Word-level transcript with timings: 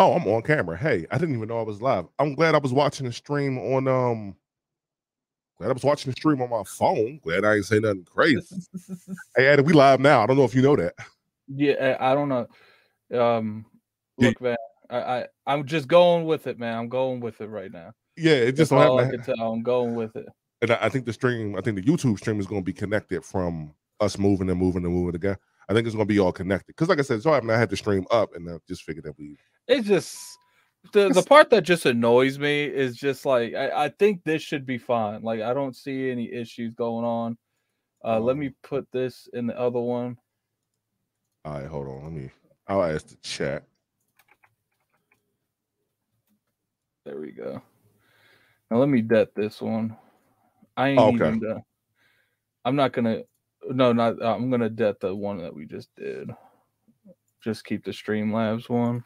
Oh, 0.00 0.14
I'm 0.14 0.26
on 0.26 0.40
camera. 0.40 0.78
Hey, 0.78 1.06
I 1.10 1.18
didn't 1.18 1.34
even 1.36 1.48
know 1.48 1.60
I 1.60 1.62
was 1.62 1.82
live. 1.82 2.06
I'm 2.18 2.34
glad 2.34 2.54
I 2.54 2.58
was 2.58 2.72
watching 2.72 3.04
the 3.04 3.12
stream 3.12 3.58
on 3.58 3.86
um 3.86 4.34
glad 5.58 5.68
I 5.68 5.74
was 5.74 5.82
watching 5.82 6.10
the 6.10 6.16
stream 6.16 6.40
on 6.40 6.48
my 6.48 6.62
phone. 6.64 7.20
Glad 7.22 7.44
I 7.44 7.56
ain't 7.56 7.66
say 7.66 7.80
nothing 7.80 8.06
crazy. 8.06 8.40
hey, 9.36 9.48
Eddie, 9.48 9.62
we 9.62 9.74
live 9.74 10.00
now. 10.00 10.22
I 10.22 10.26
don't 10.26 10.38
know 10.38 10.44
if 10.44 10.54
you 10.54 10.62
know 10.62 10.74
that. 10.74 10.94
Yeah, 11.48 11.98
I 12.00 12.14
don't 12.14 12.30
know. 12.30 12.46
Um 13.20 13.66
look, 14.16 14.40
man, 14.40 14.56
I, 14.88 14.96
I 14.96 15.26
I'm 15.46 15.66
just 15.66 15.86
going 15.86 16.24
with 16.24 16.46
it, 16.46 16.58
man. 16.58 16.78
I'm 16.78 16.88
going 16.88 17.20
with 17.20 17.42
it 17.42 17.48
right 17.48 17.70
now. 17.70 17.92
Yeah, 18.16 18.32
it 18.32 18.52
just 18.52 18.70
That's 18.70 18.72
all 18.72 18.98
I 18.98 19.10
can 19.10 19.22
tell. 19.22 19.52
I'm 19.52 19.62
going 19.62 19.94
with 19.94 20.16
it. 20.16 20.26
And 20.62 20.70
I, 20.70 20.78
I 20.80 20.88
think 20.88 21.04
the 21.04 21.12
stream, 21.12 21.56
I 21.56 21.60
think 21.60 21.76
the 21.76 21.82
YouTube 21.82 22.16
stream 22.16 22.40
is 22.40 22.46
going 22.46 22.62
to 22.62 22.64
be 22.64 22.72
connected 22.72 23.22
from 23.22 23.74
us 24.00 24.18
moving 24.18 24.48
and 24.48 24.58
moving 24.58 24.84
and 24.84 24.94
moving 24.94 25.14
again. 25.14 25.36
I 25.68 25.74
think 25.74 25.86
it's 25.86 25.94
going 25.94 26.06
to 26.06 26.12
be 26.12 26.18
all 26.18 26.32
connected. 26.32 26.68
Because, 26.68 26.88
like 26.88 26.98
I 26.98 27.02
said, 27.02 27.22
so 27.22 27.32
happened 27.32 27.52
I 27.52 27.58
had 27.58 27.70
the 27.70 27.76
stream 27.76 28.06
up 28.10 28.34
and 28.34 28.48
I 28.50 28.56
just 28.66 28.82
figured 28.82 29.04
that 29.04 29.18
we. 29.18 29.36
It's 29.70 29.86
just 29.86 30.38
the 30.92 31.10
the 31.10 31.22
part 31.22 31.50
that 31.50 31.62
just 31.62 31.86
annoys 31.86 32.38
me 32.40 32.64
is 32.64 32.96
just 32.96 33.24
like 33.24 33.54
I, 33.54 33.84
I 33.84 33.88
think 33.90 34.24
this 34.24 34.42
should 34.42 34.66
be 34.66 34.78
fine. 34.78 35.22
Like 35.22 35.40
I 35.42 35.54
don't 35.54 35.76
see 35.76 36.10
any 36.10 36.32
issues 36.32 36.74
going 36.74 37.04
on. 37.04 37.38
Uh 38.04 38.18
let 38.20 38.36
me 38.36 38.50
put 38.64 38.88
this 38.92 39.28
in 39.32 39.46
the 39.46 39.58
other 39.58 39.80
one. 39.80 40.18
All 41.44 41.54
right, 41.54 41.66
hold 41.66 41.88
on. 41.88 42.02
Let 42.04 42.12
me. 42.12 42.30
I'll 42.68 42.82
ask 42.82 43.08
the 43.08 43.16
chat. 43.22 43.64
There 47.06 47.18
we 47.20 47.32
go. 47.32 47.62
Now 48.70 48.78
let 48.78 48.88
me 48.88 49.02
debt 49.02 49.34
this 49.36 49.60
one. 49.62 49.96
I 50.76 50.88
ain't 50.88 51.08
Okay. 51.08 51.14
even 51.14 51.40
done. 51.40 51.62
I'm 52.64 52.76
not 52.76 52.92
gonna 52.92 53.22
no 53.68 53.92
not 53.92 54.22
I'm 54.22 54.50
gonna 54.50 54.70
debt 54.70 55.00
the 55.00 55.14
one 55.14 55.38
that 55.38 55.54
we 55.54 55.66
just 55.66 55.90
did. 55.96 56.30
Just 57.42 57.64
keep 57.64 57.84
the 57.84 57.92
Streamlabs 57.92 58.68
one. 58.68 59.04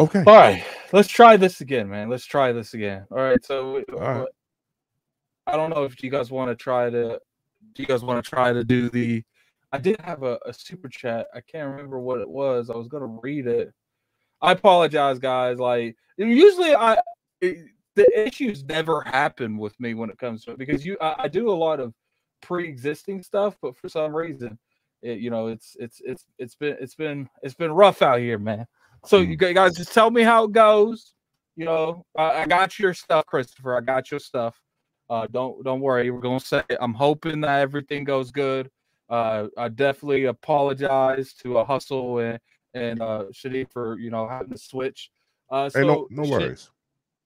Okay. 0.00 0.22
All 0.26 0.36
right, 0.36 0.64
let's 0.92 1.08
try 1.08 1.36
this 1.36 1.60
again, 1.60 1.88
man. 1.88 2.08
Let's 2.08 2.24
try 2.24 2.52
this 2.52 2.74
again. 2.74 3.04
All 3.10 3.18
right, 3.18 3.44
so 3.44 3.82
All 3.92 3.98
right. 3.98 4.28
I 5.46 5.56
don't 5.56 5.70
know 5.70 5.84
if 5.84 6.02
you 6.02 6.10
guys 6.10 6.30
want 6.30 6.50
to 6.50 6.54
try 6.54 6.90
to. 6.90 7.20
Do 7.74 7.82
you 7.82 7.86
guys 7.86 8.02
want 8.02 8.22
to 8.22 8.28
try 8.28 8.52
to 8.52 8.62
do 8.62 8.88
the? 8.90 9.24
I 9.72 9.78
did 9.78 10.00
have 10.00 10.22
a, 10.22 10.38
a 10.46 10.52
super 10.52 10.88
chat. 10.88 11.26
I 11.34 11.40
can't 11.40 11.70
remember 11.70 11.98
what 11.98 12.20
it 12.20 12.28
was. 12.28 12.70
I 12.70 12.76
was 12.76 12.88
gonna 12.88 13.18
read 13.22 13.46
it. 13.46 13.72
I 14.40 14.52
apologize, 14.52 15.18
guys. 15.18 15.58
Like 15.58 15.96
usually, 16.16 16.74
I 16.74 16.98
it, 17.40 17.66
the 17.94 18.26
issues 18.26 18.64
never 18.64 19.00
happen 19.02 19.58
with 19.58 19.78
me 19.80 19.94
when 19.94 20.10
it 20.10 20.18
comes 20.18 20.44
to 20.44 20.52
it 20.52 20.58
because 20.58 20.86
you 20.86 20.96
I, 21.00 21.24
I 21.24 21.28
do 21.28 21.50
a 21.50 21.52
lot 21.52 21.80
of 21.80 21.92
pre-existing 22.40 23.22
stuff, 23.22 23.56
but 23.60 23.76
for 23.76 23.88
some 23.88 24.14
reason, 24.14 24.58
it, 25.02 25.18
you 25.18 25.30
know, 25.30 25.48
it's 25.48 25.76
it's 25.80 26.00
it's 26.04 26.26
it's 26.38 26.54
been 26.54 26.76
it's 26.80 26.94
been 26.94 27.28
it's 27.42 27.54
been 27.54 27.72
rough 27.72 28.02
out 28.02 28.20
here, 28.20 28.38
man. 28.38 28.66
So 29.04 29.18
you 29.18 29.36
guys 29.36 29.76
just 29.76 29.92
tell 29.92 30.10
me 30.10 30.22
how 30.22 30.44
it 30.44 30.52
goes. 30.52 31.14
You 31.56 31.64
know, 31.64 32.04
I, 32.16 32.42
I 32.42 32.46
got 32.46 32.78
your 32.78 32.94
stuff, 32.94 33.26
Christopher. 33.26 33.76
I 33.76 33.80
got 33.80 34.10
your 34.10 34.20
stuff. 34.20 34.60
Uh, 35.10 35.26
don't 35.30 35.64
don't 35.64 35.80
worry. 35.80 36.10
We're 36.10 36.20
gonna 36.20 36.40
say 36.40 36.62
I'm 36.80 36.94
hoping 36.94 37.40
that 37.42 37.60
everything 37.60 38.04
goes 38.04 38.30
good. 38.30 38.70
Uh, 39.08 39.46
I 39.56 39.68
definitely 39.68 40.26
apologize 40.26 41.32
to 41.42 41.58
a 41.58 41.64
hustle 41.64 42.18
and 42.18 42.38
and 42.74 43.00
uh 43.00 43.24
Shanique 43.32 43.72
for 43.72 43.98
you 43.98 44.10
know 44.10 44.28
having 44.28 44.50
to 44.50 44.58
switch. 44.58 45.10
Uh, 45.50 45.68
so 45.70 45.80
hey, 45.80 45.86
no, 45.86 46.06
no 46.10 46.30
worries. 46.30 46.70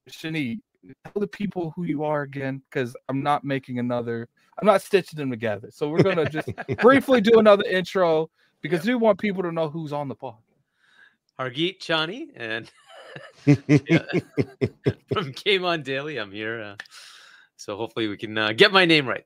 Shani, 0.09 0.59
tell 1.03 1.19
the 1.19 1.27
people 1.27 1.73
who 1.75 1.83
you 1.83 2.03
are 2.03 2.21
again, 2.21 2.61
because 2.69 2.95
I'm 3.09 3.21
not 3.21 3.43
making 3.43 3.79
another. 3.79 4.29
I'm 4.59 4.65
not 4.65 4.81
stitching 4.81 5.17
them 5.17 5.29
together. 5.29 5.69
So 5.71 5.89
we're 5.89 6.03
gonna 6.03 6.29
just 6.29 6.49
briefly 6.81 7.19
do 7.19 7.39
another 7.39 7.65
intro 7.65 8.29
because 8.61 8.85
we 8.85 8.95
want 8.95 9.19
people 9.19 9.43
to 9.43 9.51
know 9.51 9.69
who's 9.69 9.91
on 9.91 10.07
the 10.07 10.15
pod. 10.15 10.35
Hargeet 11.39 11.79
Chani 11.79 12.27
and 12.35 12.71
from 15.13 15.31
Game 15.31 15.65
On 15.65 15.81
Daily. 15.81 16.17
I'm 16.17 16.31
here. 16.31 16.61
Uh, 16.61 16.75
so 17.55 17.77
hopefully 17.77 18.07
we 18.07 18.17
can 18.17 18.37
uh, 18.37 18.51
get 18.53 18.71
my 18.71 18.85
name 18.85 19.07
right. 19.07 19.25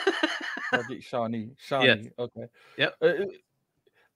Hargeet 0.72 1.02
Shawnee. 1.02 1.50
Shawnee. 1.58 2.10
Okay. 2.18 2.46
Yep. 2.76 2.94
Uh, 3.00 3.12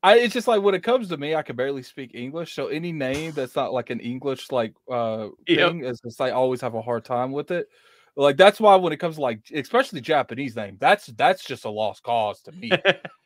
I 0.03 0.19
it's 0.19 0.35
just 0.35 0.49
like 0.49 0.63
when 0.63 0.75
it 0.75 0.83
comes 0.83 1.09
to 1.09 1.17
me, 1.17 1.35
I 1.35 1.43
can 1.43 1.57
barely 1.57 1.83
speak 1.83 2.13
English. 2.15 2.55
So 2.55 2.67
any 2.67 2.93
name 2.93 3.33
that's 3.33 3.55
not 3.55 3.73
like 3.73 3.91
an 3.91 4.01
English 4.01 4.51
like 4.51 4.75
uh 4.91 5.29
Yep. 5.47 5.71
thing 5.71 5.85
is 5.85 6.01
just 6.01 6.21
I 6.21 6.31
always 6.31 6.61
have 6.61 6.75
a 6.75 6.83
hard 6.83 7.05
time 7.05 7.33
with 7.33 7.51
it. 7.51 7.69
Like 8.17 8.37
that's 8.37 8.61
why 8.61 8.77
when 8.77 8.93
it 8.93 8.99
comes 8.99 9.17
to 9.17 9.23
like 9.23 9.41
especially 9.55 10.01
Japanese 10.01 10.57
name, 10.57 10.77
that's 10.81 11.07
that's 11.07 11.45
just 11.45 11.65
a 11.65 11.71
lost 11.71 12.03
cause 12.03 12.43
to 12.43 12.53
me. 12.53 12.73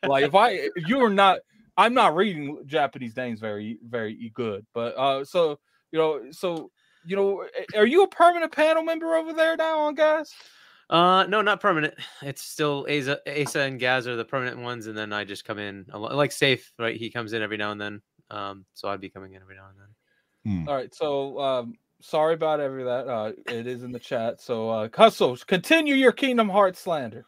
like 0.05 0.23
if 0.25 0.35
I 0.35 0.51
if 0.51 0.87
you 0.87 1.01
are 1.01 1.09
not 1.09 1.39
I'm 1.77 1.93
not 1.93 2.15
reading 2.15 2.63
Japanese 2.65 3.15
names 3.15 3.39
very 3.39 3.77
very 3.87 4.31
good. 4.33 4.65
But 4.73 4.97
uh 4.97 5.23
so 5.25 5.59
you 5.91 5.99
know 5.99 6.31
so 6.31 6.71
you 7.05 7.15
know 7.15 7.45
are 7.75 7.85
you 7.85 8.03
a 8.03 8.07
permanent 8.07 8.51
panel 8.51 8.83
member 8.83 9.15
over 9.15 9.33
there 9.33 9.55
now 9.55 9.79
on 9.79 9.95
guys? 9.95 10.33
Uh, 10.89 11.25
no, 11.27 11.41
not 11.41 11.59
permanent. 11.59 11.93
It's 12.21 12.41
still 12.41 12.87
Asa, 12.89 13.19
Asa 13.27 13.59
and 13.61 13.79
Gaz 13.79 14.07
are 14.07 14.15
the 14.15 14.23
permanent 14.23 14.59
ones, 14.59 14.87
and 14.87 14.97
then 14.97 15.11
I 15.11 15.25
just 15.25 15.43
come 15.43 15.59
in 15.59 15.85
like 15.93 16.31
safe, 16.31 16.71
right? 16.79 16.95
He 16.95 17.09
comes 17.09 17.33
in 17.33 17.41
every 17.41 17.57
now 17.57 17.71
and 17.71 17.81
then. 17.81 18.01
Um, 18.31 18.65
so 18.73 18.87
I'd 18.87 19.01
be 19.01 19.09
coming 19.09 19.33
in 19.33 19.41
every 19.41 19.55
now 19.55 19.65
and 19.69 19.79
then. 19.79 20.63
Hmm. 20.63 20.69
All 20.69 20.75
right, 20.75 20.93
so 20.95 21.39
um, 21.39 21.73
sorry 22.01 22.35
about 22.35 22.59
every 22.59 22.83
that. 22.85 23.07
Uh, 23.07 23.31
it 23.47 23.67
is 23.67 23.83
in 23.83 23.91
the 23.91 23.99
chat. 23.99 24.41
So, 24.41 24.69
uh, 24.69 24.89
Hustle, 24.93 25.37
continue 25.45 25.95
your 25.95 26.13
Kingdom 26.13 26.49
Hearts 26.49 26.79
slander. 26.79 27.25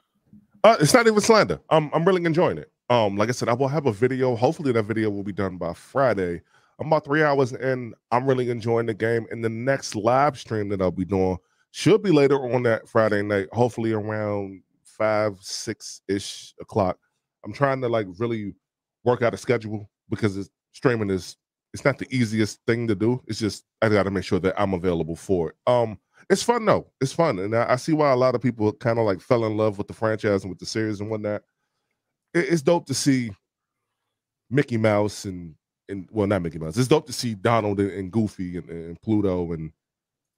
Uh, 0.63 0.77
it's 0.79 0.93
not 0.93 1.07
even 1.07 1.19
slander. 1.19 1.59
Um, 1.69 1.89
I'm 1.93 2.05
really 2.05 2.23
enjoying 2.25 2.57
it. 2.57 2.71
Um, 2.89 3.17
like 3.17 3.29
I 3.29 3.33
said, 3.33 3.49
I 3.49 3.53
will 3.53 3.67
have 3.67 3.85
a 3.85 3.91
video. 3.91 4.35
Hopefully, 4.35 4.71
that 4.71 4.83
video 4.83 5.09
will 5.09 5.23
be 5.23 5.31
done 5.31 5.57
by 5.57 5.73
Friday. 5.73 6.41
I'm 6.79 6.87
about 6.87 7.05
three 7.05 7.23
hours 7.23 7.51
in. 7.51 7.93
I'm 8.11 8.25
really 8.25 8.49
enjoying 8.49 8.85
the 8.85 8.93
game. 8.93 9.27
And 9.31 9.43
the 9.43 9.49
next 9.49 9.95
live 9.95 10.39
stream 10.39 10.69
that 10.69 10.81
I'll 10.81 10.91
be 10.91 11.05
doing 11.05 11.37
should 11.71 12.01
be 12.01 12.11
later 12.11 12.35
on 12.53 12.63
that 12.63 12.87
Friday 12.87 13.21
night, 13.21 13.47
hopefully 13.51 13.91
around 13.91 14.63
five, 14.83 15.37
six 15.41 16.01
ish 16.07 16.53
o'clock. 16.59 16.97
I'm 17.45 17.53
trying 17.53 17.81
to 17.81 17.89
like 17.89 18.07
really 18.17 18.55
work 19.03 19.21
out 19.21 19.33
a 19.33 19.37
schedule 19.37 19.89
because 20.09 20.49
streaming 20.71 21.09
is 21.09 21.37
it's 21.73 21.85
not 21.85 21.99
the 21.99 22.07
easiest 22.09 22.59
thing 22.65 22.87
to 22.87 22.95
do. 22.95 23.21
It's 23.27 23.39
just 23.39 23.65
I 23.81 23.89
got 23.89 24.03
to 24.03 24.11
make 24.11 24.23
sure 24.23 24.39
that 24.39 24.59
I'm 24.59 24.73
available 24.73 25.15
for 25.15 25.49
it. 25.49 25.55
Um, 25.67 25.99
it's 26.29 26.43
fun 26.43 26.65
though. 26.65 26.87
It's 27.01 27.13
fun, 27.13 27.39
and 27.39 27.55
I, 27.55 27.73
I 27.73 27.75
see 27.75 27.93
why 27.93 28.11
a 28.11 28.15
lot 28.15 28.35
of 28.35 28.41
people 28.41 28.71
kind 28.73 28.99
of 28.99 29.05
like 29.05 29.21
fell 29.21 29.45
in 29.45 29.57
love 29.57 29.77
with 29.77 29.87
the 29.87 29.93
franchise 29.93 30.43
and 30.43 30.49
with 30.49 30.59
the 30.59 30.65
series 30.65 30.99
and 30.99 31.09
whatnot. 31.09 31.43
It, 32.33 32.49
it's 32.49 32.61
dope 32.61 32.85
to 32.87 32.93
see 32.93 33.31
Mickey 34.49 34.77
Mouse 34.77 35.25
and 35.25 35.55
and 35.87 36.07
well, 36.11 36.27
not 36.27 36.41
Mickey 36.41 36.59
Mouse. 36.59 36.77
It's 36.77 36.87
dope 36.87 37.07
to 37.07 37.13
see 37.13 37.33
Donald 37.33 37.79
and, 37.79 37.91
and 37.91 38.11
Goofy 38.11 38.57
and, 38.57 38.69
and 38.69 39.01
Pluto 39.01 39.53
and 39.53 39.71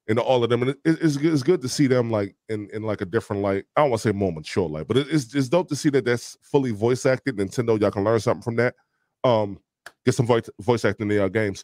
and 0.08 0.20
all 0.20 0.44
of 0.44 0.50
them. 0.50 0.62
And 0.64 0.72
it, 0.72 0.80
it's 0.86 1.16
it's 1.16 1.44
good 1.44 1.62
to 1.62 1.70
see 1.70 1.88
them 1.88 2.10
like 2.10 2.36
in 2.50 2.70
in 2.72 2.84
like 2.84 3.02
a 3.02 3.06
different 3.06 3.42
light. 3.42 3.66
I 3.76 3.82
don't 3.82 3.92
want 3.92 4.02
to 4.02 4.10
say 4.10 4.14
moment, 4.14 4.38
mature 4.38 4.68
light, 4.68 4.88
but 4.88 4.98
it, 4.98 5.08
it's 5.10 5.34
it's 5.36 5.50
dope 5.50 5.70
to 5.70 5.76
see 5.76 5.90
that 5.90 6.06
that's 6.06 6.38
fully 6.42 6.72
voice 6.72 7.06
acted. 7.06 7.38
Nintendo, 7.38 7.80
y'all 7.80 7.92
can 7.92 8.04
learn 8.04 8.20
something 8.20 8.44
from 8.44 8.56
that. 8.58 8.76
Um, 9.24 9.60
get 10.06 10.16
some 10.16 10.26
voice 10.26 10.50
voice 10.60 10.86
acting 10.86 11.10
in 11.10 11.18
your 11.18 11.30
games. 11.30 11.64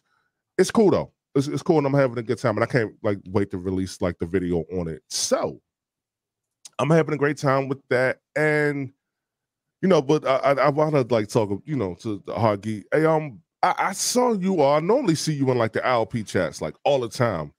It's 0.56 0.70
cool 0.70 0.90
though. 0.90 1.12
It's, 1.34 1.46
it's 1.46 1.62
cool, 1.62 1.78
and 1.78 1.86
I'm 1.86 1.94
having 1.94 2.18
a 2.18 2.22
good 2.22 2.38
time, 2.38 2.56
and 2.56 2.64
I 2.64 2.66
can't 2.66 2.92
like 3.02 3.18
wait 3.28 3.50
to 3.50 3.58
release 3.58 4.00
like 4.00 4.18
the 4.18 4.26
video 4.26 4.64
on 4.72 4.88
it. 4.88 5.02
So 5.10 5.60
I'm 6.78 6.90
having 6.90 7.14
a 7.14 7.18
great 7.18 7.36
time 7.36 7.68
with 7.68 7.80
that, 7.90 8.18
and 8.36 8.92
you 9.80 9.88
know, 9.88 10.02
but 10.02 10.26
I 10.26 10.36
I, 10.36 10.52
I 10.52 10.68
want 10.70 10.94
to 10.94 11.14
like 11.14 11.28
talk, 11.28 11.50
you 11.64 11.76
know, 11.76 11.94
to 12.00 12.58
geek. 12.60 12.84
Hey, 12.92 13.04
um, 13.04 13.40
I, 13.62 13.74
I 13.78 13.92
saw 13.92 14.32
you. 14.34 14.62
Uh, 14.62 14.76
I 14.76 14.80
normally 14.80 15.14
see 15.14 15.32
you 15.32 15.50
in 15.50 15.58
like 15.58 15.72
the 15.72 15.80
ILP 15.80 16.26
chats 16.26 16.60
like 16.60 16.74
all 16.84 17.00
the 17.00 17.08
time. 17.08 17.52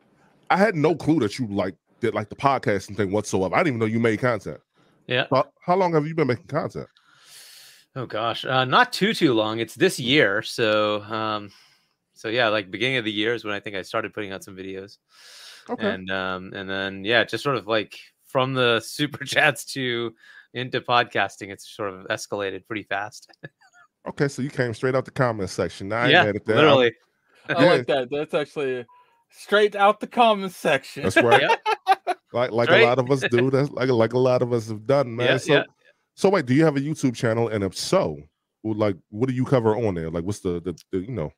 I 0.50 0.57
had 0.57 0.75
no 0.75 0.95
clue 0.95 1.19
that 1.19 1.38
you 1.38 1.48
like 1.48 1.75
did 2.00 2.13
like 2.13 2.30
the 2.30 2.36
podcasting 2.36 2.95
thing 2.95 3.12
whatsoever. 3.12 3.56
I 3.56 3.60
didn't 3.60 3.68
even 3.68 3.80
know 3.80 3.86
you 3.86 4.00
made 4.00 4.19
content. 4.19 4.60
Yeah. 5.07 5.25
How, 5.31 5.48
how 5.62 5.75
long 5.75 5.94
have 5.94 6.07
you 6.07 6.16
been 6.16 6.27
making 6.27 6.48
content? 6.48 6.88
Oh 7.95 8.06
gosh, 8.06 8.45
uh, 8.45 8.65
not 8.65 8.94
too 8.94 9.13
too 9.13 9.33
long. 9.33 9.60
It's 9.60 9.75
this 9.75 10.00
year, 10.00 10.42
so 10.42 11.01
um, 11.04 11.51
so 12.13 12.30
yeah, 12.30 12.48
like 12.50 12.69
beginning 12.69 12.98
of 12.98 13.06
the 13.06 13.12
year 13.12 13.33
is 13.33 13.44
when 13.44 13.54
I 13.54 13.60
think 13.60 13.75
I 13.75 13.81
started 13.81 14.13
putting 14.13 14.31
out 14.31 14.44
some 14.44 14.56
videos, 14.56 14.98
Okay. 15.69 15.89
and 15.89 16.10
um, 16.12 16.54
and 16.54 16.69
then 16.69 17.04
yeah, 17.04 17.24
just 17.24 17.44
sort 17.44 17.56
of 17.56 17.68
like 17.68 17.98
from 18.25 18.54
the 18.54 18.80
super 18.83 19.25
chats 19.25 19.65
to 19.74 20.13
into 20.54 20.81
podcasting, 20.81 21.50
it's 21.50 21.75
sort 21.75 21.94
of 21.94 22.06
escalated 22.07 22.66
pretty 22.68 22.84
fast. 22.84 23.31
Okay, 24.07 24.30
so 24.30 24.42
you 24.42 24.50
came 24.50 24.74
straight 24.74 24.96
out 24.96 25.04
the 25.04 25.12
comment 25.12 25.50
section. 25.50 25.90
Now 25.90 25.98
I 25.98 26.04
ain't 26.04 26.12
yeah, 26.13 26.24
mad 26.24 26.36
that. 26.46 26.56
literally. 26.56 26.94
I 27.50 27.51
Yeah. 27.63 27.72
like 27.72 27.88
that. 27.88 28.07
That's 28.10 28.34
actually 28.34 28.86
straight 29.30 29.75
out 29.75 30.00
the 30.00 30.07
comments 30.07 30.56
section. 30.56 31.04
That's 31.04 31.18
right. 31.18 31.42
Yep. 31.42 32.18
Like 32.31 32.51
like 32.51 32.69
Right. 32.69 32.81
a 32.81 32.86
lot 32.86 32.98
of 32.98 33.12
us 33.12 33.22
do. 33.30 33.50
That's 33.51 33.69
like 33.72 33.90
like 33.90 34.13
a 34.13 34.18
lot 34.19 34.42
of 34.42 34.54
us 34.54 34.69
have 34.69 34.86
done, 34.88 35.16
man. 35.16 35.28
Yeah, 35.28 35.38
so 35.38 35.54
yeah. 35.54 35.63
so 36.16 36.30
wait, 36.30 36.46
do 36.46 36.54
you 36.54 36.63
have 36.63 36.78
a 36.78 36.80
YouTube 36.80 37.16
channel? 37.16 37.50
And 37.50 37.63
if 37.63 37.75
so, 37.75 38.18
like 38.63 38.96
what 39.10 39.28
do 39.28 39.36
you 39.36 39.44
cover 39.46 39.75
on 39.75 39.96
there? 39.96 40.10
Like 40.10 40.24
what's 40.24 40.40
the 40.40 40.62
the, 40.62 40.80
the 40.92 41.00
you 41.00 41.12
know? 41.12 41.31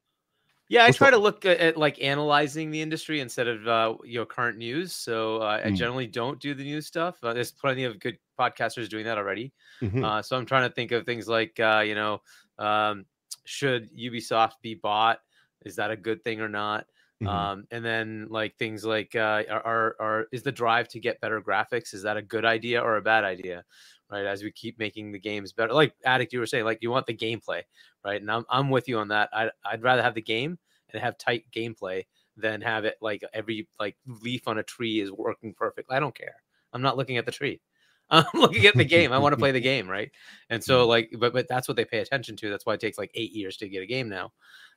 Yeah, 0.71 0.85
I 0.85 0.91
What's 0.91 1.01
try 1.01 1.09
up? 1.09 1.11
to 1.11 1.17
look 1.17 1.45
at, 1.45 1.57
at 1.59 1.75
like 1.77 2.01
analyzing 2.01 2.71
the 2.71 2.81
industry 2.81 3.19
instead 3.19 3.47
of 3.49 3.67
uh, 3.67 3.97
you 4.05 4.19
know 4.19 4.25
current 4.25 4.57
news. 4.57 4.93
So 4.95 5.41
uh, 5.41 5.59
I 5.65 5.69
Mm. 5.69 5.71
generally 5.71 6.07
don't 6.07 6.39
do 6.39 6.53
the 6.53 6.63
news 6.63 6.87
stuff. 6.87 7.21
Uh, 7.21 7.33
there's 7.33 7.51
plenty 7.51 7.83
of 7.83 7.99
good 7.99 8.17
podcasters 8.39 8.87
doing 8.87 9.03
that 9.05 9.17
already. 9.17 9.53
Mhm. 9.81 10.11
Uh, 10.11 10.21
so 10.21 10.37
I'm 10.37 10.45
trying 10.45 10.69
to 10.69 10.73
think 10.73 10.93
of 10.93 11.05
things 11.05 11.27
like 11.27 11.59
uh, 11.59 11.83
you 11.85 11.93
know, 11.95 12.21
um, 12.57 13.05
should 13.45 13.91
Ubisoft 13.97 14.61
be 14.61 14.75
bought? 14.75 15.19
Is 15.65 15.75
that 15.75 15.91
a 15.91 15.97
good 15.97 16.23
thing 16.23 16.39
or 16.39 16.49
not? 16.49 16.87
Mhm. 17.21 17.51
Um, 17.51 17.65
and 17.69 17.83
then 17.85 18.27
like 18.29 18.57
things 18.57 18.85
like 18.85 19.13
uh, 19.13 19.43
are, 19.49 19.65
are 19.65 19.95
are 19.99 20.27
is 20.31 20.43
the 20.43 20.53
drive 20.53 20.87
to 20.89 21.01
get 21.01 21.19
better 21.19 21.41
graphics 21.41 21.93
is 21.93 22.03
that 22.03 22.17
a 22.17 22.21
good 22.21 22.45
idea 22.45 22.81
or 22.81 22.95
a 22.95 23.01
bad 23.01 23.25
idea? 23.25 23.65
Right, 24.11 24.25
as 24.25 24.43
we 24.43 24.51
keep 24.51 24.77
making 24.77 25.13
the 25.13 25.19
games 25.19 25.53
better, 25.53 25.73
like 25.73 25.93
Addict, 26.03 26.33
you 26.33 26.39
were 26.39 26.45
saying, 26.45 26.65
like 26.65 26.79
you 26.81 26.91
want 26.91 27.05
the 27.05 27.15
gameplay, 27.15 27.61
right? 28.03 28.19
And 28.19 28.29
I'm 28.29 28.45
I'm 28.49 28.69
with 28.69 28.89
you 28.89 28.99
on 28.99 29.07
that. 29.07 29.29
I 29.31 29.51
I'd 29.63 29.83
rather 29.83 30.01
have 30.01 30.15
the 30.15 30.21
game 30.21 30.59
and 30.91 31.01
have 31.01 31.17
tight 31.17 31.45
gameplay 31.55 32.03
than 32.37 32.61
have 32.61 32.85
it 32.85 32.97
like 33.01 33.23
every 33.33 33.67
like 33.79 33.95
leaf 34.05 34.47
on 34.47 34.57
a 34.57 34.63
tree 34.63 34.99
is 34.99 35.11
working 35.11 35.53
perfect. 35.53 35.91
I 35.91 35.99
don't 35.99 36.15
care. 36.15 36.35
I'm 36.73 36.81
not 36.81 36.97
looking 36.97 37.17
at 37.17 37.25
the 37.25 37.31
tree. 37.31 37.61
I'm 38.11 38.25
looking 38.33 38.65
at 38.65 38.75
the 38.75 38.83
game. 38.83 39.13
I 39.13 39.19
want 39.19 39.31
to 39.31 39.37
play 39.37 39.53
the 39.53 39.61
game, 39.61 39.87
right? 39.87 40.11
And 40.49 40.61
so 40.61 40.85
like, 40.85 41.15
but 41.17 41.31
but 41.31 41.47
that's 41.47 41.69
what 41.69 41.77
they 41.77 41.85
pay 41.85 41.99
attention 41.99 42.35
to. 42.37 42.49
That's 42.49 42.65
why 42.65 42.73
it 42.73 42.81
takes 42.81 42.97
like 42.97 43.11
eight 43.13 43.31
years 43.31 43.55
to 43.57 43.69
get 43.69 43.83
a 43.83 43.85
game 43.85 44.09
now. 44.09 44.33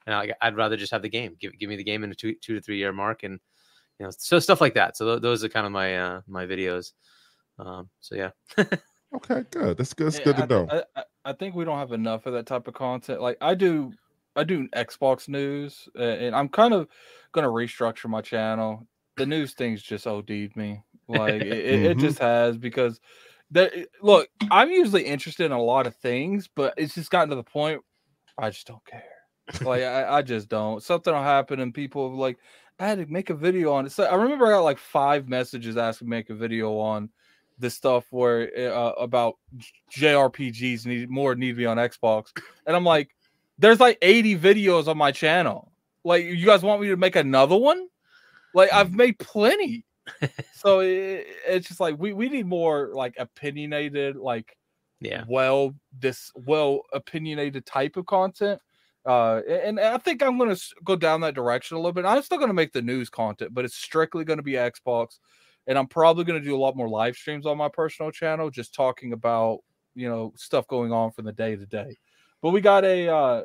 And 0.07 0.15
I, 0.15 0.33
I'd 0.41 0.57
rather 0.57 0.77
just 0.77 0.93
have 0.93 1.03
the 1.03 1.09
game. 1.09 1.37
Give 1.41 1.59
give 1.59 1.69
me 1.69 1.75
the 1.75 1.83
game 1.83 2.05
in 2.05 2.13
a 2.13 2.15
two 2.15 2.37
two 2.41 2.55
to 2.55 2.61
three 2.61 2.79
year 2.79 2.93
mark, 2.93 3.25
and 3.25 3.41
you 3.99 4.07
know, 4.07 4.13
so 4.17 4.39
stuff 4.39 4.61
like 4.61 4.75
that. 4.75 4.97
So 4.97 5.07
th- 5.07 5.23
those 5.23 5.43
are 5.43 5.49
kind 5.49 5.67
of 5.67 5.73
my 5.73 5.99
uh 5.99 6.21
my 6.29 6.47
videos. 6.47 6.93
Um, 7.59 7.89
so 8.01 8.15
yeah, 8.15 8.31
Okay, 9.14 9.44
good. 9.50 9.76
That's 9.76 9.94
good. 9.94 10.06
That's 10.08 10.19
Yeah, 10.19 10.25
good 10.32 10.37
to 10.37 10.43
I, 10.43 10.46
know. 10.46 10.66
I, 10.70 11.00
I- 11.00 11.05
I 11.26 11.32
think 11.32 11.55
we 11.55 11.64
don't 11.64 11.78
have 11.78 11.93
enough 11.93 12.26
of 12.26 12.34
that 12.34 12.44
type 12.44 12.69
of 12.69 12.75
content. 12.75 13.22
Like 13.22 13.38
I 13.40 13.55
do, 13.55 13.94
I 14.37 14.44
do 14.44 14.69
Xbox 14.76 15.26
news, 15.26 15.88
uh, 15.99 16.02
and 16.02 16.37
I'm 16.37 16.50
kind 16.50 16.75
of 16.75 16.87
gonna 17.32 17.49
restructure 17.49 18.11
my 18.11 18.20
channel. 18.20 18.87
The 19.16 19.25
news 19.25 19.55
things 19.55 19.82
just 19.82 20.06
OD'd 20.06 20.55
me. 20.55 20.82
Like 21.08 21.40
it, 21.44 21.46
it, 21.46 21.84
it 21.93 21.99
just 21.99 22.19
has 22.19 22.58
because 22.58 23.00
there. 23.50 23.70
Look, 24.02 24.28
I'm 24.50 24.70
usually 24.70 25.05
interested 25.06 25.46
in 25.46 25.52
a 25.52 25.62
lot 25.62 25.87
of 25.87 25.96
things, 25.96 26.46
but 26.46 26.75
it's 26.76 26.94
just 26.94 27.11
gotten 27.11 27.31
to 27.31 27.37
the 27.37 27.43
point 27.43 27.81
I 28.38 28.50
just 28.50 28.66
don't 28.66 28.84
care. 28.87 29.05
Like 29.62 29.82
I, 29.82 30.19
I 30.19 30.22
just 30.22 30.49
don't. 30.49 30.82
Something 30.82 31.14
will 31.14 31.22
happen, 31.22 31.61
and 31.61 31.72
people 31.75 32.14
like, 32.16 32.38
"I 32.78 32.87
had 32.87 32.99
to 32.99 33.06
make 33.06 33.31
a 33.31 33.34
video 33.34 33.72
on 33.72 33.87
it." 33.87 33.93
So 33.93 34.05
I 34.05 34.14
remember 34.14 34.46
I 34.46 34.50
got 34.50 34.61
like 34.61 34.78
five 34.78 35.28
messages 35.28 35.76
asking 35.76 36.08
me 36.08 36.16
to 36.16 36.19
make 36.19 36.31
a 36.31 36.34
video 36.34 36.78
on 36.78 37.11
this 37.59 37.75
stuff 37.75 38.05
where 38.11 38.51
uh, 38.73 38.93
about 38.93 39.37
JRPGs 39.93 40.87
need 40.87 41.11
more 41.11 41.35
need 41.35 41.53
to 41.53 41.55
be 41.55 41.67
on 41.67 41.77
Xbox, 41.77 42.37
and 42.67 42.75
I'm 42.75 42.85
like, 42.85 43.15
there's 43.59 43.81
like 43.81 43.99
80 44.03 44.39
videos 44.39 44.89
on 44.89 44.99
my 44.99 45.12
channel. 45.12 45.73
Like, 46.05 46.25
you 46.25 46.45
guys 46.45 46.62
want 46.62 46.83
me 46.83 46.89
to 46.89 46.97
make 46.97 47.17
another 47.17 47.56
one? 47.56 47.89
Like, 48.53 48.73
I've 48.73 48.93
made 48.93 49.19
plenty. 49.19 49.85
so 50.55 50.81
it, 50.81 51.27
it's 51.47 51.67
just 51.67 51.81
like 51.81 51.97
we 51.99 52.12
we 52.12 52.29
need 52.29 52.47
more 52.47 52.91
like 52.93 53.15
opinionated, 53.19 54.17
like 54.17 54.57
yeah, 55.00 55.25
well 55.29 55.75
this 55.99 56.31
well 56.35 56.83
opinionated 56.93 57.65
type 57.65 57.97
of 57.97 58.07
content. 58.07 58.61
Uh, 59.07 59.43
and, 59.49 59.79
and 59.79 59.81
I 59.81 59.99
think 59.99 60.23
I'm 60.23 60.39
gonna 60.39 60.57
go 60.83 60.97
down 60.97 61.21
that 61.23 61.35
direction 61.35 61.77
a 61.77 61.81
little 61.81 61.93
bit. 61.93 62.05
I'm 62.05 62.23
still 62.23 62.39
gonna 62.39 62.55
make 62.55 62.73
the 62.73 62.83
news 62.83 63.11
content, 63.11 63.55
but 63.55 63.65
it's 63.65 63.77
strictly 63.77 64.25
gonna 64.25 64.43
be 64.43 64.53
Xbox, 64.53 65.19
and 65.66 65.78
I'm 65.78 65.87
probably 65.87 66.25
gonna 66.25 66.40
do 66.40 66.56
a 66.56 66.58
lot 66.58 66.76
more 66.76 66.88
live 66.88 67.16
streams 67.16 67.46
on 67.46 67.56
my 67.56 67.69
personal 67.69 68.11
channel, 68.11 68.50
just 68.50 68.75
talking 68.75 69.12
about 69.12 69.61
you 69.94 70.08
know 70.08 70.32
stuff 70.37 70.66
going 70.66 70.93
on 70.93 71.11
from 71.12 71.25
the 71.25 71.32
day 71.32 71.56
to 71.56 71.66
day. 71.66 71.96
But 72.43 72.50
we 72.50 72.61
got 72.61 72.84
a 72.84 73.08
uh, 73.08 73.43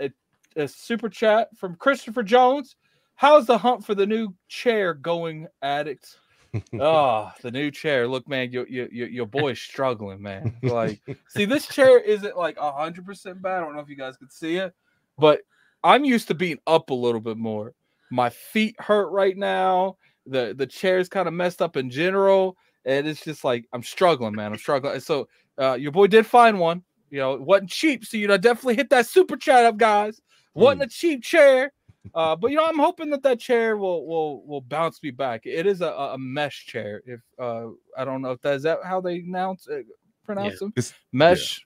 a, 0.00 0.10
a 0.56 0.68
super 0.68 1.08
chat 1.08 1.56
from 1.56 1.76
Christopher 1.76 2.22
Jones. 2.22 2.76
How's 3.14 3.46
the 3.46 3.58
hunt 3.58 3.84
for 3.84 3.94
the 3.94 4.06
new 4.06 4.34
chair 4.48 4.94
going, 4.94 5.46
addicts? 5.60 6.18
oh, 6.80 7.32
the 7.40 7.50
new 7.50 7.70
chair. 7.70 8.06
Look, 8.06 8.28
man, 8.28 8.52
your 8.52 8.66
your 8.68 8.88
your, 8.88 9.08
your 9.08 9.26
boy's 9.26 9.60
struggling, 9.60 10.20
man. 10.20 10.56
Like, 10.62 11.00
see, 11.28 11.44
this 11.44 11.66
chair 11.66 11.98
isn't 11.98 12.36
like 12.36 12.58
hundred 12.58 13.06
percent 13.06 13.40
bad. 13.40 13.58
I 13.58 13.60
don't 13.60 13.74
know 13.74 13.80
if 13.80 13.88
you 13.88 13.96
guys 13.96 14.16
could 14.16 14.32
see 14.32 14.56
it, 14.56 14.74
but 15.18 15.40
I'm 15.84 16.04
used 16.04 16.28
to 16.28 16.34
being 16.34 16.58
up 16.66 16.90
a 16.90 16.94
little 16.94 17.20
bit 17.20 17.36
more. 17.36 17.74
My 18.10 18.28
feet 18.30 18.76
hurt 18.78 19.08
right 19.08 19.36
now. 19.36 19.96
The 20.26 20.54
the 20.56 20.66
chair's 20.66 21.08
kind 21.08 21.26
of 21.28 21.34
messed 21.34 21.62
up 21.62 21.76
in 21.76 21.90
general, 21.90 22.56
and 22.84 23.06
it's 23.06 23.24
just 23.24 23.44
like 23.44 23.66
I'm 23.72 23.82
struggling, 23.82 24.34
man. 24.34 24.52
I'm 24.52 24.58
struggling. 24.58 25.00
So, 25.00 25.28
uh, 25.58 25.74
your 25.74 25.92
boy 25.92 26.06
did 26.06 26.26
find 26.26 26.58
one. 26.58 26.82
You 27.10 27.18
know, 27.18 27.34
it 27.34 27.42
wasn't 27.42 27.70
cheap, 27.70 28.04
so 28.04 28.16
you 28.16 28.28
know, 28.28 28.38
definitely 28.38 28.76
hit 28.76 28.90
that 28.90 29.06
super 29.06 29.36
chat 29.36 29.64
up, 29.64 29.76
guys. 29.76 30.20
Wasn't 30.54 30.82
a 30.82 30.86
cheap 30.86 31.22
chair. 31.22 31.72
Uh, 32.14 32.36
but 32.36 32.50
you 32.50 32.56
know, 32.56 32.66
I'm 32.66 32.78
hoping 32.78 33.10
that 33.10 33.22
that 33.22 33.38
chair 33.38 33.76
will 33.76 34.06
will 34.06 34.44
will 34.46 34.60
bounce 34.60 35.02
me 35.02 35.10
back. 35.10 35.42
It 35.44 35.66
is 35.66 35.80
a, 35.80 35.88
a 35.88 36.18
mesh 36.18 36.66
chair. 36.66 37.02
If 37.06 37.20
uh, 37.38 37.68
I 37.96 38.04
don't 38.04 38.22
know 38.22 38.32
if 38.32 38.40
that 38.42 38.54
is 38.54 38.62
that 38.64 38.78
how 38.84 39.00
they 39.00 39.18
announce 39.18 39.68
it, 39.68 39.86
pronounce 40.24 40.58
them 40.58 40.72
It's 40.76 40.94
mesh. 41.12 41.64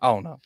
I 0.00 0.08
don't 0.08 0.24
know. 0.24 0.40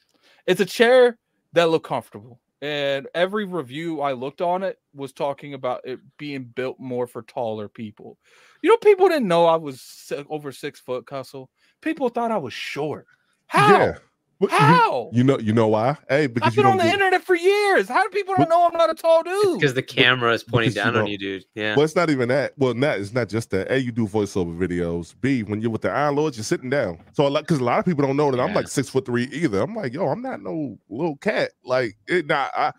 It's 0.46 0.60
a 0.60 0.66
chair 0.66 1.18
that 1.54 1.70
look 1.70 1.84
comfortable, 1.84 2.40
and 2.62 3.06
every 3.14 3.44
review 3.44 4.00
I 4.00 4.12
looked 4.12 4.40
on 4.40 4.62
it 4.62 4.78
was 4.94 5.12
talking 5.12 5.54
about 5.54 5.82
it 5.84 6.00
being 6.16 6.44
built 6.44 6.80
more 6.80 7.06
for 7.06 7.22
taller 7.22 7.68
people. 7.68 8.18
You 8.62 8.70
know, 8.70 8.76
people 8.78 9.08
didn't 9.08 9.28
know 9.28 9.46
I 9.46 9.56
was 9.56 10.12
over 10.30 10.52
six 10.52 10.80
foot, 10.80 11.06
Hustle. 11.08 11.50
People 11.82 12.08
thought 12.08 12.30
I 12.30 12.38
was 12.38 12.52
short. 12.52 13.06
How? 13.46 13.78
yeah. 13.78 13.94
But 14.38 14.50
you- 14.50 14.56
How? 14.58 15.10
You, 15.14 15.24
know, 15.24 15.38
you 15.38 15.52
know 15.54 15.68
why? 15.68 15.96
Hey, 16.10 16.26
because 16.26 16.48
I've 16.48 16.56
been 16.56 16.66
on 16.66 16.72
don't 16.76 16.84
the 16.86 16.90
do, 16.90 16.94
internet 16.94 17.24
for 17.24 17.34
years. 17.34 17.88
How 17.88 18.02
do 18.02 18.10
people 18.10 18.34
don't 18.36 18.50
know 18.50 18.66
I'm 18.66 18.76
not 18.76 18.90
a 18.90 18.94
tall 18.94 19.22
dude? 19.22 19.58
because 19.58 19.72
the 19.72 19.82
camera 19.82 20.32
is 20.34 20.42
pointing 20.44 20.72
because 20.72 20.86
you 20.86 20.92
down 20.92 20.96
on 21.02 21.06
you, 21.06 21.16
dude. 21.16 21.44
Yeah, 21.54 21.74
Well, 21.74 21.84
it's 21.86 21.96
not 21.96 22.10
even 22.10 22.28
that. 22.28 22.52
Well, 22.58 22.74
not 22.74 22.98
it's 22.98 23.14
not 23.14 23.30
just 23.30 23.50
that. 23.52 23.70
A, 23.72 23.80
you 23.80 23.92
do 23.92 24.06
voiceover 24.06 24.54
videos. 24.54 25.14
B, 25.20 25.42
when 25.42 25.62
you're 25.62 25.70
with 25.70 25.80
the 25.80 25.90
Iron 25.90 26.16
Lords, 26.16 26.36
you're 26.36 26.44
sitting 26.44 26.68
down. 26.68 26.98
So, 27.14 27.26
like, 27.28 27.44
because 27.44 27.60
a 27.60 27.64
lot 27.64 27.78
of 27.78 27.86
people 27.86 28.06
don't 28.06 28.16
know 28.16 28.30
that 28.30 28.38
I'm 28.40 28.52
like 28.52 28.68
six 28.68 28.90
foot 28.90 29.06
three 29.06 29.24
either. 29.32 29.62
I'm 29.62 29.74
like, 29.74 29.94
yo, 29.94 30.06
I'm 30.08 30.20
not 30.20 30.42
no 30.42 30.76
little 30.90 31.16
cat. 31.16 31.52
Like, 31.64 31.96
it 32.06 32.26
not. 32.26 32.50
I, 32.54 32.72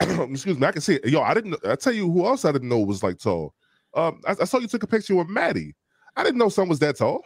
excuse 0.00 0.58
me. 0.58 0.66
I 0.66 0.72
can 0.72 0.80
see 0.80 0.94
it. 0.94 1.06
Yo, 1.08 1.20
I 1.20 1.34
didn't. 1.34 1.54
I 1.66 1.76
tell 1.76 1.92
you 1.92 2.10
who 2.10 2.24
else 2.26 2.44
I 2.46 2.52
didn't 2.52 2.70
know 2.70 2.78
was 2.78 3.02
like 3.02 3.18
tall. 3.18 3.54
Um, 3.94 4.22
I, 4.26 4.34
I 4.40 4.44
saw 4.44 4.58
you 4.58 4.68
took 4.68 4.82
a 4.82 4.86
picture 4.86 5.14
with 5.14 5.28
Maddie. 5.28 5.74
I 6.16 6.24
didn't 6.24 6.38
know 6.38 6.48
someone 6.48 6.70
was 6.70 6.78
that 6.78 6.96
tall. 6.96 7.20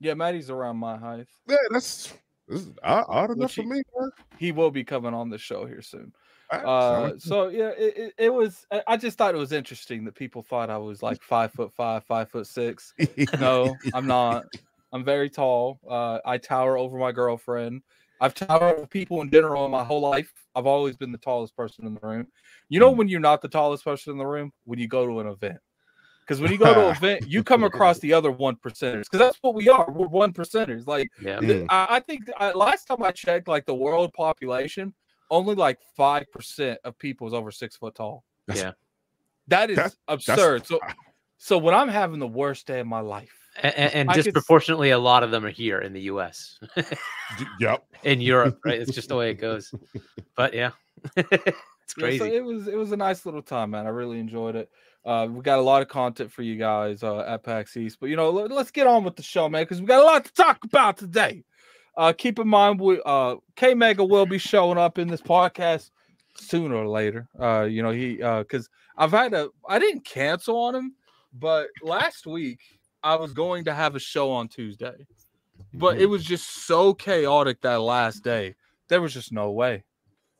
yeah, 0.00 0.14
Maddie's 0.14 0.48
around 0.48 0.76
my 0.76 0.96
height. 0.96 1.26
Yeah, 1.48 1.56
that's 1.70 2.12
this 2.48 2.60
is 2.62 2.72
odd, 2.82 3.30
enough 3.30 3.38
Which 3.38 3.54
for 3.54 3.62
me. 3.64 3.82
Man. 3.98 4.10
He 4.38 4.52
will 4.52 4.70
be 4.70 4.84
coming 4.84 5.14
on 5.14 5.30
the 5.30 5.38
show 5.38 5.66
here 5.66 5.82
soon. 5.82 6.12
Uh, 6.50 7.12
so 7.18 7.48
yeah, 7.48 7.70
it, 7.70 7.96
it, 7.96 8.14
it 8.18 8.34
was. 8.34 8.66
I- 8.70 8.96
just 8.96 9.16
thought 9.16 9.34
it 9.34 9.38
was 9.38 9.52
interesting 9.52 10.04
that 10.04 10.14
people 10.14 10.42
thought 10.42 10.68
I 10.70 10.78
was 10.78 11.02
like 11.02 11.22
five 11.22 11.52
foot 11.52 11.72
five, 11.74 12.04
five 12.04 12.30
foot 12.30 12.46
six. 12.46 12.92
No, 13.38 13.78
I'm 13.94 14.06
not. 14.06 14.44
I'm 14.92 15.04
very 15.04 15.30
tall. 15.30 15.80
Uh, 15.88 16.18
I 16.24 16.36
tower 16.36 16.76
over 16.76 16.98
my 16.98 17.12
girlfriend. 17.12 17.82
I've 18.20 18.34
towered 18.34 18.76
over 18.76 18.86
people 18.86 19.22
in 19.22 19.30
general 19.30 19.66
my 19.68 19.82
whole 19.82 20.00
life. 20.02 20.30
I've 20.54 20.66
always 20.66 20.96
been 20.96 21.12
the 21.12 21.18
tallest 21.18 21.56
person 21.56 21.86
in 21.86 21.94
the 21.94 22.00
room. 22.06 22.28
You 22.68 22.78
know 22.80 22.92
Mm. 22.92 22.98
when 22.98 23.08
you're 23.08 23.20
not 23.20 23.40
the 23.40 23.48
tallest 23.48 23.84
person 23.84 24.12
in 24.12 24.18
the 24.18 24.26
room 24.26 24.52
when 24.64 24.78
you 24.78 24.88
go 24.88 25.06
to 25.06 25.20
an 25.20 25.26
event. 25.28 25.58
Because 26.38 26.40
when 26.40 26.52
you 26.52 26.58
go 26.58 26.74
to 26.74 26.88
an 26.88 26.96
event, 26.96 27.28
you 27.28 27.42
come 27.44 27.64
across 27.64 27.98
the 27.98 28.12
other 28.12 28.30
one 28.30 28.56
percenters. 28.56 29.04
Because 29.04 29.18
that's 29.18 29.38
what 29.42 29.54
we 29.54 29.68
are. 29.68 29.90
We're 29.90 30.06
one 30.08 30.32
percenters. 30.32 30.86
Like 30.86 31.10
yeah. 31.20 31.38
Mm. 31.38 31.66
I, 31.68 31.86
I 31.90 32.00
think 32.00 32.30
I, 32.38 32.52
last 32.52 32.86
time 32.86 33.02
I 33.02 33.10
checked, 33.10 33.48
like 33.48 33.66
the 33.66 33.74
world 33.74 34.12
population, 34.14 34.94
only 35.30 35.54
like 35.54 35.78
five 35.96 36.30
percent 36.32 36.78
of 36.84 36.98
people 36.98 37.26
is 37.26 37.34
over 37.34 37.50
six 37.50 37.76
foot 37.76 37.94
tall. 37.94 38.24
That's- 38.46 38.64
Yeah. 38.64 38.72
that 39.48 39.70
is 39.70 39.76
That's- 39.76 39.96
absurd. 40.08 40.66
so, 40.66 40.80
so 41.38 41.58
when 41.58 41.74
I'm 41.74 41.88
having 41.88 42.18
the 42.18 42.26
worst 42.26 42.66
day 42.66 42.80
of 42.80 42.86
my 42.86 43.00
life, 43.00 43.32
And, 43.62 43.74
and 43.76 44.10
I 44.10 44.14
could 44.14 44.24
disproportionately, 44.24 44.90
a 44.90 44.98
lot 44.98 45.22
of 45.22 45.30
them 45.30 45.44
are 45.44 45.50
here 45.50 45.78
in 45.80 45.92
the 45.92 46.02
U.S. 46.02 46.58
Yep. 47.60 47.84
in 48.04 48.20
Europe, 48.20 48.58
right? 48.64 48.80
It's 48.80 48.92
just 48.94 49.08
the 49.08 49.16
way 49.16 49.30
it 49.30 49.34
goes. 49.40 49.74
But 50.36 50.54
yeah, 50.54 50.70
it's 51.98 52.14
Yeah, 52.14 52.18
so 52.18 52.24
it 52.24 52.44
was 52.44 52.68
it 52.68 52.76
was 52.76 52.92
a 52.92 52.96
nice 52.96 53.24
little 53.26 53.42
time, 53.42 53.70
man. 53.70 53.86
I 53.86 53.90
really 53.90 54.20
enjoyed 54.20 54.56
it. 54.56 54.70
Uh, 55.04 55.26
we 55.30 55.42
got 55.42 55.58
a 55.58 55.62
lot 55.62 55.82
of 55.82 55.88
content 55.88 56.30
for 56.30 56.42
you 56.42 56.56
guys 56.56 57.02
uh, 57.02 57.20
at 57.20 57.42
PAX 57.42 57.76
East, 57.76 57.98
but 58.00 58.06
you 58.06 58.14
know, 58.16 58.30
let, 58.30 58.52
us 58.52 58.70
get 58.70 58.86
on 58.86 59.02
with 59.02 59.16
the 59.16 59.22
show, 59.22 59.48
man, 59.48 59.64
because 59.64 59.80
we 59.80 59.86
got 59.86 60.00
a 60.00 60.04
lot 60.04 60.24
to 60.24 60.32
talk 60.32 60.62
about 60.64 60.96
today. 60.96 61.42
Uh, 61.96 62.12
keep 62.12 62.38
in 62.38 62.46
mind, 62.46 62.78
we 62.78 63.00
uh, 63.04 63.36
K 63.56 63.74
Mega 63.74 64.04
will 64.04 64.26
be 64.26 64.38
showing 64.38 64.78
up 64.78 64.98
in 64.98 65.08
this 65.08 65.20
podcast 65.20 65.90
sooner 66.36 66.76
or 66.76 66.88
later. 66.88 67.28
Uh, 67.38 67.62
you 67.62 67.82
know, 67.82 67.90
he 67.90 68.14
because 68.16 68.68
I've 68.96 69.10
had 69.10 69.34
a 69.34 69.48
I 69.68 69.78
didn't 69.78 70.04
cancel 70.04 70.56
on 70.56 70.74
him, 70.74 70.94
but 71.34 71.68
last 71.82 72.26
week 72.26 72.60
I 73.02 73.16
was 73.16 73.32
going 73.32 73.64
to 73.64 73.74
have 73.74 73.96
a 73.96 74.00
show 74.00 74.30
on 74.30 74.48
Tuesday, 74.48 75.06
but 75.74 76.00
it 76.00 76.06
was 76.06 76.24
just 76.24 76.66
so 76.66 76.94
chaotic 76.94 77.60
that 77.62 77.80
last 77.80 78.22
day. 78.22 78.54
There 78.88 79.02
was 79.02 79.12
just 79.12 79.32
no 79.32 79.50
way. 79.50 79.84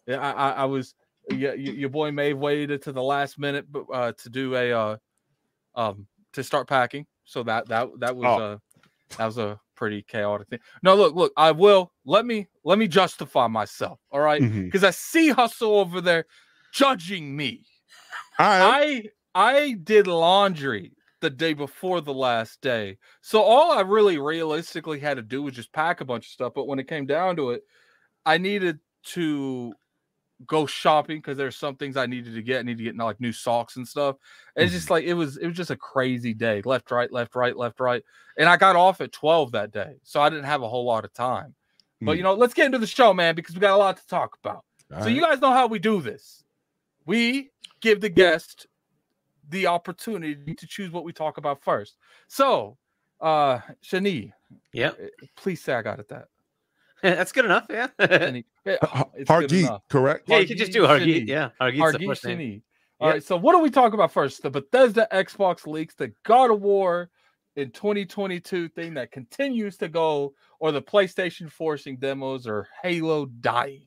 Yeah, 0.06 0.20
I, 0.20 0.30
I, 0.30 0.50
I 0.50 0.64
was. 0.66 0.94
Yeah, 1.30 1.52
your 1.54 1.88
boy 1.90 2.10
Maeve 2.10 2.38
waited 2.38 2.82
to 2.82 2.92
the 2.92 3.02
last 3.02 3.38
minute, 3.38 3.66
but 3.70 3.84
uh, 3.92 4.12
to 4.12 4.28
do 4.30 4.54
a 4.56 4.72
uh, 4.72 4.96
um, 5.74 6.06
to 6.32 6.42
start 6.42 6.68
packing. 6.68 7.06
So 7.24 7.42
that 7.44 7.68
that 7.68 7.88
that 7.98 8.16
was 8.16 8.26
Oh. 8.26 8.44
uh, 8.44 8.58
that 9.18 9.26
was 9.26 9.38
a 9.38 9.60
pretty 9.76 10.02
chaotic 10.02 10.48
thing. 10.48 10.58
No, 10.82 10.94
look, 10.94 11.14
look, 11.14 11.32
I 11.36 11.52
will 11.52 11.92
let 12.04 12.26
me 12.26 12.48
let 12.64 12.78
me 12.78 12.88
justify 12.88 13.46
myself. 13.46 13.98
All 14.10 14.20
right, 14.20 14.40
because 14.64 14.84
I 14.84 14.90
see 14.90 15.28
hustle 15.28 15.76
over 15.76 16.00
there 16.00 16.24
judging 16.72 17.36
me. 17.36 17.64
I 18.38 19.04
I 19.34 19.76
did 19.84 20.06
laundry 20.06 20.92
the 21.20 21.30
day 21.30 21.52
before 21.54 22.00
the 22.00 22.12
last 22.12 22.60
day. 22.60 22.98
So 23.20 23.40
all 23.42 23.70
I 23.72 23.82
really 23.82 24.18
realistically 24.18 24.98
had 24.98 25.14
to 25.18 25.22
do 25.22 25.42
was 25.44 25.54
just 25.54 25.72
pack 25.72 26.00
a 26.00 26.04
bunch 26.04 26.26
of 26.26 26.30
stuff. 26.32 26.52
But 26.54 26.66
when 26.66 26.80
it 26.80 26.88
came 26.88 27.06
down 27.06 27.36
to 27.36 27.50
it, 27.50 27.62
I 28.26 28.38
needed 28.38 28.80
to 29.04 29.72
go 30.46 30.66
shopping 30.66 31.18
because 31.18 31.36
there's 31.36 31.56
some 31.56 31.76
things 31.76 31.96
I 31.96 32.06
needed 32.06 32.34
to 32.34 32.42
get. 32.42 32.60
I 32.60 32.62
need 32.62 32.78
to 32.78 32.84
get 32.84 32.96
like 32.96 33.20
new 33.20 33.32
socks 33.32 33.76
and 33.76 33.86
stuff. 33.86 34.16
And 34.56 34.64
it's 34.64 34.72
just 34.74 34.86
Mm-hmm. 34.86 34.94
like 34.94 35.04
it 35.04 35.14
was 35.14 35.36
it 35.36 35.46
was 35.46 35.56
just 35.56 35.70
a 35.70 35.76
crazy 35.76 36.34
day. 36.34 36.62
Left, 36.64 36.90
right, 36.90 37.12
left, 37.12 37.34
right, 37.34 37.56
left, 37.56 37.80
right. 37.80 38.02
And 38.38 38.48
I 38.48 38.56
got 38.56 38.76
off 38.76 39.00
at 39.00 39.12
12 39.12 39.52
that 39.52 39.72
day. 39.72 39.96
So 40.02 40.20
I 40.20 40.28
didn't 40.30 40.44
have 40.44 40.62
a 40.62 40.68
whole 40.68 40.84
lot 40.84 41.04
of 41.04 41.12
time. 41.12 41.54
But 42.04 42.12
Mm. 42.12 42.16
you 42.18 42.22
know, 42.22 42.34
let's 42.34 42.54
get 42.54 42.66
into 42.66 42.78
the 42.78 42.86
show, 42.86 43.14
man, 43.14 43.34
because 43.34 43.54
we 43.54 43.60
got 43.60 43.74
a 43.74 43.76
lot 43.76 43.96
to 43.96 44.06
talk 44.06 44.36
about. 44.42 44.64
All 44.92 44.98
So 45.02 45.08
you 45.08 45.20
guys 45.20 45.40
know 45.40 45.52
how 45.52 45.66
we 45.66 45.78
do 45.78 46.00
this. 46.00 46.44
We 47.06 47.50
give 47.80 48.00
the 48.00 48.08
guest 48.08 48.66
the 49.48 49.66
opportunity 49.66 50.54
to 50.54 50.66
choose 50.66 50.90
what 50.90 51.04
we 51.04 51.12
talk 51.12 51.38
about 51.38 51.62
first. 51.62 51.96
So, 52.28 52.78
uh 53.20 53.60
Shani, 53.84 54.32
yeah, 54.72 54.92
please 55.36 55.62
say 55.62 55.74
I 55.74 55.82
got 55.82 56.00
it 56.00 56.08
that. 56.08 56.26
that's 57.16 57.32
good 57.32 57.44
enough. 57.44 57.66
Yeah, 57.68 57.88
yeah. 57.98 58.06
Shani, 58.06 58.44
yeah, 58.64 58.76
good 59.28 59.52
enough. 59.52 59.82
correct? 59.88 60.28
You 60.28 60.46
can 60.46 60.56
just 60.56 60.72
do 60.72 60.82
Hargeet 60.82 61.26
Hargeet. 61.26 61.28
Yeah, 61.28 61.50
Hargeet's 61.60 61.92
the 61.92 61.98
Hargeet 61.98 62.06
first 62.06 62.24
name. 62.24 62.62
All 63.00 63.08
Yep. 63.08 63.14
right, 63.14 63.22
so 63.24 63.36
what 63.36 63.52
do 63.52 63.58
we 63.58 63.70
talk 63.70 63.94
about 63.94 64.12
first? 64.12 64.42
The 64.42 64.50
Bethesda 64.50 65.08
Xbox 65.12 65.66
leaks, 65.66 65.94
the 65.96 66.12
God 66.24 66.52
of 66.52 66.60
War 66.60 67.10
in 67.56 67.70
2022 67.72 68.68
thing 68.68 68.94
that 68.94 69.10
continues 69.10 69.76
to 69.78 69.88
go, 69.88 70.34
or 70.60 70.70
the 70.70 70.80
PlayStation 70.82 71.50
forcing 71.50 71.96
demos, 71.96 72.46
or 72.46 72.68
Halo 72.82 73.26
dying. 73.26 73.86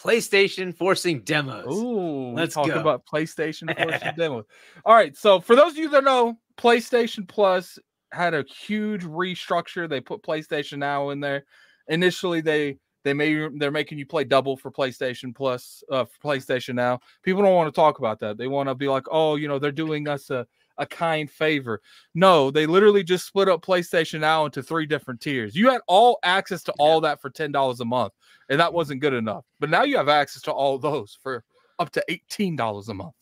PlayStation 0.00 0.74
forcing 0.74 1.20
demos. 1.22 1.66
Ooh, 1.66 2.32
Let's 2.32 2.56
we're 2.56 2.66
go. 2.68 2.80
about 2.80 3.04
PlayStation 3.04 3.76
forcing 3.76 4.12
demos. 4.16 4.44
All 4.84 4.94
right, 4.94 5.14
so 5.16 5.40
for 5.40 5.54
those 5.54 5.72
of 5.72 5.78
you 5.78 5.90
that 5.90 6.04
know, 6.04 6.38
PlayStation 6.56 7.28
Plus 7.28 7.78
had 8.12 8.32
a 8.32 8.44
huge 8.44 9.02
restructure. 9.04 9.88
They 9.88 10.00
put 10.00 10.22
PlayStation 10.22 10.78
Now 10.78 11.10
in 11.10 11.20
there. 11.20 11.44
Initially, 11.88 12.40
they 12.40 12.78
they 13.04 13.14
may 13.14 13.48
they're 13.56 13.70
making 13.70 13.98
you 13.98 14.06
play 14.06 14.24
double 14.24 14.56
for 14.56 14.70
PlayStation 14.70 15.34
Plus, 15.34 15.82
uh, 15.90 16.04
for 16.04 16.28
PlayStation 16.28 16.74
Now. 16.74 17.00
People 17.22 17.42
don't 17.42 17.54
want 17.54 17.72
to 17.72 17.78
talk 17.78 17.98
about 17.98 18.20
that. 18.20 18.36
They 18.36 18.48
want 18.48 18.68
to 18.68 18.74
be 18.74 18.88
like, 18.88 19.04
oh, 19.10 19.36
you 19.36 19.48
know, 19.48 19.58
they're 19.58 19.72
doing 19.72 20.08
us 20.08 20.30
a 20.30 20.46
a 20.80 20.86
kind 20.86 21.28
favor. 21.30 21.80
No, 22.14 22.50
they 22.50 22.64
literally 22.64 23.02
just 23.02 23.26
split 23.26 23.48
up 23.48 23.64
PlayStation 23.64 24.20
Now 24.20 24.44
into 24.44 24.62
three 24.62 24.86
different 24.86 25.20
tiers. 25.20 25.56
You 25.56 25.70
had 25.70 25.80
all 25.88 26.18
access 26.22 26.62
to 26.64 26.74
all 26.78 27.00
that 27.00 27.20
for 27.20 27.30
ten 27.30 27.50
dollars 27.52 27.80
a 27.80 27.84
month, 27.84 28.12
and 28.48 28.60
that 28.60 28.72
wasn't 28.72 29.00
good 29.00 29.14
enough. 29.14 29.44
But 29.60 29.70
now 29.70 29.82
you 29.82 29.96
have 29.96 30.08
access 30.08 30.42
to 30.42 30.52
all 30.52 30.78
those 30.78 31.18
for 31.22 31.44
up 31.78 31.90
to 31.90 32.04
eighteen 32.08 32.56
dollars 32.56 32.88
a 32.88 32.94
month. 32.94 33.14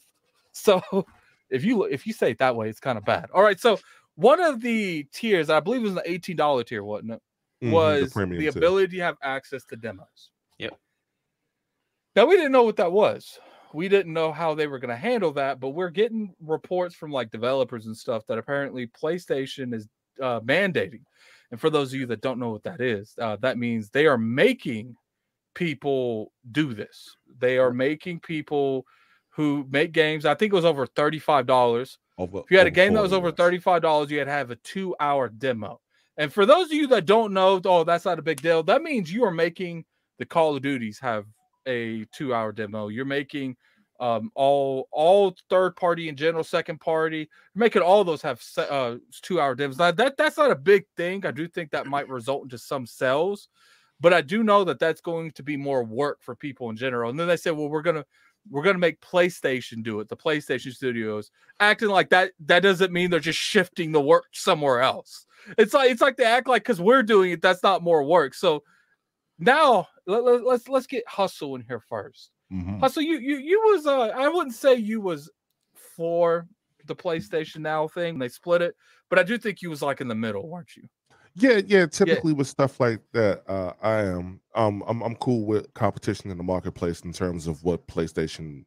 So 0.53 0.83
if 1.51 1.65
you 1.65 1.85
if 1.85 2.07
you 2.07 2.13
say 2.13 2.33
it 2.33 2.39
that 2.39 2.57
way, 2.57 2.69
it's 2.69 2.81
kind 2.81 2.99
of 2.99 3.05
bad. 3.05 3.27
All 3.33 3.43
right, 3.43 3.61
so 3.61 3.79
one 4.17 4.41
of 4.41 4.61
the 4.61 5.05
tiers, 5.13 5.51
I 5.51 5.61
believe, 5.61 5.83
it 5.83 5.85
was 5.85 5.95
the 5.95 6.11
eighteen 6.11 6.37
dollar 6.37 6.65
tier, 6.65 6.83
wasn't 6.83 7.13
it? 7.13 7.23
Mhm, 7.63 7.71
was 7.73 8.05
the, 8.05 8.11
premium 8.11 8.41
tier. 8.43 8.51
ability 8.51 8.97
to 8.99 9.03
have 9.03 9.17
access 9.23 9.65
to 9.67 9.77
demos. 9.77 10.31
Yep. 10.59 10.79
Now 12.15 12.27
we 12.27 12.37
didn't 12.37 12.53
know 12.53 12.65
what 12.65 12.77
that 12.77 12.93
was. 12.93 13.39
We 13.73 13.89
didn't 13.89 14.13
know 14.13 14.33
how 14.33 14.55
they 14.55 14.67
were 14.67 14.79
going 14.79 14.91
to 14.91 14.97
handle 14.97 15.33
that, 15.33 15.61
but 15.61 15.71
we're 15.71 15.91
getting 15.91 16.35
reports 16.41 16.95
from 16.95 17.11
like 17.11 17.31
developers 17.31 17.87
and 17.87 17.97
stuff 17.97 18.27
that 18.27 18.39
apparently 18.39 18.87
PlayStation 18.87 19.75
is 19.75 19.87
uh, 20.23 20.41
mandating. 20.41 21.03
And 21.51 21.61
for 21.61 21.69
those 21.71 21.93
of 21.93 22.01
you 22.01 22.07
that 22.07 22.23
don't 22.23 22.39
know 22.39 22.51
what 22.51 22.63
that 22.65 22.81
is, 22.81 23.15
uh, 23.21 23.37
that 23.41 23.59
means 23.59 23.91
they 23.91 24.07
are 24.07 24.17
making 24.19 24.97
people 25.55 26.33
do 26.53 26.75
this. 26.75 27.17
They 27.39 27.59
are 27.59 27.73
making 27.73 28.21
people 28.21 28.87
who 29.31 29.67
make 29.71 29.93
games. 29.93 30.25
I 30.25 30.35
think 30.35 30.53
it 30.53 30.57
was 30.57 30.65
over 30.65 30.87
thirty-five 30.87 31.47
dollars. 31.47 31.99
Over- 32.19 32.39
If 32.39 32.51
you 32.51 32.57
had 32.59 32.67
a 32.67 32.71
game 32.71 32.95
that 32.95 33.03
was 33.03 33.13
over 33.13 33.31
thirty-five 33.31 33.83
dollars, 33.83 34.11
you 34.11 34.19
had 34.19 34.25
to 34.25 34.31
have 34.31 34.51
a 34.51 34.57
two-hour 34.57 35.29
demo. 35.29 35.81
And 36.19 36.33
for 36.33 36.47
those 36.47 36.67
of 36.67 36.73
you 36.73 36.87
that 36.89 37.07
don't 37.07 37.33
know, 37.33 37.61
oh, 37.65 37.85
that's 37.85 38.05
not 38.05 38.19
a 38.19 38.23
big 38.23 38.41
deal. 38.41 38.63
That 38.63 38.83
means 38.83 39.13
you 39.13 39.25
are 39.25 39.31
making 39.31 39.85
the 40.19 40.25
Call 40.25 40.57
of 40.57 40.63
Duties 40.63 40.99
have 41.01 41.27
a 41.67 42.07
two-hour 42.13 42.53
demo. 42.53 42.89
You're 42.89 43.05
making 43.05 43.57
um, 43.99 44.31
all 44.35 44.89
all 44.93 45.35
third 45.51 45.77
party 45.77 46.09
and 46.09 46.17
general 46.19 46.45
second 46.45 46.81
party, 46.81 47.29
making 47.55 47.83
all 47.83 48.05
those 48.05 48.23
have 48.23 48.43
uh, 48.59 48.97
two-hour 49.23 49.55
demos. 49.55 49.79
Now, 49.79 49.91
that 49.91 50.17
that's 50.17 50.37
not 50.37 50.51
a 50.51 50.57
big 50.57 50.85
thing. 50.97 51.25
I 51.27 51.31
do 51.31 51.49
think 51.49 51.71
that 51.71 51.87
might 51.87 52.09
result 52.09 52.45
into 52.45 52.59
some 52.59 52.87
sales, 52.87 53.49
but 54.01 54.13
I 54.13 54.21
do 54.21 54.43
know 54.43 54.65
that 54.65 54.79
that's 54.79 55.01
going 55.01 55.33
to 55.33 55.43
be 55.43 55.57
more 55.57 55.85
work 55.85 56.19
for 56.23 56.35
people 56.35 56.71
in 56.71 56.77
general. 56.77 57.11
And 57.11 57.19
then 57.19 57.29
they 57.29 57.37
said, 57.37 57.53
well, 57.53 57.69
we're 57.69 57.83
gonna 57.83 58.05
we're 58.51 58.63
gonna 58.63 58.79
make 58.79 59.01
PlayStation 59.01 59.83
do 59.83 60.01
it. 60.01 60.09
The 60.09 60.17
PlayStation 60.17 60.73
Studios 60.73 61.31
acting 61.61 61.89
like 61.89 62.11
that 62.11 62.33
that 62.47 62.61
doesn't 62.61 62.93
mean 62.93 63.11
they're 63.11 63.21
just 63.21 63.39
shifting 63.39 63.93
the 63.93 64.01
work 64.01 64.25
somewhere 64.33 64.81
else. 64.81 65.27
It's 65.59 65.75
like 65.75 65.91
it's 65.91 66.01
like 66.01 66.17
they 66.17 66.25
act 66.25 66.49
like 66.49 66.63
because 66.63 66.81
we're 66.81 67.03
doing 67.03 67.33
it, 67.33 67.43
that's 67.43 67.63
not 67.63 67.83
more 67.83 68.03
work. 68.05 68.35
So 68.35 68.63
now 69.39 69.89
let, 70.07 70.25
let, 70.25 70.45
let's 70.45 70.69
let's 70.69 70.87
get 70.87 71.07
hustle 71.09 71.55
in 71.57 71.65
here 71.67 71.81
first. 71.81 72.31
Mhm. 72.53 72.81
Hustle, 72.81 73.03
you 73.03 73.19
you 73.19 73.37
you 73.39 73.61
was 73.67 73.87
uh 73.87 74.09
I 74.15 74.29
wouldn't 74.29 74.55
say 74.55 74.75
you 74.75 75.01
was 75.01 75.31
for 75.75 76.47
the 76.87 76.97
PlayStation 76.97 77.59
Now 77.59 77.89
thing. 77.89 78.19
They 78.19 78.29
split 78.29 78.63
it, 78.63 78.77
but 79.09 79.19
I 79.19 79.23
do 79.23 79.39
think 79.39 79.63
you 79.63 79.71
was 79.71 79.83
like 79.83 80.01
in 80.01 80.09
the 80.09 80.15
middle, 80.15 80.49
weren't 80.49 80.77
you? 80.77 80.89
Yeah, 81.39 81.61
yeah. 81.67 81.87
Typically 81.87 82.33
with 82.33 82.49
stuff 82.49 82.81
like 82.81 83.01
that, 83.13 83.43
uh, 83.47 83.73
I 83.83 83.97
am. 84.05 84.41
Um, 84.55 84.83
I'm 84.87 85.03
I'm 85.03 85.17
cool 85.17 85.45
with 85.45 85.73
competition 85.75 86.31
in 86.31 86.39
the 86.39 86.43
marketplace 86.43 87.01
in 87.03 87.13
terms 87.13 87.47
of 87.47 87.63
what 87.63 87.87
PlayStation 87.87 88.65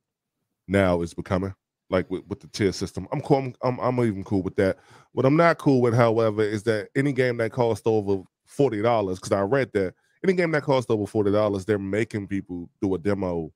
now 0.68 1.02
is 1.02 1.14
becoming. 1.14 1.54
Like 1.90 2.10
with, 2.12 2.24
with 2.28 2.40
the 2.42 2.48
tier 2.48 2.72
system, 2.72 3.08
I'm 3.12 3.22
cool. 3.22 3.38
I'm, 3.38 3.56
I'm 3.64 3.80
I'm 3.80 4.00
even 4.06 4.24
cool 4.24 4.44
with 4.44 4.56
that. 4.58 4.78
What 5.14 5.26
I'm 5.26 5.36
not 5.36 5.58
cool 5.58 5.82
with, 5.82 5.96
however, 5.96 6.44
is 6.44 6.62
that 6.64 6.90
any 6.96 7.12
game 7.12 7.38
that 7.38 7.52
costs 7.52 7.88
over 7.88 8.22
forty 8.46 8.84
dollars, 8.84 9.18
because 9.20 9.32
I 9.32 9.42
read 9.42 9.72
that 9.74 9.96
any 10.24 10.34
game 10.34 10.52
that 10.52 10.62
costs 10.62 10.92
over 10.92 11.08
forty 11.08 11.32
dollars, 11.32 11.66
they're 11.66 11.80
making 11.80 12.28
people 12.28 12.70
do 12.84 12.94
a 12.94 13.00
demo 13.00 13.52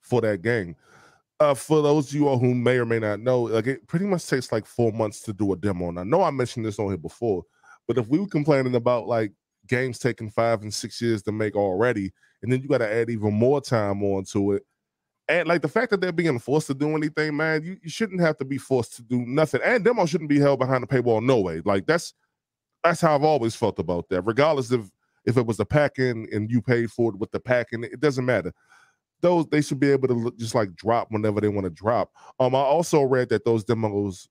for 0.00 0.22
that 0.22 0.40
game. 0.40 0.74
Uh, 1.38 1.52
for 1.52 1.82
those 1.82 2.08
of 2.08 2.14
you 2.14 2.26
all 2.28 2.38
who 2.38 2.54
may 2.54 2.78
or 2.78 2.86
may 2.86 2.98
not 2.98 3.20
know, 3.20 3.42
like 3.42 3.66
it 3.66 3.86
pretty 3.86 4.06
much 4.06 4.26
takes 4.26 4.50
like 4.50 4.64
four 4.64 4.90
months 4.92 5.20
to 5.20 5.34
do 5.34 5.52
a 5.52 5.56
demo. 5.56 5.90
And 5.90 6.00
I 6.00 6.04
know 6.04 6.22
I 6.22 6.30
mentioned 6.30 6.64
this 6.64 6.78
on 6.78 6.86
here 6.88 6.96
before, 6.96 7.42
but 7.86 7.98
if 7.98 8.08
we 8.08 8.18
were 8.18 8.26
complaining 8.26 8.74
about 8.74 9.06
like 9.06 9.32
games 9.66 9.98
taking 9.98 10.30
five 10.30 10.62
and 10.62 10.72
six 10.72 11.00
years 11.00 11.22
to 11.22 11.32
make 11.32 11.56
already, 11.56 12.12
and 12.42 12.52
then 12.52 12.62
you 12.62 12.68
got 12.68 12.78
to 12.78 12.92
add 12.92 13.10
even 13.10 13.34
more 13.34 13.60
time 13.60 14.02
onto 14.02 14.52
it, 14.52 14.62
and 15.28 15.48
like 15.48 15.62
the 15.62 15.68
fact 15.68 15.90
that 15.90 16.00
they're 16.00 16.12
being 16.12 16.38
forced 16.38 16.68
to 16.68 16.74
do 16.74 16.94
anything, 16.96 17.36
man, 17.36 17.62
you, 17.64 17.76
you 17.82 17.90
shouldn't 17.90 18.20
have 18.20 18.36
to 18.38 18.44
be 18.44 18.58
forced 18.58 18.94
to 18.96 19.02
do 19.02 19.24
nothing. 19.26 19.60
And 19.64 19.84
demo 19.84 20.06
shouldn't 20.06 20.30
be 20.30 20.38
held 20.38 20.60
behind 20.60 20.82
the 20.82 20.86
paywall, 20.86 21.24
no 21.24 21.40
way. 21.40 21.62
Like 21.64 21.86
that's 21.86 22.14
that's 22.84 23.00
how 23.00 23.14
I've 23.14 23.24
always 23.24 23.56
felt 23.56 23.78
about 23.78 24.08
that. 24.10 24.22
Regardless 24.22 24.70
of 24.70 24.90
if 25.24 25.36
it 25.36 25.46
was 25.46 25.56
the 25.56 25.66
pack 25.66 25.98
in 25.98 26.28
and 26.32 26.50
you 26.50 26.62
paid 26.62 26.90
for 26.92 27.10
it 27.10 27.18
with 27.18 27.32
the 27.32 27.40
pack 27.40 27.68
in, 27.72 27.82
it 27.82 28.00
doesn't 28.00 28.24
matter. 28.24 28.52
Those 29.20 29.46
they 29.48 29.62
should 29.62 29.80
be 29.80 29.90
able 29.90 30.08
to 30.08 30.32
just 30.38 30.54
like 30.54 30.74
drop 30.76 31.10
whenever 31.10 31.40
they 31.40 31.48
want 31.48 31.64
to 31.64 31.70
drop. 31.70 32.12
Um, 32.38 32.54
I 32.54 32.60
also 32.60 33.02
read 33.02 33.28
that 33.30 33.44
those 33.44 33.64
demos, 33.64 34.28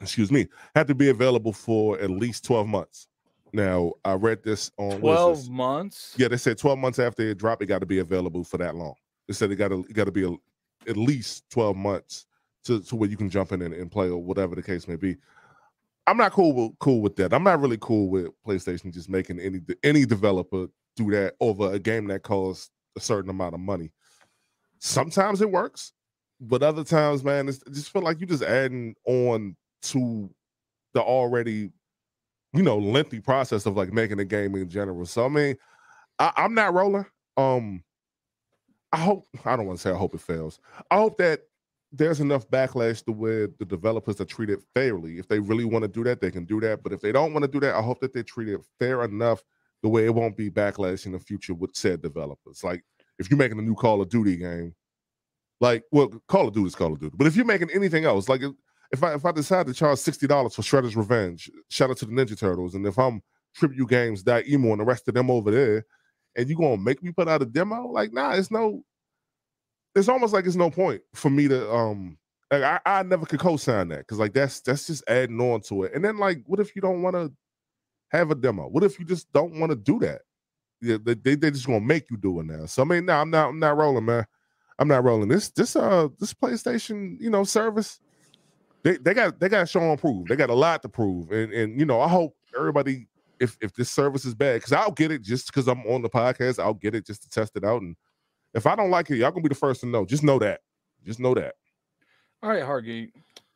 excuse 0.00 0.30
me, 0.30 0.48
had 0.74 0.86
to 0.88 0.94
be 0.94 1.08
available 1.08 1.52
for 1.52 1.98
at 2.00 2.10
least 2.10 2.44
12 2.44 2.66
months. 2.68 3.08
Now 3.52 3.92
I 4.04 4.14
read 4.14 4.42
this 4.42 4.70
on 4.76 5.00
Twelve 5.00 5.38
this? 5.38 5.48
months. 5.48 6.14
Yeah, 6.18 6.28
they 6.28 6.36
said 6.36 6.58
12 6.58 6.78
months 6.78 6.98
after 6.98 7.22
it 7.22 7.38
dropped, 7.38 7.62
it 7.62 7.66
got 7.66 7.78
to 7.80 7.86
be 7.86 7.98
available 7.98 8.44
for 8.44 8.58
that 8.58 8.74
long. 8.74 8.94
They 9.26 9.34
said 9.34 9.50
it 9.50 9.56
got 9.56 9.68
to 9.68 9.82
got 9.84 10.04
to 10.04 10.12
be 10.12 10.24
a, 10.24 10.32
at 10.88 10.96
least 10.96 11.48
12 11.50 11.76
months 11.76 12.26
to, 12.64 12.80
to 12.82 12.96
where 12.96 13.08
you 13.08 13.16
can 13.16 13.30
jump 13.30 13.52
in 13.52 13.62
and, 13.62 13.72
and 13.74 13.90
play 13.90 14.08
or 14.08 14.22
whatever 14.22 14.54
the 14.54 14.62
case 14.62 14.86
may 14.86 14.96
be. 14.96 15.16
I'm 16.06 16.16
not 16.16 16.32
cool 16.32 16.52
with 16.52 16.78
cool 16.78 17.00
with 17.00 17.16
that. 17.16 17.32
I'm 17.32 17.42
not 17.44 17.60
really 17.60 17.78
cool 17.80 18.08
with 18.08 18.28
PlayStation 18.46 18.92
just 18.92 19.08
making 19.08 19.40
any 19.40 19.60
any 19.82 20.04
developer 20.04 20.68
do 20.96 21.10
that 21.12 21.34
over 21.40 21.72
a 21.72 21.78
game 21.78 22.06
that 22.08 22.22
costs 22.22 22.70
a 22.96 23.00
certain 23.00 23.30
amount 23.30 23.54
of 23.54 23.60
money. 23.60 23.90
Sometimes 24.78 25.40
it 25.40 25.50
works, 25.50 25.92
but 26.40 26.62
other 26.62 26.84
times, 26.84 27.24
man, 27.24 27.48
it's, 27.48 27.58
it 27.62 27.72
just 27.72 27.90
feel 27.90 28.02
like 28.02 28.20
you're 28.20 28.28
just 28.28 28.42
adding 28.42 28.94
on 29.06 29.56
to 29.82 30.30
the 30.94 31.00
already, 31.00 31.70
you 32.52 32.62
know, 32.62 32.78
lengthy 32.78 33.20
process 33.20 33.66
of 33.66 33.76
like 33.76 33.92
making 33.92 34.20
a 34.20 34.24
game 34.24 34.54
in 34.54 34.68
general. 34.68 35.06
So 35.06 35.26
I 35.26 35.28
mean, 35.28 35.56
I, 36.18 36.32
I'm 36.36 36.54
not 36.54 36.74
rolling. 36.74 37.06
Um, 37.36 37.82
I 38.92 38.98
hope 38.98 39.28
I 39.44 39.56
don't 39.56 39.66
want 39.66 39.78
to 39.78 39.82
say 39.82 39.90
I 39.90 39.98
hope 39.98 40.14
it 40.14 40.20
fails. 40.20 40.60
I 40.90 40.96
hope 40.96 41.18
that 41.18 41.40
there's 41.92 42.20
enough 42.20 42.48
backlash 42.50 43.04
to 43.04 43.12
where 43.12 43.48
the 43.58 43.64
developers 43.64 44.20
are 44.20 44.26
treated 44.26 44.60
fairly. 44.74 45.18
If 45.18 45.28
they 45.28 45.38
really 45.38 45.64
want 45.64 45.82
to 45.82 45.88
do 45.88 46.04
that, 46.04 46.20
they 46.20 46.30
can 46.30 46.44
do 46.44 46.60
that. 46.60 46.82
But 46.82 46.92
if 46.92 47.00
they 47.00 47.12
don't 47.12 47.32
want 47.32 47.44
to 47.44 47.50
do 47.50 47.60
that, 47.60 47.74
I 47.74 47.82
hope 47.82 48.00
that 48.00 48.12
they're 48.12 48.22
treated 48.22 48.60
fair 48.78 49.04
enough 49.04 49.42
the 49.82 49.88
way 49.88 50.04
it 50.04 50.14
won't 50.14 50.36
be 50.36 50.50
backlash 50.50 51.06
in 51.06 51.12
the 51.12 51.18
future 51.18 51.54
with 51.54 51.74
said 51.74 52.02
developers. 52.02 52.62
Like 52.64 52.82
if 53.18 53.30
you're 53.30 53.38
making 53.38 53.58
a 53.58 53.62
new 53.62 53.74
Call 53.74 54.02
of 54.02 54.08
Duty 54.08 54.36
game, 54.36 54.74
like 55.60 55.84
well, 55.92 56.08
Call 56.28 56.48
of 56.48 56.54
Duty 56.54 56.66
is 56.68 56.74
Call 56.74 56.92
of 56.92 57.00
Duty. 57.00 57.14
But 57.16 57.26
if 57.26 57.36
you're 57.36 57.44
making 57.44 57.70
anything 57.72 58.04
else, 58.04 58.28
like 58.28 58.42
if- 58.92 59.02
I 59.02 59.14
if 59.14 59.24
I 59.24 59.32
decide 59.32 59.66
to 59.66 59.74
charge 59.74 59.98
sixty 59.98 60.26
dollars 60.26 60.54
for 60.54 60.62
Shredder's 60.62 60.96
Revenge, 60.96 61.50
shout 61.68 61.90
out 61.90 61.98
to 61.98 62.06
the 62.06 62.12
Ninja 62.12 62.38
Turtles, 62.38 62.74
and 62.74 62.86
if 62.86 62.98
I'm 62.98 63.22
Tribute 63.54 63.88
Games, 63.88 64.24
that 64.24 64.48
emo, 64.48 64.72
and 64.72 64.80
the 64.80 64.84
rest 64.84 65.08
of 65.08 65.14
them 65.14 65.30
over 65.30 65.50
there, 65.50 65.84
and 66.36 66.48
you 66.48 66.56
gonna 66.56 66.76
make 66.78 67.02
me 67.02 67.12
put 67.12 67.28
out 67.28 67.42
a 67.42 67.46
demo? 67.46 67.88
Like, 67.88 68.12
nah, 68.12 68.32
it's 68.32 68.50
no. 68.50 68.84
It's 69.94 70.08
almost 70.08 70.32
like 70.32 70.46
it's 70.46 70.56
no 70.56 70.70
point 70.70 71.02
for 71.14 71.30
me 71.30 71.48
to 71.48 71.70
um. 71.72 72.18
Like 72.50 72.62
I, 72.62 72.80
I 72.86 73.02
never 73.02 73.26
could 73.26 73.40
co-sign 73.40 73.88
that 73.88 73.98
because 73.98 74.18
like 74.18 74.32
that's 74.32 74.60
that's 74.60 74.86
just 74.86 75.04
adding 75.06 75.38
on 75.40 75.60
to 75.62 75.82
it. 75.82 75.92
And 75.94 76.02
then 76.02 76.16
like, 76.16 76.42
what 76.46 76.60
if 76.60 76.74
you 76.74 76.80
don't 76.80 77.02
want 77.02 77.14
to 77.14 77.30
have 78.08 78.30
a 78.30 78.34
demo? 78.34 78.68
What 78.68 78.84
if 78.84 78.98
you 78.98 79.04
just 79.04 79.30
don't 79.32 79.60
want 79.60 79.70
to 79.70 79.76
do 79.76 79.98
that? 79.98 80.22
Yeah, 80.80 80.96
they, 81.02 81.14
they 81.14 81.34
they 81.34 81.50
just 81.50 81.66
gonna 81.66 81.80
make 81.80 82.10
you 82.10 82.16
do 82.16 82.40
it 82.40 82.46
now. 82.46 82.64
So 82.66 82.82
I 82.82 82.84
mean, 82.86 83.04
no, 83.06 83.14
I'm 83.14 83.30
not 83.30 83.48
I'm 83.50 83.58
not 83.58 83.76
rolling, 83.76 84.06
man. 84.06 84.26
I'm 84.78 84.88
not 84.88 85.04
rolling 85.04 85.28
this 85.28 85.50
this 85.50 85.76
uh 85.76 86.08
this 86.18 86.32
PlayStation 86.32 87.16
you 87.20 87.28
know 87.30 87.44
service. 87.44 88.00
They 88.82 88.96
they 88.96 89.14
got 89.14 89.40
they 89.40 89.48
got 89.48 89.68
show 89.68 89.80
and 89.80 89.98
prove. 89.98 90.28
They 90.28 90.36
got 90.36 90.50
a 90.50 90.54
lot 90.54 90.82
to 90.82 90.88
prove, 90.88 91.30
and 91.32 91.52
and 91.52 91.78
you 91.78 91.86
know 91.86 92.00
I 92.00 92.08
hope 92.08 92.36
everybody 92.56 93.08
if 93.40 93.56
if 93.60 93.72
this 93.74 93.90
service 93.90 94.24
is 94.24 94.34
bad 94.34 94.56
because 94.56 94.72
I'll 94.72 94.92
get 94.92 95.10
it 95.10 95.22
just 95.22 95.46
because 95.46 95.68
I'm 95.68 95.84
on 95.86 96.02
the 96.02 96.10
podcast. 96.10 96.62
I'll 96.62 96.74
get 96.74 96.94
it 96.94 97.06
just 97.06 97.22
to 97.22 97.28
test 97.28 97.56
it 97.56 97.64
out, 97.64 97.82
and 97.82 97.96
if 98.54 98.66
I 98.66 98.76
don't 98.76 98.90
like 98.90 99.10
it, 99.10 99.16
y'all 99.16 99.30
gonna 99.30 99.42
be 99.42 99.48
the 99.48 99.54
first 99.54 99.80
to 99.80 99.86
know. 99.86 100.04
Just 100.04 100.22
know 100.22 100.38
that. 100.38 100.60
Just 101.04 101.20
know 101.20 101.34
that. 101.34 101.54
All 102.42 102.50
right, 102.50 102.62
Hargeet. 102.62 103.10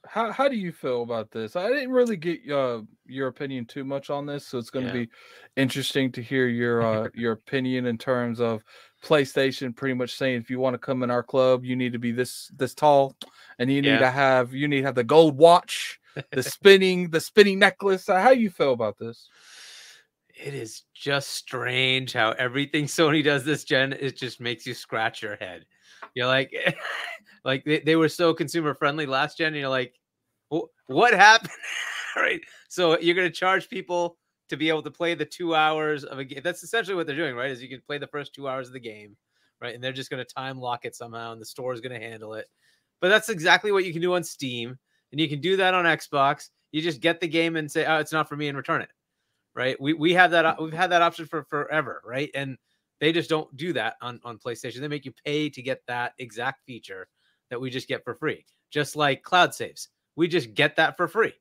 How 0.04 0.32
how 0.32 0.49
do 0.49 0.56
you 0.56 0.73
feel 0.73 1.02
about 1.02 1.30
this? 1.30 1.54
I 1.54 1.68
didn't 1.68 1.92
really 1.92 2.16
get 2.16 2.50
uh, 2.50 2.82
your 3.06 3.28
opinion 3.28 3.66
too 3.66 3.85
much 3.85 4.11
on 4.11 4.26
this, 4.26 4.47
so 4.47 4.59
it's 4.59 4.71
going 4.71 4.85
to 4.85 4.90
Yeah. 4.97 5.04
be 5.04 5.09
interesting 5.56 6.11
to 6.12 6.23
hear 6.23 6.49
your 6.49 6.82
uh, 6.82 7.09
your 7.14 7.32
opinion 7.32 7.87
in 7.87 7.99
terms 7.99 8.40
of 8.40 8.64
PlayStation 9.04 9.75
pretty 9.75 9.94
much 9.94 10.14
saying 10.14 10.40
if 10.40 10.50
you 10.50 10.59
want 10.59 10.75
to 10.75 10.78
come 10.78 11.02
in 11.04 11.11
our 11.11 11.23
club, 11.23 11.64
you 11.64 11.76
need 11.76 11.92
to 11.92 12.00
be 12.00 12.11
this 12.11 12.50
this 12.56 12.75
tall, 12.75 13.16
and 13.61 13.71
you 13.71 13.80
need 13.80 13.90
Yeah. 13.90 13.99
to 14.00 14.11
have 14.11 14.52
you 14.52 14.66
need 14.66 14.80
to 14.80 14.87
have 14.87 14.97
the 14.97 15.04
gold 15.04 15.37
watch, 15.38 16.00
the 16.35 16.42
spinning 16.42 17.11
the 17.11 17.21
spinning 17.21 17.61
necklace. 17.61 18.09
How 18.09 18.30
you 18.30 18.50
feel 18.50 18.73
about 18.73 18.99
this? 18.99 19.28
It 20.35 20.54
is 20.54 20.82
just 20.94 21.30
strange 21.30 22.12
how 22.12 22.32
everything 22.32 22.85
Sony 22.87 23.23
does 23.23 23.44
this 23.44 23.64
gen 23.64 23.92
it 23.92 24.16
just 24.16 24.40
makes 24.40 24.66
you 24.66 24.75
scratch 24.75 25.23
your 25.23 25.37
head. 25.37 25.64
You're 26.14 26.26
like, 26.26 26.52
like 27.44 27.64
they, 27.64 27.80
they 27.80 27.96
were 27.96 28.08
so 28.08 28.34
consumer 28.34 28.75
friendly 28.75 29.06
last 29.06 29.38
gen. 29.38 29.49
And 29.49 29.56
you're 29.56 29.68
like, 29.68 29.94
what 30.87 31.14
happened? 31.14 31.50
right. 32.16 32.40
So 32.68 32.99
you're 32.99 33.14
gonna 33.14 33.30
charge 33.30 33.68
people 33.68 34.18
to 34.49 34.56
be 34.56 34.68
able 34.68 34.82
to 34.82 34.90
play 34.90 35.14
the 35.14 35.25
two 35.25 35.54
hours 35.54 36.04
of 36.04 36.18
a 36.18 36.25
game. 36.25 36.40
That's 36.44 36.62
essentially 36.62 36.94
what 36.94 37.06
they're 37.06 37.16
doing, 37.16 37.34
right? 37.34 37.50
Is 37.50 37.62
you 37.62 37.68
can 37.68 37.80
play 37.80 37.99
the 37.99 38.06
first 38.06 38.34
two 38.34 38.49
hours 38.49 38.66
of 38.66 38.75
the 38.75 38.80
game, 38.80 39.16
right? 39.61 39.75
And 39.75 39.82
they're 39.82 39.92
just 39.92 40.11
gonna 40.11 40.25
time 40.25 40.58
lock 40.58 40.84
it 40.84 40.94
somehow, 40.94 41.32
and 41.32 41.40
the 41.40 41.46
store 41.46 41.72
is 41.72 41.80
gonna 41.80 41.99
handle 41.99 42.34
it. 42.34 42.49
But 43.00 43.08
that's 43.08 43.28
exactly 43.28 43.72
what 43.72 43.84
you 43.84 43.92
can 43.92 44.02
do 44.02 44.14
on 44.14 44.22
Steam, 44.25 44.78
and 45.11 45.20
you 45.20 45.28
can 45.28 45.40
do 45.40 45.56
that 45.56 45.75
on 45.75 45.84
Xbox. 45.84 46.50
You 46.70 46.82
just 46.82 47.00
get 47.00 47.20
the 47.20 47.28
game 47.28 47.56
and 47.56 47.70
say, 47.70 47.84
"Oh, 47.87 47.99
it's 47.99 48.12
not 48.12 48.28
for 48.28 48.37
me," 48.37 48.49
and 48.49 48.56
return 48.56 48.82
it 48.82 48.90
right? 49.54 49.80
We 49.80 49.94
we 49.94 50.12
have 50.14 50.30
that 50.32 50.61
we've 50.61 50.72
had 50.72 50.90
that 50.90 51.02
option 51.02 51.26
for 51.26 51.44
forever, 51.44 52.02
right? 52.04 52.30
And 52.34 52.56
they 53.00 53.12
just 53.12 53.30
don't 53.30 53.54
do 53.56 53.72
that 53.75 53.96
on 54.00 54.20
on 54.25 54.38
PlayStation. 54.38 54.80
They 54.80 54.88
make 54.88 55.04
you 55.04 55.12
pay 55.25 55.50
to 55.50 55.62
get 55.62 55.82
that 55.88 56.14
exact 56.18 56.62
feature 56.66 57.08
that 57.52 57.61
we 57.61 57.71
just 57.71 57.87
get 57.87 58.02
for 58.02 58.14
free. 58.14 58.44
Just 58.71 58.97
like 58.97 59.23
cloud 59.23 59.54
saves. 59.54 59.88
We 60.16 60.26
just 60.26 60.54
get 60.54 60.75
that 60.76 60.97
for 60.97 61.06
free. 61.06 61.35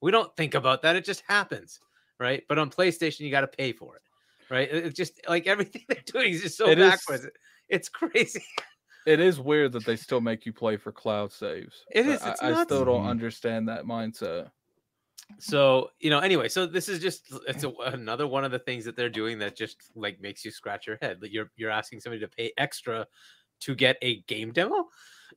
We 0.00 0.10
don't 0.10 0.34
think 0.36 0.54
about 0.54 0.82
that. 0.82 0.96
It 0.96 1.04
just 1.04 1.22
happens, 1.28 1.78
right? 2.18 2.42
But 2.48 2.58
on 2.58 2.70
PlayStation 2.70 3.20
you 3.20 3.30
got 3.30 3.42
to 3.42 3.46
pay 3.46 3.72
for 3.72 3.96
it. 3.96 4.02
Right? 4.50 4.68
It's 4.72 4.96
just 4.96 5.20
like 5.28 5.46
everything 5.46 5.82
they're 5.88 6.02
doing 6.06 6.32
is 6.32 6.42
just 6.42 6.56
so 6.56 6.68
It 6.68 6.78
is- 6.78 6.90
backwards. 6.90 7.26
It's 7.68 7.88
crazy. 7.88 8.42
It 9.06 9.20
is 9.20 9.40
weird 9.40 9.72
that 9.72 9.86
they 9.86 9.96
still 9.96 10.20
make 10.20 10.44
you 10.44 10.52
play 10.52 10.76
for 10.76 10.92
cloud 10.92 11.32
saves. 11.32 11.84
It 11.90 12.06
it's 12.06 12.22
I, 12.22 12.34
I 12.42 12.64
still 12.64 12.84
don't 12.84 13.06
understand 13.06 13.66
that 13.68 13.84
mindset. 13.86 14.50
so 15.38 15.90
you 15.98 16.10
know 16.10 16.18
anyway 16.18 16.48
so 16.48 16.66
this 16.66 16.90
is 16.90 16.98
just 17.00 17.32
it's 17.46 17.64
a, 17.64 17.70
another 17.86 18.26
one 18.26 18.44
of 18.44 18.50
the 18.50 18.58
things 18.58 18.84
that 18.84 18.96
they're 18.96 19.08
doing 19.08 19.38
that 19.38 19.56
just 19.56 19.76
like 19.94 20.20
makes 20.20 20.44
you 20.44 20.50
scratch 20.50 20.86
your 20.86 20.98
head 21.00 21.20
that 21.20 21.30
you're 21.32 21.50
you're 21.56 21.70
asking 21.70 22.00
somebody 22.00 22.20
to 22.20 22.28
pay 22.28 22.52
extra 22.58 23.06
to 23.60 23.74
get 23.74 23.96
a 24.02 24.20
game 24.22 24.52
demo 24.52 24.86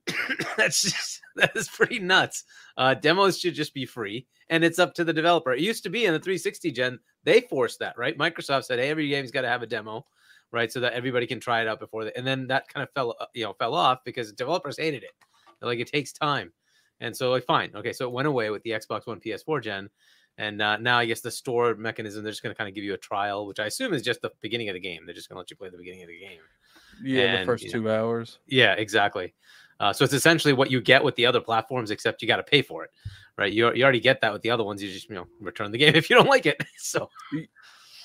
that's 0.56 0.82
just 0.82 1.20
that 1.36 1.56
is 1.56 1.68
pretty 1.68 1.98
nuts 1.98 2.44
uh 2.76 2.94
demos 2.94 3.38
should 3.38 3.54
just 3.54 3.74
be 3.74 3.86
free 3.86 4.26
and 4.50 4.64
it's 4.64 4.78
up 4.78 4.94
to 4.94 5.04
the 5.04 5.12
developer 5.12 5.52
it 5.52 5.60
used 5.60 5.82
to 5.82 5.90
be 5.90 6.06
in 6.06 6.12
the 6.12 6.18
360 6.18 6.72
gen 6.72 6.98
they 7.24 7.40
forced 7.42 7.78
that 7.78 7.96
right 7.96 8.18
microsoft 8.18 8.64
said 8.64 8.78
hey 8.78 8.90
every 8.90 9.08
game's 9.08 9.30
got 9.30 9.42
to 9.42 9.48
have 9.48 9.62
a 9.62 9.66
demo 9.66 10.04
right 10.50 10.72
so 10.72 10.80
that 10.80 10.92
everybody 10.92 11.26
can 11.26 11.40
try 11.40 11.60
it 11.60 11.68
out 11.68 11.78
before 11.78 12.04
they, 12.04 12.12
and 12.16 12.26
then 12.26 12.46
that 12.46 12.66
kind 12.68 12.82
of 12.82 12.90
fell 12.94 13.14
uh, 13.20 13.26
you 13.34 13.44
know 13.44 13.52
fell 13.52 13.74
off 13.74 13.98
because 14.04 14.32
developers 14.32 14.78
hated 14.78 15.02
it 15.02 15.12
They're 15.60 15.68
like 15.68 15.78
it 15.78 15.86
takes 15.86 16.12
time 16.12 16.52
and 17.02 17.16
so 17.16 17.30
like 17.30 17.44
fine, 17.44 17.72
okay, 17.74 17.92
so 17.92 18.06
it 18.06 18.12
went 18.12 18.28
away 18.28 18.50
with 18.50 18.62
the 18.62 18.70
Xbox 18.70 19.08
One 19.08 19.18
PS4 19.18 19.60
gen, 19.60 19.90
and 20.38 20.62
uh, 20.62 20.76
now 20.76 20.98
I 20.98 21.04
guess 21.04 21.20
the 21.20 21.32
store 21.32 21.74
mechanism 21.74 22.22
they're 22.22 22.30
just 22.30 22.44
going 22.44 22.54
to 22.54 22.56
kind 22.56 22.68
of 22.68 22.76
give 22.76 22.84
you 22.84 22.94
a 22.94 22.98
trial, 22.98 23.44
which 23.44 23.58
I 23.58 23.66
assume 23.66 23.92
is 23.92 24.02
just 24.02 24.22
the 24.22 24.30
beginning 24.40 24.68
of 24.68 24.74
the 24.74 24.80
game. 24.80 25.02
They're 25.04 25.14
just 25.14 25.28
going 25.28 25.34
to 25.34 25.40
let 25.40 25.50
you 25.50 25.56
play 25.56 25.68
the 25.68 25.78
beginning 25.78 26.02
of 26.02 26.08
the 26.08 26.20
game. 26.20 26.38
Yeah, 27.02 27.22
And, 27.22 27.42
the 27.42 27.46
first 27.46 27.64
you 27.64 27.72
know, 27.72 27.80
two 27.80 27.90
hours. 27.90 28.38
Yeah, 28.46 28.74
exactly. 28.74 29.34
Uh, 29.82 29.92
so 29.92 30.04
it's 30.04 30.14
essentially 30.14 30.54
what 30.54 30.70
you 30.70 30.80
get 30.80 31.02
with 31.02 31.14
the 31.16 31.26
other 31.26 31.40
platforms, 31.40 31.90
except 31.90 32.22
you 32.22 32.28
got 32.28 32.36
to 32.36 32.42
pay 32.44 32.62
for 32.62 32.84
it, 32.84 32.90
right? 33.36 33.52
You, 33.52 33.74
you 33.74 33.82
already 33.82 34.00
get 34.00 34.20
that 34.20 34.32
with 34.32 34.40
the 34.42 34.50
other 34.50 34.62
ones. 34.64 34.80
You 34.82 34.90
just 34.92 35.08
you 35.08 35.16
know 35.16 35.26
return 35.40 35.70
the 35.72 35.78
game 35.84 35.96
if 35.96 36.08
you 36.08 36.16
don't 36.16 36.28
like 36.28 36.46
it. 36.46 36.62
So 36.78 37.10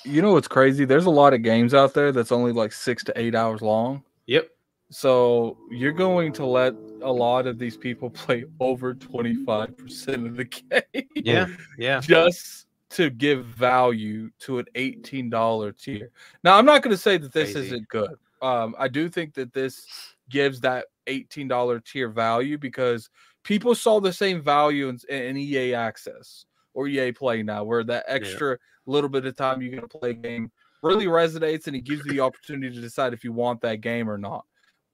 You 0.04 0.20
know 0.22 0.32
what's 0.32 0.48
crazy? 0.48 0.84
There's 0.84 1.06
a 1.06 1.10
lot 1.10 1.34
of 1.34 1.42
games 1.42 1.74
out 1.74 1.94
there 1.94 2.10
that's 2.12 2.32
only 2.32 2.52
like 2.52 2.72
six 2.72 3.04
to 3.04 3.12
eight 3.18 3.34
hours 3.34 3.62
long. 3.62 4.02
yep, 4.26 4.48
So 4.90 5.56
you're 5.70 5.92
going 5.92 6.32
to 6.34 6.46
let 6.46 6.74
a 7.02 7.12
lot 7.12 7.46
of 7.46 7.58
these 7.58 7.76
people 7.76 8.10
play 8.24 8.44
over 8.60 8.94
25% 8.94 10.26
of 10.26 10.36
the 10.36 10.44
game. 10.44 11.04
yeah, 11.14 11.46
yeah, 11.78 12.00
Just 12.00 12.66
to 12.90 13.10
give 13.10 13.44
value 13.44 14.30
to 14.40 14.58
an 14.58 14.66
$18 14.74 15.78
tier. 15.82 16.10
Now, 16.42 16.56
I'm 16.56 16.64
not 16.64 16.82
going 16.82 16.94
to 16.96 17.00
say 17.00 17.18
that 17.18 17.32
this 17.32 17.52
Crazy. 17.52 17.66
isn't 17.68 17.88
good. 17.88 18.14
Um, 18.40 18.74
I 18.78 18.88
do 18.88 19.08
think 19.08 19.34
that 19.34 19.52
this 19.52 19.86
gives 20.30 20.60
that 20.60 20.86
$18 21.08 21.84
tier 21.84 22.08
value 22.08 22.58
because 22.58 23.08
people 23.44 23.74
saw 23.74 24.00
the 24.00 24.12
same 24.12 24.42
value 24.42 24.88
in, 24.88 24.98
in 25.08 25.36
EA 25.36 25.74
Access 25.74 26.44
or 26.74 26.86
EA 26.86 27.12
Play 27.12 27.42
now, 27.42 27.64
where 27.64 27.84
that 27.84 28.04
extra 28.06 28.58
little 28.86 29.10
bit 29.10 29.26
of 29.26 29.36
time 29.36 29.60
you're 29.60 29.70
going 29.70 29.82
to 29.82 29.98
play 29.98 30.10
a 30.10 30.14
game 30.14 30.50
really 30.82 31.06
resonates 31.06 31.66
and 31.66 31.76
it 31.76 31.84
gives 31.84 32.04
you 32.04 32.12
the 32.12 32.20
opportunity 32.20 32.74
to 32.74 32.80
decide 32.80 33.12
if 33.12 33.24
you 33.24 33.32
want 33.32 33.60
that 33.60 33.80
game 33.80 34.08
or 34.08 34.18
not. 34.18 34.44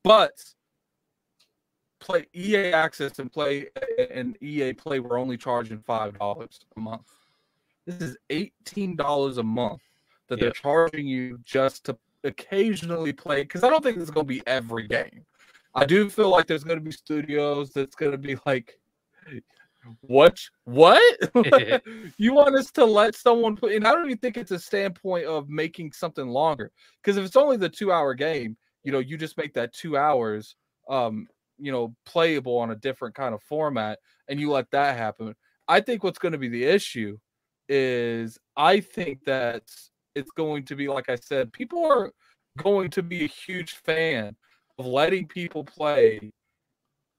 But 0.03 0.33
play 2.01 2.27
EA 2.35 2.73
Access 2.73 3.19
and 3.19 3.33
play 3.33 3.69
and 4.11 4.37
EA 4.43 4.73
Play 4.75 5.01
were 5.01 5.19
only 5.19 5.37
charging 5.37 5.81
five 5.81 6.19
dollars 6.19 6.61
a 6.77 6.81
month. 6.81 7.09
This 7.87 8.01
is 8.01 8.17
eighteen 8.31 8.97
dollars 8.97 9.39
a 9.39 9.43
month 9.43 9.83
that 10.29 10.41
they're 10.41 10.51
charging 10.53 11.07
you 11.07 11.39
just 11.45 11.85
to 11.85 11.97
occasionally 12.25 13.13
play. 13.13 13.43
Because 13.43 13.63
I 13.63 13.71
don't 13.71 13.83
think 13.83 13.99
it's 13.99 14.11
going 14.11 14.27
to 14.27 14.35
be 14.35 14.43
every 14.47 14.87
game. 14.87 15.25
I 15.75 15.85
do 15.85 16.09
feel 16.09 16.31
like 16.31 16.47
there's 16.47 16.65
going 16.65 16.79
to 16.79 16.85
be 16.85 16.93
studios 16.93 17.71
that's 17.71 17.97
going 17.97 18.13
to 18.13 18.19
be 18.19 18.37
like, 18.47 18.79
what? 20.01 20.39
What? 20.65 21.03
you 22.17 22.33
want 22.33 22.55
us 22.55 22.71
to 22.73 22.85
let 22.85 23.15
someone 23.15 23.57
put? 23.57 23.73
And 23.73 23.87
I 23.87 23.93
don't 23.93 24.07
even 24.07 24.19
think 24.19 24.37
it's 24.37 24.51
a 24.51 24.59
standpoint 24.59 25.27
of 25.27 25.49
making 25.49 25.93
something 25.93 26.29
longer. 26.29 26.71
Because 27.03 27.17
if 27.17 27.25
it's 27.25 27.37
only 27.37 27.57
the 27.57 27.69
two-hour 27.69 28.15
game, 28.15 28.57
you 28.83 28.93
know, 28.93 28.99
you 28.99 29.17
just 29.17 29.37
make 29.37 29.55
that 29.55 29.73
two 29.73 29.97
hours, 29.97 30.57
um, 30.89 31.27
you 31.59 31.73
know, 31.73 31.95
playable 32.07 32.57
on 32.59 32.71
a 32.71 32.77
different 32.77 33.15
kind 33.15 33.35
of 33.35 33.43
format, 33.43 33.99
and 34.29 34.39
you 34.39 34.51
let 34.51 34.71
that 34.71 34.97
happen. 34.97 35.35
I 35.67 35.81
think 35.81 36.05
what's 36.05 36.19
going 36.19 36.33
to 36.33 36.39
be 36.39 36.49
the 36.49 36.65
issue 36.65 37.19
is 37.69 38.39
I 38.57 38.81
think 38.81 39.25
that 39.25 39.63
it's 40.15 40.31
going 40.33 40.65
to 40.67 40.77
be 40.77 40.89
like 40.89 41.09
I 41.09 41.17
said, 41.17 41.53
people 41.53 41.85
are 41.87 42.13
going 42.59 42.91
to 42.91 43.03
be 43.03 43.25
a 43.25 43.29
huge 43.29 43.73
fan 43.73 44.37
of 44.79 44.87
letting 44.87 45.27
people 45.27 45.65
play 45.65 46.33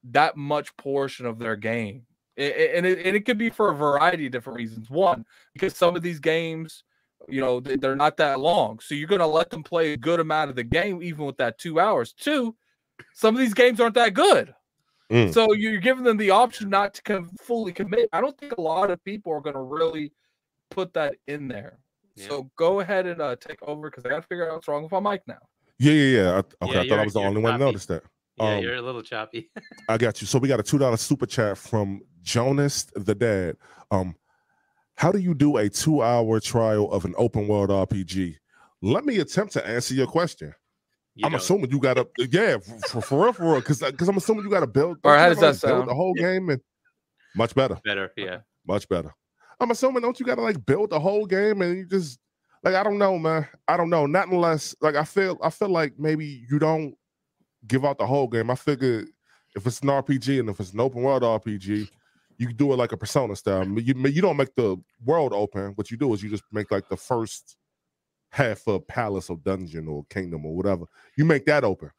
that 0.04 0.36
much 0.36 0.76
portion 0.76 1.26
of 1.26 1.38
their 1.38 1.56
game. 1.56 2.06
A- 2.36 2.42
a- 2.42 2.76
And 2.76 2.86
it, 2.86 3.06
and 3.06 3.16
it 3.16 3.24
could 3.24 3.38
be 3.38 3.50
for 3.50 3.70
a 3.70 3.74
variety 3.74 4.26
of 4.26 4.32
different 4.32 4.58
reasons. 4.58 4.90
One, 4.90 5.24
because 5.52 5.74
some 5.76 5.96
of 5.96 6.02
these 6.02 6.20
games, 6.20 6.84
you 7.28 7.40
know, 7.40 7.60
they- 7.60 7.76
they're 7.76 7.96
not 7.96 8.16
that 8.18 8.38
long. 8.40 8.78
So 8.80 8.94
you're 8.94 9.08
going 9.08 9.20
to 9.20 9.26
let 9.26 9.50
them 9.50 9.62
play 9.62 9.92
a 9.92 9.96
good 9.96 10.20
amount 10.20 10.50
of 10.50 10.56
the 10.56 10.64
game, 10.64 11.02
even 11.02 11.24
with 11.24 11.38
that 11.38 11.58
two 11.58 11.80
hours. 11.80 12.12
Two, 12.12 12.54
some 13.14 13.34
of 13.34 13.40
these 13.40 13.54
games 13.54 13.80
aren't 13.80 13.94
that 13.94 14.14
good. 14.14 14.54
Mm. 15.10 15.32
So 15.32 15.52
you're 15.52 15.78
giving 15.80 16.04
them 16.04 16.16
the 16.16 16.30
option 16.30 16.68
not 16.68 16.94
to 16.94 17.02
com- 17.02 17.30
fully 17.40 17.72
commit. 17.72 18.08
I 18.12 18.20
don't 18.20 18.36
think 18.38 18.52
a 18.58 18.60
lot 18.60 18.90
of 18.90 19.02
people 19.04 19.32
are 19.32 19.40
going 19.40 19.54
to 19.54 19.62
really 19.62 20.12
put 20.70 20.92
that 20.94 21.14
in 21.26 21.48
there. 21.48 21.78
Yeah. 22.16 22.28
So 22.28 22.50
go 22.56 22.80
ahead 22.80 23.06
and 23.06 23.20
uh, 23.20 23.36
take 23.36 23.62
over 23.62 23.88
because 23.90 24.04
I 24.04 24.08
got 24.08 24.22
to 24.22 24.28
figure 24.28 24.48
out 24.48 24.54
what's 24.54 24.68
wrong 24.68 24.82
with 24.82 24.92
my 24.92 25.00
mic 25.00 25.22
now. 25.26 25.38
Yeah, 25.78 25.92
yeah, 25.92 26.16
yeah. 26.22 26.30
I, 26.30 26.64
okay, 26.66 26.80
I 26.80 26.88
thought 26.88 26.98
I 27.00 27.04
was 27.04 27.12
the 27.12 27.20
you're 27.20 27.28
only 27.28 27.42
one 27.42 27.52
to 27.52 27.58
choppy. 27.58 27.64
notice 27.64 27.86
that. 27.86 28.02
yeah. 28.38 28.54
Um, 28.56 28.62
you're 28.62 28.74
a 28.76 28.82
little 28.82 29.02
choppy. 29.02 29.50
I 29.88 29.98
got 29.98 30.20
you. 30.20 30.26
So 30.26 30.38
we 30.38 30.48
got 30.48 30.60
a 30.60 30.62
two 30.62 30.78
dollar 30.78 30.96
super 30.96 31.26
chat 31.26 31.58
from 31.58 32.00
Jonas 32.22 32.86
the 32.94 33.14
Dad. 33.14 33.56
Um, 33.90 34.14
how 34.94 35.12
do 35.12 35.18
you 35.18 35.34
do 35.34 35.58
a 35.58 35.68
two 35.68 36.02
hour 36.02 36.40
trial 36.40 36.90
of 36.90 37.04
an 37.04 37.14
open 37.18 37.46
world 37.48 37.70
RPG? 37.70 38.36
Let 38.82 39.04
me 39.04 39.18
attempt 39.18 39.52
to 39.54 39.66
answer 39.66 39.94
your 39.94 40.06
question. 40.06 40.54
You 41.14 41.24
I'm 41.26 41.32
don't- 41.32 41.40
assuming 41.40 41.70
you 41.70 41.78
got 41.80 41.94
to, 41.94 42.06
yeah, 42.30 42.56
for, 42.90 43.00
for 43.00 43.24
real, 43.24 43.32
for 43.32 43.42
real, 43.44 43.54
because 43.60 43.80
because 43.80 44.08
I'm 44.08 44.16
assuming 44.18 44.44
you 44.44 44.50
got 44.50 44.60
to 44.60 44.66
build. 44.66 44.98
All 45.04 45.12
right, 45.12 45.20
how 45.20 45.28
does 45.30 45.38
that 45.38 45.46
gotta, 45.46 45.58
sound? 45.78 45.88
The 45.88 45.94
whole 45.94 46.12
game 46.14 46.50
and 46.50 46.60
much 47.34 47.54
better, 47.54 47.78
better. 47.84 48.12
Yeah. 48.16 48.38
much 48.66 48.88
better. 48.88 49.14
I'm 49.58 49.70
assuming 49.70 50.02
don't 50.02 50.18
you 50.20 50.26
got 50.26 50.34
to 50.34 50.42
like 50.42 50.64
build 50.66 50.90
the 50.90 51.00
whole 51.00 51.24
game 51.26 51.62
and 51.62 51.76
you 51.78 51.86
just 51.86 52.18
like 52.62 52.74
I 52.74 52.82
don't 52.82 52.98
know, 52.98 53.18
man. 53.18 53.46
I 53.68 53.76
don't 53.76 53.90
know. 53.90 54.06
Not 54.06 54.28
unless 54.28 54.74
like 54.80 54.94
I 54.94 55.04
feel 55.04 55.38
I 55.42 55.50
feel 55.50 55.68
like 55.68 55.98
maybe 55.98 56.44
you 56.48 56.58
don't 56.58 56.94
give 57.66 57.84
out 57.84 57.98
the 57.98 58.06
whole 58.06 58.28
game. 58.28 58.50
I 58.50 58.54
figure 58.54 59.04
if 59.54 59.66
it's 59.66 59.80
an 59.80 59.88
RPG 59.88 60.40
and 60.40 60.48
if 60.50 60.60
it's 60.60 60.72
an 60.72 60.80
open 60.80 61.02
world 61.02 61.22
RPG, 61.22 61.88
you 62.38 62.52
do 62.52 62.72
it 62.72 62.76
like 62.76 62.92
a 62.92 62.96
Persona 62.96 63.34
style. 63.36 63.66
You 63.66 63.94
you 64.08 64.22
don't 64.22 64.36
make 64.36 64.54
the 64.54 64.76
world 65.04 65.32
open. 65.32 65.72
What 65.74 65.90
you 65.90 65.96
do 65.96 66.12
is 66.12 66.22
you 66.22 66.30
just 66.30 66.44
make 66.52 66.70
like 66.70 66.88
the 66.88 66.96
first 66.96 67.56
half 68.30 68.66
a 68.66 68.78
palace 68.78 69.30
or 69.30 69.38
dungeon 69.38 69.88
or 69.88 70.04
kingdom 70.10 70.44
or 70.44 70.54
whatever. 70.54 70.84
You 71.16 71.24
make 71.24 71.46
that 71.46 71.64
open. 71.64 71.90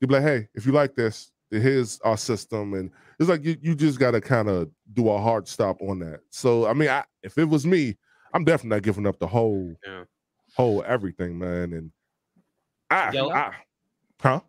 You 0.00 0.06
be 0.06 0.14
like, 0.14 0.24
hey, 0.24 0.48
if 0.54 0.66
you 0.66 0.72
like 0.72 0.94
this, 0.94 1.32
here's 1.50 1.98
our 2.00 2.18
system, 2.18 2.74
and 2.74 2.90
it's 3.18 3.28
like 3.28 3.44
you, 3.44 3.56
you 3.62 3.74
just 3.74 3.98
got 3.98 4.10
to 4.10 4.20
kind 4.20 4.48
of 4.48 4.68
do 4.92 5.08
a 5.08 5.18
hard 5.18 5.48
stop 5.48 5.80
on 5.80 6.00
that. 6.00 6.20
So 6.30 6.66
I 6.66 6.74
mean, 6.74 6.88
I, 6.88 7.04
if 7.22 7.38
it 7.38 7.44
was 7.44 7.66
me, 7.66 7.96
I'm 8.34 8.44
definitely 8.44 8.76
not 8.76 8.82
giving 8.82 9.06
up 9.06 9.18
the 9.18 9.26
whole 9.26 9.76
Yeah. 9.86 10.04
whole 10.54 10.82
everything, 10.86 11.38
man. 11.38 11.72
And 11.72 11.90
I, 12.90 13.12
Yeah. 13.12 13.24
I 13.26 13.54
huh? 14.20 14.40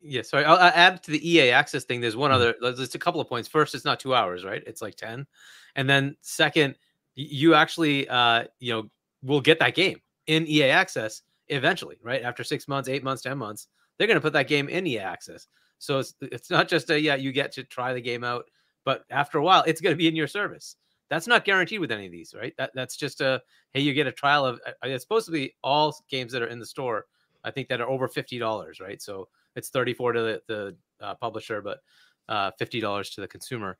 Yeah, 0.00 0.22
sorry. 0.22 0.44
I'll, 0.44 0.56
I'll 0.56 0.72
add 0.74 1.02
to 1.04 1.10
the 1.10 1.28
EA 1.28 1.50
access 1.50 1.84
thing. 1.84 2.00
There's 2.00 2.16
one 2.16 2.30
Mhm. 2.30 2.34
other. 2.34 2.54
There's 2.60 2.76
there's 2.76 2.94
a 2.94 2.98
couple 2.98 3.20
of 3.20 3.28
points. 3.28 3.48
First, 3.48 3.74
it's 3.74 3.84
not 3.84 3.98
two 4.00 4.14
hours, 4.14 4.44
right? 4.44 4.62
It's 4.66 4.80
like 4.82 4.94
ten, 4.96 5.26
and 5.74 5.88
then 5.90 6.16
second, 6.20 6.76
you 7.14 7.54
actually, 7.54 8.08
uh, 8.08 8.44
you 8.60 8.72
know, 8.72 8.88
will 9.22 9.40
get 9.40 9.58
that 9.58 9.74
game 9.74 10.00
in 10.28 10.46
EA 10.46 10.64
access 10.70 11.22
eventually, 11.48 11.98
right? 12.02 12.22
After 12.22 12.44
six 12.44 12.68
months, 12.68 12.88
eight 12.88 13.02
months, 13.02 13.22
ten 13.22 13.38
months, 13.38 13.66
they're 13.96 14.06
going 14.06 14.16
to 14.16 14.20
put 14.20 14.34
that 14.34 14.46
game 14.46 14.68
in 14.68 14.86
EA 14.86 14.98
access. 15.00 15.48
So 15.78 15.98
it's 15.98 16.14
it's 16.22 16.50
not 16.50 16.68
just 16.68 16.90
a 16.90 17.00
yeah, 17.00 17.16
you 17.16 17.32
get 17.32 17.50
to 17.52 17.64
try 17.64 17.92
the 17.92 18.00
game 18.00 18.22
out, 18.22 18.48
but 18.84 19.04
after 19.10 19.38
a 19.38 19.42
while, 19.42 19.64
it's 19.66 19.80
going 19.80 19.92
to 19.92 19.96
be 19.98 20.06
in 20.08 20.14
your 20.16 20.28
service. 20.28 20.76
That's 21.10 21.26
not 21.26 21.44
guaranteed 21.44 21.80
with 21.80 21.90
any 21.92 22.06
of 22.06 22.12
these, 22.12 22.34
right? 22.34 22.54
That 22.58 22.72
that's 22.74 22.96
just 22.96 23.20
a 23.20 23.42
hey, 23.72 23.80
you 23.80 23.94
get 23.94 24.06
a 24.06 24.12
trial 24.12 24.44
of. 24.46 24.60
uh, 24.66 24.72
It's 24.84 25.04
supposed 25.04 25.26
to 25.26 25.32
be 25.32 25.54
all 25.62 25.94
games 26.08 26.32
that 26.32 26.42
are 26.42 26.46
in 26.48 26.58
the 26.58 26.66
store. 26.66 27.06
I 27.44 27.50
think 27.50 27.68
that 27.68 27.80
are 27.80 27.88
over 27.88 28.08
fifty 28.08 28.38
dollars, 28.38 28.80
right? 28.80 29.00
So 29.00 29.28
it's 29.54 29.70
34 29.70 30.12
to 30.12 30.20
the, 30.22 30.42
the 30.46 30.76
uh, 31.04 31.14
publisher 31.16 31.62
but 31.62 31.80
uh, 32.28 32.50
$50 32.58 33.10
to 33.10 33.20
the 33.22 33.28
consumer 33.28 33.78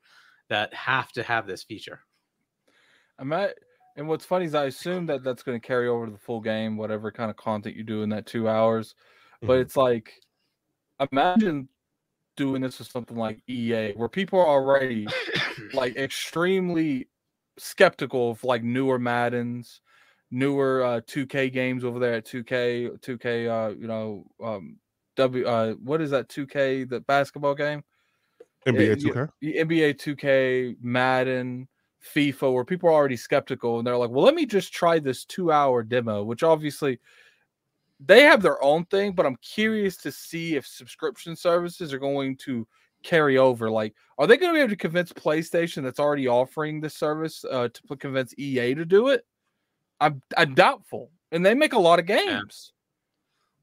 that 0.49 0.73
have 0.73 1.11
to 1.13 1.23
have 1.23 1.45
this 1.47 1.63
feature 1.63 2.01
I'm 3.17 3.33
at, 3.33 3.57
and 3.95 4.07
what's 4.07 4.25
funny 4.25 4.45
is 4.45 4.55
I 4.55 4.65
assume 4.65 5.05
that 5.07 5.23
that's 5.23 5.43
going 5.43 5.59
to 5.59 5.65
carry 5.65 5.87
over 5.87 6.05
to 6.05 6.11
the 6.11 6.17
full 6.17 6.39
game, 6.41 6.77
whatever 6.77 7.11
kind 7.11 7.29
of 7.29 7.37
content 7.37 7.75
you 7.75 7.83
do 7.83 8.01
in 8.03 8.09
that 8.09 8.25
two 8.25 8.47
hours. 8.47 8.95
But 9.45 9.57
Mhm. 9.57 9.61
it's 9.61 9.75
like, 9.75 10.13
imagine 11.11 11.69
doing 12.37 12.61
this 12.61 12.79
with 12.79 12.89
something 12.91 13.17
like 13.17 13.43
EA, 13.49 13.93
where 13.95 14.09
people 14.09 14.39
are 14.39 14.47
already 14.47 15.15
like 15.73 15.95
extremely 15.97 17.09
skeptical 17.59 18.31
of 18.31 18.43
like 18.43 18.63
newer 18.63 18.99
Maddens, 18.99 19.81
newer 20.31 20.83
uh, 20.83 21.01
2K 21.01 21.51
games 21.51 21.83
over 21.83 21.99
there 21.99 22.15
at 22.15 22.25
2K, 22.25 22.99
2K, 22.99 23.47
uh, 23.49 23.75
you 23.75 23.87
know, 23.87 24.25
um, 24.43 24.77
W, 25.15 25.45
uh, 25.45 25.73
what 25.73 26.01
is 26.01 26.11
that 26.11 26.29
2K, 26.29 26.89
the 26.89 27.01
basketball 27.01 27.55
game? 27.55 27.83
NBA 28.65 29.01
2K. 29.01 29.29
the 29.41 29.53
NBA 29.55 29.95
2K, 29.95 30.75
Madden, 30.81 31.67
FIFA, 32.13 32.53
where 32.53 32.65
people 32.65 32.89
are 32.89 32.93
already 32.93 33.17
skeptical 33.17 33.77
and 33.77 33.87
they're 33.87 33.97
like, 33.97 34.09
well, 34.09 34.23
let 34.23 34.35
me 34.35 34.45
just 34.45 34.73
try 34.73 34.99
this 34.99 35.25
two 35.25 35.51
hour 35.51 35.83
demo, 35.83 36.23
which 36.23 36.43
obviously 36.43 36.99
they 37.99 38.23
have 38.23 38.41
their 38.41 38.61
own 38.63 38.85
thing, 38.85 39.11
but 39.11 39.25
I'm 39.25 39.37
curious 39.37 39.97
to 39.97 40.11
see 40.11 40.55
if 40.55 40.65
subscription 40.65 41.35
services 41.35 41.93
are 41.93 41.99
going 41.99 42.37
to 42.37 42.65
carry 43.03 43.37
over. 43.37 43.69
Like, 43.69 43.93
are 44.17 44.27
they 44.27 44.37
going 44.37 44.51
to 44.53 44.57
be 44.57 44.61
able 44.61 44.69
to 44.71 44.75
convince 44.75 45.11
PlayStation 45.13 45.83
that's 45.83 45.99
already 45.99 46.27
offering 46.27 46.81
this 46.81 46.95
service 46.95 47.45
uh, 47.49 47.69
to 47.73 47.95
convince 47.97 48.33
EA 48.37 48.73
to 48.75 48.85
do 48.85 49.07
it? 49.09 49.25
I'm, 50.01 50.21
I'm 50.37 50.53
doubtful. 50.53 51.11
And 51.31 51.45
they 51.45 51.53
make 51.53 51.73
a 51.73 51.79
lot 51.79 51.99
of 51.99 52.05
games. 52.05 52.73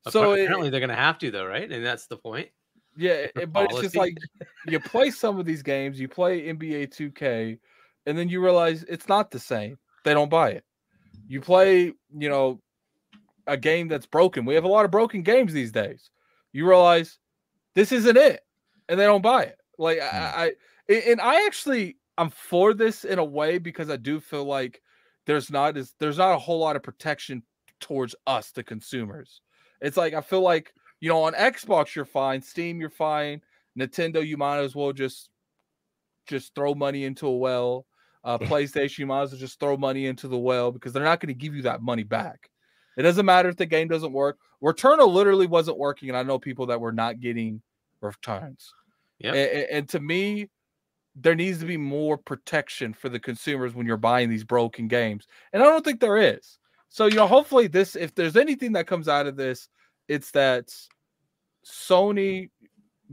So 0.09 0.33
it- 0.33 0.45
apparently 0.45 0.71
they're 0.71 0.81
going 0.81 0.91
to 0.91 0.97
have 0.97 1.19
to 1.19 1.31
though 1.33 1.47
right 1.47 1.71
and 1.71 1.85
that's 1.85 2.07
the 2.07 2.17
point 2.17 2.49
Yeah, 2.97 3.27
it- 3.35 3.53
but 3.53 3.65
it's 3.65 3.81
just 3.81 3.97
like 3.97 4.17
you 4.69 4.79
play 4.79 5.11
some 5.23 5.39
of 5.39 5.47
these 5.47 5.63
games, 5.63 5.99
you 5.99 6.07
play 6.09 6.43
NBA 6.43 6.89
2K, 6.95 7.59
and 8.07 8.17
then 8.17 8.29
you 8.29 8.41
realize 8.41 8.85
it's 8.85 9.09
not 9.09 9.31
the 9.33 9.41
same. 9.41 9.79
They 10.05 10.15
don't 10.15 10.31
buy 10.31 10.51
it. 10.51 10.65
You 11.27 11.41
play, 11.41 11.93
you 12.17 12.29
know, 12.29 12.61
a 13.49 13.57
game 13.57 13.89
that's 13.89 14.07
broken. 14.07 14.45
We 14.45 14.55
have 14.55 14.63
a 14.65 14.69
lot 14.69 14.85
of 14.85 14.93
broken 14.93 15.23
games 15.23 15.53
these 15.53 15.73
days. 15.73 16.11
You 16.53 16.69
realize 16.69 17.19
this 17.75 17.91
isn't 17.91 18.17
it, 18.17 18.41
and 18.89 18.99
they 18.99 19.05
don't 19.05 19.23
buy 19.23 19.45
it. 19.45 19.59
Like 19.79 20.01
I, 20.01 20.05
I, 20.07 20.53
I 20.91 20.95
and 20.95 21.21
I 21.21 21.47
actually 21.47 21.97
I'm 22.19 22.31
for 22.31 22.75
this 22.75 23.05
in 23.05 23.19
a 23.19 23.25
way 23.25 23.59
because 23.59 23.91
I 23.91 23.97
do 23.97 24.21
feel 24.21 24.45
like 24.45 24.81
there's 25.27 25.51
not 25.51 25.77
as 25.77 25.95
there's 25.99 26.19
not 26.19 26.35
a 26.35 26.39
whole 26.39 26.59
lot 26.59 26.77
of 26.77 26.83
protection 26.83 27.43
towards 27.81 28.15
us, 28.27 28.51
the 28.53 28.63
consumers. 28.63 29.41
It's 29.81 29.97
like 29.97 30.15
I 30.15 30.21
feel 30.21 30.41
like 30.41 30.73
you 31.01 31.09
know 31.09 31.25
on 31.25 31.35
Xbox 31.35 31.95
you're 31.95 32.05
fine, 32.05 32.41
Steam 32.41 32.81
you're 32.81 32.91
fine, 32.91 33.43
Nintendo 33.79 34.27
you 34.27 34.37
might 34.37 34.59
as 34.59 34.75
well 34.75 34.93
just 34.93 35.29
just 36.27 36.55
throw 36.55 36.75
money 36.75 37.05
into 37.05 37.27
a 37.27 37.37
well. 37.37 37.87
Uh, 38.25 38.39
PlayStation 38.39 38.99
you 39.01 39.07
might 39.07 39.23
as 39.23 39.33
well 39.33 39.41
just 39.41 39.61
throw 39.61 39.77
money 39.77 40.07
into 40.07 40.29
the 40.29 40.39
well 40.39 40.73
because 40.73 40.93
they're 40.93 41.05
not 41.05 41.21
going 41.21 41.29
to 41.29 41.39
give 41.39 41.55
you 41.55 41.63
that 41.63 41.83
money 41.83 42.03
back. 42.03 42.51
It 42.97 43.03
doesn't 43.03 43.27
matter 43.27 43.49
if 43.51 43.57
the 43.57 43.67
game 43.67 43.89
doesn't 43.89 44.13
work. 44.13 44.39
Returnal 44.63 45.13
literally 45.13 45.47
wasn't 45.47 45.79
working, 45.79 46.09
and 46.09 46.17
I 46.17 46.23
know 46.23 46.39
people 46.39 46.67
that 46.67 46.81
were 46.81 46.93
not 46.93 47.21
getting 47.21 47.61
returns. 48.01 48.73
Yep. 49.19 49.35
A- 49.35 49.57
a- 49.57 49.77
and 49.77 49.89
to 49.91 50.01
me, 50.01 50.49
there 51.15 51.35
needs 51.35 51.59
to 51.61 51.67
be 51.67 51.79
more 51.79 52.19
protection 52.19 52.93
for 52.93 53.09
the 53.09 53.19
consumers 53.19 53.75
when 53.75 53.87
you're 53.87 53.97
buying 53.97 54.29
these 54.29 54.45
broken 54.45 54.87
games. 54.87 55.27
And 55.53 55.63
I 55.63 55.67
don't 55.67 55.85
think 55.85 56.01
there 56.01 56.19
is. 56.19 56.59
So, 56.91 57.07
you 57.07 57.17
know, 57.17 57.27
hopefully 57.27 57.67
this 57.67 57.97
if 57.97 58.15
there's 58.15 58.37
anything 58.37 58.73
that 58.73 58.87
comes 58.87 59.09
out 59.09 59.27
of 59.27 59.37
this, 59.37 59.69
it's 60.09 60.31
that 60.33 60.69
Sony 61.65 62.51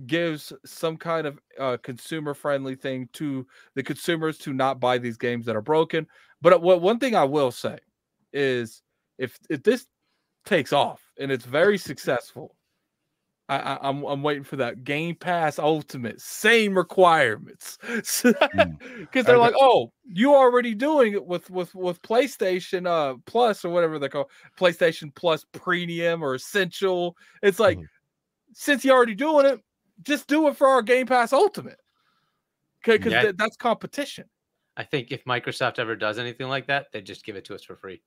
gives 0.06 0.52
some 0.65 0.98
kind 0.98 1.28
of 1.28 1.39
uh, 1.60 1.78
consumer 1.82 2.34
friendly 2.34 2.76
thing 2.76 3.08
to 3.13 3.46
the 3.76 3.84
consumers 3.84 4.38
to 4.39 4.54
not 4.54 4.80
buy 4.80 4.98
these 4.98 5.17
games 5.17 5.46
that 5.46 5.56
are 5.56 5.62
broken. 5.62 6.08
But 6.41 6.62
what 6.62 6.82
one 6.82 7.00
thing 7.00 7.15
I 7.15 7.24
will 7.24 7.52
say 7.52 7.78
is 8.34 8.82
if 9.17 9.38
if 9.50 9.63
this 9.63 9.86
takes 10.46 10.74
off 10.74 11.02
and 11.19 11.32
it's 11.32 11.46
very 11.46 11.78
successful, 11.78 12.56
I, 13.60 13.76
I, 13.76 13.89
I'm 13.89 14.04
I'm 14.06 14.24
waiting 14.24 14.44
for 14.44 14.56
that 14.58 14.84
Game 14.84 15.16
Pass 15.16 15.60
Ultimate, 15.60 16.20
same 16.22 16.76
requirements, 16.78 17.78
because 17.86 19.26
they're 19.26 19.38
like, 19.39 19.54
oh, 19.60 19.92
you 20.06 20.34
already 20.36 20.76
doing 20.76 21.13
it 21.13 21.26
with 21.26 21.50
with 21.50 21.74
with 21.76 22.02
PlayStation 22.02 22.88
uh 22.88 23.18
Plus 23.26 23.63
or 23.66 23.70
whatever 23.70 24.00
they 24.00 24.10
call 24.10 24.30
PlayStation 24.58 25.13
Plus 25.16 25.46
Premium 25.54 26.24
or 26.24 26.36
Essential. 26.36 27.16
It's 27.42 27.60
like 27.60 27.80
Mhm. 27.80 27.88
since 28.54 28.86
you're 28.86 28.96
already 28.96 29.16
doing 29.16 29.46
it, 29.48 29.62
just 30.04 30.28
do 30.28 30.48
it 30.50 30.58
for 30.58 30.68
our 30.68 30.82
Game 30.84 31.08
Pass 31.08 31.34
Ultimate, 31.34 31.80
Okay, 32.84 32.98
because 32.98 33.13
Yeah. 33.13 33.32
that's 33.38 33.56
competition. 33.58 34.30
i 34.78 34.84
think 34.84 35.12
if 35.12 35.24
microsoft 35.26 35.80
ever 35.80 35.96
does 35.96 36.18
anything 36.18 36.48
like 36.48 36.68
that 36.68 36.88
they 36.92 37.02
just 37.02 37.24
give 37.26 37.36
it 37.36 37.46
to 37.46 37.56
us 37.56 37.63
for 37.63 37.76
free 37.76 38.02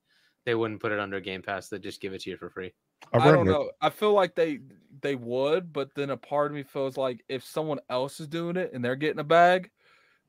they 0.47 0.55
wouldn't 0.55 0.79
put 0.79 0.93
it 0.93 0.99
under 0.99 1.19
game 1.19 1.41
pass 1.41 1.67
they'd 1.67 1.83
just 1.83 2.01
give 2.01 2.13
it 2.13 2.21
to 2.21 2.29
you 2.29 2.37
for 2.37 2.49
free 2.49 2.71
I, 3.13 3.19
I 3.19 3.31
don't 3.31 3.45
know. 3.45 3.71
I 3.81 3.89
feel 3.89 4.13
like 4.13 4.35
they 4.35 4.59
they 5.01 5.15
would, 5.15 5.71
but 5.71 5.93
then 5.95 6.09
a 6.09 6.17
part 6.17 6.51
of 6.51 6.55
me 6.55 6.63
feels 6.63 6.97
like 6.97 7.23
if 7.29 7.43
someone 7.43 7.79
else 7.89 8.19
is 8.19 8.27
doing 8.27 8.57
it 8.57 8.71
and 8.73 8.83
they're 8.83 8.95
getting 8.95 9.19
a 9.19 9.23
bag 9.23 9.69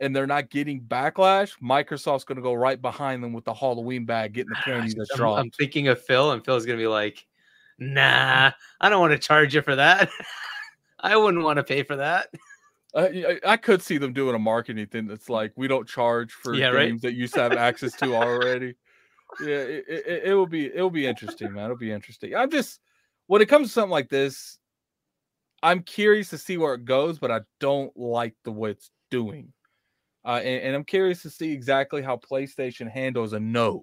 and 0.00 0.14
they're 0.14 0.26
not 0.26 0.50
getting 0.50 0.80
backlash, 0.80 1.58
Microsoft's 1.62 2.24
going 2.24 2.36
to 2.36 2.42
go 2.42 2.54
right 2.54 2.80
behind 2.80 3.24
them 3.24 3.32
with 3.32 3.44
the 3.44 3.54
Halloween 3.54 4.04
bag, 4.04 4.34
getting 4.34 4.50
the 4.50 4.56
ah, 4.56 4.64
candy 4.64 4.94
that's 4.94 5.10
I'm, 5.12 5.16
dropped. 5.16 5.40
I'm 5.40 5.50
thinking 5.52 5.88
of 5.88 6.00
phil 6.02 6.32
and 6.32 6.44
phil's 6.44 6.66
going 6.66 6.78
to 6.78 6.82
be 6.82 6.88
like 6.88 7.26
nah 7.80 8.50
i 8.80 8.88
don't 8.88 9.00
want 9.00 9.12
to 9.12 9.18
charge 9.18 9.54
you 9.54 9.62
for 9.62 9.76
that 9.76 10.10
i 10.98 11.16
wouldn't 11.16 11.44
want 11.44 11.58
to 11.58 11.62
pay 11.62 11.84
for 11.84 11.94
that 11.94 12.28
I, 12.92 13.06
I 13.06 13.52
I 13.52 13.56
could 13.56 13.82
see 13.82 13.98
them 13.98 14.12
doing 14.12 14.34
a 14.34 14.38
marketing 14.38 14.86
thing 14.86 15.06
that's 15.06 15.28
like 15.28 15.52
we 15.54 15.68
don't 15.68 15.88
charge 15.88 16.32
for 16.32 16.54
Yeah, 16.54 16.68
right. 16.68 16.88
games 16.88 17.02
that 17.02 17.12
you 17.12 17.20
used 17.20 17.34
to 17.34 17.42
have 17.42 17.52
access 17.52 17.94
to 17.96 18.14
already. 18.14 18.74
Yeah, 19.40 19.56
it, 19.56 19.84
it, 19.88 20.22
it 20.26 20.34
will 20.34 20.46
be 20.46 20.66
it 20.66 20.80
will 20.80 20.90
be 20.90 21.06
interesting, 21.06 21.52
man. 21.52 21.64
It'll 21.64 21.76
be 21.76 21.92
interesting. 21.92 22.34
I'm 22.34 22.50
just 22.50 22.80
when 23.26 23.42
it 23.42 23.48
comes 23.48 23.68
to 23.68 23.72
something 23.72 23.90
like 23.90 24.08
this, 24.08 24.58
I'm 25.62 25.82
curious 25.82 26.30
to 26.30 26.38
see 26.38 26.56
where 26.56 26.74
it 26.74 26.84
goes, 26.84 27.18
but 27.18 27.30
I 27.30 27.40
don't 27.60 27.94
like 27.96 28.34
the 28.44 28.52
way 28.52 28.70
it's 28.70 28.90
doing. 29.10 29.52
Uh, 30.24 30.40
and, 30.42 30.62
and 30.62 30.76
I'm 30.76 30.84
curious 30.84 31.22
to 31.22 31.30
see 31.30 31.52
exactly 31.52 32.02
how 32.02 32.16
PlayStation 32.16 32.90
handles 32.90 33.32
a 33.32 33.40
no. 33.40 33.82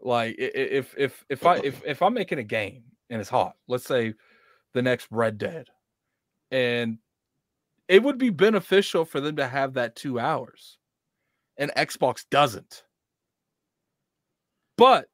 Like 0.00 0.36
if 0.38 0.94
if 0.96 1.24
if 1.28 1.44
I 1.44 1.56
if 1.58 1.82
if 1.84 2.02
I'm 2.02 2.14
making 2.14 2.38
a 2.38 2.44
game 2.44 2.84
and 3.10 3.20
it's 3.20 3.30
hot, 3.30 3.56
let's 3.66 3.84
say 3.84 4.14
the 4.74 4.82
next 4.82 5.08
Red 5.10 5.38
Dead, 5.38 5.66
and 6.50 6.98
it 7.88 8.02
would 8.02 8.18
be 8.18 8.30
beneficial 8.30 9.04
for 9.04 9.20
them 9.20 9.36
to 9.36 9.48
have 9.48 9.74
that 9.74 9.96
two 9.96 10.20
hours, 10.20 10.78
and 11.56 11.72
Xbox 11.76 12.24
doesn't. 12.30 12.84
But 14.78 15.10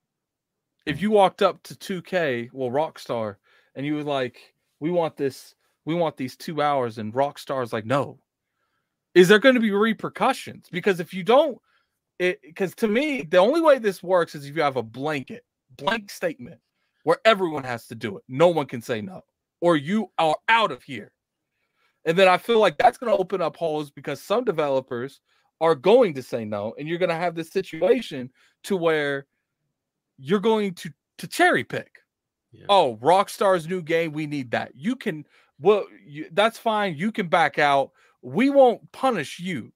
if 0.86 1.00
you 1.00 1.10
walked 1.10 1.42
up 1.42 1.60
to 1.64 1.74
2K, 1.74 2.50
well, 2.52 2.70
Rockstar, 2.70 3.36
and 3.74 3.84
you 3.84 3.96
were 3.96 4.04
like, 4.04 4.54
"We 4.78 4.90
want 4.90 5.16
this, 5.16 5.54
we 5.86 5.94
want 5.94 6.16
these 6.16 6.36
two 6.36 6.62
hours," 6.62 6.98
and 6.98 7.12
Rockstar's 7.12 7.72
like, 7.72 7.86
"No," 7.86 8.20
is 9.14 9.26
there 9.26 9.38
going 9.38 9.54
to 9.54 9.60
be 9.60 9.70
repercussions? 9.70 10.68
Because 10.70 11.00
if 11.00 11.14
you 11.14 11.24
don't, 11.24 11.58
it 12.18 12.40
because 12.42 12.74
to 12.76 12.88
me, 12.88 13.22
the 13.22 13.38
only 13.38 13.62
way 13.62 13.78
this 13.78 14.02
works 14.02 14.34
is 14.34 14.46
if 14.46 14.54
you 14.54 14.62
have 14.62 14.76
a 14.76 14.82
blanket, 14.82 15.44
blank 15.76 16.10
statement 16.10 16.60
where 17.04 17.18
everyone 17.24 17.64
has 17.64 17.86
to 17.88 17.94
do 17.94 18.18
it. 18.18 18.24
No 18.28 18.48
one 18.48 18.66
can 18.66 18.82
say 18.82 19.00
no, 19.00 19.22
or 19.60 19.76
you 19.76 20.10
are 20.18 20.36
out 20.48 20.72
of 20.72 20.82
here. 20.82 21.10
And 22.04 22.18
then 22.18 22.28
I 22.28 22.36
feel 22.36 22.60
like 22.60 22.76
that's 22.76 22.98
going 22.98 23.10
to 23.10 23.18
open 23.18 23.40
up 23.40 23.56
holes 23.56 23.90
because 23.90 24.20
some 24.20 24.44
developers 24.44 25.20
are 25.62 25.74
going 25.74 26.12
to 26.14 26.22
say 26.22 26.44
no, 26.44 26.74
and 26.78 26.86
you're 26.86 26.98
going 26.98 27.08
to 27.08 27.14
have 27.14 27.34
this 27.34 27.50
situation 27.50 28.30
to 28.64 28.76
where 28.76 29.26
you're 30.18 30.40
going 30.40 30.74
to 30.74 30.90
to 31.18 31.26
cherry 31.28 31.64
pick. 31.64 31.90
Yeah. 32.52 32.66
oh, 32.68 32.96
Rockstar's 33.02 33.66
new 33.68 33.82
game, 33.82 34.12
we 34.12 34.26
need 34.26 34.52
that. 34.52 34.72
You 34.76 34.94
can, 34.94 35.26
well, 35.58 35.86
you, 36.06 36.28
that's 36.32 36.56
fine. 36.58 36.94
You 36.96 37.10
can 37.10 37.26
back 37.26 37.58
out. 37.58 37.90
We 38.22 38.48
won't 38.50 38.90
punish 38.92 39.40
you. 39.40 39.72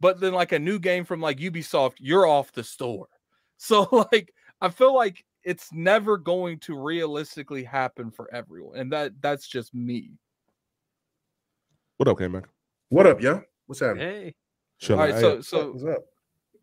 But 0.00 0.20
then, 0.20 0.32
like 0.32 0.52
a 0.52 0.58
new 0.58 0.78
game 0.78 1.04
from 1.04 1.20
like 1.20 1.38
Ubisoft, 1.38 1.94
you're 1.98 2.26
off 2.26 2.52
the 2.52 2.64
store. 2.64 3.06
So, 3.58 3.86
like, 4.12 4.34
I 4.60 4.70
feel 4.70 4.92
like 4.92 5.24
it's 5.44 5.72
never 5.72 6.16
going 6.18 6.58
to 6.60 6.76
realistically 6.76 7.62
happen 7.62 8.10
for 8.10 8.28
everyone, 8.34 8.76
and 8.76 8.92
that 8.92 9.12
that's 9.22 9.46
just 9.46 9.72
me. 9.72 10.18
What 11.98 12.08
up, 12.08 12.18
K 12.18 12.26
Mac? 12.26 12.48
What 12.88 13.06
up, 13.06 13.20
yo? 13.20 13.42
What's 13.66 13.80
happening? 13.80 14.08
Hey, 14.08 14.34
Shut 14.78 14.98
All 14.98 15.04
up. 15.04 15.12
right, 15.12 15.20
so 15.20 15.40
so 15.40 15.70
What's 15.72 15.84
up? 15.84 16.02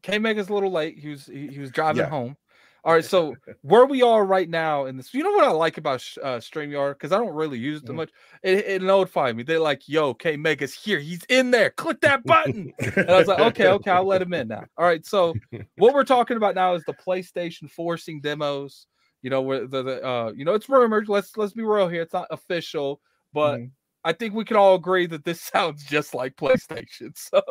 K 0.02 0.18
Mega's 0.20 0.50
a 0.50 0.54
little 0.54 0.72
late. 0.74 1.00
He 1.00 1.08
was 1.08 1.26
he, 1.26 1.48
he 1.48 1.60
was 1.60 1.72
driving 1.72 2.02
Yeah. 2.02 2.10
home. 2.10 2.36
All 2.84 2.94
right, 2.94 3.04
so 3.06 3.40
where 3.62 3.86
we 3.86 4.02
are 4.02 4.26
right 4.26 4.48
now 4.50 4.86
in 4.86 4.98
this, 4.98 5.14
you 5.14 5.24
know 5.24 5.32
what 5.32 5.44
I 5.44 5.52
like 5.52 5.78
about 5.78 6.02
uh, 6.24 6.38
Streamyard 6.38 6.94
because 6.94 7.12
I 7.12 7.18
don't 7.18 7.34
really 7.34 7.60
use 7.60 7.80
it 7.80 7.86
too 7.86 7.94
Mhm. 7.94 7.94
much. 7.94 8.12
It, 8.44 8.60
it 8.66 8.82
notified 8.82 9.36
me. 9.36 9.44
They're 9.44 9.60
like, 9.60 9.88
"Yo, 9.88 10.14
K 10.14 10.38
Mega's 10.38 10.74
here. 10.74 11.00
He's 11.00 11.24
in 11.30 11.52
there. 11.52 11.72
Click 11.72 12.00
that 12.02 12.26
button." 12.26 12.72
and 12.80 13.16
I 13.16 13.18
was 13.18 13.28
like, 13.28 13.40
"Okay, 13.40 13.68
okay, 13.68 13.92
I'll 13.92 14.06
let 14.06 14.22
him 14.22 14.34
in 14.34 14.48
now." 14.48 14.66
All 14.78 14.86
right, 14.86 15.06
so 15.06 15.38
what 15.76 15.94
we're 15.94 16.04
talking 16.06 16.38
about 16.38 16.56
now 16.56 16.74
is 16.74 16.86
the 16.86 16.94
PlayStation 16.94 17.70
forcing 17.70 18.22
demos. 18.22 18.88
You 19.22 19.30
know, 19.30 19.42
where 19.42 19.68
the, 19.68 19.84
the 19.84 20.06
uh, 20.06 20.32
you 20.36 20.46
know, 20.46 20.54
it's 20.54 20.70
rumored. 20.70 21.10
Let's 21.10 21.36
let's 21.36 21.54
be 21.54 21.64
real 21.64 21.90
here. 21.90 22.04
It's 22.04 22.14
not 22.14 22.28
official, 22.32 23.02
but 23.34 23.62
Mhm. 23.62 23.72
I 24.06 24.14
think 24.14 24.34
we 24.34 24.46
can 24.46 24.56
all 24.56 24.76
agree 24.76 25.06
that 25.08 25.26
this 25.26 25.42
sounds 25.54 25.84
just 25.86 26.14
like 26.14 26.36
PlayStation. 26.38 27.18
So 27.18 27.42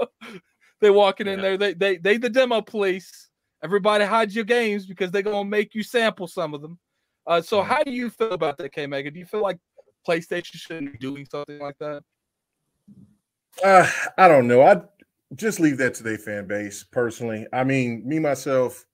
they 0.80 0.90
walking 0.90 1.26
in 1.26 1.40
there, 1.40 1.56
they 1.56 1.74
they 1.74 1.96
they 1.98 2.16
the 2.16 2.30
demo 2.30 2.62
police. 2.62 3.27
Everybody 3.62 4.04
hide 4.04 4.32
your 4.32 4.44
games 4.44 4.86
because 4.86 5.10
they're 5.10 5.22
gonna 5.22 5.48
make 5.48 5.74
you 5.74 5.82
sample 5.82 6.28
some 6.28 6.54
of 6.54 6.62
them. 6.62 6.78
Uh, 7.26 7.42
so 7.42 7.62
how 7.62 7.82
do 7.82 7.90
you 7.90 8.08
feel 8.10 8.32
about 8.32 8.56
that, 8.58 8.72
K 8.72 8.86
Mega? 8.86 9.10
Do 9.10 9.18
you 9.18 9.26
feel 9.26 9.42
like 9.42 9.58
PlayStation 10.06 10.54
shouldn't 10.54 10.92
be 10.92 10.98
doing 10.98 11.26
something 11.30 11.58
like 11.58 11.76
that? 11.78 12.02
Uh, 13.62 13.90
I 14.16 14.28
don't 14.28 14.46
know. 14.46 14.62
I 14.62 14.80
just 15.34 15.60
leave 15.60 15.78
that 15.78 15.94
to 15.94 16.02
their 16.02 16.18
fan 16.18 16.46
base 16.46 16.84
personally. 16.84 17.46
I 17.52 17.64
mean, 17.64 18.02
me 18.06 18.18
myself, 18.18 18.86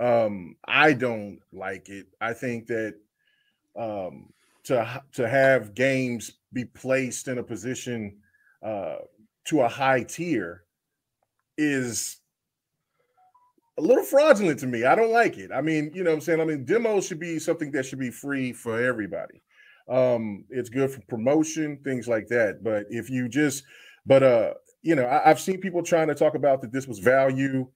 um, 0.00 0.56
I 0.66 0.92
don't 0.92 1.40
like 1.52 1.88
it. 1.88 2.06
I 2.20 2.32
think 2.32 2.66
that 2.66 2.94
um, 3.76 4.32
to 4.64 5.02
to 5.12 5.28
have 5.28 5.74
games 5.74 6.32
be 6.52 6.64
placed 6.64 7.28
in 7.28 7.38
a 7.38 7.42
position 7.42 8.18
uh, 8.62 8.96
to 9.46 9.62
a 9.62 9.68
high 9.68 10.02
tier 10.02 10.64
is 11.56 12.18
a 13.76 13.82
little 13.82 14.04
fraudulent 14.04 14.60
to 14.60 14.66
me. 14.66 14.84
I 14.84 14.94
don't 14.94 15.12
like 15.12 15.36
it. 15.36 15.50
I 15.52 15.60
mean, 15.60 15.90
you 15.94 16.04
know 16.04 16.10
what 16.10 16.16
I'm 16.16 16.20
saying? 16.20 16.40
I 16.40 16.44
mean, 16.44 16.64
demos 16.64 17.06
should 17.06 17.18
be 17.18 17.38
something 17.38 17.72
that 17.72 17.84
should 17.84 17.98
be 17.98 18.10
free 18.10 18.52
for 18.52 18.80
everybody. 18.80 19.42
Um, 19.88 20.44
it's 20.48 20.68
good 20.68 20.90
for 20.90 21.00
promotion, 21.02 21.78
things 21.84 22.08
like 22.08 22.28
that. 22.28 22.62
But 22.62 22.86
if 22.88 23.10
you 23.10 23.28
just, 23.28 23.64
but 24.06 24.22
uh, 24.22 24.54
you 24.82 24.94
know, 24.94 25.04
I, 25.04 25.30
I've 25.30 25.40
seen 25.40 25.60
people 25.60 25.82
trying 25.82 26.08
to 26.08 26.14
talk 26.14 26.34
about 26.34 26.62
that 26.62 26.72
this 26.72 26.86
was 26.86 26.98
value, 27.00 27.66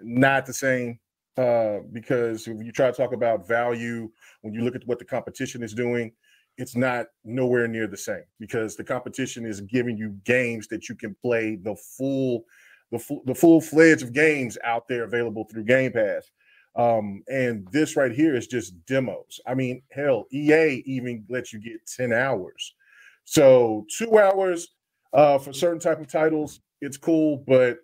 not 0.00 0.46
the 0.46 0.54
same. 0.54 0.98
Uh, 1.36 1.78
because 1.92 2.46
if 2.46 2.62
you 2.62 2.70
try 2.70 2.90
to 2.90 2.96
talk 2.96 3.14
about 3.14 3.48
value, 3.48 4.10
when 4.42 4.52
you 4.52 4.60
look 4.62 4.76
at 4.76 4.86
what 4.86 4.98
the 4.98 5.04
competition 5.04 5.62
is 5.62 5.72
doing, 5.72 6.12
it's 6.58 6.76
not 6.76 7.06
nowhere 7.24 7.66
near 7.66 7.86
the 7.86 7.96
same 7.96 8.24
because 8.38 8.76
the 8.76 8.84
competition 8.84 9.46
is 9.46 9.62
giving 9.62 9.96
you 9.96 10.10
games 10.24 10.68
that 10.68 10.90
you 10.90 10.94
can 10.94 11.16
play 11.22 11.56
the 11.56 11.74
full 11.96 12.44
the 12.92 12.98
full 12.98 13.22
the 13.26 13.34
full 13.34 13.60
fledged 13.60 14.02
of 14.02 14.12
games 14.12 14.56
out 14.62 14.86
there 14.86 15.04
available 15.04 15.44
through 15.50 15.64
Game 15.64 15.92
Pass. 15.92 16.30
Um, 16.76 17.22
and 17.26 17.66
this 17.72 17.96
right 17.96 18.12
here 18.12 18.34
is 18.36 18.46
just 18.46 18.74
demos. 18.86 19.40
I 19.46 19.54
mean, 19.54 19.82
hell, 19.90 20.26
EA 20.32 20.82
even 20.86 21.24
lets 21.28 21.52
you 21.52 21.58
get 21.60 21.86
10 21.86 22.12
hours. 22.12 22.74
So 23.24 23.86
two 23.98 24.18
hours 24.18 24.68
uh 25.12 25.38
for 25.38 25.52
certain 25.52 25.80
type 25.80 26.00
of 26.00 26.06
titles, 26.06 26.60
it's 26.80 26.96
cool, 26.96 27.42
but 27.46 27.78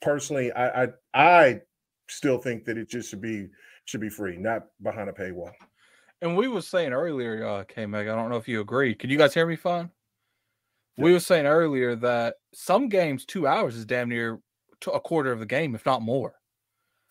personally, 0.00 0.52
I 0.52 0.84
I 0.84 0.88
I 1.14 1.60
still 2.08 2.38
think 2.38 2.64
that 2.66 2.78
it 2.78 2.88
just 2.88 3.10
should 3.10 3.22
be 3.22 3.48
should 3.86 4.00
be 4.00 4.10
free, 4.10 4.36
not 4.36 4.66
behind 4.82 5.08
a 5.08 5.12
paywall. 5.12 5.52
And 6.20 6.36
we 6.36 6.46
was 6.46 6.68
saying 6.68 6.92
earlier, 6.92 7.44
uh, 7.44 7.64
K 7.64 7.84
Mega, 7.86 8.12
I 8.12 8.16
don't 8.16 8.30
know 8.30 8.36
if 8.36 8.46
you 8.46 8.60
agree. 8.60 8.94
Can 8.94 9.10
you 9.10 9.18
guys 9.18 9.34
hear 9.34 9.46
me 9.46 9.56
fine? 9.56 9.90
We 11.02 11.12
were 11.12 11.20
saying 11.20 11.46
earlier 11.46 11.96
that 11.96 12.36
some 12.52 12.88
games 12.88 13.24
two 13.24 13.46
hours 13.46 13.76
is 13.76 13.84
damn 13.84 14.08
near 14.08 14.40
to 14.82 14.90
a 14.92 15.00
quarter 15.00 15.32
of 15.32 15.38
the 15.40 15.46
game, 15.46 15.74
if 15.74 15.86
not 15.86 16.02
more. 16.02 16.34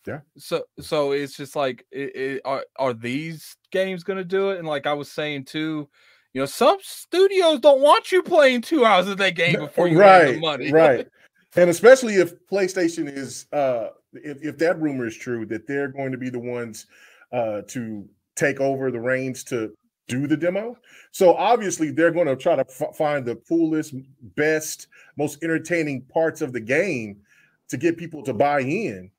Yeah. 0.06 0.20
So 0.36 0.64
so 0.80 1.12
it's 1.12 1.36
just 1.36 1.54
like 1.54 1.86
it, 1.92 2.16
it, 2.16 2.42
are 2.44 2.64
are 2.76 2.92
these 2.92 3.56
games 3.70 4.02
going 4.02 4.18
to 4.18 4.24
do 4.24 4.50
it? 4.50 4.58
And 4.58 4.66
like 4.66 4.86
I 4.86 4.92
was 4.94 5.10
saying 5.10 5.44
too, 5.44 5.88
you 6.32 6.40
know, 6.40 6.46
some 6.46 6.78
studios 6.82 7.60
don't 7.60 7.80
want 7.80 8.10
you 8.10 8.22
playing 8.22 8.62
two 8.62 8.84
hours 8.84 9.06
of 9.08 9.18
that 9.18 9.36
game 9.36 9.58
before 9.58 9.86
you 9.86 9.98
right, 9.98 10.26
the 10.26 10.32
right, 10.32 10.40
money. 10.40 10.72
right. 10.72 11.08
And 11.54 11.68
especially 11.68 12.14
if 12.14 12.32
PlayStation 12.50 13.14
is 13.14 13.46
uh 13.52 13.88
if, 14.14 14.42
if 14.42 14.58
that 14.58 14.80
rumor 14.80 15.06
is 15.06 15.16
true 15.16 15.44
that 15.46 15.66
they're 15.66 15.88
going 15.88 16.10
to 16.10 16.18
be 16.18 16.30
the 16.30 16.38
ones 16.38 16.86
uh 17.30 17.60
to 17.68 18.08
take 18.36 18.58
over 18.58 18.90
the 18.90 18.98
reins 18.98 19.44
to 19.44 19.74
do 20.12 20.26
the 20.26 20.36
demo. 20.36 20.76
So 21.10 21.34
obviously 21.34 21.90
they're 21.90 22.10
going 22.10 22.26
to 22.26 22.36
try 22.36 22.56
to 22.56 22.66
f- 22.68 22.96
find 22.96 23.24
the 23.24 23.36
coolest, 23.36 23.94
best, 24.36 24.88
most 25.16 25.42
entertaining 25.42 26.02
parts 26.02 26.42
of 26.42 26.52
the 26.52 26.60
game 26.60 27.20
to 27.68 27.76
get 27.76 27.96
people 27.96 28.22
to 28.24 28.34
buy 28.34 28.60
in. 28.60 29.10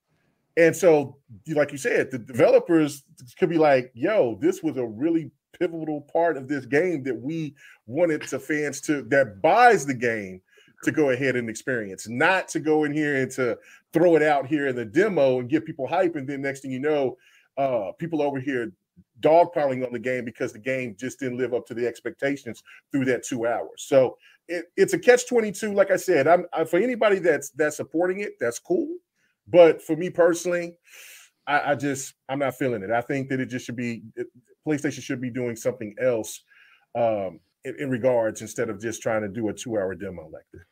And 0.56 0.76
so, 0.76 1.18
like 1.48 1.72
you 1.72 1.80
said, 1.80 2.12
the 2.12 2.20
developers 2.20 3.04
could 3.40 3.50
be 3.50 3.58
like, 3.58 3.92
"Yo, 3.96 4.38
this 4.40 4.62
was 4.62 4.78
a 4.78 4.86
really 4.86 5.32
pivotal 5.58 6.02
part 6.02 6.38
of 6.38 6.48
this 6.48 6.66
game 6.68 7.02
that 7.04 7.20
we 7.20 7.56
wanted 7.88 8.22
to 8.22 8.38
fans 8.38 8.80
to 8.82 9.02
that 9.04 9.42
buys 9.42 9.84
the 9.84 9.96
game 9.96 10.42
to 10.84 10.92
go 10.92 11.10
ahead 11.10 11.36
and 11.36 11.50
experience, 11.50 12.08
not 12.08 12.48
to 12.50 12.60
go 12.60 12.84
in 12.84 12.94
here 12.94 13.16
and 13.16 13.32
to 13.32 13.58
throw 13.94 14.16
it 14.16 14.22
out 14.22 14.46
here 14.46 14.68
in 14.68 14.76
the 14.76 14.86
demo 14.86 15.40
and 15.40 15.50
get 15.50 15.66
people 15.66 15.88
hype, 15.88 16.16
and 16.16 16.28
then 16.28 16.42
next 16.42 16.60
thing 16.60 16.72
you 16.72 16.80
know, 16.80 17.18
uh, 17.58 17.92
people 17.98 18.22
over 18.22 18.40
here 18.40 18.72
dogpiling 19.24 19.86
on 19.86 19.94
the 19.94 20.00
game 20.00 20.26
because 20.26 20.54
the 20.54 20.60
game 20.60 20.96
just 21.00 21.20
didn't 21.20 21.38
live 21.38 21.54
up 21.54 21.66
to 21.68 21.74
the 21.74 21.88
expectations 21.88 22.62
through 22.92 23.06
that 23.06 23.24
two 23.24 23.48
hours. 23.48 23.86
So 23.88 24.18
it, 24.48 24.66
it's 24.78 24.94
a 24.94 25.00
catch 25.00 25.28
twenty 25.28 25.52
two. 25.52 25.74
Like 25.74 25.92
I 25.92 25.96
said, 25.96 26.28
I'm 26.28 26.46
I, 26.54 26.66
for 26.66 26.78
anybody 26.78 27.20
that's 27.20 27.50
that's 27.52 27.78
supporting 27.78 28.20
it, 28.20 28.34
that's 28.40 28.60
cool. 28.60 28.88
But 29.48 29.82
for 29.82 29.96
me 29.96 30.10
personally, 30.10 30.78
I, 31.48 31.72
I 31.72 31.76
just 31.76 32.14
I'm 32.30 32.40
not 32.40 32.56
feeling 32.56 32.84
it. 32.84 32.92
I 32.92 33.02
think 33.02 33.30
that 33.30 33.40
it 33.40 33.48
just 33.48 33.66
should 33.66 33.76
be 33.76 34.04
PlayStation 34.68 35.02
should 35.02 35.22
be 35.22 35.30
doing 35.30 35.56
something 35.56 35.96
else 36.02 36.42
um, 36.96 37.40
in, 37.64 37.76
in 37.80 37.90
regards 37.90 38.42
instead 38.42 38.70
of 38.70 38.82
just 38.82 39.02
trying 39.02 39.22
to 39.22 39.30
do 39.30 39.50
a 39.50 39.54
two 39.54 39.78
hour 39.78 39.96
demo 39.96 40.30
like 40.32 40.46
this. 40.54 40.64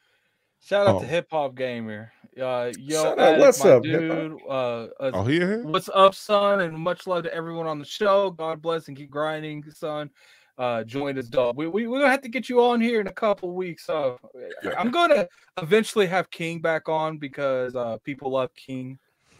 Shout 0.64 0.88
out 0.88 0.96
Oh. 0.98 1.00
to 1.00 1.06
Hip 1.08 1.28
Hop 1.32 1.56
Gamer. 1.56 2.12
Uh, 2.40 2.72
yo, 2.78 3.04
Shout 3.04 3.20
out. 3.20 3.40
What's 3.40 3.66
up, 3.66 3.84
dude? 3.84 4.40
Uh, 4.48 4.52
uh, 5.00 5.12
Oh, 5.14 5.24
here? 5.24 5.64
What's 5.64 5.90
up, 5.94 6.16
son? 6.16 6.62
And 6.62 6.78
much 6.78 7.08
love 7.08 7.24
to 7.24 7.34
everyone 7.34 7.68
on 7.68 7.80
the 7.80 7.86
show. 7.86 8.30
God 8.32 8.62
bless 8.62 8.88
and 8.88 8.96
keep 8.96 9.10
grinding, 9.10 9.64
son. 9.72 10.10
Uh, 10.58 10.84
join 10.84 11.18
us, 11.18 11.28
dog. 11.28 11.58
We, 11.58 11.68
we, 11.68 11.88
we're 11.88 12.00
gonna 12.00 12.12
have 12.12 12.22
to 12.22 12.30
get 12.30 12.48
you 12.48 12.64
on 12.64 12.80
here 12.80 13.02
in 13.02 13.08
a 13.08 13.12
couple 13.14 13.52
weeks. 13.54 13.86
So 13.86 14.20
Yeah. 14.64 14.74
I'm 14.78 14.92
gonna 14.92 15.28
eventually 15.62 16.06
have 16.08 16.30
King 16.30 16.60
back 16.60 16.88
on 16.88 17.18
because 17.18 17.76
uh, 17.76 17.98
people 18.04 18.32
love 18.32 18.54
King. 18.56 19.00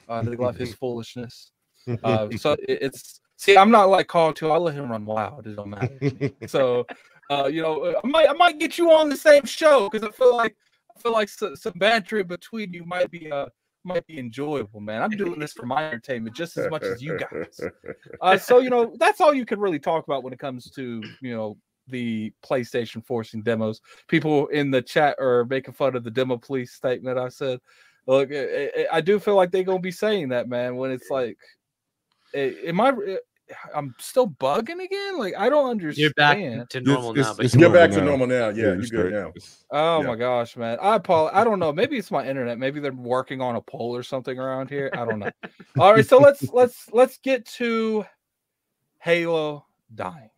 Uh, 0.10 0.24
they 0.24 0.36
love 0.36 0.56
his 0.56 0.74
foolishness. 0.82 1.52
Uh, 2.04 2.30
so 2.38 2.54
it- 2.68 2.80
it's 2.82 3.22
see, 3.38 3.56
I'm 3.56 3.70
not 3.72 3.90
like 3.90 4.08
Carl 4.08 4.34
too. 4.34 4.50
I 4.52 4.58
let 4.58 4.74
him 4.74 4.90
run 4.90 5.06
wild. 5.06 5.46
It 5.46 5.56
don't 5.56 5.70
matter. 5.70 6.32
So, 6.48 6.88
uh, 7.30 7.46
you 7.46 7.62
know, 7.62 7.94
I 8.04 8.08
might 8.08 8.28
I 8.30 8.34
might 8.34 8.58
get 8.60 8.78
you 8.80 8.92
on 8.92 9.08
the 9.10 9.18
same 9.18 9.46
show 9.46 9.88
because 9.90 10.08
I 10.08 10.12
feel 10.12 10.36
like 10.36 10.56
I 10.96 11.00
feel 11.00 11.12
like 11.14 11.30
so, 11.30 11.56
some 11.56 11.74
banter 11.76 12.24
between 12.24 12.74
you 12.74 12.86
might 12.86 13.10
be 13.12 13.32
uh 13.32 13.48
might 13.84 14.06
be 14.06 14.20
enjoyable, 14.20 14.80
man. 14.80 15.02
I'm 15.02 15.10
doing 15.10 15.40
this 15.40 15.54
for 15.54 15.66
my 15.66 15.88
entertainment 15.88 16.36
just 16.36 16.56
as 16.58 16.70
much 16.70 16.84
as 16.84 17.02
you 17.02 17.18
guys. 17.18 17.60
Uh, 18.22 18.38
so 18.38 18.60
you 18.60 18.70
know, 18.70 18.94
that's 19.00 19.20
all 19.20 19.34
you 19.34 19.46
can 19.46 19.60
really 19.60 19.80
talk 19.80 20.06
about 20.06 20.24
when 20.24 20.32
it 20.34 20.38
comes 20.40 20.70
to 20.72 21.02
you 21.22 21.36
know 21.36 21.58
the 21.88 22.32
PlayStation 22.46 23.04
forcing 23.06 23.42
demos. 23.42 23.82
People 24.08 24.48
in 24.48 24.70
the 24.70 24.82
chat 24.82 25.16
are 25.20 25.46
making 25.46 25.74
fun 25.74 25.96
of 25.96 26.04
the 26.04 26.12
demo 26.12 26.38
police 26.38 26.74
statement. 26.74 27.18
I 27.18 27.30
said, 27.30 27.60
look, 28.06 28.30
I, 28.32 28.70
I- 28.78 28.88
I 28.98 29.02
do 29.02 29.20
feel 29.20 29.36
like 29.36 29.50
they're 29.52 29.64
gonna 29.64 29.80
be 29.80 29.92
saying 29.92 30.30
that, 30.30 30.48
man. 30.48 30.76
When 30.76 30.92
it's 30.92 31.10
like, 31.10 31.38
eh, 32.36 32.52
am 32.68 32.80
I? 32.82 32.92
I'm 33.76 33.96
still 34.00 34.28
bugging 34.28 34.84
again. 34.84 35.18
Like 35.18 35.34
I 35.38 35.50
don't 35.50 35.70
understand. 35.70 35.98
you're 35.98 36.14
back 36.14 36.38
to 36.70 36.82
normal 36.82 37.14
now, 37.14 37.34
but 37.36 37.52
Get 37.52 37.74
back 37.74 37.92
to 37.92 38.02
normal 38.02 38.28
now. 38.28 38.50
Yeah, 38.50 38.56
you're 38.56 38.76
you 38.78 38.84
straight. 38.86 39.12
good 39.12 39.14
now. 39.14 39.34
Oh 39.72 40.02
Yeah. 40.02 40.08
my 40.08 40.16
gosh, 40.16 40.56
man. 40.58 40.78
I 40.82 40.96
apologize. 40.96 41.38
I 41.40 41.44
don't 41.44 41.60
know. 41.60 41.72
Maybe 41.74 41.98
it's 41.98 42.12
my 42.12 42.26
internet. 42.28 42.58
Maybe 42.58 42.80
they're 42.80 42.92
working 42.94 43.42
on 43.42 43.56
a 43.56 43.62
poll 43.62 43.96
or 43.96 44.04
something 44.04 44.38
around 44.40 44.70
here. 44.70 44.90
I 44.94 45.06
don't 45.06 45.20
know. 45.20 45.32
All 45.80 45.94
right, 45.94 46.06
so 46.06 46.18
let's 46.20 46.52
let's 46.52 46.90
let's 46.92 47.18
get 47.18 47.46
to 47.58 48.06
Halo 49.00 49.66
dying. 49.96 50.30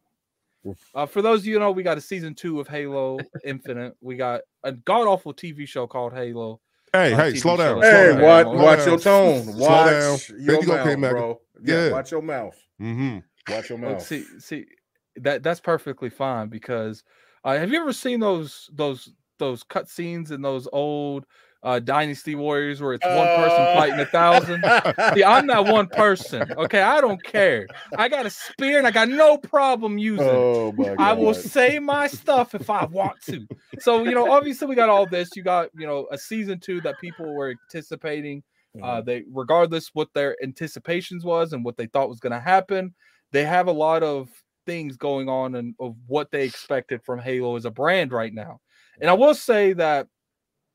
Uh, 0.96 1.06
for 1.06 1.22
those 1.22 1.42
of 1.42 1.46
you 1.46 1.60
know, 1.60 1.72
we 1.72 1.84
got 1.84 1.98
a 1.98 2.02
season 2.02 2.34
two 2.34 2.60
of 2.62 2.68
Halo 2.70 3.20
Infinite. 3.44 3.96
We 4.00 4.16
got 4.16 4.42
a 4.64 4.72
god 4.72 5.08
awful 5.08 5.34
TV 5.34 5.68
show 5.68 5.86
called 5.88 6.14
Halo. 6.14 6.62
Hey, 6.94 7.14
hey, 7.14 7.34
TV 7.34 7.40
slow 7.40 7.58
show. 7.58 7.82
down. 7.82 7.82
Hey, 7.82 7.90
slow 8.12 8.14
down, 8.14 8.22
watch, 8.22 8.48
watch 8.48 8.78
down. 8.80 8.88
your 8.88 9.00
tone. 9.00 9.44
Slow 9.44 9.58
Watch 9.58 9.90
down. 9.90 10.20
your 10.40 10.40
There 10.46 10.56
you 10.62 10.66
go, 10.68 10.98
mouth, 10.98 11.12
bro. 11.12 11.42
Yeah, 11.64 11.86
Yeah. 11.86 11.92
watch 11.92 12.12
your 12.12 12.22
mouth. 12.22 12.56
Mm-hmm. 12.82 13.54
Watch 13.54 13.70
your 13.70 13.80
Look, 13.80 13.92
mouth. 13.92 14.02
see, 14.02 14.24
see, 14.40 14.66
that 15.18 15.44
that's 15.44 15.60
perfectly 15.60 16.10
fine 16.10 16.50
because 16.50 17.04
uh, 17.44 17.58
have 17.58 17.72
you 17.72 17.80
ever 17.82 17.94
seen 17.94 18.20
those 18.20 18.70
those 18.74 19.12
those 19.40 19.64
cut 19.64 19.90
scenes 19.90 20.32
in 20.32 20.42
those 20.42 20.68
old 20.72 21.26
uh, 21.64 21.80
Dynasty 21.80 22.36
Warriors 22.36 22.82
where 22.82 22.94
it's 22.94 23.06
one 23.06 23.28
person 23.28 23.62
Uh, 23.62 23.74
fighting 23.76 24.00
a 24.00 24.06
thousand? 24.06 24.64
See, 25.16 25.24
I'm 25.24 25.46
not 25.48 25.66
one 25.68 25.88
person. 25.88 26.52
Okay, 26.58 26.82
I 26.82 27.00
don't 27.02 27.24
care. 27.24 27.68
I 27.98 28.10
got 28.10 28.26
a 28.26 28.30
spear 28.30 28.78
and 28.78 28.86
I 28.86 28.92
got 28.92 29.08
no 29.10 29.38
problem 29.38 29.98
using. 29.98 30.26
it. 30.28 30.32
oh 30.32 30.74
my 30.78 30.86
god. 30.90 31.00
I 31.00 31.14
will 31.14 31.34
say 31.34 31.80
my 31.80 32.08
stuff 32.08 32.54
if 32.54 32.70
I 32.70 32.86
want 32.86 33.22
to. 33.30 33.48
So, 33.80 34.04
you 34.04 34.12
know, 34.12 34.32
obviously 34.32 34.68
we 34.68 34.76
got 34.76 34.90
all 34.90 35.08
this. 35.08 35.30
You 35.36 35.44
got, 35.44 35.70
you 35.74 35.88
know, 35.88 36.08
a 36.12 36.18
season 36.18 36.60
two 36.60 36.82
that 36.82 37.00
people 37.00 37.34
were 37.34 37.50
anticipating. 37.52 38.44
Uh, 38.82 39.02
they 39.02 39.24
regardless 39.32 39.92
what 39.94 40.10
their 40.16 40.36
anticipations 40.42 41.24
was 41.24 41.54
and 41.54 41.64
what 41.64 41.78
they 41.78 41.86
thought 41.86 42.10
was 42.10 42.20
going 42.20 42.32
to 42.34 42.40
happen, 42.40 42.94
they 43.32 43.46
have 43.46 43.68
a 43.68 43.72
lot 43.72 44.02
of 44.02 44.30
things 44.66 44.98
going 44.98 45.30
on 45.30 45.54
and 45.56 45.76
of 45.80 45.96
what 46.08 46.32
they 46.32 46.44
expected 46.44 47.04
from 47.04 47.20
Halo 47.20 47.56
as 47.56 47.66
a 47.66 47.72
brand 47.72 48.12
right 48.12 48.34
now. 48.34 48.60
And 49.00 49.10
I 49.10 49.14
will 49.14 49.36
say 49.36 49.74
that 49.74 50.08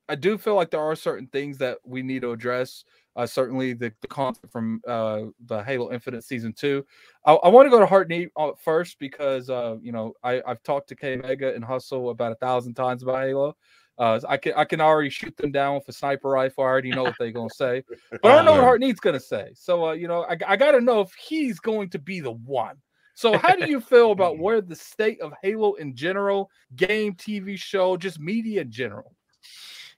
I 0.08 0.14
do 0.14 0.38
feel 0.38 0.54
like 0.54 0.70
there 0.70 0.80
are 0.80 0.96
certain 0.96 1.26
things 1.28 1.58
that 1.58 1.78
we 1.84 2.02
need 2.02 2.22
to 2.22 2.32
address. 2.32 2.84
Uh, 3.16 3.26
certainly 3.26 3.72
the, 3.72 3.92
the 4.00 4.06
content 4.06 4.50
from 4.50 4.80
uh, 4.86 5.22
the 5.46 5.62
Halo 5.64 5.92
Infinite 5.92 6.22
season 6.22 6.52
two. 6.52 6.86
I, 7.24 7.32
I 7.34 7.48
want 7.48 7.66
to 7.66 7.70
go 7.70 7.80
to 7.80 7.86
Hargeet 7.86 8.30
uh, 8.36 8.52
first 8.62 8.98
because 9.00 9.50
uh, 9.50 9.76
you 9.82 9.92
know 9.92 10.14
I, 10.22 10.40
I've 10.46 10.62
talked 10.62 10.88
to 10.90 10.96
K 10.96 11.16
Mega 11.16 11.52
and 11.54 11.64
Hustle 11.64 12.10
about 12.10 12.32
a 12.32 12.36
thousand 12.36 12.74
times 12.74 13.02
about 13.02 13.22
Halo. 13.22 13.56
Uh, 13.98 14.20
I 14.28 14.36
can 14.36 14.52
I 14.56 14.64
can 14.64 14.80
already 14.80 15.10
shoot 15.10 15.36
them 15.36 15.50
down 15.50 15.74
with 15.74 15.88
a 15.88 15.92
sniper 15.92 16.28
rifle. 16.28 16.62
I 16.62 16.68
already 16.68 16.90
know 16.90 17.02
what 17.02 17.16
they're 17.18 17.32
gonna 17.32 17.50
say, 17.50 17.82
but 18.10 18.24
I 18.24 18.36
don't 18.36 18.44
know 18.44 18.64
what. 18.64 18.78
Need's 18.78 19.00
gonna 19.00 19.18
say. 19.18 19.50
So 19.54 19.88
uh, 19.88 19.92
you 19.92 20.06
know 20.06 20.22
I, 20.22 20.36
I 20.46 20.56
got 20.56 20.70
to 20.72 20.80
know 20.80 21.00
if 21.00 21.12
he's 21.14 21.58
going 21.58 21.90
to 21.90 21.98
be 21.98 22.20
the 22.20 22.30
one. 22.30 22.76
So 23.14 23.36
how 23.36 23.56
do 23.56 23.68
you 23.68 23.80
feel 23.80 24.12
about 24.12 24.38
where 24.40 24.60
the 24.60 24.76
state 24.76 25.20
of 25.20 25.32
Halo 25.42 25.74
in 25.74 25.96
general, 25.96 26.50
game, 26.76 27.14
TV 27.14 27.58
show, 27.58 27.96
just 27.96 28.20
media 28.20 28.60
in 28.60 28.70
general? 28.70 29.16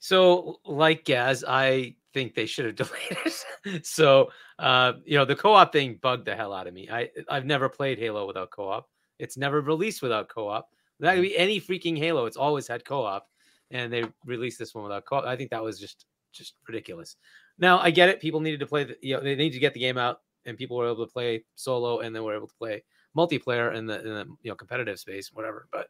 So, 0.00 0.60
like 0.64 1.04
Gaz, 1.04 1.44
I 1.46 1.94
think 2.12 2.34
they 2.34 2.46
should 2.46 2.66
have 2.66 2.74
delayed 2.88 3.18
it. 3.64 3.86
so, 3.86 4.30
uh, 4.58 4.94
you 5.04 5.16
know, 5.16 5.24
the 5.24 5.36
co-op 5.36 5.72
thing 5.72 5.98
bugged 6.02 6.26
the 6.26 6.34
hell 6.34 6.52
out 6.52 6.66
of 6.66 6.74
me. 6.74 6.88
I 6.90 7.10
I've 7.28 7.46
never 7.46 7.68
played 7.68 7.98
Halo 7.98 8.26
without 8.26 8.50
co-op. 8.50 8.88
It's 9.18 9.36
never 9.36 9.60
released 9.60 10.02
without 10.02 10.28
co-op. 10.28 10.68
That 11.00 11.14
could 11.14 11.22
be 11.22 11.36
any 11.36 11.60
freaking 11.60 11.96
Halo. 11.96 12.26
It's 12.26 12.36
always 12.36 12.66
had 12.66 12.84
co-op, 12.84 13.26
and 13.70 13.92
they 13.92 14.04
released 14.24 14.58
this 14.58 14.74
one 14.74 14.84
without 14.84 15.04
co-op. 15.04 15.24
I 15.24 15.36
think 15.36 15.50
that 15.50 15.62
was 15.62 15.78
just 15.78 16.06
just 16.32 16.54
ridiculous. 16.66 17.16
Now 17.58 17.78
I 17.78 17.90
get 17.90 18.08
it. 18.08 18.20
People 18.20 18.40
needed 18.40 18.60
to 18.60 18.66
play. 18.66 18.84
The, 18.84 18.96
you 19.02 19.14
know, 19.14 19.22
they 19.22 19.34
need 19.34 19.52
to 19.52 19.58
get 19.58 19.74
the 19.74 19.80
game 19.80 19.98
out, 19.98 20.20
and 20.46 20.56
people 20.56 20.76
were 20.76 20.90
able 20.90 21.06
to 21.06 21.12
play 21.12 21.44
solo, 21.54 22.00
and 22.00 22.14
then 22.14 22.24
were 22.24 22.34
able 22.34 22.48
to 22.48 22.54
play 22.54 22.82
multiplayer 23.16 23.74
in 23.74 23.86
the, 23.86 24.00
in 24.00 24.08
the 24.08 24.26
you 24.42 24.50
know 24.50 24.54
competitive 24.54 24.98
space, 24.98 25.30
whatever. 25.32 25.68
But 25.70 25.88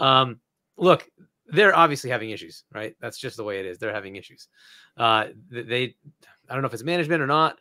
um, 0.00 0.40
look, 0.76 1.08
they're 1.48 1.76
obviously 1.76 2.10
having 2.10 2.30
issues, 2.30 2.64
right? 2.72 2.94
That's 3.00 3.18
just 3.18 3.36
the 3.36 3.44
way 3.44 3.60
it 3.60 3.66
is. 3.66 3.78
They're 3.78 3.92
having 3.92 4.16
issues. 4.16 4.48
Uh, 4.96 5.28
they, 5.50 5.94
I 6.48 6.52
don't 6.54 6.62
know 6.62 6.68
if 6.68 6.74
it's 6.74 6.82
management 6.84 7.22
or 7.22 7.26
not, 7.26 7.58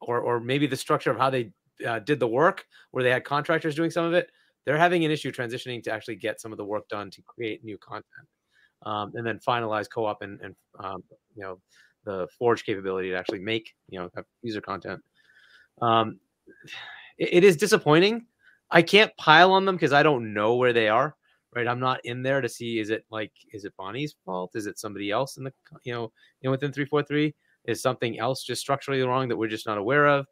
or 0.00 0.20
or 0.20 0.40
maybe 0.40 0.66
the 0.66 0.76
structure 0.76 1.10
of 1.10 1.18
how 1.18 1.30
they 1.30 1.52
uh, 1.86 2.00
did 2.00 2.20
the 2.20 2.28
work, 2.28 2.66
where 2.90 3.04
they 3.04 3.10
had 3.10 3.24
contractors 3.24 3.74
doing 3.74 3.90
some 3.90 4.04
of 4.04 4.14
it. 4.14 4.30
They're 4.66 4.78
having 4.78 5.04
an 5.04 5.10
issue 5.10 5.32
transitioning 5.32 5.82
to 5.84 5.92
actually 5.92 6.16
get 6.16 6.40
some 6.40 6.52
of 6.52 6.58
the 6.58 6.64
work 6.64 6.88
done 6.88 7.10
to 7.10 7.22
create 7.22 7.64
new 7.64 7.78
content, 7.78 8.28
um, 8.86 9.12
and 9.14 9.26
then 9.26 9.40
finalize 9.46 9.88
co-op 9.90 10.22
and 10.22 10.40
and 10.40 10.54
um, 10.82 11.02
you 11.36 11.42
know 11.42 11.60
the 12.04 12.28
Forge 12.38 12.64
capability 12.64 13.10
to 13.10 13.16
actually 13.16 13.40
make 13.40 13.74
you 13.88 14.00
know 14.00 14.10
user 14.42 14.60
content. 14.60 15.00
Um, 15.82 16.20
it- 17.18 17.34
it 17.34 17.44
is 17.44 17.56
disappointing. 17.56 18.26
I 18.70 18.82
can't 18.82 19.16
pile 19.16 19.52
on 19.52 19.64
them 19.64 19.76
because 19.76 19.92
I 19.92 20.02
don't 20.02 20.32
know 20.34 20.56
where 20.56 20.72
they 20.72 20.88
are 20.88 21.16
right? 21.54 21.68
I'm 21.68 21.80
not 21.80 22.00
in 22.04 22.22
there 22.22 22.40
to 22.40 22.48
see 22.48 22.78
is 22.78 22.90
it 22.90 23.04
like 23.10 23.32
is 23.52 23.64
it 23.64 23.74
Bonnie's 23.76 24.14
fault? 24.24 24.52
Is 24.54 24.66
it 24.66 24.78
somebody 24.78 25.10
else 25.10 25.36
in 25.36 25.44
the 25.44 25.52
you 25.84 25.92
know 25.92 26.12
know 26.42 26.50
within 26.50 26.72
three 26.72 26.84
four 26.86 27.02
three? 27.02 27.34
Is 27.66 27.80
something 27.80 28.18
else 28.18 28.44
just 28.44 28.60
structurally 28.60 29.02
wrong 29.02 29.28
that 29.28 29.36
we're 29.36 29.48
just 29.48 29.66
not 29.66 29.78
aware 29.78 30.06
of? 30.06 30.26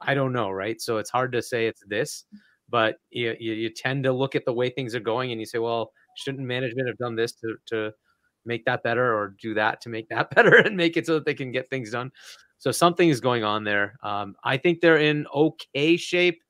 I 0.00 0.14
don't 0.14 0.32
know, 0.32 0.50
right? 0.50 0.80
So 0.80 0.98
it's 0.98 1.10
hard 1.10 1.32
to 1.32 1.42
say 1.42 1.66
it's 1.66 1.82
this, 1.86 2.24
but 2.68 2.96
you, 3.10 3.34
you, 3.40 3.52
you 3.52 3.70
tend 3.70 4.04
to 4.04 4.12
look 4.12 4.34
at 4.36 4.44
the 4.44 4.52
way 4.52 4.70
things 4.70 4.94
are 4.94 5.00
going 5.00 5.32
and 5.32 5.40
you 5.40 5.46
say, 5.46 5.58
well, 5.58 5.90
shouldn't 6.16 6.46
management 6.46 6.86
have 6.88 6.98
done 6.98 7.16
this 7.16 7.32
to 7.32 7.56
to 7.66 7.92
make 8.44 8.64
that 8.64 8.82
better 8.82 9.14
or 9.14 9.34
do 9.42 9.54
that 9.54 9.80
to 9.82 9.88
make 9.88 10.08
that 10.08 10.30
better 10.34 10.54
and 10.56 10.76
make 10.76 10.96
it 10.96 11.06
so 11.06 11.14
that 11.14 11.24
they 11.24 11.34
can 11.34 11.50
get 11.52 11.68
things 11.70 11.90
done? 11.90 12.10
So 12.58 12.72
something 12.72 13.08
is 13.08 13.20
going 13.20 13.44
on 13.44 13.64
there. 13.64 13.96
Um, 14.02 14.34
I 14.44 14.56
think 14.56 14.80
they're 14.80 14.98
in 14.98 15.26
okay 15.34 15.96
shape 15.96 16.40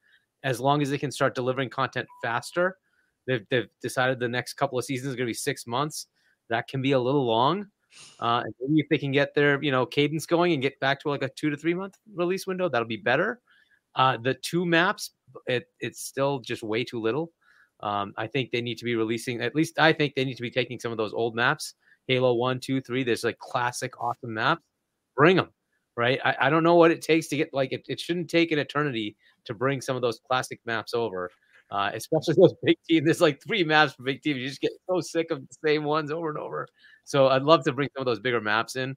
as 0.42 0.60
long 0.60 0.80
as 0.82 0.90
they 0.90 0.98
can 0.98 1.10
start 1.10 1.34
delivering 1.34 1.68
content 1.68 2.06
faster 2.22 2.76
they've, 3.28 3.46
they've 3.50 3.68
decided 3.80 4.18
the 4.18 4.28
next 4.28 4.54
couple 4.54 4.78
of 4.78 4.84
seasons 4.84 5.10
is 5.10 5.16
going 5.16 5.26
to 5.26 5.30
be 5.30 5.34
six 5.34 5.66
months. 5.66 6.08
That 6.48 6.66
can 6.66 6.82
be 6.82 6.92
a 6.92 6.98
little 6.98 7.24
long. 7.24 7.66
Uh, 8.18 8.42
and 8.44 8.54
maybe 8.60 8.80
if 8.80 8.88
they 8.88 8.98
can 8.98 9.12
get 9.12 9.34
their 9.34 9.62
you 9.62 9.70
know 9.70 9.86
cadence 9.86 10.26
going 10.26 10.52
and 10.52 10.60
get 10.60 10.78
back 10.80 11.00
to 11.00 11.08
like 11.08 11.22
a 11.22 11.28
two 11.28 11.50
to 11.50 11.56
three 11.56 11.74
month 11.74 11.96
release 12.14 12.46
window, 12.46 12.68
that'll 12.68 12.88
be 12.88 12.96
better. 12.96 13.40
Uh, 13.94 14.16
the 14.16 14.34
two 14.34 14.66
maps, 14.66 15.12
it 15.46 15.66
it's 15.80 16.00
still 16.00 16.40
just 16.40 16.62
way 16.62 16.84
too 16.84 17.00
little. 17.00 17.32
Um, 17.80 18.12
I 18.16 18.26
think 18.26 18.50
they 18.50 18.60
need 18.60 18.76
to 18.78 18.84
be 18.84 18.96
releasing 18.96 19.40
at 19.40 19.54
least. 19.54 19.78
I 19.78 19.92
think 19.92 20.14
they 20.14 20.24
need 20.24 20.36
to 20.36 20.42
be 20.42 20.50
taking 20.50 20.80
some 20.80 20.92
of 20.92 20.98
those 20.98 21.14
old 21.14 21.34
maps, 21.34 21.74
Halo 22.08 22.34
one, 22.34 22.60
two, 22.60 22.80
three. 22.80 23.04
There's 23.04 23.24
like 23.24 23.38
classic 23.38 24.00
awesome 24.00 24.34
maps. 24.34 24.62
Bring 25.16 25.36
them, 25.36 25.48
right? 25.96 26.20
I, 26.24 26.36
I 26.42 26.50
don't 26.50 26.62
know 26.62 26.76
what 26.76 26.90
it 26.90 27.02
takes 27.02 27.28
to 27.28 27.36
get 27.36 27.54
like 27.54 27.72
it. 27.72 27.84
It 27.88 28.00
shouldn't 28.00 28.28
take 28.28 28.52
an 28.52 28.58
eternity 28.58 29.16
to 29.44 29.54
bring 29.54 29.80
some 29.80 29.96
of 29.96 30.02
those 30.02 30.20
classic 30.28 30.60
maps 30.66 30.92
over 30.92 31.30
uh, 31.70 31.90
especially 31.94 32.34
those 32.34 32.54
big 32.62 32.76
teams. 32.88 33.04
There's 33.04 33.20
like 33.20 33.42
three 33.42 33.64
maps 33.64 33.92
for 33.94 34.02
big 34.02 34.22
teams. 34.22 34.38
You 34.38 34.48
just 34.48 34.60
get 34.60 34.72
so 34.88 35.00
sick 35.00 35.30
of 35.30 35.40
the 35.46 35.56
same 35.66 35.84
ones 35.84 36.10
over 36.10 36.28
and 36.30 36.38
over. 36.38 36.66
So 37.04 37.28
I'd 37.28 37.42
love 37.42 37.64
to 37.64 37.72
bring 37.72 37.88
some 37.96 38.02
of 38.02 38.06
those 38.06 38.20
bigger 38.20 38.40
maps 38.40 38.76
in. 38.76 38.96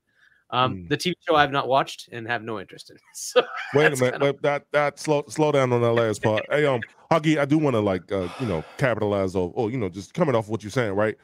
Um, 0.50 0.76
Mm. 0.76 0.90
The 0.90 0.98
TV 0.98 1.14
show 1.28 1.36
I've 1.36 1.52
not 1.52 1.68
watched 1.70 2.10
and 2.12 2.28
have 2.28 2.44
no 2.44 2.60
interest 2.60 2.90
in. 2.92 2.98
So 3.14 3.42
Wait 3.74 3.86
a 3.88 3.96
minute, 3.96 4.12
kinda- 4.20 4.20
but 4.20 4.42
that 4.42 4.66
that 4.74 5.00
slow 5.00 5.24
slow 5.30 5.52
down 5.54 5.72
on 5.72 5.82
that 5.82 5.94
last 5.94 6.22
part. 6.22 6.44
hey, 6.52 6.66
um, 6.66 6.82
Hargy, 7.10 7.38
I 7.38 7.46
do 7.46 7.58
want 7.58 7.76
to 7.76 7.80
like 7.80 8.12
uh, 8.12 8.28
you 8.40 8.48
know, 8.48 8.64
capitalize 8.78 9.36
off, 9.36 9.52
or 9.56 9.72
you 9.72 9.78
know, 9.78 9.88
just 9.90 10.14
coming 10.14 10.36
off 10.36 10.50
what 10.50 10.62
you're 10.64 10.70
saying, 10.72 10.94
right? 10.94 11.16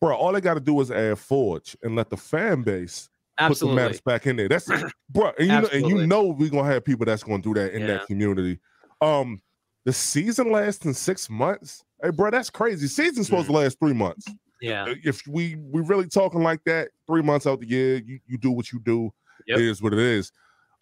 Bro, 0.00 0.16
all 0.16 0.32
they 0.32 0.40
got 0.40 0.54
to 0.54 0.60
do 0.60 0.80
is 0.80 0.90
add 0.90 1.18
Forge 1.18 1.76
and 1.82 1.94
let 1.94 2.10
the 2.10 2.16
fan 2.16 2.62
base 2.62 3.08
put 3.38 3.58
the 3.58 3.66
maps 3.66 4.00
back 4.00 4.26
in 4.26 4.34
there. 4.36 4.48
That's 4.48 4.68
bro, 5.10 5.32
and 5.38 5.46
you 5.48 5.60
know, 5.60 5.68
and 5.72 5.86
you 5.88 6.06
know 6.06 6.24
we're 6.26 6.50
gonna 6.50 6.64
have 6.72 6.84
people 6.84 7.06
that's 7.06 7.22
gonna 7.22 7.42
do 7.42 7.54
that 7.54 7.72
in 7.72 7.82
Yeah. 7.82 7.86
that 7.98 8.06
community. 8.06 8.58
Um, 9.00 9.40
the 9.84 9.92
season 9.92 10.50
lasting 10.52 10.92
six 10.94 11.28
months. 11.30 11.84
Hey, 12.02 12.10
bro, 12.10 12.30
that's 12.30 12.50
crazy. 12.50 12.86
Season's 12.86 13.26
supposed 13.26 13.46
to 13.46 13.52
last 13.52 13.78
three 13.78 13.92
months. 13.92 14.26
yeah, 14.60 14.92
If 15.04 15.26
we 15.26 15.56
we 15.56 15.82
really 15.82 16.06
talking 16.06 16.42
like 16.42 16.62
that, 16.64 16.90
three 17.06 17.22
months 17.22 17.46
out 17.46 17.60
the 17.60 17.68
year, 17.68 17.96
you, 17.96 18.20
you 18.26 18.38
do 18.38 18.50
what 18.50 18.72
you 18.72 18.80
do. 18.80 19.10
Yep. 19.46 19.58
It 19.58 19.64
is 19.64 19.82
what 19.82 19.92
it 19.92 19.98
is. 19.98 20.32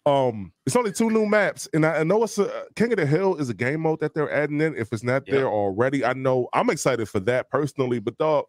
Um, 0.05 0.53
it's 0.65 0.75
only 0.75 0.91
two 0.91 1.09
new 1.09 1.25
maps, 1.25 1.67
and 1.73 1.85
I, 1.85 1.97
I 1.99 2.03
know 2.03 2.23
it's 2.23 2.37
a 2.37 2.65
King 2.75 2.91
of 2.93 2.97
the 2.99 3.05
Hill 3.05 3.35
is 3.35 3.49
a 3.49 3.53
game 3.53 3.81
mode 3.81 3.99
that 3.99 4.13
they're 4.13 4.31
adding 4.31 4.59
in. 4.61 4.75
If 4.75 4.91
it's 4.93 5.03
not 5.03 5.27
Yep. 5.27 5.35
there 5.35 5.47
already, 5.47 6.03
I 6.03 6.13
know 6.13 6.47
I'm 6.53 6.69
excited 6.69 7.07
for 7.09 7.19
that 7.21 7.49
personally. 7.49 7.99
But 7.99 8.17
dog, 8.17 8.45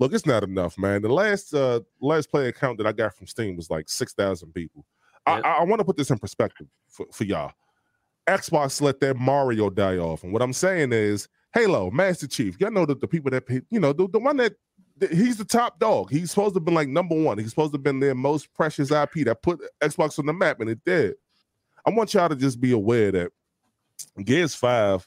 look, 0.00 0.12
it's 0.12 0.26
not 0.26 0.42
enough, 0.42 0.76
man. 0.78 1.02
The 1.02 1.08
last 1.12 1.54
uh 1.54 1.80
last 2.00 2.30
player 2.30 2.48
account 2.48 2.78
that 2.78 2.86
I 2.86 2.92
got 2.92 3.14
from 3.14 3.26
Steam 3.26 3.54
was 3.56 3.70
like 3.70 3.88
six 3.88 4.12
thousand 4.14 4.52
people. 4.52 4.84
Yep. 5.26 5.44
I, 5.44 5.48
I, 5.48 5.52
I 5.58 5.64
want 5.64 5.80
to 5.80 5.84
put 5.84 5.96
this 5.96 6.10
in 6.10 6.18
perspective 6.18 6.66
for, 6.88 7.06
for 7.12 7.24
y'all. 7.24 7.52
Xbox 8.26 8.80
let 8.80 9.00
that 9.00 9.16
Mario 9.16 9.70
die 9.70 9.98
off, 9.98 10.24
and 10.24 10.32
what 10.32 10.42
I'm 10.42 10.52
saying 10.52 10.92
is, 10.92 11.28
Halo, 11.52 11.90
Master 11.90 12.26
Chief, 12.26 12.58
y'all 12.58 12.70
know 12.70 12.86
that 12.86 13.00
the 13.00 13.06
people 13.08 13.30
that 13.30 13.44
you 13.70 13.78
know 13.80 13.92
the, 13.92 14.08
the 14.08 14.18
one 14.18 14.36
that 14.38 14.54
th- 14.98 15.12
he's 15.12 15.36
the 15.36 15.44
top 15.44 15.78
dog. 15.78 16.10
He's 16.10 16.30
supposed 16.30 16.54
to 16.54 16.58
have 16.58 16.64
been 16.64 16.74
like 16.74 16.88
number 16.88 17.14
one. 17.14 17.38
He's 17.38 17.50
supposed 17.50 17.72
to 17.72 17.76
have 17.78 17.82
been 17.84 18.00
their 18.00 18.14
most 18.14 18.52
precious 18.54 18.90
IP 18.90 19.24
that 19.26 19.42
put 19.42 19.60
Xbox 19.80 20.18
on 20.18 20.26
the 20.26 20.32
map, 20.32 20.60
and 20.60 20.70
it 20.70 20.80
did. 20.84 21.14
I 21.86 21.90
want 21.90 22.14
y'all 22.14 22.28
to 22.28 22.36
just 22.36 22.60
be 22.60 22.72
aware 22.72 23.12
that 23.12 23.30
Gears 24.24 24.54
5, 24.54 25.06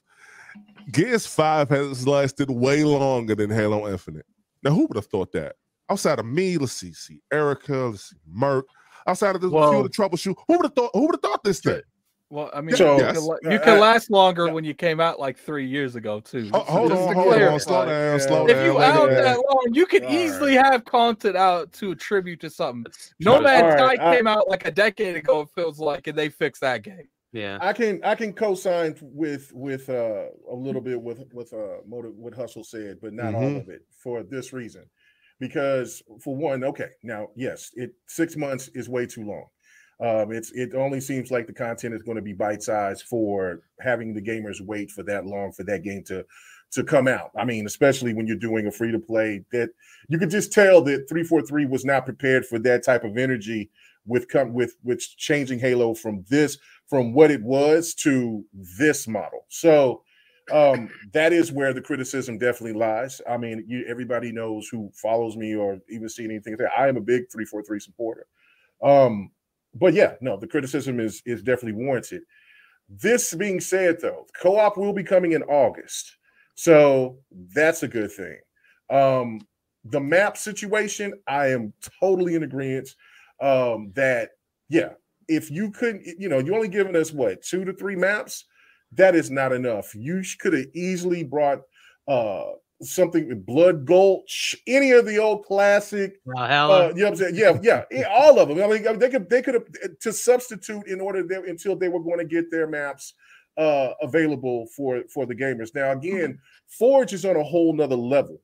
Gears 0.91 1.25
5 1.25 1.69
has 1.69 2.07
lasted 2.07 2.49
way 2.51 2.83
longer 2.83 3.35
than 3.35 3.49
Halo 3.49 3.87
Infinite. 3.89 4.25
Now, 4.63 4.71
who 4.71 4.85
would 4.85 4.95
have 4.95 5.07
thought 5.07 5.31
that? 5.33 5.55
Outside 5.89 6.19
of 6.19 6.25
me, 6.25 6.57
let's 6.57 6.73
see, 6.73 6.93
see 6.93 7.19
Erica, 7.31 7.73
let's 7.75 8.09
see 8.11 8.17
Merc, 8.31 8.65
outside 9.07 9.35
of 9.35 9.41
the 9.41 9.49
few 9.49 9.57
Well- 9.57 9.79
of 9.79 9.83
the 9.83 9.89
troubleshoot, 9.89 10.35
who 10.47 10.57
would 10.57 10.65
have 10.65 10.73
thought 10.75 10.91
who 10.93 11.01
would 11.07 11.15
have 11.15 11.21
thought 11.21 11.43
this 11.43 11.59
thing? 11.59 11.81
Well, 12.29 12.49
I 12.53 12.59
mean, 12.59 12.75
So- 12.75 12.97
you, 12.97 13.03
Yes. 13.03 13.17
could, 13.17 13.29
Uh, 13.47 13.51
you 13.51 13.59
could 13.59 13.77
uh, 13.77 13.79
last 13.79 14.11
longer 14.11 14.51
when 14.51 14.65
you 14.65 14.73
came 14.73 14.99
out 14.99 15.17
like 15.17 15.37
three 15.37 15.65
years 15.65 15.95
ago, 15.95 16.19
too. 16.19 16.49
Oh, 16.53 16.59
hold 16.59 16.91
on, 16.91 16.97
to 16.97 17.13
hold 17.13 17.41
on, 17.41 17.59
slow 17.59 17.85
down, 17.85 17.89
yeah. 17.89 18.17
slow 18.17 18.47
If 18.47 18.65
you 18.65 18.79
out 18.81 19.07
minute. 19.09 19.21
that 19.23 19.37
long, 19.37 19.67
you 19.71 19.85
could 19.85 20.03
All 20.03 20.09
right. 20.09 20.17
easily 20.19 20.53
have 20.55 20.83
content 20.83 21.37
out 21.37 21.71
to 21.73 21.91
attribute 21.91 22.41
to 22.41 22.49
something. 22.49 22.83
That's 22.83 23.13
No 23.21 23.35
true. 23.35 23.45
Man's 23.45 23.73
Sky 23.75 23.83
right, 23.85 23.99
I- 24.01 24.15
came 24.17 24.27
out 24.27 24.49
like 24.49 24.65
a 24.67 24.71
decade 24.71 25.15
ago. 25.15 25.41
It 25.41 25.49
feels 25.55 25.79
like, 25.79 26.07
and 26.07 26.17
they 26.17 26.27
fixed 26.27 26.61
that 26.61 26.81
game. 26.83 27.07
yeah, 27.31 27.59
I 27.61 27.71
can 27.71 28.01
I 28.03 28.15
can 28.15 28.33
co-sign 28.33 28.95
with 29.01 29.51
with 29.53 29.89
uh 29.89 30.25
a 30.51 30.55
little 30.55 30.81
bit 30.81 30.99
with 31.01 31.23
with 31.33 31.53
uh 31.53 31.77
motive 31.87 32.15
what 32.17 32.33
Hustle 32.33 32.63
said, 32.63 32.99
but 33.01 33.13
not 33.13 33.35
all 33.35 33.41
Mhm. 33.41 33.61
of 33.61 33.69
it 33.69 33.83
for 34.03 34.23
this 34.23 34.51
reason. 34.53 34.83
Because 35.39 36.01
for 36.21 36.35
one, 36.35 36.63
okay, 36.63 36.89
now 37.03 37.29
yes, 37.35 37.71
it 37.75 37.91
six 38.07 38.35
months 38.35 38.69
is 38.73 38.89
way 38.89 39.05
too 39.05 39.23
long. 39.23 39.45
Um, 39.99 40.31
it's 40.31 40.51
it 40.51 40.75
only 40.75 41.01
seems 41.01 41.31
like 41.31 41.47
the 41.47 41.53
content 41.53 41.95
is 41.95 42.03
going 42.03 42.17
to 42.17 42.21
be 42.21 42.33
bite 42.33 42.61
sized 42.61 43.03
for 43.03 43.61
having 43.79 44.13
the 44.13 44.21
gamers 44.21 44.61
wait 44.61 44.91
for 44.91 45.03
that 45.03 45.25
long 45.25 45.51
for 45.51 45.63
that 45.63 45.83
game 45.83 46.03
to 46.05 46.23
to 46.71 46.83
come 46.83 47.07
out. 47.07 47.31
I 47.35 47.45
mean, 47.45 47.65
especially 47.65 48.13
when 48.13 48.27
you're 48.27 48.35
doing 48.35 48.67
a 48.67 48.71
free 48.71 48.91
to 48.91 48.99
play, 48.99 49.43
that 49.51 49.69
you 50.09 50.19
could 50.19 50.29
just 50.29 50.51
tell 50.51 50.81
that 50.83 51.07
343 51.09 51.65
was 51.65 51.85
not 51.85 52.05
prepared 52.05 52.45
for 52.45 52.59
that 52.59 52.83
type 52.83 53.03
of 53.03 53.17
energy 53.17 53.71
with 54.05 54.27
come 54.27 54.53
with 54.53 54.75
with 54.83 55.01
changing 55.17 55.59
Halo 55.59 55.95
from 55.95 56.23
this 56.29 56.57
from 56.85 57.13
what 57.13 57.31
it 57.31 57.41
was 57.41 57.93
to 57.95 58.45
this 58.53 59.07
model. 59.07 59.45
So 59.49 60.03
um 60.51 60.89
that 61.11 61.33
is 61.33 61.51
where 61.51 61.73
the 61.73 61.81
criticism 61.81 62.37
definitely 62.37 62.79
lies. 62.79 63.19
I 63.27 63.37
mean, 63.37 63.65
you 63.67 63.83
everybody 63.87 64.31
knows 64.31 64.67
who 64.67 64.91
follows 64.93 65.35
me 65.35 65.55
or 65.55 65.79
even 65.89 66.07
seen 66.07 66.29
anything. 66.29 66.55
I 66.77 66.87
am 66.87 66.97
a 66.97 67.01
big 67.01 67.31
343 67.31 67.79
supporter. 67.79 68.27
Um, 68.83 69.31
but 69.79 69.93
yeah, 69.93 70.15
no, 70.21 70.37
the 70.37 70.47
criticism 70.47 70.99
is 70.99 71.21
is 71.25 71.41
definitely 71.41 71.83
warranted. 71.83 72.21
This 72.89 73.33
being 73.33 73.59
said, 73.59 73.99
though, 74.01 74.25
co-op 74.41 74.77
will 74.77 74.93
be 74.93 75.03
coming 75.03 75.33
in 75.33 75.43
August, 75.43 76.17
so 76.55 77.19
that's 77.53 77.83
a 77.83 77.87
good 77.87 78.11
thing. 78.11 78.37
Um, 78.89 79.41
the 79.83 79.99
map 79.99 80.37
situation, 80.37 81.13
I 81.27 81.47
am 81.47 81.73
totally 81.99 82.35
in 82.35 82.43
agreement. 82.43 82.89
Um, 83.41 83.91
that 83.95 84.31
yeah, 84.69 84.93
if 85.27 85.51
you 85.51 85.71
couldn't, 85.71 86.05
you 86.17 86.29
know, 86.29 86.39
you 86.39 86.55
only 86.55 86.67
given 86.67 86.95
us 86.95 87.11
what 87.11 87.41
two 87.41 87.65
to 87.65 87.73
three 87.73 87.95
maps, 87.95 88.45
that 88.93 89.15
is 89.15 89.29
not 89.29 89.51
enough. 89.51 89.93
You 89.93 90.23
could 90.39 90.53
have 90.53 90.65
easily 90.73 91.23
brought 91.23 91.61
uh 92.07 92.51
something 92.81 93.27
with 93.27 93.45
Blood 93.45 93.85
Gulch, 93.85 94.55
any 94.67 94.91
of 94.91 95.05
the 95.05 95.17
old 95.17 95.45
classic. 95.45 96.19
Uh, 96.71 96.89
you 96.89 96.95
know 96.95 97.03
what 97.05 97.11
I'm 97.11 97.15
saying? 97.15 97.35
Yeah, 97.35 97.59
yeah, 97.61 97.83
yeah, 97.91 98.07
all 98.09 98.39
of 98.39 98.49
them. 98.49 98.61
I 98.61 98.67
mean, 98.67 98.99
they 98.99 99.09
could 99.09 99.29
they 99.29 99.41
could 99.41 99.55
have 99.55 99.67
eh, 99.83 99.87
to 100.01 100.13
substitute 100.13 100.87
in 100.87 101.01
order 101.01 101.23
there 101.23 101.45
until 101.45 101.75
they 101.75 101.89
were 101.89 102.01
going 102.01 102.19
to 102.19 102.25
get 102.25 102.51
their 102.51 102.67
maps 102.67 103.13
uh 103.57 103.93
available 104.01 104.67
for 104.75 105.03
for 105.11 105.25
the 105.25 105.35
gamers. 105.35 105.73
Now 105.73 105.91
again, 105.91 106.39
Forge 106.67 107.13
is 107.13 107.25
on 107.25 107.35
a 107.35 107.43
whole 107.43 107.73
nother 107.73 107.95
level. 107.95 108.41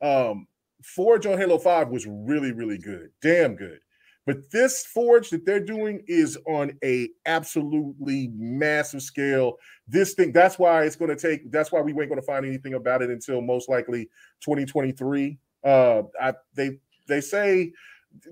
Um 0.00 0.46
Forge 0.82 1.26
on 1.26 1.38
Halo 1.38 1.58
5 1.58 1.88
was 1.88 2.06
really, 2.06 2.52
really 2.52 2.76
good, 2.78 3.10
damn 3.22 3.56
good. 3.56 3.80
But 4.26 4.50
this 4.50 4.86
forge 4.86 5.28
that 5.30 5.44
they're 5.44 5.60
doing 5.60 6.02
is 6.06 6.38
on 6.46 6.78
a 6.82 7.10
absolutely 7.26 8.30
massive 8.34 9.02
scale. 9.02 9.56
This 9.86 10.14
thing, 10.14 10.32
that's 10.32 10.58
why 10.58 10.84
it's 10.84 10.96
going 10.96 11.14
to 11.14 11.16
take. 11.16 11.50
That's 11.50 11.70
why 11.70 11.82
we 11.82 11.92
ain't 11.92 12.08
going 12.08 12.20
to 12.20 12.22
find 12.22 12.46
anything 12.46 12.74
about 12.74 13.02
it 13.02 13.10
until 13.10 13.42
most 13.42 13.68
likely 13.68 14.04
2023. 14.40 15.38
Uh, 15.62 16.02
I 16.20 16.34
they 16.54 16.78
they 17.06 17.20
say 17.20 17.72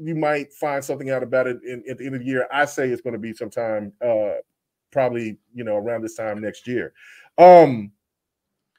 you 0.01 0.15
might 0.15 0.53
find 0.55 0.83
something 0.83 1.11
out 1.11 1.23
about 1.23 1.47
it 1.47 1.59
in, 1.65 1.83
at 1.89 1.99
the 1.99 2.07
end 2.07 2.15
of 2.15 2.21
the 2.21 2.27
year. 2.27 2.49
I 2.53 2.65
say 2.65 2.89
it's 2.89 3.03
going 3.03 3.15
to 3.15 3.19
be 3.19 3.35
sometime, 3.35 3.93
uh, 4.05 4.35
probably 4.93 5.39
you 5.55 5.65
know 5.65 5.77
around 5.77 6.03
this 6.03 6.15
time 6.15 6.41
next 6.41 6.67
year. 6.67 6.95
Um, 7.37 7.93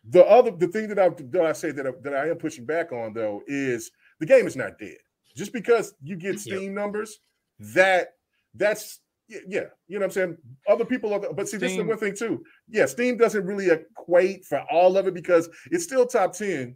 the 0.09 0.26
other 0.26 0.51
the 0.51 0.68
thing 0.68 0.88
that 0.89 0.99
I 0.99 1.09
that 1.09 1.45
I 1.45 1.53
say 1.53 1.72
that 1.72 2.03
that 2.03 2.14
I 2.14 2.30
am 2.30 2.38
pushing 2.38 2.66
back 2.66 2.91
on 2.91 3.14
though 3.14 3.43
is 3.47 3.91
the 4.20 4.26
game 4.26 4.47
is 4.47 4.55
not 4.55 4.80
dead. 4.80 4.97
Just 5.36 5.54
because 5.54 5.94
you 6.02 6.16
get 6.16 6.40
Steam 6.40 6.64
yep. 6.64 6.72
numbers, 6.72 7.20
that 7.60 8.10
that's 8.54 9.00
yeah, 9.30 9.40
you 9.88 9.98
know 9.98 10.00
what 10.00 10.04
I'm 10.04 10.12
saying. 10.12 10.38
Other 10.68 10.86
people 10.86 11.14
are, 11.14 11.20
but 11.20 11.48
see, 11.48 11.58
Steam. 11.58 11.60
this 11.60 11.72
is 11.72 11.78
the 11.78 11.84
one 11.86 11.98
thing 11.98 12.16
too. 12.16 12.44
Yeah, 12.70 12.86
Steam 12.86 13.18
doesn't 13.18 13.46
really 13.46 13.70
equate 13.70 14.46
for 14.46 14.64
all 14.72 14.98
of 14.98 15.08
it 15.08 15.14
because 15.14 15.50
it's 15.72 15.84
still 15.84 16.06
top 16.06 16.34
ten 16.34 16.76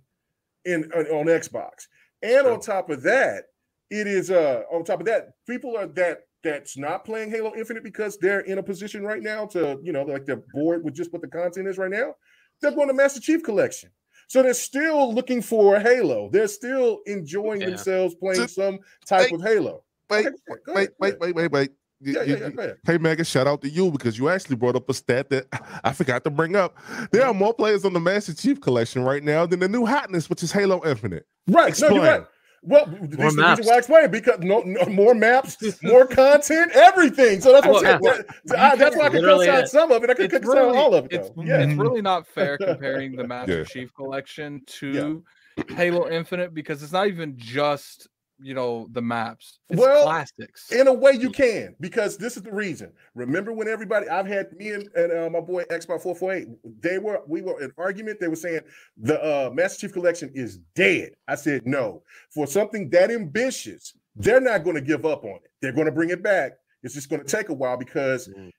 in 0.66 0.92
on 0.92 1.26
Xbox, 1.28 1.88
and 2.22 2.32
sure. 2.32 2.54
on 2.54 2.60
top 2.60 2.90
of 2.90 3.04
that, 3.04 3.46
it 3.90 4.08
is 4.08 4.32
uh 4.32 4.64
on 4.72 4.84
top 4.84 5.00
of 5.00 5.06
that, 5.06 5.30
people 5.48 5.78
are 5.78 5.88
that 5.88 6.22
that's 6.44 6.78
not 6.78 7.04
playing 7.04 7.30
Halo 7.30 7.54
Infinite 7.56 7.84
because 7.84 8.18
they're 8.18 8.42
in 8.42 8.58
a 8.58 8.64
position 8.64 9.04
right 9.04 9.22
now 9.22 9.46
to 9.48 9.80
you 9.84 9.92
know 9.92 10.04
like 10.04 10.26
they're 10.26 10.44
bored 10.54 10.84
with 10.84 10.96
just 10.96 11.12
what 11.12 11.22
the 11.22 11.28
content 11.28 11.68
is 11.68 11.78
right 11.78 11.92
now. 11.92 12.16
They're 12.62 12.72
going 12.72 12.88
to 12.88 12.94
Master 12.94 13.20
Chief 13.20 13.44
Collection. 13.44 13.92
So 14.28 14.44
they're 14.44 14.54
still 14.54 15.14
looking 15.14 15.42
for 15.42 15.80
Halo. 15.80 16.30
They're 16.30 16.48
still 16.50 17.00
enjoying 17.06 17.62
yeah. 17.62 17.68
themselves 17.68 18.16
playing 18.16 18.48
some 18.48 18.80
type 19.06 19.32
wait, 19.32 19.34
of 19.34 19.42
Halo. 19.42 19.84
Wait, 20.10 20.28
okay, 20.28 20.36
wait, 20.68 20.90
wait, 21.00 21.20
wait, 21.20 21.36
wait, 21.36 21.52
wait. 21.52 21.72
Yeah, 22.00 22.22
yeah, 22.22 22.50
yeah, 22.56 22.74
hey 22.86 23.00
Megan, 23.00 23.26
shout 23.26 23.48
out 23.48 23.64
to 23.64 23.70
you 23.70 23.90
because 23.90 24.20
you 24.20 24.30
actually 24.30 24.56
brought 24.56 24.76
up 24.76 24.88
a 24.88 24.94
stat 24.94 25.32
that 25.32 25.48
I 25.84 25.94
forgot 25.94 26.24
to 26.26 26.30
bring 26.30 26.56
up. 26.56 26.78
There 27.12 27.24
are 27.24 27.32
mm-hmm. 27.32 27.40
more 27.40 27.54
players 27.56 27.86
on 27.86 27.94
the 27.94 28.00
Master 28.00 28.36
Chief 28.36 28.62
Collection 28.62 29.04
right 29.04 29.24
now 29.24 29.48
than 29.48 29.60
the 29.62 29.68
new 29.68 29.84
hotness, 29.84 30.30
which 30.30 30.44
is 30.44 30.52
Halo 30.52 30.86
Infinite. 30.86 31.26
Right, 31.48 31.70
Explain. 31.70 31.96
no, 31.96 32.04
you're 32.04 32.20
right. 32.20 32.28
Well, 32.68 32.86
this 32.86 33.02
is 33.02 33.36
the 33.38 33.44
reason 33.44 33.66
why 33.66 33.76
I 33.76 33.78
explained 33.78 34.12
because 34.12 34.40
no, 34.40 34.60
no, 34.66 34.86
more 34.88 35.16
maps, 35.16 35.58
more 35.82 36.06
content, 36.06 36.74
everything. 36.74 37.40
So 37.40 37.54
that's 37.54 37.66
what 37.66 37.86
I'm 37.86 38.04
saying. 38.04 38.26
That, 38.46 38.60
I, 38.60 38.76
that's 38.76 38.96
why 38.98 39.06
I 39.06 39.10
can 39.10 39.24
cut 39.24 39.70
some 39.70 39.92
of 39.92 40.04
it. 40.04 40.10
I 40.10 40.14
can 40.14 40.30
cut 40.30 40.44
really, 40.44 40.78
all 40.78 40.94
of 40.94 41.06
it. 41.06 41.14
It's, 41.14 41.32
yeah. 41.38 41.62
it's 41.62 41.74
really 41.76 42.02
not 42.02 42.28
fair 42.28 42.58
comparing 42.58 43.16
the 43.16 43.24
Master 43.28 43.60
yeah. 43.60 43.64
Chief 43.64 43.94
Collection 43.94 44.62
to 44.66 45.24
yeah. 45.58 45.76
Halo 45.76 46.10
Infinite 46.10 46.54
because 46.54 46.84
it's 46.84 46.92
not 46.92 47.08
even 47.08 47.38
just 47.38 48.10
you 48.40 48.54
know 48.54 48.88
the 48.92 49.02
maps. 49.02 49.60
It's 49.70 49.80
well, 49.80 50.04
plastics. 50.04 50.72
In 50.72 50.88
a 50.88 50.94
way, 50.94 51.14
you 51.14 51.30
can 51.30 51.76
because 51.80 52.18
this 52.18 52.38
is 52.38 52.44
the 52.44 52.52
reason. 52.52 52.92
Remember 53.16 53.52
when 53.52 53.68
everybody 53.68 54.08
I've 54.08 54.28
had 54.28 54.52
me 54.54 54.72
and, 54.72 54.90
and 54.96 55.12
uh, 55.12 55.30
my 55.30 55.40
boy 55.40 55.64
Xbox 55.64 56.04
448, 56.04 56.48
they 56.82 56.98
were 56.98 57.22
we 57.28 57.42
were 57.42 57.62
in 57.62 57.72
argument. 57.78 58.20
They 58.20 58.28
were 58.28 58.36
saying 58.36 58.62
the 58.98 59.22
uh, 59.22 59.50
Master 59.52 59.82
Chief 59.82 59.94
Collection 59.94 60.32
is 60.34 60.60
dead. 60.76 61.12
I 61.28 61.36
said 61.36 61.66
no. 61.66 62.04
For 62.30 62.48
something 62.48 62.90
that 62.92 63.12
ambitious, 63.12 63.96
they're 64.16 64.42
not 64.42 64.64
going 64.64 64.76
to 64.76 64.82
give 64.82 65.06
up 65.06 65.24
on 65.24 65.38
it. 65.38 65.52
They're 65.62 65.74
going 65.74 65.86
to 65.86 65.92
bring 65.92 66.10
it 66.10 66.24
back. 66.24 66.54
It's 66.84 66.94
just 66.94 67.10
going 67.10 67.24
to 67.24 67.28
take 67.28 67.50
a 67.50 67.54
while 67.54 67.78
because 67.78 68.28
mm. 68.28 68.52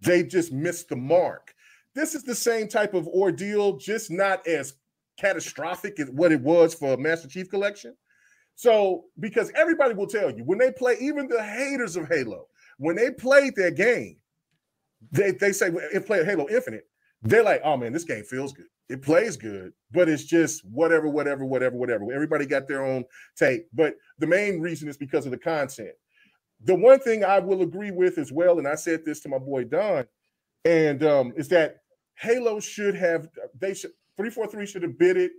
they 0.00 0.22
just 0.22 0.52
missed 0.52 0.88
the 0.88 0.96
mark. 0.96 1.54
This 1.94 2.14
is 2.14 2.22
the 2.22 2.34
same 2.34 2.68
type 2.68 2.94
of 2.94 3.06
ordeal, 3.08 3.76
just 3.76 4.10
not 4.10 4.46
as 4.46 4.74
catastrophic 5.18 5.98
as 6.00 6.10
what 6.10 6.32
it 6.32 6.40
was 6.40 6.74
for 6.74 6.96
Master 6.96 7.28
Chief 7.28 7.48
Collection 7.50 7.94
so, 8.54 9.04
because 9.18 9.50
everybody 9.54 9.94
will 9.94 10.06
tell 10.06 10.30
you 10.30 10.44
when 10.44 10.58
they 10.58 10.70
play, 10.72 10.96
even 11.00 11.28
the 11.28 11.42
haters 11.42 11.96
of 11.96 12.08
Halo, 12.08 12.46
when 12.78 12.96
they 12.96 13.10
played 13.10 13.54
their 13.56 13.70
game, 13.70 14.16
they, 15.12 15.32
they 15.32 15.52
say 15.52 15.70
if 15.92 16.06
play 16.06 16.24
Halo 16.24 16.48
Infinite, 16.48 16.86
they're 17.22 17.42
like, 17.42 17.60
oh 17.64 17.76
man, 17.76 17.92
this 17.92 18.04
game 18.04 18.24
feels 18.24 18.52
good. 18.52 18.66
It 18.88 19.02
plays 19.02 19.36
good, 19.36 19.72
but 19.92 20.08
it's 20.08 20.24
just 20.24 20.64
whatever, 20.64 21.08
whatever, 21.08 21.44
whatever, 21.44 21.76
whatever. 21.76 22.12
Everybody 22.12 22.44
got 22.44 22.66
their 22.66 22.84
own 22.84 23.04
take. 23.36 23.66
But 23.72 23.94
the 24.18 24.26
main 24.26 24.60
reason 24.60 24.88
is 24.88 24.96
because 24.96 25.26
of 25.26 25.30
the 25.30 25.38
content. 25.38 25.92
The 26.64 26.74
one 26.74 26.98
thing 26.98 27.24
I 27.24 27.38
will 27.38 27.62
agree 27.62 27.92
with 27.92 28.18
as 28.18 28.32
well, 28.32 28.58
and 28.58 28.66
I 28.66 28.74
said 28.74 29.04
this 29.04 29.20
to 29.20 29.28
my 29.28 29.38
boy 29.38 29.64
Don, 29.64 30.04
and 30.64 31.02
um, 31.04 31.32
is 31.36 31.48
that 31.48 31.76
Halo 32.16 32.60
should 32.60 32.94
have 32.94 33.28
they 33.58 33.72
should 33.74 33.92
343 34.16 34.66
should 34.66 34.82
have 34.82 34.98
bid 34.98 35.16
it 35.16 35.32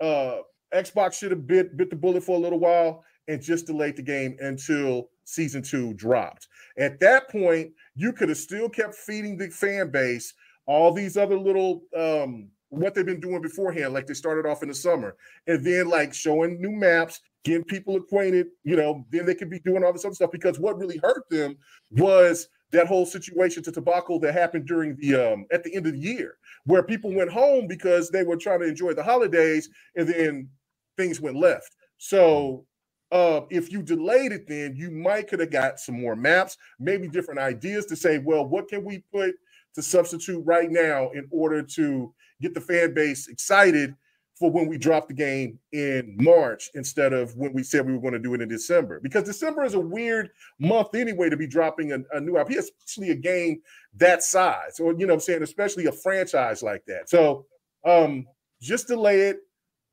uh 0.00 0.40
Xbox 0.74 1.14
should 1.14 1.30
have 1.30 1.46
bit 1.46 1.76
bit 1.76 1.90
the 1.90 1.96
bullet 1.96 2.22
for 2.22 2.36
a 2.36 2.40
little 2.40 2.60
while 2.60 3.04
and 3.28 3.42
just 3.42 3.66
delayed 3.66 3.96
the 3.96 4.02
game 4.02 4.36
until 4.40 5.08
season 5.24 5.62
two 5.62 5.94
dropped. 5.94 6.48
At 6.78 7.00
that 7.00 7.28
point, 7.30 7.72
you 7.94 8.12
could 8.12 8.28
have 8.28 8.38
still 8.38 8.68
kept 8.68 8.94
feeding 8.94 9.36
the 9.36 9.48
fan 9.48 9.90
base 9.90 10.34
all 10.66 10.92
these 10.92 11.16
other 11.16 11.38
little 11.38 11.82
um 11.96 12.48
what 12.68 12.94
they've 12.94 13.06
been 13.06 13.20
doing 13.20 13.42
beforehand, 13.42 13.92
like 13.92 14.06
they 14.06 14.14
started 14.14 14.48
off 14.48 14.62
in 14.62 14.68
the 14.68 14.74
summer, 14.74 15.16
and 15.48 15.66
then 15.66 15.88
like 15.88 16.14
showing 16.14 16.60
new 16.60 16.70
maps, 16.70 17.20
getting 17.44 17.64
people 17.64 17.96
acquainted, 17.96 18.46
you 18.62 18.76
know, 18.76 19.04
then 19.10 19.26
they 19.26 19.34
could 19.34 19.50
be 19.50 19.58
doing 19.60 19.82
all 19.82 19.92
this 19.92 20.04
other 20.04 20.14
stuff 20.14 20.30
because 20.30 20.60
what 20.60 20.78
really 20.78 20.98
hurt 20.98 21.28
them 21.30 21.56
was 21.90 22.48
that 22.70 22.86
whole 22.86 23.04
situation 23.04 23.62
to 23.64 23.72
tobacco 23.72 24.20
that 24.20 24.32
happened 24.32 24.66
during 24.66 24.96
the 24.96 25.14
um 25.14 25.46
at 25.52 25.64
the 25.64 25.74
end 25.74 25.86
of 25.86 25.92
the 25.92 25.98
year 25.98 26.36
where 26.64 26.82
people 26.82 27.12
went 27.12 27.30
home 27.30 27.66
because 27.66 28.10
they 28.10 28.22
were 28.22 28.36
trying 28.36 28.60
to 28.60 28.68
enjoy 28.68 28.94
the 28.94 29.02
holidays 29.02 29.68
and 29.96 30.08
then 30.08 30.48
things 30.96 31.20
went 31.20 31.36
left. 31.36 31.74
So 31.98 32.64
uh, 33.12 33.42
if 33.50 33.72
you 33.72 33.82
delayed 33.82 34.32
it, 34.32 34.46
then 34.46 34.74
you 34.76 34.90
might 34.90 35.28
could 35.28 35.40
have 35.40 35.50
got 35.50 35.80
some 35.80 36.00
more 36.00 36.16
maps, 36.16 36.56
maybe 36.78 37.08
different 37.08 37.40
ideas 37.40 37.86
to 37.86 37.96
say, 37.96 38.18
well, 38.18 38.46
what 38.46 38.68
can 38.68 38.84
we 38.84 39.02
put 39.12 39.34
to 39.74 39.82
substitute 39.82 40.42
right 40.44 40.70
now 40.70 41.10
in 41.10 41.26
order 41.30 41.62
to 41.62 42.12
get 42.40 42.54
the 42.54 42.60
fan 42.60 42.94
base 42.94 43.28
excited 43.28 43.94
for 44.40 44.50
when 44.50 44.66
we 44.66 44.78
drop 44.78 45.06
the 45.06 45.14
game 45.14 45.58
in 45.72 46.16
March 46.18 46.70
instead 46.74 47.12
of 47.12 47.36
when 47.36 47.52
we 47.52 47.62
said 47.62 47.86
we 47.86 47.92
were 47.92 48.00
going 48.00 48.14
to 48.14 48.18
do 48.18 48.32
it 48.32 48.40
in 48.40 48.48
December. 48.48 48.98
Because 48.98 49.24
December 49.24 49.64
is 49.64 49.74
a 49.74 49.80
weird 49.80 50.30
month 50.58 50.94
anyway 50.94 51.28
to 51.28 51.36
be 51.36 51.46
dropping 51.46 51.92
a, 51.92 51.98
a 52.12 52.20
new 52.20 52.38
IP, 52.38 52.50
especially 52.52 53.10
a 53.10 53.14
game 53.14 53.60
that 53.96 54.22
size, 54.22 54.80
or 54.80 54.94
you 54.94 55.06
know 55.06 55.14
I'm 55.14 55.20
saying, 55.20 55.42
especially 55.42 55.86
a 55.86 55.92
franchise 55.92 56.62
like 56.62 56.84
that. 56.86 57.10
So 57.10 57.44
um 57.84 58.26
just 58.62 58.88
delay 58.88 59.20
it, 59.22 59.40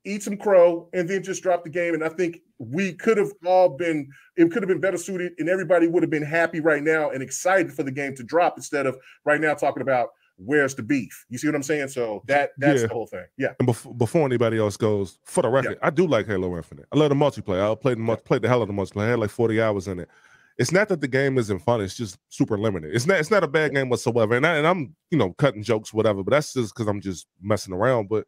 eat 0.08 0.24
some 0.24 0.38
crow, 0.38 0.90
and 0.94 1.10
then 1.10 1.24
just 1.24 1.44
drop 1.44 1.64
the 1.64 1.70
game. 1.70 1.94
And 1.94 2.04
I 2.04 2.10
think 2.10 2.40
we 2.60 2.94
could 2.94 3.18
have 3.18 3.32
all 3.46 3.70
been, 3.70 4.10
it 4.36 4.52
could 4.52 4.64
have 4.64 4.70
been 4.70 4.80
better 4.80 4.98
suited, 4.98 5.34
and 5.38 5.50
everybody 5.50 5.88
would 5.88 6.04
have 6.04 6.10
been 6.10 6.24
happy 6.24 6.60
right 6.60 6.84
now 6.84 7.10
and 7.12 7.22
excited 7.22 7.74
for 7.74 7.84
the 7.84 7.92
game 7.92 8.16
to 8.16 8.24
drop 8.24 8.54
instead 8.58 8.86
of 8.86 8.98
right 9.26 9.42
now 9.42 9.54
talking 9.54 9.82
about 9.82 10.10
where's 10.38 10.76
the 10.76 10.84
beef. 10.84 11.26
You 11.30 11.38
see 11.38 11.48
what 11.48 11.56
I'm 11.56 11.64
saying? 11.64 11.90
So 11.90 12.24
that 12.28 12.52
that's 12.58 12.82
yeah. 12.82 12.88
the 12.88 12.94
whole 12.94 13.08
thing. 13.08 13.26
Yeah. 13.38 13.54
And 13.60 13.66
before, 13.66 13.94
before 13.94 14.26
anybody 14.26 14.58
else 14.58 14.78
goes, 14.78 15.20
for 15.24 15.42
the 15.42 15.50
record, 15.50 15.78
yeah. 15.82 15.88
I 15.88 15.90
do 15.90 16.08
like 16.08 16.28
Halo 16.28 16.56
Infinite. 16.56 16.86
I 16.92 16.98
love 16.98 17.10
the 17.10 17.16
multiplayer. 17.16 17.72
I 17.72 17.76
played 17.76 17.98
the 17.98 18.02
multi- 18.02 18.24
played 18.24 18.42
the 18.42 18.48
hell 18.48 18.62
of 18.62 18.68
the 18.68 18.74
multiplayer. 18.74 19.06
I 19.06 19.10
had 19.10 19.20
like 19.20 19.30
40 19.30 19.62
hours 19.62 19.88
in 19.88 20.00
it. 20.00 20.10
it's 20.58 20.72
not 20.72 20.88
that 20.90 21.02
the 21.02 21.08
game 21.08 21.38
isn't 21.38 21.60
fun; 21.60 21.82
it's 21.82 21.96
just 21.96 22.18
super 22.30 22.58
limited. 22.58 22.96
It's 22.96 23.08
not 23.08 23.20
it's 23.20 23.32
not 23.32 23.44
a 23.44 23.48
bad 23.48 23.74
game 23.74 23.90
whatsoever. 23.90 24.36
And, 24.36 24.46
I, 24.46 24.56
and 24.56 24.68
I'm 24.68 24.96
you 25.12 25.18
know 25.18 25.34
cutting 25.34 25.64
jokes, 25.64 25.94
whatever. 25.94 26.24
But 26.24 26.32
that's 26.32 26.54
just 26.54 26.74
because 26.74 26.88
I'm 26.88 27.02
just 27.02 27.28
messing 27.42 27.74
around. 27.74 28.10
But 28.10 28.26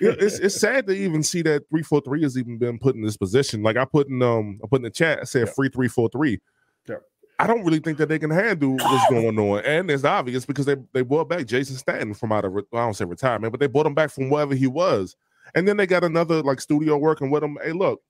it's 0.00 0.38
it's 0.38 0.56
sad 0.60 0.86
to 0.86 0.92
even 0.92 1.22
see 1.22 1.42
that 1.42 1.68
three 1.70 1.82
four 1.82 2.00
three 2.00 2.22
has 2.22 2.36
even 2.36 2.58
been 2.58 2.78
put 2.78 2.94
in 2.94 3.02
this 3.02 3.16
position. 3.16 3.62
Like 3.62 3.76
I 3.76 3.84
put 3.84 4.08
in 4.08 4.22
um 4.22 4.60
I 4.62 4.66
put 4.66 4.76
in 4.76 4.82
the 4.82 4.90
chat, 4.90 5.20
I 5.20 5.24
said 5.24 5.46
Yeah. 5.46 5.52
free 5.52 5.68
three 5.68 5.88
four 5.88 6.08
three. 6.08 6.40
Yeah. 6.88 6.96
I 7.38 7.46
don't 7.46 7.64
really 7.64 7.80
think 7.80 7.98
that 7.98 8.08
they 8.08 8.18
can 8.18 8.30
handle 8.30 8.76
what's 8.76 9.08
going 9.10 9.38
on, 9.38 9.64
and 9.64 9.90
it's 9.90 10.04
obvious 10.04 10.44
because 10.46 10.66
they 10.66 10.76
they 10.92 11.02
brought 11.02 11.28
back 11.28 11.46
Jason 11.46 11.76
Staten 11.76 12.14
from 12.14 12.32
out 12.32 12.44
of 12.44 12.56
I 12.56 12.62
don't 12.72 12.94
say 12.94 13.04
retirement, 13.04 13.52
but 13.52 13.60
they 13.60 13.66
brought 13.66 13.86
him 13.86 13.94
back 13.94 14.10
from 14.10 14.30
wherever 14.30 14.54
he 14.54 14.66
was, 14.66 15.16
and 15.54 15.66
then 15.66 15.76
they 15.76 15.86
got 15.86 16.04
another 16.04 16.42
like 16.42 16.60
studio 16.60 16.96
working 16.96 17.30
with 17.30 17.42
him. 17.42 17.58
Hey, 17.62 17.72
look, 17.72 18.00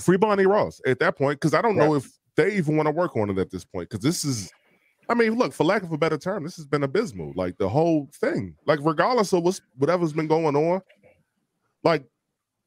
free 0.00 0.16
Bonnie 0.16 0.46
Ross 0.46 0.80
at 0.86 0.98
that 1.00 1.16
point 1.16 1.40
because 1.40 1.54
I 1.54 1.62
don't 1.62 1.76
know 1.76 1.94
if 1.94 2.10
they 2.36 2.54
even 2.56 2.76
want 2.76 2.86
to 2.86 2.92
work 2.92 3.16
on 3.16 3.28
it 3.30 3.38
at 3.38 3.50
this 3.50 3.64
point 3.64 3.90
because 3.90 4.02
this 4.02 4.24
is. 4.24 4.50
I 5.10 5.14
mean, 5.14 5.34
look, 5.34 5.52
for 5.52 5.64
lack 5.64 5.82
of 5.82 5.90
a 5.90 5.98
better 5.98 6.16
term, 6.16 6.44
this 6.44 6.56
has 6.56 6.66
been 6.66 6.84
abysmal. 6.84 7.32
Like 7.34 7.58
the 7.58 7.68
whole 7.68 8.08
thing, 8.14 8.54
like 8.66 8.78
regardless 8.82 9.32
of 9.32 9.42
what's 9.42 9.60
whatever's 9.76 10.12
been 10.12 10.28
going 10.28 10.54
on, 10.54 10.80
like 11.82 12.04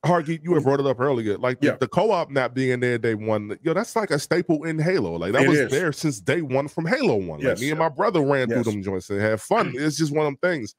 Hargy, 0.05 0.41
you 0.43 0.53
have 0.55 0.63
brought 0.63 0.81
it 0.81 0.85
up 0.85 0.99
earlier. 0.99 1.37
Like 1.37 1.61
the, 1.61 1.67
Yeah. 1.67 1.77
the 1.79 1.87
co-op 1.87 2.29
not 2.29 2.53
being 2.53 2.81
there 2.81 2.97
day 2.97 3.15
one, 3.15 3.57
yo, 3.63 3.73
that's 3.73 3.95
like 3.95 4.11
a 4.11 4.19
staple 4.19 4.65
in 4.65 4.77
Halo. 4.77 5.15
Like 5.15 5.31
that 5.31 5.43
It 5.43 5.47
was 5.47 5.59
is. 5.59 5.71
there 5.71 5.93
since 5.93 6.19
day 6.19 6.41
one 6.41 6.67
from 6.67 6.85
Halo 6.85 7.15
One. 7.15 7.39
Like 7.39 7.43
Yes. 7.43 7.61
me 7.61 7.69
and 7.69 7.79
my 7.79 7.87
brother 7.87 8.19
ran 8.21 8.49
Yes. 8.49 8.63
through 8.63 8.73
them 8.73 8.83
joints 8.83 9.09
and 9.09 9.21
had 9.21 9.39
fun. 9.39 9.73
It's 9.77 9.95
just 9.97 10.11
one 10.13 10.25
of 10.25 10.33
them 10.33 10.37
things. 10.51 10.75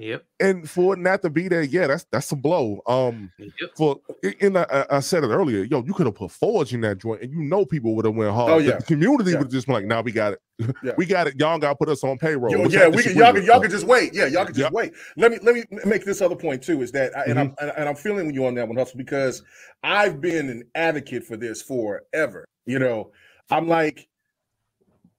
Yep. 0.00 0.24
And 0.38 0.70
for 0.70 0.94
it 0.94 1.00
not 1.00 1.22
to 1.22 1.30
be 1.30 1.48
there, 1.48 1.62
yeah, 1.62 1.88
that's 1.88 2.06
that's 2.12 2.30
a 2.30 2.36
blow. 2.36 2.80
Um, 2.86 3.32
Yep. 3.38 3.70
for 3.76 3.96
in 4.40 4.56
I, 4.56 4.62
I- 4.70 4.86
I 4.96 5.00
said 5.00 5.24
it 5.24 5.26
earlier, 5.28 5.64
yo, 5.64 5.82
you 5.84 5.92
could 5.92 6.06
have 6.06 6.14
put 6.14 6.30
Forge 6.30 6.72
in 6.72 6.82
that 6.82 6.98
joint, 6.98 7.20
and 7.22 7.32
you 7.32 7.42
know 7.42 7.64
people 7.64 7.96
would 7.96 8.04
have 8.04 8.14
went 8.14 8.32
hard. 8.32 8.52
Oh, 8.52 8.58
The 8.60 8.68
yeah. 8.70 8.78
community 8.78 9.32
Yeah. 9.32 9.38
would 9.38 9.46
have 9.46 9.52
just 9.52 9.66
been 9.66 9.74
like, 9.74 9.86
"Now 9.86 10.00
we 10.00 10.12
got 10.12 10.34
it, 10.34 10.40
Yeah. 10.84 10.92
we 10.96 11.04
got 11.04 11.26
it. 11.26 11.34
Y'all 11.36 11.58
got 11.58 11.70
to 11.70 11.74
put 11.74 11.88
us 11.88 12.04
on 12.04 12.16
payroll." 12.16 12.52
Yo, 12.52 12.68
yeah, 12.68 12.86
we 12.86 13.02
can, 13.02 13.16
y'all 13.16 13.32
can 13.32 13.44
y'all 13.44 13.60
can 13.60 13.72
just 13.72 13.86
wait. 13.88 14.14
Yeah, 14.14 14.26
y'all 14.26 14.44
can 14.44 14.54
just 14.54 14.66
Yep. 14.66 14.72
wait. 14.72 14.92
Let 15.16 15.32
me 15.32 15.38
let 15.42 15.56
me 15.56 15.64
make 15.84 16.04
this 16.04 16.22
other 16.22 16.36
point 16.36 16.62
too. 16.62 16.80
Is 16.80 16.92
that 16.92 17.16
I, 17.18 17.24
and 17.24 17.38
I'm 17.40 17.48
Mm-hmm. 17.50 17.68
and, 17.68 17.78
and 17.78 17.88
I'm 17.88 17.96
feeling 17.96 18.32
you 18.32 18.46
on 18.46 18.54
that 18.54 18.68
one, 18.68 18.76
Hustle, 18.76 18.98
because 18.98 19.42
I've 19.82 20.20
been 20.20 20.48
an 20.48 20.62
advocate 20.76 21.24
for 21.24 21.36
this 21.36 21.60
forever. 21.60 22.44
You 22.66 22.78
know, 22.78 23.10
I'm 23.50 23.66
like, 23.66 24.06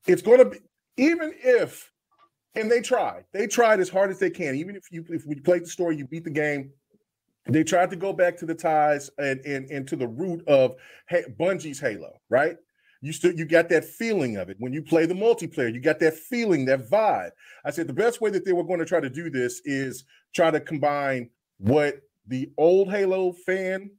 it's 0.08 0.22
going 0.22 0.38
to 0.40 0.46
be 0.46 0.60
even 0.98 1.34
if, 1.44 1.89
and 2.56 2.70
they 2.70 2.82
tried, 2.82 3.26
they 3.32 3.48
tried 3.48 3.80
as 3.80 3.90
hard 3.90 4.10
as 4.10 4.20
they 4.20 4.30
can. 4.30 4.56
Even 4.56 4.76
if 4.76 4.84
you 4.92 5.06
if 5.10 5.26
we 5.26 5.36
played 5.36 5.64
the 5.64 5.70
story, 5.70 5.96
you 5.96 6.08
beat 6.08 6.24
the 6.24 6.30
game. 6.30 6.72
They 7.46 7.64
tried 7.64 7.90
to 7.90 7.96
go 7.96 8.14
back 8.14 8.38
to 8.38 8.46
the 8.46 8.56
ties 8.56 9.10
and 9.18 9.40
and, 9.42 9.70
and 9.70 9.88
to 9.88 9.96
the 9.96 10.08
root 10.08 10.48
of 10.48 10.76
Ha- 11.10 11.30
Bungie's 11.40 11.80
Halo, 11.80 12.20
right? 12.30 12.58
You 13.02 13.14
still 13.14 13.34
you 13.34 13.46
got 13.46 13.70
that 13.70 13.86
feeling 13.86 14.38
of 14.38 14.50
it 14.50 14.58
when 14.60 14.74
you 14.74 14.82
play 14.82 15.06
the 15.06 15.14
multiplayer. 15.14 15.74
You 15.74 15.80
got 15.80 16.00
that 16.00 16.16
feeling, 16.16 16.66
that 16.66 16.90
vibe. 16.90 17.32
I 17.66 17.72
said 17.72 17.88
the 17.88 17.94
best 17.94 18.20
way 18.20 18.30
that 18.32 18.46
they 18.46 18.54
were 18.54 18.66
going 18.66 18.80
to 18.80 18.86
try 18.86 19.00
to 19.00 19.10
do 19.10 19.30
this 19.30 19.62
is 19.64 20.04
try 20.34 20.52
to 20.52 20.60
combine 20.60 21.30
what 21.58 22.02
the 22.28 22.52
old 22.58 22.90
Halo 22.90 23.32
fan 23.32 23.90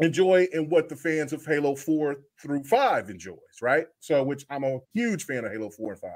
enjoy 0.00 0.46
and 0.52 0.70
what 0.70 0.88
the 0.88 0.96
fans 0.96 1.32
of 1.32 1.44
Halo 1.44 1.74
4 1.74 2.16
through 2.40 2.62
5 2.62 3.10
enjoys, 3.10 3.36
right? 3.60 3.86
So 4.00 4.22
which 4.22 4.46
I'm 4.48 4.64
a 4.64 4.78
huge 4.94 5.24
fan 5.24 5.44
of 5.44 5.52
Halo 5.52 5.70
4 5.70 5.92
and 5.92 6.00
5. 6.00 6.10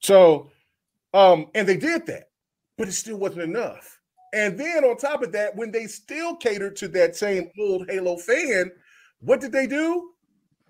So 0.00 0.50
um 1.14 1.48
and 1.54 1.68
they 1.68 1.78
did 1.78 2.06
that, 2.08 2.30
but 2.78 2.88
it 2.88 2.92
still 2.92 3.18
wasn't 3.18 3.42
enough. 3.42 4.00
And 4.34 4.58
then 4.60 4.84
on 4.84 4.98
top 4.98 5.22
of 5.22 5.32
that, 5.32 5.56
when 5.56 5.72
they 5.72 5.86
still 5.86 6.36
catered 6.36 6.76
to 6.78 6.88
that 6.88 7.16
same 7.16 7.50
old 7.60 7.88
Halo 7.88 8.18
fan, 8.18 8.72
what 9.20 9.40
did 9.40 9.52
they 9.52 9.68
do? 9.68 10.10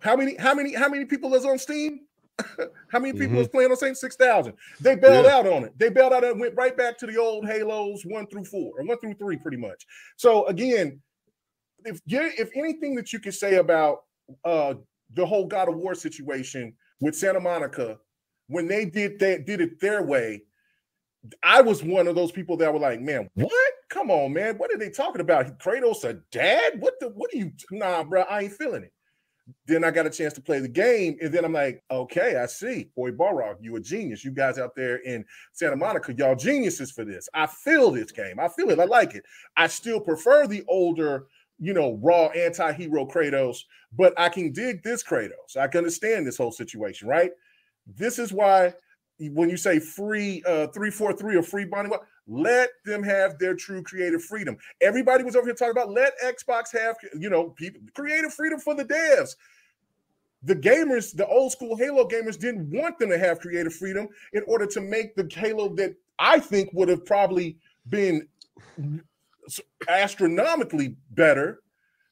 How 0.01 0.17
many, 0.17 0.37
how 0.37 0.55
many, 0.55 0.75
how 0.75 0.89
many 0.89 1.07
people 1.07 1.35
is 1.35 1.47
on 1.47 1.59
Steam? 1.59 2.01
how 2.91 3.01
many 3.01 3.15
people 3.15 3.41
is 3.41 3.49
playing 3.49 3.71
on 3.71 3.77
Steam? 3.79 3.95
Six 3.97 4.17
thousand. 4.17 4.55
They 4.81 4.97
bailed 4.97 5.27
Yeah. 5.27 5.33
out 5.33 5.47
on 5.47 5.65
it. 5.65 5.79
They 5.79 5.91
bailed 5.91 6.13
out 6.13 6.25
and 6.25 6.41
went 6.41 6.55
right 6.57 6.77
back 6.77 6.99
to 6.99 7.07
the 7.07 7.19
old 7.19 7.47
Halos 7.47 8.03
one 8.05 8.27
through 8.27 8.45
four 8.47 8.73
or 8.79 8.85
one 8.85 8.99
through 8.99 9.15
three, 9.15 9.39
pretty 9.39 9.57
much. 9.59 9.87
So 10.19 10.47
again, 10.47 11.01
if 11.85 12.01
if 12.07 12.51
anything 12.57 12.97
that 12.97 13.13
you 13.13 13.21
could 13.21 13.35
say 13.35 13.57
about 13.57 14.01
uh 14.45 14.75
the 15.15 15.27
whole 15.27 15.47
God 15.47 15.69
of 15.69 15.77
War 15.77 15.95
situation 15.95 16.75
with 17.01 17.17
Santa 17.17 17.41
Monica, 17.41 17.99
when 18.49 18.69
they 18.69 18.85
did 18.85 19.19
that, 19.21 19.47
did 19.47 19.61
it 19.61 19.81
their 19.81 20.03
way, 20.03 20.43
I 21.43 21.63
was 21.63 21.83
one 21.83 22.07
of 22.07 22.15
those 22.15 22.33
people 22.33 22.57
that 22.59 22.73
were 22.73 22.79
like, 22.79 23.01
man, 23.01 23.29
what? 23.35 23.73
Come 23.89 24.11
on, 24.11 24.33
man. 24.33 24.59
What 24.59 24.73
are 24.73 24.79
they 24.79 24.91
talking 24.91 25.21
about? 25.21 25.59
Kratos 25.59 26.05
a 26.05 26.15
dad? 26.31 26.81
What 26.81 26.95
the 27.01 27.09
what 27.11 27.33
are 27.33 27.37
you 27.37 27.53
nah, 27.71 28.03
bro? 28.03 28.23
I 28.23 28.43
ain't 28.43 28.53
feeling 28.53 28.83
it. 28.83 28.93
Then 29.67 29.85
I 29.85 29.91
got 29.91 30.07
a 30.07 30.11
chance 30.11 30.33
to 30.35 30.41
play 30.41 30.59
the 30.59 30.69
game, 30.69 31.17
and 31.21 31.33
then 31.33 31.45
I'm 31.45 31.53
like, 31.53 31.83
okay, 31.91 32.37
I 32.37 32.47
see. 32.47 32.89
Boy, 32.97 33.11
Barlog, 33.11 33.57
you 33.61 33.77
a 33.77 33.81
genius. 33.81 34.25
You 34.25 34.31
guys 34.31 34.59
out 34.59 34.75
there 34.75 34.97
in 34.97 35.25
Santa 35.53 35.77
Monica, 35.77 36.15
y'all 36.15 36.35
geniuses 36.35 36.91
for 36.91 37.05
this. 37.05 37.29
I 37.35 37.47
feel 37.47 37.91
this 37.91 38.11
game. 38.11 38.41
I 38.41 38.49
feel 38.49 38.71
it. 38.71 38.81
I 38.81 38.85
like 38.85 39.15
it. 39.15 39.25
I 39.57 39.67
still 39.67 40.01
prefer 40.01 40.47
the 40.47 40.65
older, 40.67 41.27
you 41.59 41.75
know, 41.75 41.99
raw 42.03 42.29
anti-hero 42.29 43.07
Kratos, 43.07 43.59
but 43.93 44.19
I 44.19 44.31
can 44.31 44.51
dig 44.51 44.83
this 44.83 45.05
Kratos. 45.05 45.59
I 45.59 45.69
can 45.69 45.79
understand 45.79 46.27
this 46.27 46.39
whole 46.39 46.53
situation, 46.53 47.07
right? 47.07 47.31
This 47.87 48.19
is 48.19 48.33
why 48.33 48.75
when 49.19 49.49
you 49.49 49.57
say 49.57 49.79
free 49.79 50.43
uh 50.47 50.67
343 50.69 51.37
or 51.37 51.43
free 51.43 51.65
Bonnie, 51.65 51.91
let 52.27 52.71
them 52.85 53.03
have 53.03 53.39
their 53.39 53.55
true 53.55 53.83
creative 53.83 54.23
freedom. 54.23 54.57
Everybody 54.81 55.25
was 55.25 55.37
over 55.37 55.47
here 55.47 55.55
talking 55.55 55.73
about 55.73 55.91
let 55.91 56.15
Xbox 56.21 56.73
have, 56.73 56.97
you 57.19 57.31
know, 57.31 57.51
people 57.51 57.81
creative 57.95 58.33
freedom 58.33 58.59
for 58.59 58.75
the 58.75 58.85
devs. 58.85 59.37
The 60.43 60.57
gamers, 60.57 61.17
the 61.17 61.27
old 61.27 61.53
school 61.53 61.77
Halo 61.77 62.07
gamers 62.07 62.39
didn't 62.39 62.71
want 62.71 62.99
them 62.99 63.11
to 63.11 63.19
have 63.19 63.41
creative 63.41 63.75
freedom 63.75 64.09
in 64.33 64.43
order 64.47 64.67
to 64.67 64.81
make 64.81 65.15
the 65.17 65.29
Halo 65.33 65.75
that 65.77 65.95
I 66.19 66.39
think 66.39 66.71
would 66.73 66.89
have 66.89 67.05
probably 67.05 67.57
been 67.89 68.29
astronomically 69.89 70.97
better. 71.11 71.63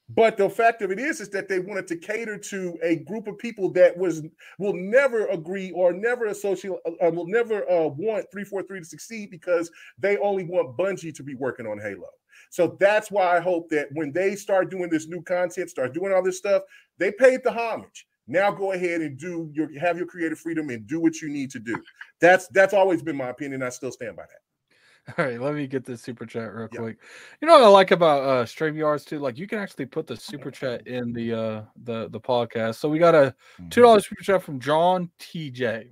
But 0.09 0.37
the 0.37 0.49
fact 0.49 0.81
of 0.81 0.91
it 0.91 0.99
is, 0.99 1.21
is 1.21 1.29
that 1.29 1.47
they 1.47 1.59
wanted 1.59 1.87
to 1.87 1.95
cater 1.95 2.37
to 2.37 2.77
a 2.83 2.97
group 2.97 3.27
of 3.27 3.37
people 3.37 3.71
that 3.71 3.97
was 3.97 4.21
will 4.59 4.73
never 4.73 5.27
agree 5.27 5.71
or 5.71 5.93
never 5.93 6.25
associate, 6.25 6.73
uh, 6.85 7.09
will 7.09 7.27
never 7.27 7.69
uh, 7.69 7.87
want 7.87 8.29
343 8.31 8.79
to 8.79 8.85
succeed 8.85 9.31
because 9.31 9.71
they 9.97 10.17
only 10.17 10.43
want 10.43 10.77
Bungie 10.77 11.15
to 11.15 11.23
be 11.23 11.35
working 11.35 11.65
on 11.65 11.79
Halo. 11.79 12.09
So 12.49 12.77
that's 12.79 13.11
why 13.11 13.37
I 13.37 13.39
hope 13.39 13.69
that 13.69 13.87
when 13.93 14.11
they 14.11 14.35
start 14.35 14.69
doing 14.69 14.89
this 14.89 15.07
new 15.07 15.21
content, 15.23 15.69
start 15.69 15.93
doing 15.93 16.13
all 16.13 16.21
this 16.21 16.37
stuff, 16.37 16.63
they 16.97 17.11
paid 17.11 17.41
the 17.43 17.51
homage. 17.51 18.05
Now 18.27 18.51
go 18.51 18.73
ahead 18.73 19.01
and 19.01 19.17
do 19.17 19.49
your 19.53 19.67
have 19.79 19.97
your 19.97 20.05
creative 20.05 20.39
freedom 20.39 20.69
and 20.69 20.85
do 20.87 20.99
what 20.99 21.21
you 21.21 21.29
need 21.29 21.49
to 21.51 21.59
do. 21.59 21.81
That's 22.21 22.47
that's 22.49 22.73
always 22.73 23.01
been 23.01 23.17
my 23.17 23.29
opinion. 23.29 23.63
I 23.63 23.69
still 23.69 23.91
stand 23.91 24.15
by 24.15 24.23
that. 24.23 24.42
All 25.17 25.25
right, 25.25 25.39
let 25.41 25.53
me 25.53 25.67
get 25.67 25.83
this 25.85 26.01
super 26.01 26.25
chat 26.25 26.53
real 26.53 26.69
Yeah. 26.71 26.79
quick. 26.79 26.97
You 27.41 27.47
know 27.47 27.55
what 27.55 27.63
I 27.63 27.67
like 27.67 27.91
about 27.91 28.23
uh 28.23 28.45
StreamYards 28.45 29.05
too? 29.05 29.19
Like 29.19 29.37
you 29.37 29.47
can 29.47 29.59
actually 29.59 29.85
put 29.85 30.07
the 30.07 30.15
super 30.15 30.49
chat 30.49 30.87
in 30.87 31.11
the 31.11 31.33
uh 31.33 31.61
the 31.83 32.07
the 32.09 32.19
podcast. 32.19 32.75
So 32.75 32.87
we 32.87 32.99
got 32.99 33.13
a 33.15 33.35
two 33.69 33.81
dollars 33.81 34.07
super 34.07 34.23
chat 34.23 34.41
from 34.41 34.59
John 34.59 35.09
TJ. 35.19 35.89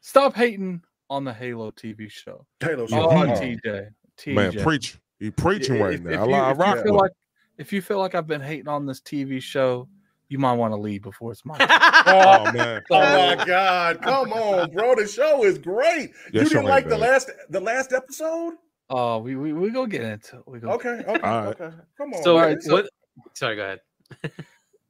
Stop 0.00 0.34
hating 0.34 0.82
on 1.08 1.24
the 1.24 1.32
Halo 1.32 1.70
TV 1.70 2.10
show. 2.10 2.44
Halo 2.60 2.86
Yeah. 2.88 2.98
Oh. 3.00 3.10
TJ. 3.40 3.88
TJ. 4.18 4.34
Man, 4.34 4.52
preach. 4.62 4.98
He 5.18 5.30
preaching 5.30 5.80
right 5.80 5.94
if- 5.94 6.02
now. 6.02 6.10
if 6.12 6.18
I, 6.20 6.24
you- 6.24 6.28
li- 6.30 6.34
I 6.34 6.50
if 6.50 6.56
you 6.58 6.62
rock 6.62 6.82
feel 6.84 6.94
like 6.94 7.10
if 7.56 7.72
you 7.72 7.80
feel 7.82 7.98
like 7.98 8.14
I've 8.14 8.26
been 8.26 8.40
hating 8.40 8.68
on 8.68 8.84
this 8.84 9.00
TV 9.00 9.40
show, 9.40 9.88
you 10.28 10.38
might 10.38 10.54
want 10.54 10.72
to 10.72 10.76
leave 10.76 11.02
before 11.02 11.32
it's 11.32 11.44
my 11.44 11.58
turn. 11.58 11.68
Oh 12.06 12.50
man. 12.52 12.82
Oh 12.90 13.36
my 13.36 13.44
God! 13.44 14.00
Come 14.02 14.32
on, 14.32 14.70
bro. 14.70 14.94
The 14.94 15.06
show 15.06 15.44
is 15.44 15.58
great. 15.58 16.10
Your 16.32 16.42
you 16.44 16.48
didn't 16.48 16.64
like 16.64 16.88
the 16.88 16.98
last 16.98 17.30
the 17.50 17.60
last 17.60 17.92
episode? 17.92 18.54
Oh, 18.90 19.18
we 19.18 19.36
we 19.36 19.52
we 19.52 19.70
go 19.70 19.86
get 19.86 20.02
into 20.02 20.36
it. 20.38 20.42
We 20.46 20.60
go. 20.60 20.68
Okay, 20.72 20.88
okay, 21.06 21.08
All 21.08 21.44
right. 21.44 21.60
okay. 21.60 21.70
Come 21.96 22.12
on. 22.14 22.22
So, 22.22 22.38
man. 22.38 22.58
what? 22.66 22.88
Sorry, 23.34 23.56
go 23.56 23.62
ahead. 23.62 23.80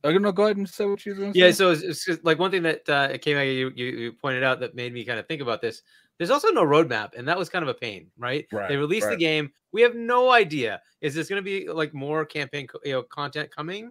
I'm 0.05 0.13
gonna 0.13 0.33
go 0.33 0.45
ahead 0.45 0.59
and 0.59 0.69
say 0.69 0.85
what 0.85 1.05
you 1.07 1.13
was 1.13 1.19
going 1.19 1.33
to 1.33 1.39
Yeah, 1.39 1.47
say. 1.47 1.53
so 1.53 1.71
it's, 1.71 1.83
it's 1.83 2.05
just 2.05 2.25
like 2.25 2.39
one 2.39 2.51
thing 2.51 2.63
that 2.65 2.87
uh, 2.89 3.09
it 3.11 3.23
came 3.23 3.39
out 3.39 3.43
you, 3.43 3.73
you 3.75 3.87
you 3.87 4.13
pointed 4.13 4.43
out 4.43 4.61
that 4.61 4.75
made 4.75 4.93
me 4.93 5.05
kind 5.05 5.19
of 5.19 5.27
think 5.27 5.41
about 5.41 5.63
this. 5.63 5.83
There's 6.19 6.31
also 6.31 6.49
no 6.49 6.63
roadmap, 6.63 7.17
and 7.17 7.27
that 7.27 7.39
was 7.39 7.49
kind 7.49 7.63
of 7.63 7.69
a 7.69 7.75
pain, 7.75 8.11
right? 8.19 8.47
Right, 8.53 8.69
they 8.69 8.77
released 8.77 9.09
the 9.09 9.17
game. 9.17 9.51
We 9.73 9.81
have 9.83 9.95
no 9.95 10.31
idea. 10.31 10.81
Is 11.01 11.15
this 11.15 11.29
going 11.29 11.43
to 11.43 11.45
be 11.45 11.69
like 11.69 11.95
more 11.95 12.25
campaign 12.25 12.67
co- 12.67 12.79
you 12.85 12.93
know, 12.93 13.03
content 13.03 13.51
coming? 13.51 13.91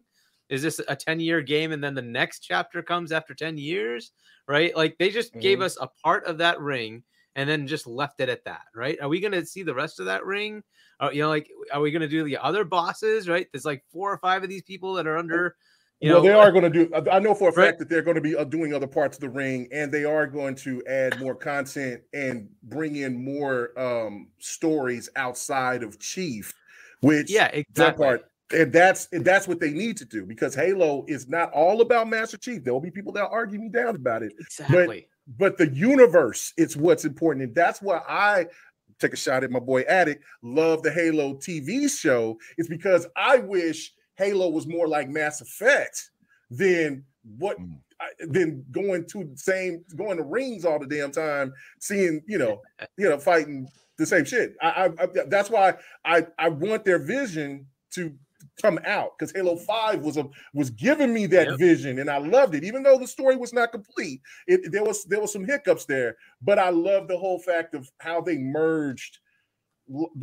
Is 0.54 0.62
this 0.62 0.80
a 0.88 0.96
10 0.96 1.20
year 1.20 1.42
game 1.42 1.72
and 1.72 1.84
then 1.84 1.96
the 1.96 2.02
next 2.02 2.40
chapter 2.40 2.82
comes 2.84 3.12
after 3.12 3.34
10 3.34 3.58
years? 3.58 4.12
Right? 4.48 4.76
Like 4.76 4.98
they 5.00 5.10
just 5.10 5.38
gave 5.40 5.60
Mhm. 5.60 5.64
us 5.64 5.78
a 5.82 5.88
part 6.04 6.26
of 6.26 6.38
that 6.40 6.60
ring 6.60 7.04
and 7.36 7.50
then 7.50 7.66
just 7.68 7.88
left 7.88 8.20
it 8.20 8.30
at 8.30 8.44
that, 8.46 8.66
right? 8.76 9.00
Are 9.02 9.10
we 9.10 9.20
going 9.20 9.32
to 9.32 9.46
see 9.46 9.64
the 9.64 9.74
rest 9.74 10.00
of 10.00 10.06
that 10.06 10.26
ring? 10.26 10.64
Are, 11.00 11.12
you 11.12 11.22
know, 11.24 11.30
like, 11.30 11.50
are 11.72 11.82
we 11.82 11.92
going 11.92 12.02
to 12.04 12.08
do 12.08 12.24
the 12.24 12.38
other 12.38 12.64
bosses, 12.64 13.28
right? 13.28 13.48
There's 13.52 13.66
like 13.66 13.84
four 13.92 14.12
or 14.12 14.18
five 14.20 14.44
of 14.44 14.50
these 14.50 14.62
people 14.62 14.94
that 14.94 15.08
are 15.08 15.18
under, 15.18 15.56
you 16.00 16.10
well, 16.10 16.22
know, 16.22 16.28
they 16.28 16.34
are 16.34 16.52
going 16.52 16.72
to 16.72 16.86
do. 16.86 16.94
I- 16.94 17.20
know 17.20 17.34
for 17.34 17.50
a 17.50 17.54
Right. 17.54 17.70
fact 17.70 17.80
that 17.80 17.90
they're 17.90 18.02
going 18.04 18.16
to 18.16 18.22
be 18.22 18.36
uh, 18.36 18.44
doing 18.44 18.74
other 18.74 18.88
parts 18.88 19.18
of 19.18 19.22
the 19.22 19.30
ring, 19.30 19.68
and 19.72 19.92
they 19.92 20.06
are 20.06 20.28
going 20.28 20.54
to 20.56 20.84
add 20.86 21.20
more 21.20 21.34
content 21.36 22.04
and 22.14 22.50
bring 22.64 22.98
in 22.98 23.24
more 23.24 23.78
um 23.80 24.30
stories 24.40 25.10
outside 25.16 25.82
of 25.82 26.00
Chief. 26.00 26.54
Which 27.02 27.32
yeah, 27.32 27.46
that 27.46 27.56
exactly. 27.56 28.06
part 28.06 28.30
And 28.54 28.72
that's 28.72 29.08
and 29.12 29.26
that's 29.26 29.48
what 29.48 29.60
they 29.60 29.72
need 29.72 29.98
to 29.98 30.06
do 30.06 30.26
because 30.26 30.54
Halo 30.54 31.06
is 31.08 31.28
not 31.28 31.52
all 31.52 31.82
about 31.82 32.08
Master 32.08 32.38
Chief. 32.38 32.64
There 32.64 32.74
will 32.74 32.80
be 32.80 32.92
people 32.92 33.12
that 33.14 33.28
argue 33.30 33.60
me 33.60 33.70
down 33.70 33.96
about 33.96 34.24
it. 34.24 34.34
Exactly. 34.40 35.08
But 35.38 35.58
the 35.58 35.70
universe, 35.70 36.54
it's 36.58 36.76
what's 36.76 37.06
important. 37.06 37.46
And 37.46 37.56
that's 37.56 37.82
why 37.82 38.02
I 38.08 38.48
take 39.00 39.14
a 39.14 39.18
shot 39.18 39.44
at 39.44 39.52
my 39.52 39.60
boy 39.60 39.82
Addict, 39.82 40.24
love 40.42 40.84
the 40.84 40.92
Halo 40.92 41.36
TV 41.36 41.90
show. 41.90 42.38
It's 42.58 42.68
because 42.68 43.08
I 43.16 43.38
wish 43.38 43.94
Halo 44.16 44.50
was 44.50 44.68
more 44.68 44.88
like 44.88 45.10
Mass 45.10 45.42
Effect 45.42 46.12
than 46.50 47.04
what 47.38 47.58
Mm. 47.60 47.80
Than 48.34 48.66
going 48.72 49.06
to 49.08 49.24
the 49.24 49.38
same 49.38 49.86
going 49.96 50.18
to 50.18 50.24
rings 50.24 50.66
all 50.66 50.80
the 50.80 50.86
damn 50.86 51.12
time, 51.12 51.54
seeing 51.80 52.22
you 52.28 52.38
know, 52.38 52.62
you 52.98 53.10
know, 53.10 53.18
fighting 53.18 53.68
the 53.98 54.06
same 54.06 54.26
shit. 54.26 54.56
I, 54.62 54.68
I, 54.68 55.04
I 55.04 55.08
that's 55.28 55.50
why 55.50 55.76
I 56.04 56.28
I 56.38 56.50
want 56.50 56.84
their 56.86 57.00
vision 57.00 57.66
to 57.92 58.14
come 58.62 58.80
out 58.86 59.12
because 59.18 59.34
Halo 59.34 59.56
Five 59.56 60.02
was 60.04 60.18
a 60.18 60.28
was 60.54 60.70
giving 60.70 61.14
me 61.14 61.26
that 61.28 61.48
Yep. 61.50 61.60
vision 61.60 62.00
and 62.00 62.10
I 62.10 62.18
loved 62.18 62.56
it, 62.56 62.64
even 62.64 62.84
though 62.84 62.98
the 63.00 63.08
story 63.08 63.36
was 63.36 63.54
not 63.54 63.72
complete. 63.72 64.22
It 64.48 64.72
there 64.72 64.84
was 64.84 65.04
there 65.06 65.20
was 65.22 65.34
some 65.34 65.46
hiccups 65.46 65.86
there, 65.86 66.16
but 66.42 66.60
I 66.60 66.70
love 66.70 67.08
the 67.08 67.18
whole 67.18 67.40
fact 67.40 67.74
of 67.74 67.90
how 68.00 68.22
they 68.22 68.38
merged 68.38 69.20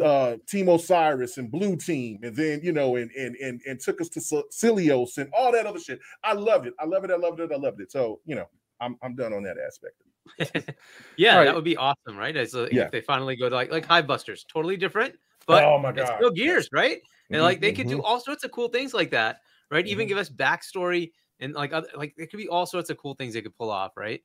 uh 0.02 0.36
Team 0.48 0.68
Osiris 0.68 1.36
and 1.36 1.50
Blue 1.50 1.76
Team, 1.76 2.20
and 2.22 2.34
then 2.34 2.60
you 2.62 2.72
know, 2.72 2.96
and 2.96 3.10
and 3.12 3.36
and, 3.36 3.60
and 3.66 3.78
took 3.78 4.00
us 4.00 4.08
to 4.10 4.20
Sil- 4.24 4.48
Cilios 4.50 5.18
and 5.18 5.30
all 5.36 5.52
that 5.52 5.66
other 5.66 5.78
shit. 5.78 6.00
I 6.24 6.32
loved 6.32 6.66
it. 6.66 6.74
I 6.78 6.86
love 6.86 7.04
it. 7.04 7.10
I 7.10 7.16
loved 7.16 7.40
it. 7.40 7.52
I 7.52 7.56
loved 7.56 7.80
it. 7.80 7.92
So 7.92 8.20
you 8.24 8.36
know, 8.36 8.46
I'm 8.80 8.96
I'm 9.02 9.14
done 9.16 9.32
on 9.32 9.42
that 9.42 9.56
aspect. 9.58 9.94
yeah, 11.16 11.36
Right. 11.36 11.44
that 11.44 11.54
would 11.54 11.64
be 11.64 11.76
awesome, 11.76 12.16
right? 12.16 12.36
As 12.36 12.54
a, 12.54 12.68
Yeah. 12.72 12.84
if 12.84 12.90
they 12.90 13.00
finally 13.00 13.36
go 13.36 13.48
to 13.48 13.54
like 13.54 13.70
like 13.70 13.84
Hive 13.84 14.06
Busters, 14.06 14.44
totally 14.50 14.76
different, 14.76 15.14
but 15.46 15.64
oh 15.64 15.78
my 15.78 15.90
it's 15.92 16.08
god, 16.08 16.16
still 16.16 16.30
Gears, 16.30 16.68
right? 16.72 17.00
And 17.30 17.40
Mhm, 17.40 17.44
like 17.44 17.60
they 17.60 17.72
could 17.72 17.86
Mm-hmm. 17.86 17.96
do 17.98 18.02
all 18.02 18.20
sorts 18.20 18.44
of 18.44 18.50
cool 18.50 18.68
things 18.68 18.94
like 18.94 19.10
that, 19.10 19.40
right? 19.70 19.86
Even 19.86 20.06
Mhm. 20.06 20.08
give 20.08 20.18
us 20.18 20.28
backstory 20.28 21.12
and 21.40 21.54
like 21.54 21.72
other 21.72 21.88
like 21.94 22.14
there 22.16 22.26
could 22.26 22.38
be 22.38 22.48
all 22.48 22.66
sorts 22.66 22.90
of 22.90 22.98
cool 22.98 23.14
things 23.14 23.34
they 23.34 23.42
could 23.42 23.56
pull 23.56 23.70
off, 23.70 23.96
right? 23.96 24.22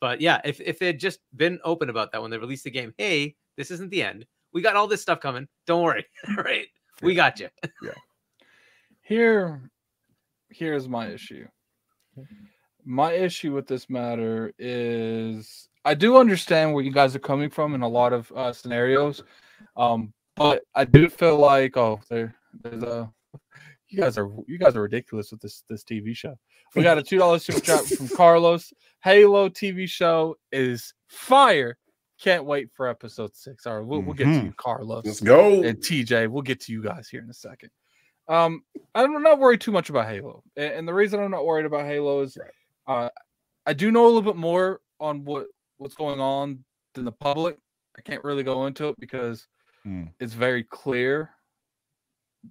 But 0.00 0.20
yeah, 0.20 0.40
if 0.44 0.60
if 0.60 0.78
they'd 0.78 0.98
just 0.98 1.20
been 1.36 1.60
open 1.64 1.88
about 1.88 2.12
that 2.12 2.20
when 2.22 2.30
they 2.30 2.38
released 2.38 2.64
the 2.64 2.70
game, 2.70 2.92
hey, 2.98 3.36
this 3.56 3.70
isn't 3.70 3.90
the 3.90 4.02
end. 4.02 4.26
We 4.52 4.60
got 4.60 4.76
all 4.76 4.86
this 4.88 5.00
stuff 5.02 5.20
coming. 5.20 5.48
Don't 5.66 5.82
worry, 5.82 6.04
right? 6.36 6.66
We 7.02 7.14
got 7.14 7.38
you. 7.40 7.48
yeah. 7.80 7.92
Here, 9.02 9.70
here's 10.50 10.88
my 10.88 11.08
issue. 11.08 11.46
My 12.84 13.12
issue 13.12 13.52
with 13.54 13.66
this 13.66 13.88
matter 13.88 14.52
is 14.58 15.68
I 15.84 15.94
do 15.94 16.16
understand 16.16 16.74
where 16.74 16.82
you 16.82 16.92
guys 16.92 17.14
are 17.14 17.20
coming 17.20 17.48
from 17.50 17.74
in 17.74 17.82
a 17.82 17.88
lot 17.88 18.12
of 18.12 18.30
uh, 18.34 18.52
scenarios, 18.52 19.22
um, 19.76 20.12
but 20.36 20.62
I 20.74 20.84
do 20.84 21.08
feel 21.08 21.38
like 21.38 21.76
oh, 21.76 22.00
there, 22.08 22.34
there's 22.62 22.82
a 22.82 23.10
you 23.88 24.00
guys 24.00 24.16
are 24.18 24.30
you 24.46 24.58
guys 24.58 24.74
are 24.76 24.82
ridiculous 24.82 25.30
with 25.30 25.40
this 25.40 25.64
this 25.68 25.84
TV 25.84 26.16
show. 26.16 26.34
We 26.74 26.82
got 26.82 26.98
a 26.98 27.02
two 27.02 27.18
dollars 27.18 27.44
super 27.44 27.60
chat 27.60 27.84
from 27.98 28.08
Carlos. 28.08 28.72
Halo 29.04 29.48
TV 29.48 29.88
show 29.88 30.36
is 30.50 30.94
fire. 31.08 31.76
Can't 32.20 32.44
wait 32.44 32.68
for 32.74 32.88
episode 32.88 33.34
six. 33.34 33.66
All 33.66 33.78
right, 33.78 33.86
we'll, 33.86 34.00
we'll 34.00 34.14
get 34.14 34.24
to 34.24 34.44
you, 34.46 34.54
Carlos 34.56 35.04
Let's 35.04 35.20
go. 35.20 35.62
and 35.62 35.78
TJ. 35.78 36.28
We'll 36.28 36.42
get 36.42 36.60
to 36.60 36.72
you 36.72 36.82
guys 36.82 37.08
here 37.08 37.20
in 37.20 37.28
a 37.28 37.34
second. 37.34 37.70
Um, 38.28 38.62
I'm 38.94 39.22
not 39.22 39.40
worried 39.40 39.60
too 39.60 39.72
much 39.72 39.90
about 39.90 40.08
Halo, 40.08 40.42
A- 40.56 40.76
and 40.76 40.86
the 40.86 40.94
reason 40.94 41.20
I'm 41.20 41.32
not 41.32 41.44
worried 41.44 41.66
about 41.66 41.84
Halo 41.84 42.22
is, 42.22 42.38
uh, 42.86 43.08
I 43.66 43.72
do 43.72 43.90
know 43.90 44.04
a 44.04 44.06
little 44.06 44.22
bit 44.22 44.36
more 44.36 44.80
on 45.00 45.24
what 45.24 45.46
what's 45.78 45.96
going 45.96 46.20
on 46.20 46.64
than 46.94 47.04
the 47.04 47.12
public. 47.12 47.58
I 47.98 48.00
can't 48.02 48.22
really 48.24 48.44
go 48.44 48.66
into 48.66 48.88
it 48.88 48.96
because 49.00 49.48
Hmm. 49.84 50.04
it's 50.20 50.34
very 50.34 50.62
clear 50.62 51.30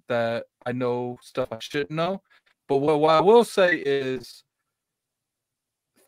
that 0.08 0.44
I 0.66 0.72
know 0.72 1.18
stuff 1.22 1.48
I 1.50 1.58
shouldn't 1.60 1.90
know. 1.90 2.22
But 2.68 2.78
what, 2.78 3.00
what 3.00 3.14
I 3.14 3.20
will 3.20 3.44
say 3.44 3.76
is 3.76 4.44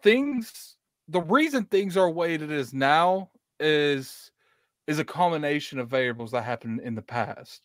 things 0.02 0.76
the 1.08 1.20
reason 1.20 1.64
things 1.64 1.96
are 1.96 2.08
it 2.26 2.42
is 2.42 2.72
now 2.72 3.30
is 3.60 4.30
is 4.86 4.98
a 4.98 5.04
combination 5.04 5.78
of 5.78 5.88
variables 5.88 6.30
that 6.32 6.44
happened 6.44 6.80
in 6.80 6.94
the 6.94 7.02
past. 7.02 7.62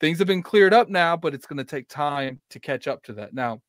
Things 0.00 0.18
have 0.18 0.26
been 0.26 0.42
cleared 0.42 0.74
up 0.74 0.88
now, 0.88 1.16
but 1.16 1.34
it's 1.34 1.46
going 1.46 1.58
to 1.58 1.64
take 1.64 1.88
time 1.88 2.40
to 2.50 2.58
catch 2.58 2.88
up 2.88 3.02
to 3.04 3.12
that. 3.14 3.34
Now, 3.34 3.60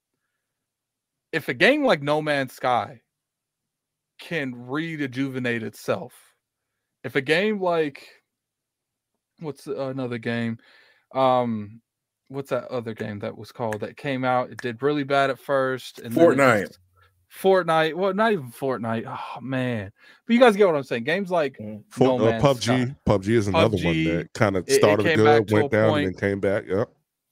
if 1.31 1.49
a 1.49 1.53
game 1.53 1.83
like 1.83 2.01
No 2.01 2.21
Man's 2.21 2.53
Sky 2.53 3.01
can 4.17 4.53
rejuvenate 4.55 5.63
itself, 5.63 6.13
if 7.03 7.15
a 7.15 7.21
game 7.21 7.61
like 7.61 8.07
what's 9.39 9.67
another 9.67 10.17
game? 10.17 10.57
Um, 11.13 11.81
what's 12.27 12.49
that 12.49 12.65
other 12.69 12.93
game 12.93 13.19
that 13.19 13.37
was 13.37 13.51
called 13.51 13.79
that 13.81 13.97
came 13.97 14.23
out? 14.25 14.49
It 14.51 14.57
did 14.61 14.81
really 14.81 15.03
bad 15.03 15.29
at 15.29 15.39
first, 15.39 15.99
and 15.99 16.13
then 16.13 16.23
it 16.23 16.35
Fortnite. 16.35 16.67
just- 16.67 16.79
Fortnite. 17.41 17.95
Well, 17.95 18.13
not 18.13 18.31
even 18.31 18.51
Fortnite. 18.51 19.03
Oh 19.07 19.41
man, 19.41 19.91
but 20.25 20.33
you 20.33 20.39
guys 20.39 20.55
get 20.55 20.67
what 20.67 20.75
I'm 20.75 20.83
saying. 20.83 21.03
Games 21.03 21.29
like 21.31 21.57
For, 21.89 22.03
No 22.17 22.27
uh, 22.27 22.39
PUBG, 22.39 22.61
Sky. 22.63 22.95
PUBG 23.05 23.27
is 23.29 23.47
another 23.47 23.77
one 23.83 24.03
that 24.05 24.29
kind 24.33 24.55
of 24.55 24.63
it- 24.67 24.73
it 24.73 24.75
started 24.75 25.15
good, 25.15 25.51
went 25.51 25.71
down, 25.71 25.89
point- 25.89 26.05
and 26.07 26.15
then 26.15 26.19
came 26.19 26.39
back. 26.39 26.65
Yep. 26.67 26.89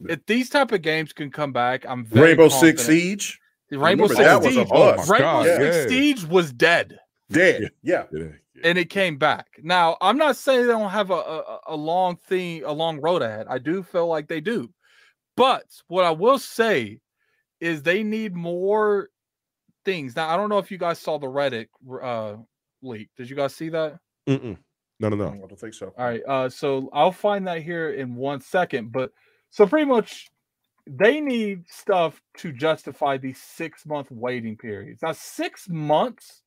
if 0.09 0.25
these 0.25 0.49
type 0.49 0.71
of 0.73 0.81
games 0.81 1.13
can 1.13 1.31
come 1.31 1.53
back, 1.53 1.85
I'm 1.87 2.03
very 2.05 2.29
Rainbow 2.29 2.49
Six 2.49 2.83
Siege, 2.85 3.39
Rainbow 3.71 4.07
Six 4.07 4.19
that 4.19 4.37
was 4.41 4.47
a 4.47 4.65
Siege. 4.65 4.69
Rainbow 4.71 5.17
God, 5.19 5.45
Six 5.45 5.75
yeah. 5.77 5.87
Siege 5.87 6.25
was 6.25 6.51
dead. 6.51 6.99
dead. 7.31 7.69
Yeah. 7.81 8.03
Yeah. 8.11 8.25
And 8.63 8.77
it 8.77 8.89
came 8.89 9.17
back. 9.17 9.47
Now, 9.63 9.97
I'm 10.01 10.17
not 10.17 10.35
saying 10.35 10.61
they 10.61 10.73
don't 10.73 10.89
have 10.89 11.09
a, 11.09 11.15
a, 11.15 11.59
a 11.69 11.75
long 11.75 12.17
thing, 12.17 12.63
a 12.63 12.71
long 12.71 12.99
road 13.01 13.21
ahead. 13.21 13.47
I 13.49 13.57
do 13.57 13.81
feel 13.83 14.07
like 14.07 14.27
they 14.27 14.41
do. 14.41 14.69
But 15.35 15.65
what 15.87 16.05
I 16.05 16.11
will 16.11 16.37
say 16.37 16.99
is 17.59 17.81
they 17.81 18.03
need 18.03 18.35
more 18.35 19.09
things. 19.85 20.15
Now, 20.15 20.29
I 20.29 20.37
don't 20.37 20.49
know 20.49 20.59
if 20.59 20.69
you 20.69 20.77
guys 20.77 20.99
saw 20.99 21.17
the 21.17 21.27
Reddit 21.27 21.67
uh, 22.01 22.35
leak. 22.81 23.09
Did 23.17 23.29
you 23.29 23.35
guys 23.35 23.55
see 23.55 23.69
that? 23.69 23.97
Mm-mm. 24.27 24.57
No, 24.99 25.09
no, 25.09 25.15
no. 25.15 25.29
I 25.29 25.37
don't 25.37 25.59
think 25.59 25.73
so. 25.73 25.93
All 25.97 26.05
right. 26.05 26.21
Uh, 26.27 26.49
so 26.49 26.89
I'll 26.93 27.11
find 27.11 27.47
that 27.47 27.63
here 27.63 27.91
in 27.91 28.15
one 28.15 28.39
second. 28.41 28.91
But 28.91 29.11
so 29.49 29.65
pretty 29.65 29.85
much 29.85 30.29
they 30.85 31.19
need 31.19 31.67
stuff 31.67 32.21
to 32.37 32.51
justify 32.51 33.17
these 33.17 33.41
six 33.41 33.85
month 33.85 34.11
waiting 34.11 34.55
periods. 34.55 35.01
Now, 35.01 35.13
six 35.13 35.67
months 35.67 36.42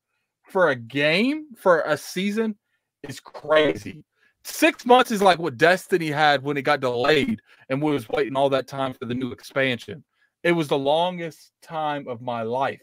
for 0.47 0.69
a 0.69 0.75
game 0.75 1.47
for 1.55 1.81
a 1.81 1.97
season 1.97 2.55
is 3.03 3.19
crazy. 3.19 4.03
Six 4.43 4.85
months 4.85 5.11
is 5.11 5.21
like 5.21 5.39
what 5.39 5.57
Destiny 5.57 6.09
had 6.09 6.41
when 6.41 6.57
it 6.57 6.61
got 6.61 6.79
delayed 6.79 7.41
and 7.69 7.81
we 7.81 7.91
was 7.91 8.07
waiting 8.09 8.35
all 8.35 8.49
that 8.49 8.67
time 8.67 8.93
for 8.93 9.05
the 9.05 9.13
new 9.13 9.31
expansion. 9.31 10.03
It 10.43 10.53
was 10.53 10.69
the 10.69 10.77
longest 10.77 11.51
time 11.61 12.07
of 12.07 12.21
my 12.21 12.43
life. 12.43 12.81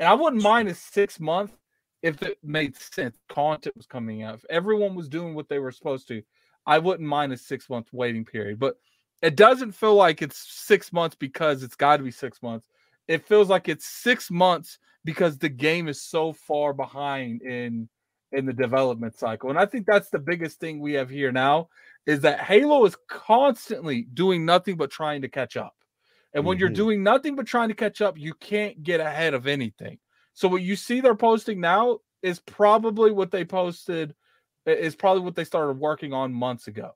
And 0.00 0.08
I 0.08 0.14
wouldn't 0.14 0.42
mind 0.42 0.68
a 0.68 0.74
six 0.74 1.20
month 1.20 1.52
if 2.02 2.20
it 2.22 2.38
made 2.42 2.76
sense. 2.76 3.16
Content 3.28 3.76
was 3.76 3.86
coming 3.86 4.22
out. 4.22 4.34
If 4.34 4.44
everyone 4.50 4.94
was 4.94 5.08
doing 5.08 5.34
what 5.34 5.48
they 5.48 5.60
were 5.60 5.70
supposed 5.70 6.08
to, 6.08 6.22
I 6.66 6.78
wouldn't 6.78 7.08
mind 7.08 7.32
a 7.32 7.36
six 7.36 7.70
month 7.70 7.88
waiting 7.92 8.24
period. 8.24 8.58
But 8.58 8.76
it 9.22 9.36
doesn't 9.36 9.72
feel 9.72 9.94
like 9.94 10.20
it's 10.20 10.36
six 10.36 10.92
months 10.92 11.16
because 11.16 11.62
it's 11.62 11.76
got 11.76 11.98
to 11.98 12.02
be 12.02 12.10
six 12.10 12.42
months. 12.42 12.68
It 13.06 13.26
feels 13.26 13.48
like 13.48 13.68
it's 13.68 13.86
six 13.86 14.30
months 14.30 14.78
because 15.04 15.38
the 15.38 15.48
game 15.48 15.88
is 15.88 16.02
so 16.02 16.32
far 16.32 16.72
behind 16.72 17.42
in 17.42 17.88
in 18.32 18.46
the 18.46 18.52
development 18.52 19.16
cycle. 19.16 19.50
And 19.50 19.58
I 19.58 19.66
think 19.66 19.86
that's 19.86 20.10
the 20.10 20.18
biggest 20.18 20.58
thing 20.58 20.80
we 20.80 20.94
have 20.94 21.08
here 21.08 21.30
now 21.30 21.68
is 22.04 22.20
that 22.22 22.40
Halo 22.40 22.84
is 22.84 22.96
constantly 23.08 24.02
doing 24.12 24.44
nothing 24.44 24.76
but 24.76 24.90
trying 24.90 25.22
to 25.22 25.28
catch 25.28 25.56
up. 25.56 25.74
And 26.34 26.44
when 26.44 26.58
you're 26.58 26.68
Mhm. 26.68 26.74
doing 26.74 27.02
nothing 27.04 27.36
but 27.36 27.46
trying 27.46 27.68
to 27.68 27.74
catch 27.74 28.00
up, 28.02 28.18
you 28.18 28.34
can't 28.34 28.82
get 28.82 28.98
ahead 29.00 29.34
of 29.34 29.46
anything. 29.46 30.00
So 30.32 30.48
what 30.48 30.62
you 30.62 30.74
see 30.74 31.00
they're 31.00 31.14
posting 31.14 31.60
now 31.60 32.00
is 32.22 32.40
probably 32.40 33.12
what 33.12 33.30
they 33.30 33.44
posted 33.44 34.16
is 34.66 34.96
probably 34.96 35.22
what 35.22 35.36
they 35.36 35.44
started 35.44 35.78
working 35.78 36.12
on 36.12 36.34
months 36.34 36.66
ago. 36.66 36.92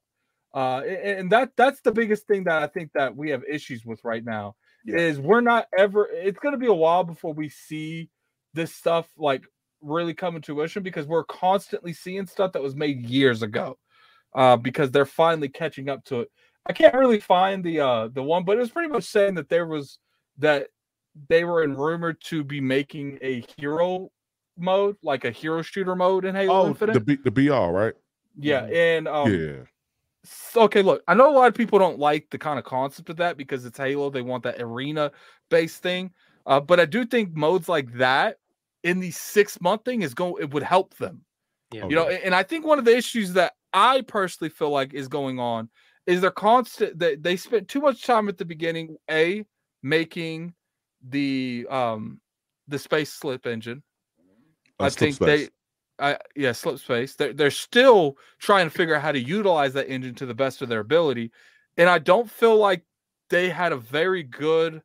Uh, 0.54 0.80
and 0.80 1.30
that 1.30 1.52
that's 1.56 1.82
the 1.82 1.92
biggest 1.92 2.26
thing 2.26 2.44
that 2.44 2.62
I 2.62 2.66
think 2.66 2.92
that 2.94 3.14
we 3.14 3.30
have 3.30 3.44
issues 3.44 3.84
with 3.84 4.02
right 4.02 4.24
now 4.24 4.56
Yeah. 4.88 4.98
is 4.98 5.20
we're 5.20 5.40
not 5.40 5.66
ever. 5.76 6.08
It's 6.12 6.38
going 6.38 6.52
to 6.52 6.58
be 6.58 6.66
a 6.66 6.74
while 6.74 7.04
before 7.04 7.32
we 7.32 7.48
see 7.48 8.08
this 8.54 8.74
stuff 8.74 9.08
like 9.16 9.44
really 9.80 10.14
come 10.14 10.34
into 10.36 10.54
fruition 10.54 10.82
because 10.82 11.06
we're 11.06 11.24
constantly 11.24 11.92
seeing 11.92 12.26
stuff 12.26 12.52
that 12.52 12.62
was 12.62 12.74
made 12.74 13.02
years 13.02 13.42
ago. 13.42 13.78
Uh, 14.34 14.56
because 14.56 14.90
they're 14.90 15.06
finally 15.06 15.48
catching 15.48 15.88
up 15.88 16.04
to 16.04 16.20
it. 16.20 16.28
I 16.66 16.72
can't 16.74 16.92
really 16.94 17.18
find 17.18 17.64
the 17.64 17.80
uh 17.80 18.08
the 18.12 18.22
one, 18.22 18.44
but 18.44 18.56
it 18.58 18.60
was 18.60 18.70
pretty 18.70 18.90
much 18.90 19.04
saying 19.04 19.34
that 19.36 19.48
there 19.48 19.66
was 19.66 19.98
that 20.36 20.66
they 21.28 21.44
were 21.44 21.62
in 21.64 21.74
rumor 21.74 22.12
to 22.12 22.44
be 22.44 22.60
making 22.60 23.18
a 23.22 23.42
hero 23.56 24.10
mode, 24.58 24.96
like 25.02 25.24
a 25.24 25.30
hero 25.30 25.62
shooter 25.62 25.96
mode 25.96 26.26
in 26.26 26.34
Halo 26.34 26.52
Oh, 26.62 26.66
Infinite. 26.68 26.92
the 26.92 27.00
B, 27.00 27.18
the 27.24 27.30
BR, 27.30 27.72
right? 27.72 27.94
yeah, 28.36 28.64
and 28.66 29.08
um, 29.08 29.32
yeah. 29.32 29.62
S- 30.24 30.56
okay, 30.56 30.82
look, 30.82 31.02
I 31.08 31.14
know 31.14 31.30
a 31.30 31.36
lot 31.36 31.48
of 31.48 31.54
people 31.54 31.78
don't 31.78 31.98
like 31.98 32.28
the 32.30 32.38
kind 32.38 32.58
of 32.58 32.64
concept 32.64 33.10
of 33.10 33.16
that 33.16 33.36
because 33.36 33.64
it's 33.64 33.78
Halo. 33.78 34.10
They 34.10 34.22
want 34.22 34.42
that 34.44 34.60
arena 34.60 35.12
based 35.50 35.82
thing. 35.82 36.12
Uh, 36.46 36.60
but 36.60 36.80
I 36.80 36.84
do 36.84 37.04
think 37.04 37.36
modes 37.36 37.68
like 37.68 37.92
that 37.94 38.38
in 38.84 39.00
the 39.00 39.10
six 39.10 39.60
month 39.60 39.84
thing 39.84 40.02
is 40.02 40.14
going 40.14 40.34
it 40.40 40.52
would 40.52 40.62
help 40.62 40.96
them. 40.96 41.24
Yeah. 41.72 41.86
You 41.88 41.96
know, 41.96 42.08
and 42.08 42.34
I 42.34 42.42
think 42.42 42.64
one 42.64 42.78
of 42.78 42.84
the 42.84 42.96
issues 42.96 43.34
that 43.34 43.52
I 43.72 44.00
personally 44.02 44.48
feel 44.48 44.70
like 44.70 44.94
is 44.94 45.08
going 45.08 45.38
on 45.38 45.68
is 46.06 46.22
they're 46.22 46.30
constant 46.30 46.98
they, 46.98 47.16
they 47.16 47.36
spent 47.36 47.68
too 47.68 47.80
much 47.80 48.02
time 48.02 48.28
at 48.28 48.38
the 48.38 48.44
beginning 48.44 48.96
a 49.10 49.44
making 49.82 50.54
the 51.10 51.66
um 51.70 52.20
the 52.66 52.78
space 52.78 53.12
slip 53.12 53.46
engine 53.46 53.82
Uh, 54.80 54.84
i 54.84 54.88
think 54.88 55.14
space. 55.14 55.46
they 55.46 55.48
i 55.98 56.16
yeah 56.36 56.52
slip 56.52 56.78
space 56.78 57.14
they're, 57.14 57.32
they're 57.32 57.50
still 57.50 58.16
trying 58.38 58.66
to 58.66 58.70
figure 58.70 58.94
out 58.94 59.02
how 59.02 59.12
to 59.12 59.20
utilize 59.20 59.72
that 59.72 59.88
engine 59.88 60.14
to 60.14 60.26
the 60.26 60.34
best 60.34 60.62
of 60.62 60.68
their 60.68 60.80
ability 60.80 61.30
and 61.76 61.88
i 61.88 61.98
don't 61.98 62.30
feel 62.30 62.56
like 62.56 62.82
they 63.30 63.48
had 63.48 63.72
a 63.72 63.76
very 63.76 64.22
good 64.22 64.82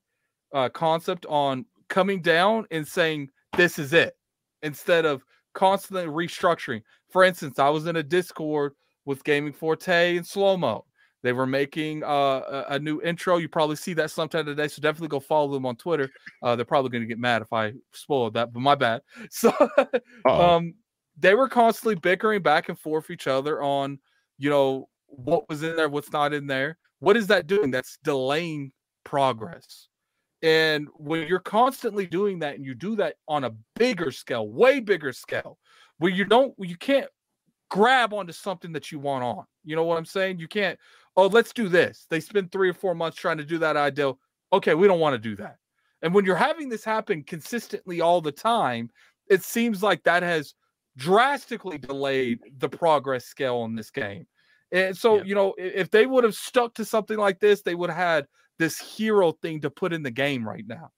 uh, 0.53 0.69
concept 0.69 1.25
on 1.27 1.65
coming 1.89 2.21
down 2.21 2.65
and 2.71 2.87
saying 2.87 3.29
this 3.57 3.79
is 3.79 3.93
it 3.93 4.15
instead 4.61 5.05
of 5.05 5.23
constantly 5.53 6.05
restructuring 6.05 6.81
for 7.09 7.23
instance 7.23 7.59
i 7.59 7.69
was 7.69 7.87
in 7.87 7.95
a 7.97 8.03
discord 8.03 8.73
with 9.05 9.23
gaming 9.23 9.53
forte 9.53 10.17
and 10.17 10.25
slow 10.25 10.57
mo 10.57 10.85
they 11.23 11.31
were 11.31 11.47
making 11.47 12.03
uh, 12.03 12.07
a, 12.07 12.65
a 12.71 12.79
new 12.79 13.01
intro. 13.01 13.37
You 13.37 13.47
probably 13.47 13.77
see 13.77 13.93
that 13.93 14.11
sometime 14.11 14.45
today, 14.45 14.67
so 14.67 14.81
definitely 14.81 15.07
go 15.07 15.21
follow 15.21 15.53
them 15.53 15.65
on 15.65 15.77
Twitter. 15.77 16.09
Uh, 16.43 16.55
they're 16.57 16.65
probably 16.65 16.91
going 16.91 17.01
to 17.01 17.07
get 17.07 17.17
mad 17.17 17.41
if 17.41 17.53
I 17.53 17.73
spoiled 17.93 18.33
that, 18.33 18.51
but 18.53 18.59
my 18.59 18.75
bad. 18.75 19.01
So, 19.29 19.53
um, 20.29 20.73
they 21.17 21.35
were 21.35 21.49
constantly 21.49 21.95
bickering 21.95 22.41
back 22.41 22.69
and 22.69 22.79
forth 22.79 23.09
each 23.09 23.27
other 23.27 23.61
on, 23.61 23.99
you 24.37 24.49
know, 24.49 24.89
what 25.07 25.47
was 25.47 25.63
in 25.63 25.75
there, 25.75 25.89
what's 25.89 26.11
not 26.11 26.33
in 26.33 26.47
there. 26.47 26.77
What 26.99 27.17
is 27.17 27.27
that 27.27 27.47
doing? 27.47 27.71
That's 27.71 27.97
delaying 28.03 28.71
progress. 29.03 29.87
And 30.41 30.87
when 30.95 31.27
you're 31.27 31.39
constantly 31.39 32.05
doing 32.05 32.39
that, 32.39 32.55
and 32.55 32.65
you 32.65 32.75
do 32.75 32.95
that 32.97 33.15
on 33.27 33.43
a 33.45 33.51
bigger 33.75 34.11
scale, 34.11 34.47
way 34.47 34.79
bigger 34.79 35.13
scale, 35.13 35.57
where 35.99 36.11
you 36.11 36.25
don't, 36.25 36.53
you 36.57 36.75
can't 36.75 37.07
grab 37.69 38.13
onto 38.13 38.33
something 38.33 38.71
that 38.73 38.91
you 38.91 38.99
want 38.99 39.23
on. 39.23 39.45
You 39.63 39.75
know 39.75 39.83
what 39.83 39.97
I'm 39.97 40.05
saying? 40.05 40.39
You 40.39 40.47
can't, 40.47 40.77
oh, 41.15 41.27
let's 41.27 41.53
do 41.53 41.69
this. 41.69 42.07
They 42.09 42.19
spend 42.19 42.51
three 42.51 42.69
or 42.69 42.73
four 42.73 42.95
months 42.95 43.17
trying 43.17 43.37
to 43.37 43.45
do 43.45 43.57
that 43.59 43.77
idea. 43.77 44.13
Okay, 44.51 44.75
we 44.75 44.87
don't 44.87 44.99
want 44.99 45.13
to 45.13 45.29
do 45.29 45.35
that. 45.37 45.57
And 46.01 46.13
when 46.13 46.25
you're 46.25 46.35
having 46.35 46.67
this 46.67 46.83
happen 46.83 47.23
consistently 47.23 48.01
all 48.01 48.19
the 48.19 48.31
time, 48.31 48.89
it 49.29 49.43
seems 49.43 49.81
like 49.81 50.03
that 50.03 50.23
has 50.23 50.53
drastically 50.97 51.77
delayed 51.77 52.39
the 52.57 52.69
progress 52.69 53.25
scale 53.25 53.65
in 53.65 53.75
this 53.75 53.91
game. 53.91 54.27
And 54.71 54.97
so, 54.97 55.17
Yeah. 55.17 55.23
you 55.23 55.35
know, 55.35 55.53
if 55.57 55.91
they 55.91 56.05
would 56.05 56.23
have 56.23 56.35
stuck 56.35 56.73
to 56.75 56.85
something 56.85 57.17
like 57.17 57.39
this, 57.39 57.61
they 57.61 57.75
would 57.75 57.89
have 57.89 57.97
had 57.97 58.27
this 58.59 58.79
hero 58.79 59.31
thing 59.31 59.61
to 59.61 59.69
put 59.69 59.93
in 59.93 60.03
the 60.03 60.11
game 60.11 60.47
right 60.47 60.65
now. 60.65 60.91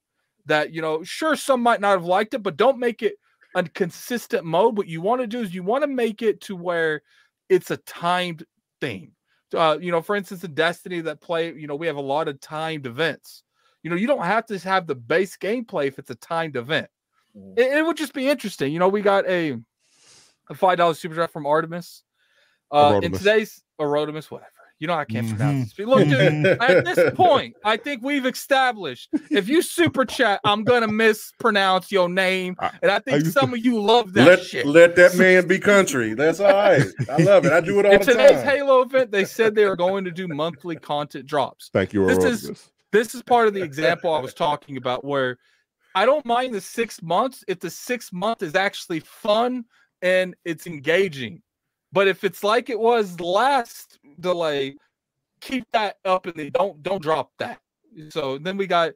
That, 0.45 0.73
you 0.73 0.81
know, 0.81 1.03
sure, 1.03 1.35
some 1.35 1.61
might 1.61 1.81
not 1.81 1.91
have 1.91 2.05
liked 2.05 2.33
it, 2.33 2.43
but 2.43 2.57
don't 2.57 2.79
make 2.79 3.01
it 3.01 3.15
a 3.55 3.63
consistent 3.63 4.45
mode. 4.45 4.77
What 4.77 4.87
you 4.87 5.01
want 5.01 5.21
to 5.21 5.27
do 5.27 5.41
is 5.41 5.55
you 5.55 5.63
want 5.63 5.83
to 5.83 5.87
make 5.87 6.21
it 6.21 6.41
to 6.41 6.55
where 6.55 7.01
it's 7.49 7.71
a 7.71 7.77
timed 7.77 8.45
thing. 8.81 9.13
Uh, 9.53 9.77
you 9.81 9.91
know, 9.91 10.01
for 10.01 10.15
instance, 10.15 10.43
in 10.43 10.53
Destiny 10.53 11.01
that 11.01 11.21
play, 11.21 11.53
you 11.53 11.67
know, 11.67 11.75
we 11.75 11.87
have 11.87 11.95
a 11.95 12.01
lot 12.01 12.27
of 12.27 12.39
timed 12.41 12.85
events. 12.85 13.43
You 13.83 13.89
know, 13.89 13.95
you 13.95 14.07
don't 14.07 14.23
have 14.23 14.45
to 14.47 14.57
have 14.59 14.87
the 14.87 14.95
base 14.95 15.37
gameplay 15.37 15.87
if 15.87 15.99
it's 15.99 16.09
a 16.09 16.15
timed 16.15 16.55
event. 16.57 16.89
Mhm. 17.33 17.53
It, 17.55 17.71
it 17.77 17.85
would 17.85 17.97
just 17.97 18.13
be 18.13 18.27
interesting. 18.29 18.73
You 18.73 18.79
know, 18.79 18.89
we 18.89 19.01
got 19.01 19.27
a 19.27 19.57
a 20.49 20.55
five 20.55 20.77
dollar 20.77 20.93
super 20.93 21.15
draft 21.15 21.33
from 21.33 21.45
Artemis. 21.45 22.03
Uh, 22.71 22.99
in 23.03 23.11
today's 23.11 23.61
Arotimus, 23.79 24.31
whatever. 24.31 24.49
You 24.79 24.87
know, 24.87 24.93
I 24.95 25.05
can't 25.05 25.25
Mhm. 25.27 25.37
pronounce 25.37 25.73
this. 25.73 25.87
Look, 25.87 26.03
dude, 26.03 26.45
at 26.45 26.83
this 26.95 27.13
point, 27.15 27.55
I 27.63 27.77
think 27.77 28.03
we've 28.03 28.25
established 28.25 29.09
if 29.31 29.47
you 29.47 29.61
super 29.61 30.03
chat, 30.03 30.41
I'm 30.43 30.63
gonna 30.65 30.87
mispronounce 30.89 31.91
your 31.91 32.09
name, 32.09 32.55
and 32.81 32.91
I 32.91 32.99
think 32.99 33.23
used 33.23 33.33
some 33.33 33.53
of 33.53 33.63
you 33.63 33.79
love 33.81 34.11
that 34.13 34.25
let 34.27 34.43
shit. 34.43 34.65
let 34.65 34.95
that 34.97 35.15
man 35.15 35.47
be 35.47 35.59
country. 35.59 36.13
That's 36.13 36.39
all 36.41 36.51
right. 36.51 36.83
I 37.09 37.17
love 37.23 37.45
it. 37.45 37.53
I 37.53 37.61
do 37.61 37.79
it 37.79 37.85
all 37.85 37.93
In 37.93 37.99
the 37.99 38.05
today's 38.05 38.31
time. 38.31 38.45
Halo 38.45 38.81
event, 38.81 39.11
they 39.11 39.23
said 39.23 39.55
they 39.55 39.65
were 39.65 39.77
going 39.77 40.03
to 40.05 40.11
do 40.11 40.27
monthly 40.27 40.75
content 40.75 41.25
drops. 41.25 41.69
Thank 41.71 41.93
you, 41.93 42.05
This 42.07 42.23
is- 42.23 42.69
This 42.91 43.13
is 43.15 43.21
part 43.23 43.47
of 43.47 43.53
the 43.53 43.61
example 43.61 44.13
I 44.13 44.19
was 44.19 44.33
talking 44.33 44.75
about 44.77 45.03
where 45.05 45.37
I 45.95 46.05
don't 46.05 46.25
mind 46.25 46.53
the 46.53 46.61
six 46.61 47.01
months 47.01 47.43
if 47.47 47.59
the 47.61 47.69
six 47.69 48.11
month 48.11 48.41
is 48.43 48.55
actually 48.55 48.99
fun 49.01 49.65
and 50.05 50.35
it's 50.45 50.67
engaging. 50.67 51.41
But 51.91 52.07
if 52.07 52.23
it's 52.23 52.43
like 52.43 52.69
it 52.69 52.79
was 52.79 53.19
last 53.19 53.97
delay, 54.19 54.75
keep 55.41 55.65
that 55.73 55.97
up 56.05 56.27
and 56.27 56.35
then 56.35 56.51
don't 56.53 56.81
don't 56.83 57.01
drop 57.01 57.31
that. 57.39 57.59
So 58.09 58.37
then 58.37 58.55
we 58.57 58.67
got 58.67 58.91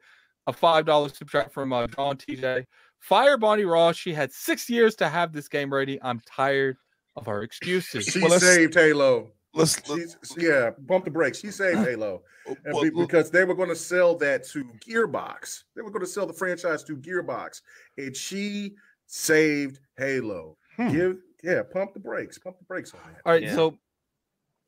a 0.47 0.53
five 0.53 0.85
dollar 0.85 1.09
super 1.09 1.31
chat 1.31 1.51
from 1.53 1.73
uh, 1.73 1.87
John 1.87 2.17
TJ. 2.17 2.65
Fire 2.99 3.37
Bonnie 3.37 3.63
Ross. 3.65 3.95
She 3.95 4.13
had 4.13 4.31
six 4.31 4.69
years 4.69 4.95
to 4.97 5.07
have 5.09 5.31
this 5.33 5.47
game 5.47 5.73
ready. 5.73 5.99
I'm 6.03 6.19
tired 6.29 6.77
of 7.15 7.25
her 7.25 7.41
excuses. 7.43 8.05
She 8.05 8.19
Well, 8.19 8.29
let's- 8.31 8.43
saved 8.43 8.75
Halo. 8.75 9.31
Let's 9.55 9.81
She's, 9.87 10.15
yeah, 10.37 10.69
pump 10.87 11.05
the 11.05 11.11
brakes. 11.11 11.39
She 11.39 11.49
saved 11.61 11.79
Halo. 11.79 12.21
And 12.45 12.57
well, 12.71 12.83
be- 12.83 12.91
because 12.91 13.31
they 13.31 13.43
were 13.45 13.55
going 13.55 13.69
to 13.69 13.75
sell 13.75 14.15
that 14.17 14.43
to 14.49 14.63
Gearbox. 14.87 15.63
They 15.75 15.81
were 15.81 15.89
going 15.89 16.05
to 16.05 16.11
sell 16.11 16.27
the 16.27 16.33
franchise 16.33 16.83
to 16.83 16.95
Gearbox, 16.95 17.61
and 17.97 18.15
she 18.15 18.75
saved 19.07 19.79
Halo. 19.97 20.55
Hmm. 20.79 20.89
Give 20.89 21.17
yeah, 21.43 21.61
pump 21.71 21.93
the 21.93 21.99
brakes. 21.99 22.37
Pump 22.37 22.57
the 22.59 22.65
brakes 22.65 22.93
on 22.93 22.99
that. 23.13 23.21
All 23.25 23.33
right, 23.33 23.43
Yeah. 23.43 23.55
so 23.55 23.77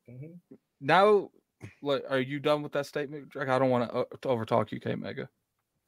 Mhm. 0.08 0.40
now 0.80 1.30
like, 1.80 2.02
are 2.10 2.18
you 2.20 2.40
done 2.40 2.62
with 2.62 2.72
that 2.72 2.86
statement 2.86 3.28
Drake? 3.28 3.48
i 3.48 3.56
don't 3.58 3.70
want 3.70 3.88
to, 3.88 3.96
uh, 3.98 4.04
to 4.20 4.28
overtalk 4.28 4.72
you 4.72 4.80
k 4.80 4.94
mega 4.96 5.28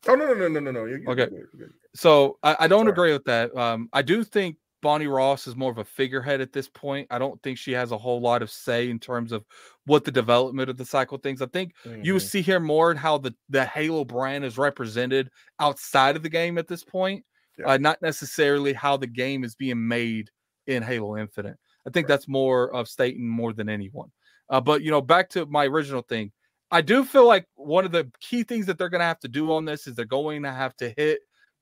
Oh 0.07 0.15
no 0.15 0.27
no 0.27 0.35
no 0.35 0.49
no 0.49 0.61
no 0.61 0.71
no. 0.71 0.85
You're, 0.85 0.99
you're 0.99 1.11
Okay. 1.11 1.29
you're 1.59 1.71
so 1.95 2.39
i, 2.43 2.57
I 2.61 2.69
don't 2.69 2.83
Sorry. 2.87 2.93
agree 2.93 3.13
with 3.13 3.25
that 3.25 3.57
um 3.57 3.89
i 3.93 4.03
do 4.03 4.23
think 4.23 4.57
bonnie 4.83 5.07
ross 5.09 5.47
is 5.47 5.57
more 5.57 5.71
of 5.73 5.79
a 5.79 5.85
figurehead 5.85 6.41
at 6.41 6.53
this 6.53 6.69
point 6.69 7.07
i 7.11 7.19
don't 7.19 7.43
think 7.43 7.59
she 7.59 7.73
has 7.73 7.91
a 7.91 7.99
whole 7.99 8.21
lot 8.21 8.43
of 8.43 8.51
say 8.51 8.89
in 8.91 8.99
terms 9.01 9.33
of 9.33 9.45
what 9.87 10.05
the 10.05 10.13
development 10.13 10.69
of 10.71 10.77
the 10.77 10.85
cycle 10.85 11.19
things 11.19 11.43
i 11.43 11.47
think 11.47 11.73
you 12.03 12.15
Mhm. 12.15 12.21
see 12.21 12.43
here 12.43 12.61
more 12.61 12.91
in 12.91 12.97
how 12.97 13.19
the 13.19 13.35
the 13.49 13.65
halo 13.65 14.05
brand 14.05 14.45
is 14.45 14.59
represented 14.59 15.29
outside 15.59 16.17
of 16.17 16.23
the 16.23 16.29
game 16.29 16.59
at 16.59 16.69
this 16.69 16.85
point 16.85 17.25
Yeah. 17.59 17.67
uh, 17.67 17.77
not 17.79 18.01
necessarily 18.03 18.73
how 18.73 18.97
the 18.97 19.07
game 19.07 19.45
is 19.45 19.55
being 19.55 19.87
made 19.87 20.31
in 20.67 20.83
halo 20.83 21.17
infinite 21.17 21.57
i 21.87 21.91
think 21.91 22.05
Right. 22.09 22.15
that's 22.15 22.29
more 22.29 22.75
of 22.75 22.89
staten 22.89 23.27
more 23.29 23.53
than 23.53 23.69
anyone 23.69 24.11
uh, 24.51 24.61
but 24.61 24.83
you 24.83 24.91
know 24.91 25.01
back 25.01 25.29
to 25.31 25.47
my 25.47 25.67
original 25.67 26.03
thing 26.03 26.33
i 26.71 26.81
do 26.81 27.05
feel 27.05 27.27
like 27.27 27.47
one 27.55 27.85
of 27.85 27.93
the 27.93 28.11
key 28.21 28.43
things 28.43 28.67
that 28.67 28.79
they're 28.79 28.89
going 28.89 29.01
to 29.01 29.05
have 29.07 29.21
to 29.21 29.29
do 29.29 29.53
on 29.53 29.65
this 29.65 29.87
is 29.87 29.95
they're 29.95 30.05
going 30.05 30.43
to 30.43 30.51
have 30.53 30.75
to 30.77 30.93
hit 30.97 31.21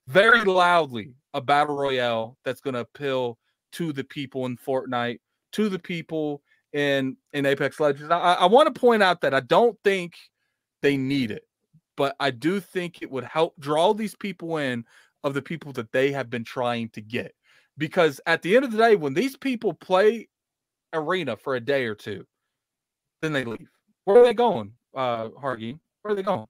very 0.09 0.43
loudly 0.45 1.15
a 1.35 1.41
battle 1.41 1.77
royale 1.77 2.37
that's 2.45 2.61
going 2.61 2.75
to 2.75 2.81
appeal 2.81 3.39
to 3.73 3.93
the 3.93 4.05
people 4.05 4.47
in 4.47 4.57
fortnite 4.57 5.19
to 5.53 5.69
the 5.69 5.79
people 5.79 6.43
in 6.73 7.17
in 7.35 7.45
apex 7.45 7.79
legends 7.81 8.11
i, 8.11 8.19
I 8.35 8.47
want 8.47 8.73
to 8.73 8.81
point 8.81 9.03
out 9.03 9.21
that 9.21 9.35
i 9.35 9.41
don't 9.41 9.77
think 9.85 10.15
they 10.81 10.97
need 10.97 11.31
it 11.31 11.43
but 11.97 12.17
i 12.19 12.31
do 12.31 12.61
think 12.61 13.03
it 13.03 13.11
would 13.11 13.25
help 13.25 13.55
draw 13.59 13.93
these 13.93 14.15
people 14.17 14.57
in 14.57 14.85
of 15.25 15.35
the 15.35 15.43
people 15.43 15.73
that 15.73 15.93
they 15.93 16.13
have 16.13 16.31
been 16.31 16.45
trying 16.45 16.89
to 16.91 17.01
get 17.01 17.35
because 17.79 18.21
at 18.27 18.43
the 18.43 18.55
end 18.57 18.65
of 18.65 18.73
the 18.73 18.79
day 18.79 18.97
when 18.97 19.15
these 19.15 19.37
people 19.37 19.73
play 19.73 20.29
arena 20.93 21.37
for 21.37 21.55
a 21.55 21.61
day 21.61 21.85
or 21.87 21.95
two 21.95 22.25
then 23.23 23.33
they 23.33 23.45
leave 23.45 23.69
where 24.05 24.19
are 24.19 24.25
they 24.25 24.35
going 24.35 24.73
uh 24.95 25.29
hargy 25.31 25.79
where 26.03 26.13
are 26.13 26.17
they 26.17 26.23
going 26.23 26.47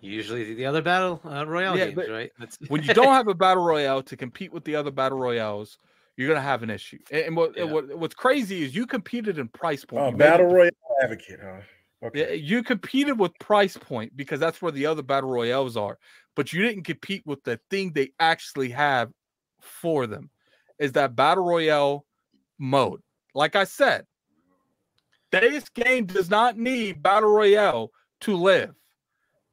Usually 0.00 0.42
the- 0.42 0.54
the 0.54 0.66
other 0.66 0.82
battle 0.82 1.20
uh, 1.24 1.46
royale 1.46 1.78
Yeah, 1.78 1.90
games, 1.90 2.08
right? 2.10 2.32
That's 2.36 2.58
when 2.66 2.82
you 2.82 2.92
don't 2.92 3.14
have 3.14 3.28
a 3.28 3.34
battle 3.46 3.62
royale 3.64 4.02
to 4.02 4.16
compete 4.16 4.52
with 4.52 4.64
the 4.64 4.74
other 4.74 4.90
battle 4.90 5.18
royales 5.18 5.78
you're 6.16 6.28
gonna 6.28 6.40
have 6.40 6.62
an 6.62 6.70
issue 6.70 6.98
and, 7.10 7.26
and 7.26 7.36
what, 7.36 7.56
Yeah. 7.56 7.64
what 7.64 7.96
what's 7.96 8.14
crazy 8.14 8.62
is 8.64 8.74
you 8.74 8.86
competed 8.86 9.38
in 9.38 9.48
price 9.48 9.84
point 9.84 10.02
Oh, 10.02 10.06
You 10.10 10.16
made 10.16 10.18
battle 10.18 10.46
royale 10.46 10.70
advocate, 11.00 11.40
huh? 11.42 11.60
Yeah, 12.02 12.08
Okay. 12.08 12.36
you 12.36 12.62
competed 12.62 13.18
with 13.18 13.38
price 13.38 13.76
point 13.76 14.16
because 14.16 14.40
that's 14.40 14.60
where 14.60 14.72
the 14.72 14.86
other 14.86 15.02
battle 15.02 15.30
royales 15.30 15.76
are, 15.76 15.98
but 16.34 16.52
you 16.52 16.62
didn't 16.62 16.84
compete 16.84 17.24
with 17.26 17.42
the 17.44 17.60
thing 17.70 17.92
they 17.92 18.10
actually 18.18 18.70
have 18.70 19.10
for 19.60 20.06
them. 20.06 20.30
Is 20.78 20.92
that 20.92 21.14
battle 21.14 21.44
royale 21.44 22.04
mode? 22.58 23.02
Like 23.34 23.54
I 23.54 23.64
said, 23.64 24.06
this 25.30 25.68
game 25.70 26.06
does 26.06 26.28
not 26.28 26.58
need 26.58 27.02
battle 27.02 27.30
royale 27.30 27.90
to 28.22 28.36
live. 28.36 28.74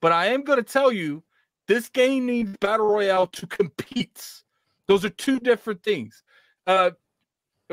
But 0.02 0.12
I 0.12 0.28
am 0.28 0.44
going 0.44 0.58
to 0.58 0.64
tell 0.64 0.92
you, 0.92 1.24
this 1.68 1.90
game 1.90 2.26
needs 2.26 2.56
battle 2.58 2.88
royale 2.88 3.28
to 3.28 3.48
compete. 3.48 4.42
Those 4.88 5.06
are 5.06 5.10
two 5.10 5.40
different 5.40 5.84
things. 5.84 6.24
Uh, 6.66 6.92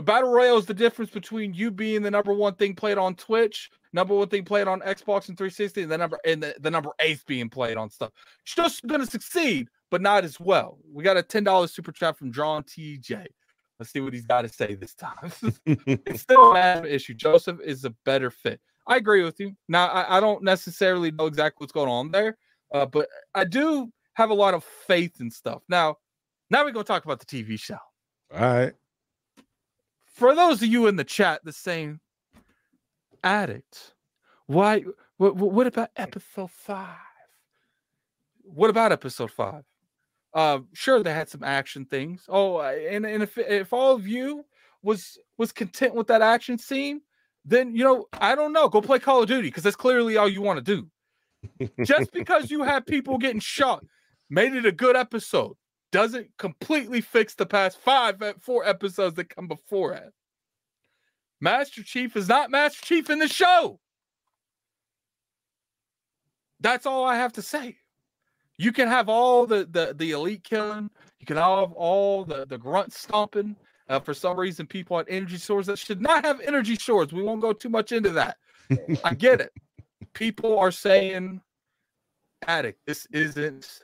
battle 0.03 0.31
royale 0.31 0.59
is 0.59 0.67
the 0.67 0.75
difference 0.75 1.11
between 1.11 1.55
you 1.55 1.71
being 1.71 2.03
the 2.03 2.11
number 2.11 2.35
one 2.35 2.55
thing 2.55 2.75
played 2.75 2.99
on 2.99 3.15
Twitch, 3.15 3.71
number 3.97 4.15
one 4.15 4.29
thing 4.29 4.45
played 4.45 4.69
on 4.69 4.81
Xbox 4.83 5.29
and 5.29 5.37
360, 5.37 5.83
and 5.83 5.91
the 5.91 5.99
number 5.99 6.21
and 6.25 6.43
the, 6.43 6.55
the 6.61 6.71
number 6.71 6.91
eighth 7.01 7.27
being 7.27 7.49
played 7.49 7.77
on 7.77 7.91
stuff. 7.91 8.13
Just 8.45 8.87
going 8.87 9.01
to 9.01 9.11
succeed, 9.11 9.69
but 9.91 10.03
not 10.03 10.23
as 10.23 10.39
well. 10.39 10.79
We 10.93 11.03
got 11.03 11.17
a 11.17 11.23
ten 11.23 11.43
dollars 11.43 11.73
super 11.73 11.91
chat 11.91 12.17
from 12.17 12.31
John 12.31 12.63
TJ. 12.63 13.27
Let's 13.81 13.93
see 13.93 14.01
what 14.01 14.13
he's 14.13 14.27
got 14.27 14.43
to 14.43 14.49
say 14.49 14.75
this 14.75 14.95
time. 14.95 15.33
it's 15.67 16.23
still 16.23 16.53
a 16.53 16.55
bad 16.55 16.87
issue. 16.87 17.15
Joseph 17.15 17.59
is 17.65 17.85
a 17.85 17.91
better 18.05 18.31
fit. 18.31 18.61
I 18.87 18.97
agree 18.97 19.25
with 19.25 19.41
you. 19.41 19.57
Now 19.69 19.89
I, 19.89 20.19
I 20.19 20.21
don't 20.21 20.45
necessarily 20.45 21.11
know 21.11 21.27
exactly 21.27 21.65
what's 21.65 21.73
going 21.73 21.89
on 21.89 22.11
there, 22.13 22.37
uh, 22.73 22.87
but 22.87 23.09
I 23.35 23.45
do 23.45 23.91
have 24.15 24.31
a 24.31 24.35
lot 24.35 24.55
of 24.55 24.63
faith 24.87 25.21
in 25.21 25.31
stuff. 25.31 25.63
Now, 25.69 25.97
now 26.51 26.65
we're 26.65 26.71
going 26.71 26.85
to 26.85 26.89
talk 26.89 27.05
about 27.05 27.19
the 27.21 27.27
TV 27.27 27.59
show 27.59 27.79
All 28.33 28.41
right. 28.41 28.73
for 30.07 30.35
those 30.35 30.63
of 30.63 30.69
you 30.69 30.87
in 30.87 30.97
the 30.97 31.05
chat 31.05 31.41
that's 31.45 31.59
saying, 31.59 32.01
Addict. 33.25 33.95
Why? 34.47 34.85
What, 35.17 35.37
what 35.37 35.67
about 35.67 35.91
episode 35.97 36.51
five? 36.51 36.97
What 38.43 38.71
about 38.71 38.93
episode 38.93 39.31
five? 39.31 39.65
Uh, 40.35 40.61
sure, 40.75 41.03
they 41.03 41.13
had 41.13 41.29
some 41.29 41.43
action 41.43 41.87
things. 41.87 42.25
Oh, 42.29 42.61
and 42.61 43.07
and 43.07 43.23
if 43.23 43.39
if 43.39 43.73
all 43.73 43.95
of 43.95 44.07
you 44.07 44.45
was 44.83 45.19
was 45.39 45.53
content 45.53 45.95
with 45.95 46.07
that 46.09 46.23
action 46.23 46.59
scene, 46.59 47.01
then 47.45 47.75
you 47.75 47.85
know 47.85 48.07
I 48.13 48.35
don't 48.35 48.53
know. 48.53 48.69
Go 48.69 48.81
play 48.81 48.99
Call 48.99 49.23
of 49.23 49.29
Duty 49.29 49.49
because 49.49 49.63
that's 49.63 49.77
clearly 49.77 50.17
all 50.17 50.29
you 50.29 50.43
want 50.43 50.65
to 50.65 50.77
do. 50.77 50.89
Just 51.85 52.13
because 52.13 52.51
you 52.51 52.63
have 52.65 52.87
people 52.87 53.19
getting 53.19 53.41
shot 53.41 53.85
made 54.29 54.55
it 54.55 54.67
a 54.67 54.73
good 54.73 54.97
episode 54.97 55.57
doesn't 55.93 56.29
completely 56.39 57.01
fix 57.01 57.35
the 57.35 57.47
past 57.47 57.79
five 57.79 58.21
four 58.41 58.67
episodes 58.67 59.15
that 59.17 59.35
come 59.35 59.49
before 59.49 59.95
it. 59.95 60.13
Master 61.41 61.83
Chief 61.83 62.17
is 62.17 62.29
not 62.29 62.51
Master 62.51 62.85
Chief 62.85 63.11
in 63.11 63.19
the 63.19 63.29
show. 63.29 63.79
That's 66.61 66.87
all 66.87 67.05
I 67.05 67.17
have 67.17 67.33
to 67.35 67.43
say. 67.43 67.77
You 68.59 68.73
can 68.73 68.89
have 68.89 69.09
all 69.09 69.47
the 69.47 69.67
the, 69.71 69.95
the 69.97 70.13
elite 70.13 70.45
killing. 70.45 70.91
You 71.21 71.27
can 71.27 71.37
have 71.37 71.73
all 71.73 72.25
the 72.25 72.47
the 72.47 72.59
grunt 72.59 72.93
stomping. 72.93 73.57
Uh, 73.89 74.01
for 74.01 74.15
some 74.15 74.37
reason, 74.37 74.67
people 74.67 74.97
on 74.97 75.05
energy 75.09 75.37
swords 75.37 75.67
that 75.69 75.79
should 75.79 76.01
not 76.01 76.25
have 76.25 76.41
energy 76.41 76.75
swords. 76.75 77.13
We 77.13 77.23
won't 77.23 77.41
go 77.41 77.53
too 77.53 77.69
much 77.69 77.93
into 77.93 78.11
that. 78.11 78.39
I 79.05 79.15
get 79.15 79.41
it. 79.41 79.53
People 80.15 80.59
are 80.59 80.73
saying, 80.73 81.41
"Addict, 82.47 82.81
this 82.87 83.07
isn't 83.13 83.83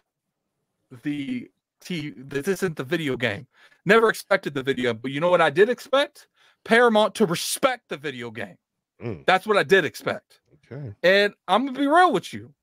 the 1.03 1.51
T. 1.81 2.15
This 2.17 2.49
isn't 2.49 2.77
the 2.77 2.85
video 2.85 3.17
game." 3.17 3.47
Never 3.85 4.09
expected 4.09 4.55
the 4.55 4.63
video, 4.63 4.95
but 4.95 5.11
you 5.11 5.21
know 5.21 5.31
what 5.31 5.41
I 5.41 5.51
did 5.51 5.69
expect? 5.69 6.29
Paramount 6.65 7.15
to 7.17 7.27
respect 7.27 7.89
the 7.89 7.97
video 7.97 8.31
game. 8.31 8.57
Mm. 9.03 9.27
That's 9.27 9.47
what 9.47 9.57
I 9.57 9.63
did 9.63 9.85
expect. 9.85 10.41
Okay. 10.71 10.93
And 11.03 11.35
I'm 11.49 11.67
gonna 11.67 11.79
be 11.79 11.87
real 11.87 12.13
with 12.13 12.33
you. 12.33 12.55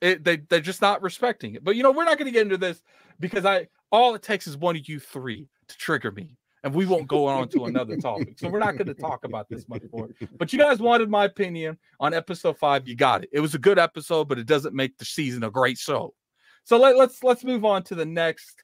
It, 0.00 0.24
they 0.24 0.36
they're 0.36 0.60
just 0.60 0.82
not 0.82 1.02
respecting 1.02 1.54
it. 1.54 1.64
But 1.64 1.76
you 1.76 1.82
know, 1.82 1.90
we're 1.90 2.04
not 2.04 2.18
going 2.18 2.26
to 2.26 2.32
get 2.32 2.42
into 2.42 2.58
this 2.58 2.82
because 3.20 3.46
I 3.46 3.68
all 3.90 4.14
it 4.14 4.22
takes 4.22 4.46
is 4.46 4.56
one 4.56 4.76
of 4.76 4.86
you 4.88 5.00
three 5.00 5.48
to 5.68 5.78
trigger 5.78 6.10
me, 6.10 6.36
and 6.62 6.74
we 6.74 6.84
won't 6.84 7.06
go 7.06 7.26
on 7.26 7.48
to 7.48 7.64
another 7.64 7.96
topic. 7.96 8.38
So 8.38 8.48
we're 8.48 8.58
not 8.58 8.76
going 8.76 8.88
to 8.88 8.94
talk 8.94 9.24
about 9.24 9.48
this 9.48 9.66
much 9.66 9.82
more. 9.92 10.10
But 10.36 10.52
you 10.52 10.58
guys 10.58 10.78
wanted 10.78 11.08
my 11.08 11.24
opinion 11.24 11.78
on 12.00 12.12
episode 12.12 12.58
five. 12.58 12.86
You 12.86 12.96
got 12.96 13.22
it. 13.22 13.30
It 13.32 13.40
was 13.40 13.54
a 13.54 13.58
good 13.58 13.78
episode, 13.78 14.28
but 14.28 14.38
it 14.38 14.46
doesn't 14.46 14.74
make 14.74 14.98
the 14.98 15.04
season 15.06 15.44
a 15.44 15.50
great 15.50 15.78
show. 15.78 16.12
So 16.64 16.76
let, 16.76 16.96
let's 16.96 17.22
let's 17.22 17.44
move 17.44 17.64
on 17.64 17.82
to 17.84 17.94
the 17.94 18.04
next 18.04 18.62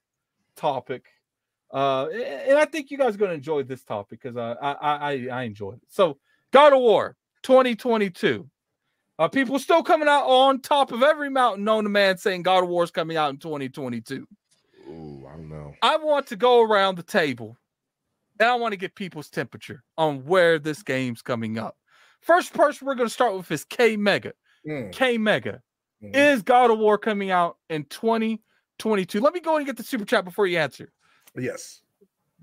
topic. 0.56 1.06
Uh, 1.72 2.08
and 2.08 2.58
I 2.58 2.64
think 2.64 2.90
you 2.90 2.98
guys 2.98 3.14
are 3.14 3.18
going 3.18 3.30
to 3.30 3.36
enjoy 3.36 3.62
this 3.62 3.84
topic 3.84 4.20
because 4.22 4.36
uh, 4.36 4.56
I, 4.60 4.72
I 4.72 5.28
I 5.32 5.42
enjoyed 5.44 5.76
it. 5.76 5.88
So 5.88 6.18
God 6.52 6.72
of 6.72 6.80
War 6.80 7.16
2022. 7.42 8.48
Uh, 9.18 9.28
people 9.28 9.58
still 9.58 9.82
coming 9.82 10.08
out 10.08 10.24
on 10.24 10.60
top 10.60 10.92
of 10.92 11.02
every 11.02 11.28
mountain 11.28 11.62
known 11.62 11.84
to 11.84 11.90
man 11.90 12.16
saying 12.16 12.42
God 12.42 12.64
of 12.64 12.70
War 12.70 12.84
is 12.84 12.90
coming 12.90 13.18
out 13.18 13.28
in 13.28 13.36
2022. 13.36 14.26
Ooh, 14.88 15.26
I 15.28 15.36
don't 15.36 15.48
know. 15.50 15.74
I 15.82 15.98
want 15.98 16.26
to 16.28 16.36
go 16.36 16.62
around 16.62 16.96
the 16.96 17.02
table 17.02 17.58
and 18.38 18.48
I 18.48 18.54
want 18.54 18.72
to 18.72 18.78
get 18.78 18.94
people's 18.94 19.28
temperature 19.28 19.84
on 19.98 20.24
where 20.24 20.58
this 20.58 20.82
game's 20.82 21.20
coming 21.20 21.58
up. 21.58 21.76
First 22.20 22.54
person 22.54 22.86
we're 22.86 22.94
going 22.94 23.08
to 23.08 23.12
start 23.12 23.36
with 23.36 23.50
is 23.52 23.64
K 23.64 23.96
Mega. 23.96 24.32
Mm. 24.66 24.90
K 24.90 25.18
Mega. 25.18 25.60
Mm-hmm. 26.02 26.14
Is 26.14 26.42
God 26.42 26.70
of 26.70 26.78
War 26.78 26.96
coming 26.96 27.30
out 27.30 27.58
in 27.68 27.84
2022? 27.84 29.20
Let 29.20 29.34
me 29.34 29.40
go 29.40 29.58
and 29.58 29.66
get 29.66 29.76
the 29.76 29.82
super 29.82 30.06
chat 30.06 30.24
before 30.24 30.46
you 30.46 30.56
answer. 30.58 30.90
Yes. 31.36 31.82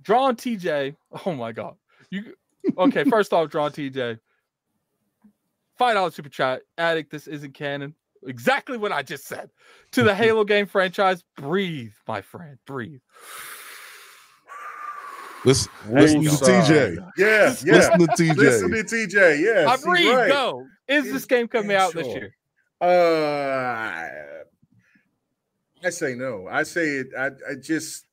John 0.04 0.36
TJ. 0.36 0.96
Oh 1.26 1.34
my 1.34 1.52
God. 1.52 1.76
You 2.10 2.34
okay? 2.78 3.04
First 3.10 3.34
off, 3.34 3.52
John 3.52 3.72
TJ. 3.72 4.20
Five 5.78 5.96
dollar 5.96 6.12
super 6.12 6.30
chat. 6.30 6.62
Addict, 6.78 7.12
this 7.12 7.28
isn't 7.28 7.54
canon. 7.54 7.94
Exactly 8.26 8.78
what 8.78 8.92
I 8.92 9.04
just 9.04 9.28
said. 9.28 9.50
To 9.92 10.04
the 10.04 10.16
Halo 10.16 10.44
game 10.46 10.66
franchise, 10.66 11.24
breathe, 11.36 11.94
my 12.08 12.22
friend, 12.22 12.58
breathe. 12.66 13.00
Listen, 15.46 15.72
listen 15.90 16.24
to 16.24 16.30
TJ. 16.30 16.98
Yeah, 17.18 17.56
yeah. 17.64 17.74
Listen 17.74 18.00
to 18.00 18.08
TJ. 18.08 18.36
Listen 18.36 18.72
to 18.72 18.84
TJ. 18.84 19.40
Yeah. 19.40 19.70
I 19.70 19.78
breathe. 19.78 20.14
Right. 20.14 20.30
Go. 20.30 20.66
Is 20.88 21.12
this 21.12 21.26
game 21.26 21.48
coming 21.48 21.76
out 21.76 21.92
sure. 21.92 22.04
this 22.04 22.14
year? 22.14 22.36
Uh, 22.82 24.08
I 25.86 25.90
say 25.90 26.16
no. 26.16 26.48
I 26.50 26.64
say 26.64 26.88
it. 26.88 27.08
I, 27.18 27.28
I 27.50 27.56
just 27.62 28.07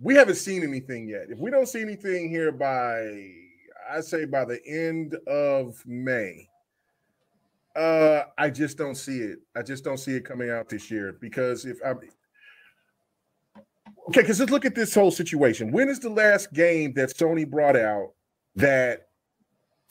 we 0.00 0.14
haven't 0.14 0.36
seen 0.36 0.62
anything 0.62 1.08
yet. 1.08 1.26
If 1.28 1.38
we 1.38 1.50
don't 1.50 1.66
see 1.66 1.80
anything 1.80 2.28
here 2.28 2.52
by 2.52 3.30
I 3.90 4.00
say 4.00 4.24
by 4.24 4.44
the 4.44 4.60
end 4.66 5.16
of 5.26 5.82
May. 5.86 6.48
Uh, 7.76 8.22
I 8.38 8.50
just 8.50 8.78
don't 8.78 8.94
see 8.94 9.18
it. 9.18 9.40
I 9.56 9.62
just 9.62 9.84
don't 9.84 9.98
see 9.98 10.12
it 10.12 10.24
coming 10.24 10.50
out 10.50 10.68
this 10.68 10.90
year 10.90 11.16
because 11.20 11.64
if 11.64 11.78
I'm 11.84 11.98
okay, 14.08 14.20
because 14.20 14.38
let's 14.38 14.52
look 14.52 14.64
at 14.64 14.74
this 14.74 14.94
whole 14.94 15.10
situation. 15.10 15.72
When 15.72 15.88
is 15.88 15.98
the 15.98 16.10
last 16.10 16.52
game 16.52 16.92
that 16.94 17.10
Sony 17.10 17.48
brought 17.48 17.76
out 17.76 18.12
that 18.54 19.08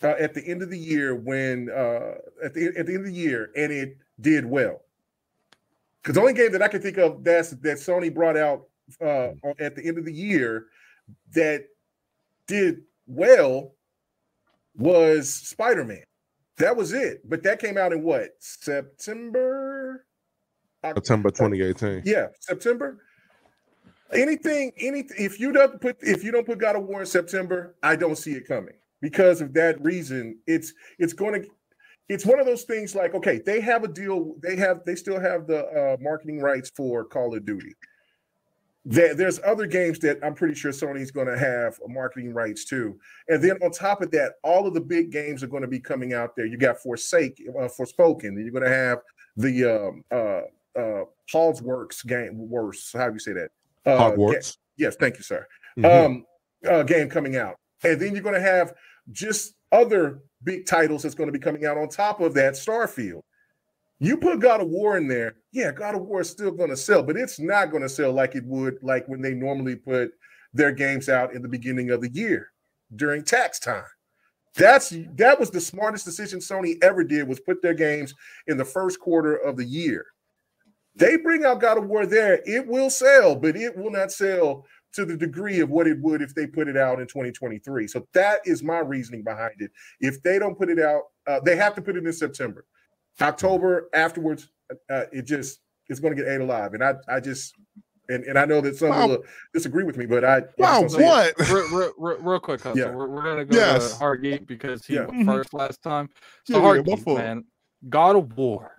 uh, 0.01 0.15
at 0.19 0.33
the 0.33 0.45
end 0.47 0.61
of 0.61 0.69
the 0.69 0.79
year 0.79 1.15
when 1.15 1.69
uh, 1.69 2.15
at 2.43 2.53
the 2.53 2.73
at 2.77 2.85
the 2.85 2.93
end 2.93 3.05
of 3.05 3.05
the 3.05 3.13
year 3.13 3.51
and 3.55 3.71
it 3.71 3.97
did 4.21 4.45
well? 4.45 4.81
Because 6.01 6.15
the 6.15 6.21
only 6.21 6.33
game 6.33 6.53
that 6.53 6.61
I 6.61 6.69
can 6.69 6.81
think 6.81 6.97
of 6.97 7.23
that's 7.23 7.51
that 7.51 7.77
Sony 7.77 8.13
brought 8.13 8.37
out 8.37 8.67
uh, 9.01 9.29
at 9.59 9.75
the 9.75 9.85
end 9.85 9.97
of 9.97 10.05
the 10.05 10.13
year 10.13 10.65
that 11.33 11.65
did 12.47 12.81
well 13.07 13.75
was 14.75 15.33
Spider 15.33 15.83
Man. 15.83 16.03
That 16.57 16.75
was 16.75 16.93
it. 16.93 17.27
But 17.27 17.43
that 17.43 17.59
came 17.59 17.77
out 17.77 17.93
in 17.93 18.03
what 18.03 18.31
September? 18.39 20.05
September 20.83 21.29
2018. 21.29 22.03
Yeah, 22.05 22.27
September. 22.39 22.99
Anything, 24.13 24.71
anything. 24.77 25.17
If 25.17 25.39
you 25.39 25.51
don't 25.51 25.81
put, 25.81 25.97
if 26.01 26.23
you 26.23 26.31
don't 26.31 26.45
put 26.45 26.59
God 26.59 26.75
of 26.75 26.83
War 26.83 27.01
in 27.01 27.05
September, 27.05 27.75
I 27.81 27.95
don't 27.95 28.17
see 28.17 28.33
it 28.33 28.47
coming 28.47 28.75
because 29.01 29.41
of 29.41 29.53
that 29.53 29.81
reason. 29.81 30.39
It's 30.45 30.73
it's 30.99 31.13
going 31.13 31.41
to. 31.41 31.47
It's 32.09 32.25
one 32.25 32.37
of 32.37 32.45
those 32.45 32.63
things 32.63 32.95
like 32.95 33.15
okay, 33.15 33.41
they 33.43 33.61
have 33.61 33.83
a 33.83 33.87
deal. 33.87 34.35
They 34.43 34.55
have 34.57 34.81
they 34.85 34.95
still 34.95 35.19
have 35.19 35.47
the 35.47 35.65
uh, 35.65 35.97
marketing 35.99 36.41
rights 36.41 36.69
for 36.75 37.05
Call 37.05 37.33
of 37.33 37.45
Duty 37.45 37.73
there, 38.85 39.15
there's 39.15 39.39
other 39.45 39.65
games 39.65 39.99
that 39.99 40.19
I'm 40.23 40.33
pretty 40.33 40.55
sure 40.55 40.71
Sony's 40.71 41.11
going 41.11 41.27
to 41.27 41.37
have 41.37 41.79
marketing 41.87 42.33
rights 42.33 42.65
to. 42.65 42.99
And 43.29 43.41
then 43.41 43.57
on 43.63 43.71
top 43.71 44.01
of 44.01 44.11
that, 44.11 44.33
all 44.43 44.67
of 44.67 44.73
the 44.73 44.81
big 44.81 45.11
games 45.11 45.41
are 45.41 45.47
going 45.47 45.61
to 45.61 45.67
be 45.67 45.79
coming 45.79 46.13
out 46.13 46.35
there. 46.35 46.45
You 46.45 46.57
got 46.57 46.79
Forsake, 46.79 47.41
uh, 47.49 47.67
Forspoken. 47.67 48.35
You're 48.35 48.51
going 48.51 48.63
to 48.63 48.69
have 48.69 48.99
the 49.37 49.65
um, 49.65 50.03
uh, 50.11 50.79
uh, 50.79 51.05
Hall's 51.31 51.61
Works 51.61 52.03
game. 52.03 52.49
Worse, 52.49 52.91
how 52.93 53.07
do 53.07 53.13
you 53.13 53.19
say 53.19 53.33
that? 53.33 53.49
Uh, 53.85 54.11
Hogwarts. 54.11 54.53
Ga- 54.53 54.59
yes, 54.77 54.95
thank 54.97 55.17
you, 55.17 55.23
sir. 55.23 55.47
Mm-hmm. 55.77 56.05
Um, 56.05 56.25
uh, 56.69 56.83
game 56.83 57.09
coming 57.09 57.35
out, 57.35 57.57
and 57.83 57.99
then 57.99 58.13
you're 58.13 58.23
going 58.23 58.35
to 58.35 58.41
have 58.41 58.73
just 59.11 59.55
other 59.71 60.21
big 60.43 60.65
titles 60.65 61.03
that's 61.03 61.15
going 61.15 61.27
to 61.27 61.33
be 61.33 61.39
coming 61.39 61.65
out 61.65 61.77
on 61.77 61.89
top 61.89 62.21
of 62.21 62.33
that. 62.35 62.53
Starfield. 62.53 63.21
You 63.99 64.17
put 64.17 64.39
God 64.39 64.61
of 64.61 64.67
War 64.67 64.97
in 64.97 65.07
there, 65.07 65.35
yeah, 65.51 65.71
God 65.71 65.95
of 65.95 66.01
War 66.01 66.21
is 66.21 66.29
still 66.29 66.51
going 66.51 66.69
to 66.69 66.77
sell, 66.77 67.03
but 67.03 67.15
it's 67.15 67.39
not 67.39 67.71
going 67.71 67.83
to 67.83 67.89
sell 67.89 68.11
like 68.11 68.35
it 68.35 68.45
would 68.45 68.77
like 68.81 69.07
when 69.07 69.21
they 69.21 69.33
normally 69.33 69.75
put 69.75 70.11
their 70.53 70.71
games 70.71 71.09
out 71.09 71.33
in 71.33 71.41
the 71.41 71.47
beginning 71.47 71.89
of 71.89 72.01
the 72.01 72.11
year 72.11 72.51
during 72.95 73.23
tax 73.23 73.59
time. 73.59 73.85
That's 74.55 74.93
that 75.15 75.39
was 75.39 75.49
the 75.49 75.61
smartest 75.61 76.05
decision 76.05 76.39
Sony 76.39 76.75
ever 76.83 77.03
did 77.03 77.27
was 77.27 77.39
put 77.39 77.61
their 77.61 77.73
games 77.73 78.13
in 78.47 78.57
the 78.57 78.65
first 78.65 78.99
quarter 78.99 79.35
of 79.35 79.57
the 79.57 79.65
year. 79.65 80.05
They 80.95 81.17
bring 81.17 81.43
out 81.43 81.61
God 81.61 81.79
of 81.79 81.87
War 81.87 82.05
there, 82.05 82.41
it 82.45 82.67
will 82.67 82.89
sell, 82.89 83.35
but 83.35 83.55
it 83.55 83.75
will 83.75 83.89
not 83.89 84.11
sell 84.11 84.65
to 84.93 85.05
the 85.05 85.17
degree 85.17 85.59
of 85.59 85.71
what 85.71 85.87
it 85.87 85.99
would 86.01 86.21
if 86.21 86.35
they 86.35 86.45
put 86.45 86.67
it 86.67 86.77
out 86.77 86.99
in 86.99 87.07
2023. 87.07 87.87
So 87.87 88.07
that 88.13 88.41
is 88.45 88.61
my 88.61 88.77
reasoning 88.79 89.23
behind 89.23 89.55
it. 89.57 89.71
If 89.99 90.21
they 90.21 90.37
don't 90.37 90.57
put 90.57 90.69
it 90.69 90.79
out, 90.79 91.03
uh, 91.25 91.39
they 91.39 91.55
have 91.55 91.73
to 91.75 91.81
put 91.81 91.95
it 91.95 92.05
in 92.05 92.13
September. 92.13 92.65
October 93.21 93.89
afterwards, 93.93 94.49
uh, 94.89 95.03
it 95.11 95.23
just 95.23 95.59
it's 95.89 95.99
going 95.99 96.15
to 96.15 96.21
get 96.21 96.31
ate 96.31 96.41
alive. 96.41 96.73
And 96.73 96.83
I 96.83 96.95
I 97.07 97.19
just 97.19 97.53
and, 98.09 98.23
and 98.25 98.37
I 98.37 98.45
know 98.45 98.61
that 98.61 98.75
some 98.75 98.89
wow. 98.89 99.07
will 99.07 99.23
disagree 99.53 99.83
with 99.83 99.97
me, 99.97 100.05
but 100.05 100.23
I 100.23 100.43
wow 100.57 100.81
what 100.81 101.33
real, 101.49 101.93
real, 101.97 102.17
real, 102.19 102.39
quick, 102.39 102.61
Hustle. 102.61 102.77
Yeah. 102.77 102.91
We're, 102.91 103.07
we're 103.07 103.23
gonna 103.23 103.45
go 103.45 103.57
yes. 103.57 103.93
to 103.93 104.03
Hargeet 104.03 104.45
because 104.45 104.85
he 104.85 104.95
yeah. 104.95 105.05
went 105.05 105.25
first 105.25 105.53
last 105.53 105.81
time. 105.81 106.09
So 106.45 106.57
yeah, 106.57 106.81
Hargeet, 106.81 107.03
yeah, 107.05 107.13
man, 107.13 107.45
God 107.89 108.15
of 108.15 108.35
War. 108.37 108.71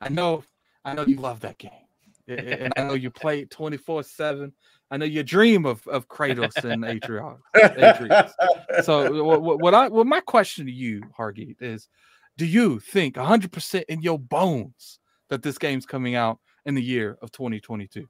I 0.00 0.10
know, 0.10 0.44
I 0.84 0.94
know 0.94 1.04
you 1.04 1.16
love 1.16 1.40
that 1.40 1.58
game, 1.58 1.70
and 2.28 2.72
I 2.76 2.82
know 2.84 2.94
you 2.94 3.10
play 3.10 3.40
it 3.40 3.50
twenty 3.50 3.78
four 3.78 4.02
seven. 4.02 4.52
I 4.90 4.96
know 4.96 5.06
you 5.06 5.22
dream 5.22 5.64
of 5.66 5.86
of 5.88 6.08
Kratos 6.08 6.64
and 6.64 6.84
Atreus. 6.84 8.32
So 8.84 9.24
what, 9.24 9.60
what 9.60 9.74
I 9.74 9.88
what 9.88 10.06
my 10.06 10.20
question 10.20 10.66
to 10.66 10.72
you, 10.72 11.02
Hargeet, 11.18 11.56
is 11.60 11.88
do 12.38 12.46
you 12.46 12.78
think 12.78 13.16
100% 13.16 13.84
in 13.88 14.00
your 14.00 14.18
bones 14.18 15.00
that 15.28 15.42
this 15.42 15.58
game's 15.58 15.84
coming 15.84 16.14
out 16.14 16.38
in 16.64 16.74
the 16.74 16.82
year 16.82 17.18
of 17.20 17.32
2022? 17.32 18.08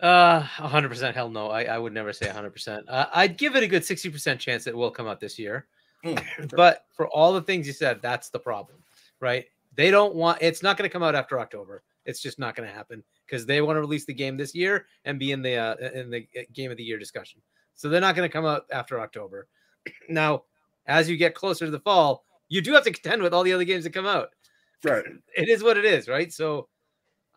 Uh, 0.00 0.42
100% 0.42 1.14
hell 1.14 1.30
no. 1.30 1.48
I, 1.48 1.64
I 1.64 1.78
would 1.78 1.94
never 1.94 2.12
say 2.12 2.26
100%. 2.26 2.84
Uh, 2.86 3.06
I'd 3.14 3.38
give 3.38 3.56
it 3.56 3.62
a 3.62 3.66
good 3.66 3.82
60% 3.82 4.38
chance 4.38 4.66
it 4.66 4.76
will 4.76 4.90
come 4.90 5.08
out 5.08 5.18
this 5.18 5.38
year. 5.38 5.66
Mm, 6.04 6.52
But 6.56 6.84
for 6.92 7.08
all 7.08 7.32
the 7.32 7.40
things 7.40 7.66
you 7.66 7.72
said, 7.72 8.02
that's 8.02 8.28
the 8.28 8.38
problem, 8.38 8.78
right? 9.18 9.46
They 9.74 9.90
don't 9.90 10.14
want 10.14 10.38
it's 10.42 10.62
not 10.62 10.76
going 10.76 10.88
to 10.88 10.92
come 10.92 11.02
out 11.02 11.14
after 11.14 11.40
October. 11.40 11.82
It's 12.04 12.20
just 12.20 12.38
not 12.38 12.54
going 12.54 12.68
to 12.68 12.74
happen 12.74 13.02
because 13.26 13.46
they 13.46 13.62
want 13.62 13.76
to 13.76 13.80
release 13.80 14.04
the 14.04 14.14
game 14.14 14.36
this 14.36 14.54
year 14.54 14.86
and 15.04 15.18
be 15.18 15.32
in 15.32 15.42
the 15.42 15.56
uh, 15.56 15.76
in 15.94 16.10
the 16.10 16.26
game 16.52 16.70
of 16.70 16.76
the 16.76 16.82
year 16.82 16.98
discussion. 16.98 17.40
So 17.74 17.88
they're 17.88 18.00
not 18.00 18.16
going 18.16 18.28
to 18.28 18.32
come 18.32 18.44
out 18.44 18.64
after 18.70 19.00
October. 19.00 19.48
Now, 20.08 20.42
as 20.86 21.08
you 21.08 21.16
get 21.16 21.34
closer 21.34 21.64
to 21.64 21.70
the 21.70 21.80
fall, 21.80 22.24
you 22.50 22.60
do 22.60 22.74
have 22.74 22.84
to 22.84 22.92
contend 22.92 23.22
with 23.22 23.32
all 23.32 23.42
the 23.42 23.54
other 23.54 23.64
games 23.64 23.84
that 23.84 23.94
come 23.94 24.06
out. 24.06 24.28
right. 24.84 25.04
It 25.36 25.48
is 25.48 25.62
what 25.62 25.78
it 25.78 25.86
is, 25.86 26.08
right? 26.08 26.30
So, 26.30 26.68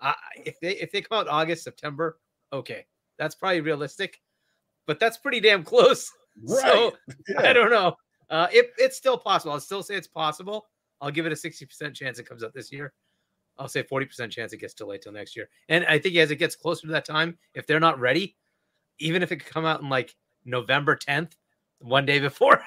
I 0.01 0.15
if 0.45 0.59
they 0.59 0.75
if 0.75 0.91
they 0.91 1.01
come 1.01 1.19
out 1.19 1.27
August 1.29 1.63
September, 1.63 2.19
okay, 2.51 2.85
that's 3.17 3.35
probably 3.35 3.61
realistic, 3.61 4.19
but 4.85 4.99
that's 4.99 5.17
pretty 5.17 5.39
damn 5.39 5.63
close. 5.63 6.11
Right. 6.47 6.63
So 6.73 6.93
yeah. 7.29 7.41
I 7.41 7.53
don't 7.53 7.69
know. 7.69 7.95
Uh, 8.27 8.47
it, 8.51 8.71
it's 8.79 8.97
still 8.97 9.19
possible. 9.19 9.53
I'll 9.53 9.59
still 9.59 9.83
say 9.83 9.93
it's 9.93 10.07
possible. 10.07 10.65
I'll 10.99 11.11
give 11.11 11.27
it 11.27 11.31
a 11.31 11.35
60% 11.35 11.93
chance 11.93 12.17
it 12.17 12.27
comes 12.27 12.43
out 12.43 12.55
this 12.55 12.71
year. 12.71 12.91
I'll 13.59 13.67
say 13.67 13.83
40% 13.83 14.31
chance 14.31 14.51
it 14.51 14.57
gets 14.57 14.73
delayed 14.73 15.03
till 15.03 15.11
next 15.11 15.35
year. 15.35 15.47
And 15.69 15.85
I 15.85 15.99
think 15.99 16.15
as 16.15 16.31
it 16.31 16.37
gets 16.37 16.55
closer 16.55 16.87
to 16.87 16.93
that 16.93 17.05
time, 17.05 17.37
if 17.53 17.67
they're 17.67 17.79
not 17.79 17.99
ready, 17.99 18.35
even 18.97 19.21
if 19.21 19.31
it 19.31 19.35
could 19.37 19.53
come 19.53 19.63
out 19.63 19.81
in 19.81 19.89
like 19.89 20.15
November 20.43 20.95
10th, 20.95 21.33
one 21.77 22.07
day 22.07 22.17
before 22.19 22.63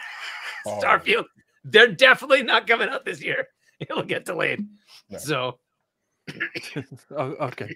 Oh. 0.66 0.80
Starfield, 0.80 1.24
they're 1.66 1.92
definitely 1.92 2.42
not 2.42 2.66
coming 2.66 2.88
out 2.88 3.04
this 3.04 3.22
year. 3.22 3.48
It'll 3.80 4.02
get 4.02 4.24
delayed. 4.24 4.66
No. 5.10 5.18
So 5.18 5.58
Oh, 7.10 7.22
okay. 7.48 7.74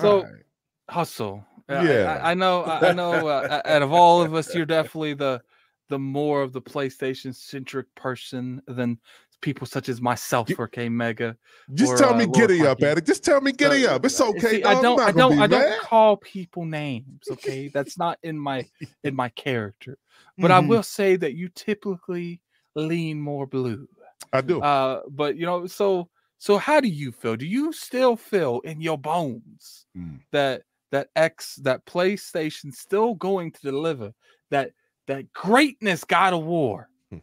So- 0.00 0.18
Alright. 0.20 0.42
Hustle. 0.90 1.44
Uh, 1.68 1.82
Yeah. 1.82 2.20
I, 2.22 2.32
I 2.32 2.34
know. 2.34 2.62
I 2.62 2.90
I 2.90 2.92
know. 2.92 3.26
Uh, 3.26 3.62
out 3.64 3.80
of 3.82 3.92
all 3.92 4.22
of 4.22 4.34
us, 4.34 4.54
you're 4.54 4.66
definitely 4.66 5.14
the 5.14 5.40
the 5.88 5.98
more 5.98 6.42
of 6.42 6.52
the 6.52 6.60
PlayStation 6.60 7.34
centric 7.34 7.86
person 7.94 8.60
than 8.66 8.98
people 9.40 9.66
such 9.66 9.88
as 9.88 10.00
myself 10.02 10.48
You- 10.50 10.56
or 10.58 10.68
K 10.68 10.88
Mega. 10.90 11.36
just 11.72 11.92
or, 11.92 11.96
tell 11.96 12.14
uh, 12.14 12.18
me 12.18 12.24
Lord 12.26 12.36
giddy 12.36 12.60
up, 12.66 12.78
Frankie. 12.80 12.86
Addict. 12.92 13.06
Just 13.06 13.24
tell 13.24 13.40
me 13.40 13.52
giddy 13.52 13.86
Uh, 13.86 13.94
up. 13.96 14.04
It's 14.04 14.20
okay. 14.20 14.40
See. 14.58 14.64
I 14.64 14.80
don't. 14.82 15.00
I 15.00 15.10
don't. 15.10 15.38
I 15.40 15.46
don't 15.46 15.60
mad. 15.70 15.80
call 15.80 16.18
people 16.18 16.66
names. 16.66 17.22
Okay, 17.30 17.68
that's 17.68 17.96
not 17.96 18.18
in 18.22 18.38
my 18.38 18.66
in 19.02 19.14
my 19.16 19.28
character. 19.44 19.96
But 20.36 20.50
Mhm. 20.50 20.54
I 20.54 20.60
will 20.60 20.82
say 20.82 21.16
that 21.16 21.32
you 21.34 21.48
typically 21.48 22.40
lean 22.74 23.20
more 23.20 23.46
blue. 23.46 23.88
I 24.32 24.40
do. 24.40 24.60
Uh, 24.62 25.02
but 25.10 25.36
you 25.36 25.46
know, 25.46 25.66
so 25.66 26.08
so 26.38 26.58
how 26.58 26.80
do 26.80 26.88
you 26.88 27.12
feel? 27.12 27.36
Do 27.36 27.46
you 27.46 27.72
still 27.72 28.16
feel 28.16 28.60
in 28.60 28.80
your 28.80 28.98
bones 28.98 29.86
Mm. 29.96 30.20
that 30.32 30.62
that 30.90 31.08
X 31.16 31.56
that 31.56 31.84
PlayStation 31.86 32.72
still 32.72 33.14
going 33.14 33.52
to 33.52 33.60
deliver 33.62 34.12
that 34.50 34.72
that 35.06 35.32
greatness 35.32 36.04
God 36.04 36.32
of 36.34 36.44
War 36.44 36.88
Hmm. 37.10 37.18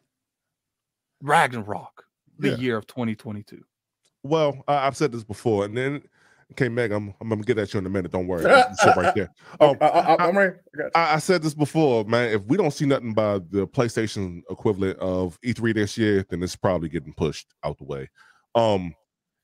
Ragnarok 1.22 2.06
the 2.40 2.50
Yeah. 2.50 2.56
year 2.58 2.78
of 2.78 2.88
2022? 2.88 3.64
Well, 4.24 4.64
I, 4.68 4.88
I've 4.88 4.98
said 4.98 5.12
this 5.12 5.24
before, 5.24 5.66
and 5.66 5.76
then 5.76 6.04
okay, 6.52 6.70
Meg, 6.70 6.92
I'm, 6.92 7.14
I'm 7.22 7.30
gonna 7.30 7.42
get 7.42 7.58
at 7.58 7.74
you 7.74 7.80
in 7.80 7.86
a 7.86 7.90
minute. 7.90 8.12
Don't 8.12 8.28
worry, 8.28 8.44
sit 8.76 8.96
right 8.96 9.14
there. 9.16 9.32
Um, 9.60 9.78
I, 9.82 9.86
I, 9.86 10.28
I'm 10.28 10.38
right. 10.38 10.54
I. 10.96 11.16
I, 11.16 11.20
said 11.20 11.42
this 11.42 11.54
before, 11.54 12.04
man. 12.06 12.34
If 12.34 12.44
we 12.46 12.58
don't 12.58 12.72
see 12.72 12.86
nothing 12.86 13.14
by 13.14 13.40
the 13.50 13.68
PlayStation 13.68 14.42
equivalent 14.50 15.00
of 15.00 15.40
E3 15.42 15.74
this 15.74 15.98
year, 15.98 16.26
then 16.30 16.44
it's 16.44 16.56
probably 16.56 16.90
getting 16.90 17.14
pushed 17.14 17.48
out 17.64 17.78
the 17.78 17.86
way. 17.86 18.10
Um, 18.56 18.94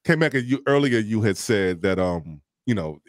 K 0.06 0.16
Mecca, 0.16 0.42
you 0.42 0.62
earlier 0.68 1.00
you 1.00 1.22
had 1.22 1.38
said 1.38 1.82
that 1.82 2.00
um, 2.00 2.42
you 2.66 2.76
know, 2.76 3.00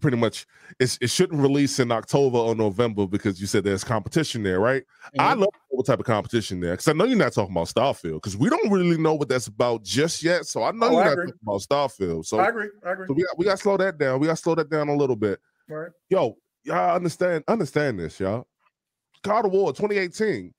pretty 0.00 0.16
much 0.16 0.46
it's, 0.78 0.98
it 1.00 1.10
shouldn't 1.10 1.40
release 1.40 1.78
in 1.78 1.90
October 1.90 2.38
or 2.38 2.54
November 2.54 3.06
because 3.06 3.40
you 3.40 3.46
said 3.46 3.64
there's 3.64 3.84
competition 3.84 4.42
there, 4.42 4.60
right? 4.60 4.84
I 5.18 5.34
Mhm. 5.34 5.40
love 5.40 5.48
what 5.68 5.86
type 5.86 6.00
of 6.00 6.06
competition 6.06 6.60
there 6.60 6.72
because 6.72 6.88
I 6.88 6.92
know 6.92 7.04
you're 7.04 7.16
not 7.16 7.32
talking 7.32 7.52
about 7.54 7.68
Starfield 7.68 8.14
because 8.14 8.36
we 8.36 8.48
don't 8.50 8.70
really 8.70 8.98
know 8.98 9.14
what 9.14 9.28
that's 9.28 9.46
about 9.46 9.82
just 9.82 10.22
yet. 10.22 10.46
So 10.46 10.62
I 10.62 10.70
know 10.72 10.86
Oh, 10.86 10.92
you're 10.92 11.00
I 11.00 11.04
not 11.04 11.12
agree. 11.14 11.26
talking 11.32 11.40
about 11.42 11.60
Starfield. 11.62 12.26
So, 12.26 12.38
I 12.38 12.48
agree. 12.48 12.68
I 12.84 12.92
agree. 12.92 13.06
so 13.08 13.14
we 13.14 13.22
got 13.22 13.38
we 13.38 13.44
got 13.44 13.50
to 13.52 13.62
slow 13.62 13.76
that 13.78 13.98
down. 13.98 14.20
We 14.20 14.26
got 14.26 14.36
to 14.36 14.42
slow 14.42 14.54
that 14.54 14.70
down 14.70 14.88
a 14.88 14.96
little 14.96 15.16
bit 15.16 15.40
All 15.70 15.76
right. 15.76 15.92
yo, 16.10 16.36
y'all 16.64 16.96
understand 16.96 17.44
understand 17.48 17.98
this, 17.98 18.20
y'all. 18.20 18.46
God 19.22 19.44
of 19.46 19.52
War 19.52 19.72
2018. 19.72 20.52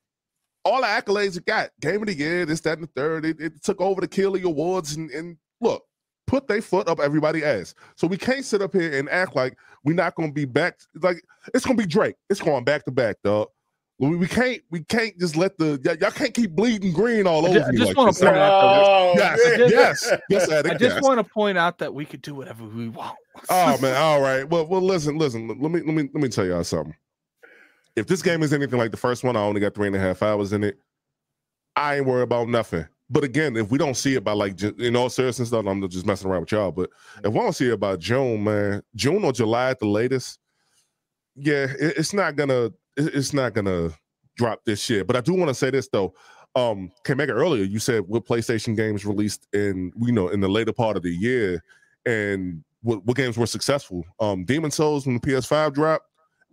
All 0.65 0.81
the 0.81 0.87
accolades 0.87 1.37
it 1.37 1.45
got, 1.45 1.69
game 1.79 2.01
of 2.01 2.07
the 2.07 2.13
year, 2.13 2.45
this, 2.45 2.59
that, 2.61 2.77
and 2.77 2.87
the 2.87 2.91
third. 2.93 3.23
It, 3.23 3.39
it 3.39 3.63
took 3.63 3.79
over 3.79 4.01
the 4.01 4.07
Keighley 4.07 4.41
Awards 4.41 4.97
and, 4.97 5.09
and 5.11 5.37
put 6.27 6.47
their 6.47 6.61
foot 6.61 6.87
up 6.87 6.99
everybody 6.99 7.43
ass. 7.43 7.73
So 7.95 8.05
we 8.05 8.17
can't 8.17 8.45
sit 8.45 8.61
up 8.61 8.73
here 8.73 8.97
and 8.99 9.09
act 9.09 9.35
like 9.35 9.57
we're 9.83 9.95
not 9.95 10.13
gonna 10.15 10.31
be 10.31 10.45
back. 10.45 10.77
Like 11.01 11.23
it's 11.53 11.65
gonna 11.65 11.77
be 11.77 11.85
Drake. 11.87 12.15
It's 12.29 12.41
going 12.41 12.63
back 12.63 12.85
to 12.85 12.91
back, 12.91 13.15
dog. 13.23 13.47
We, 13.99 14.15
we 14.15 14.27
can't 14.27 14.61
we 14.69 14.83
can't 14.83 15.17
just 15.17 15.35
let 15.35 15.57
the 15.57 15.81
y'all, 15.83 15.95
y'all 15.95 16.11
can't 16.11 16.33
keep 16.33 16.51
bleeding 16.51 16.93
green 16.93 17.25
all 17.25 17.47
over 17.47 17.59
I 17.63 17.71
you. 17.71 17.79
just 17.79 17.87
like 17.89 17.97
wanna 17.97 18.13
point 18.13 18.37
out 18.37 18.63
Oh, 18.63 19.13
yes, 19.17 19.39
man. 19.59 19.69
yes, 19.69 20.13
yes, 20.29 20.49
I 20.51 20.55
Addict, 20.59 20.79
just 20.79 20.95
yes. 20.97 21.03
want 21.03 21.17
to 21.25 21.33
point 21.33 21.57
out 21.57 21.79
that 21.79 21.91
we 21.93 22.05
could 22.05 22.21
do 22.21 22.35
whatever 22.35 22.63
we 22.63 22.89
want. 22.89 23.17
Oh 23.49 23.77
man, 23.81 23.95
all 23.95 24.21
right. 24.21 24.47
Well, 24.47 24.67
well, 24.67 24.81
listen, 24.81 25.17
listen. 25.17 25.47
Let 25.47 25.57
me 25.71 25.79
let 25.79 25.87
me 25.95 26.03
let 26.13 26.21
me 26.21 26.29
tell 26.29 26.45
y'all 26.45 26.63
something. 26.63 26.93
If 27.95 28.05
this 28.05 28.21
game 28.21 28.43
is 28.43 28.53
anything 28.53 28.77
like 28.77 28.91
the 28.91 28.97
first 28.97 29.23
one, 29.23 29.35
I 29.35 29.39
only 29.39 29.59
got 29.61 29.73
three 29.73 29.87
and 29.87 29.95
a 29.95 29.99
half 29.99 30.21
hours 30.21 30.53
in 30.53 30.63
it. 30.63 30.77
I 31.75 31.95
ain't 31.97 32.05
worried 32.05 32.23
about 32.23 32.47
nothing. 32.49 32.85
But 33.09 33.23
again, 33.23 33.55
if 33.55 33.69
we 33.71 33.77
don't 33.77 33.95
see 33.95 34.15
it 34.15 34.23
by 34.23 34.33
like 34.33 34.61
in 34.61 34.95
all 34.95 35.09
seriousness, 35.09 35.49
though, 35.49 35.59
I'm 35.59 35.87
just 35.89 36.05
messing 36.05 36.29
around 36.29 36.41
with 36.41 36.51
y'all. 36.51 36.71
But 36.71 36.89
if 37.23 37.31
we 37.31 37.39
don't 37.39 37.53
see 37.53 37.69
it 37.69 37.79
by 37.79 37.95
June, 37.95 38.43
man, 38.43 38.81
June 38.95 39.23
or 39.23 39.31
July 39.31 39.69
at 39.69 39.79
the 39.79 39.87
latest, 39.87 40.39
yeah, 41.35 41.67
it- 41.79 41.97
it's 41.97 42.13
not 42.13 42.35
gonna 42.35 42.71
it's 42.97 43.31
not 43.33 43.53
gonna 43.53 43.91
drop 44.35 44.59
this 44.65 44.89
year. 44.89 45.05
But 45.05 45.15
I 45.15 45.21
do 45.21 45.33
want 45.33 45.49
to 45.49 45.53
say 45.55 45.69
this 45.69 45.87
though. 45.87 46.13
Um, 46.55 46.91
came 47.05 47.17
back 47.17 47.29
earlier. 47.29 47.63
You 47.63 47.79
said 47.79 48.03
what 48.07 48.25
PlayStation 48.25 48.75
games 48.75 49.05
released 49.05 49.47
in 49.53 49.91
you 50.01 50.11
know 50.11 50.27
in 50.29 50.39
the 50.41 50.49
later 50.49 50.73
part 50.73 50.97
of 50.97 51.03
the 51.03 51.11
year, 51.11 51.63
and 52.05 52.63
what, 52.81 53.05
what 53.05 53.15
games 53.15 53.37
were 53.37 53.45
successful? 53.45 54.03
Um, 54.19 54.43
Demon 54.43 54.71
Souls 54.71 55.05
when 55.05 55.15
the 55.15 55.21
PS5 55.21 55.73
dropped, 55.73 56.05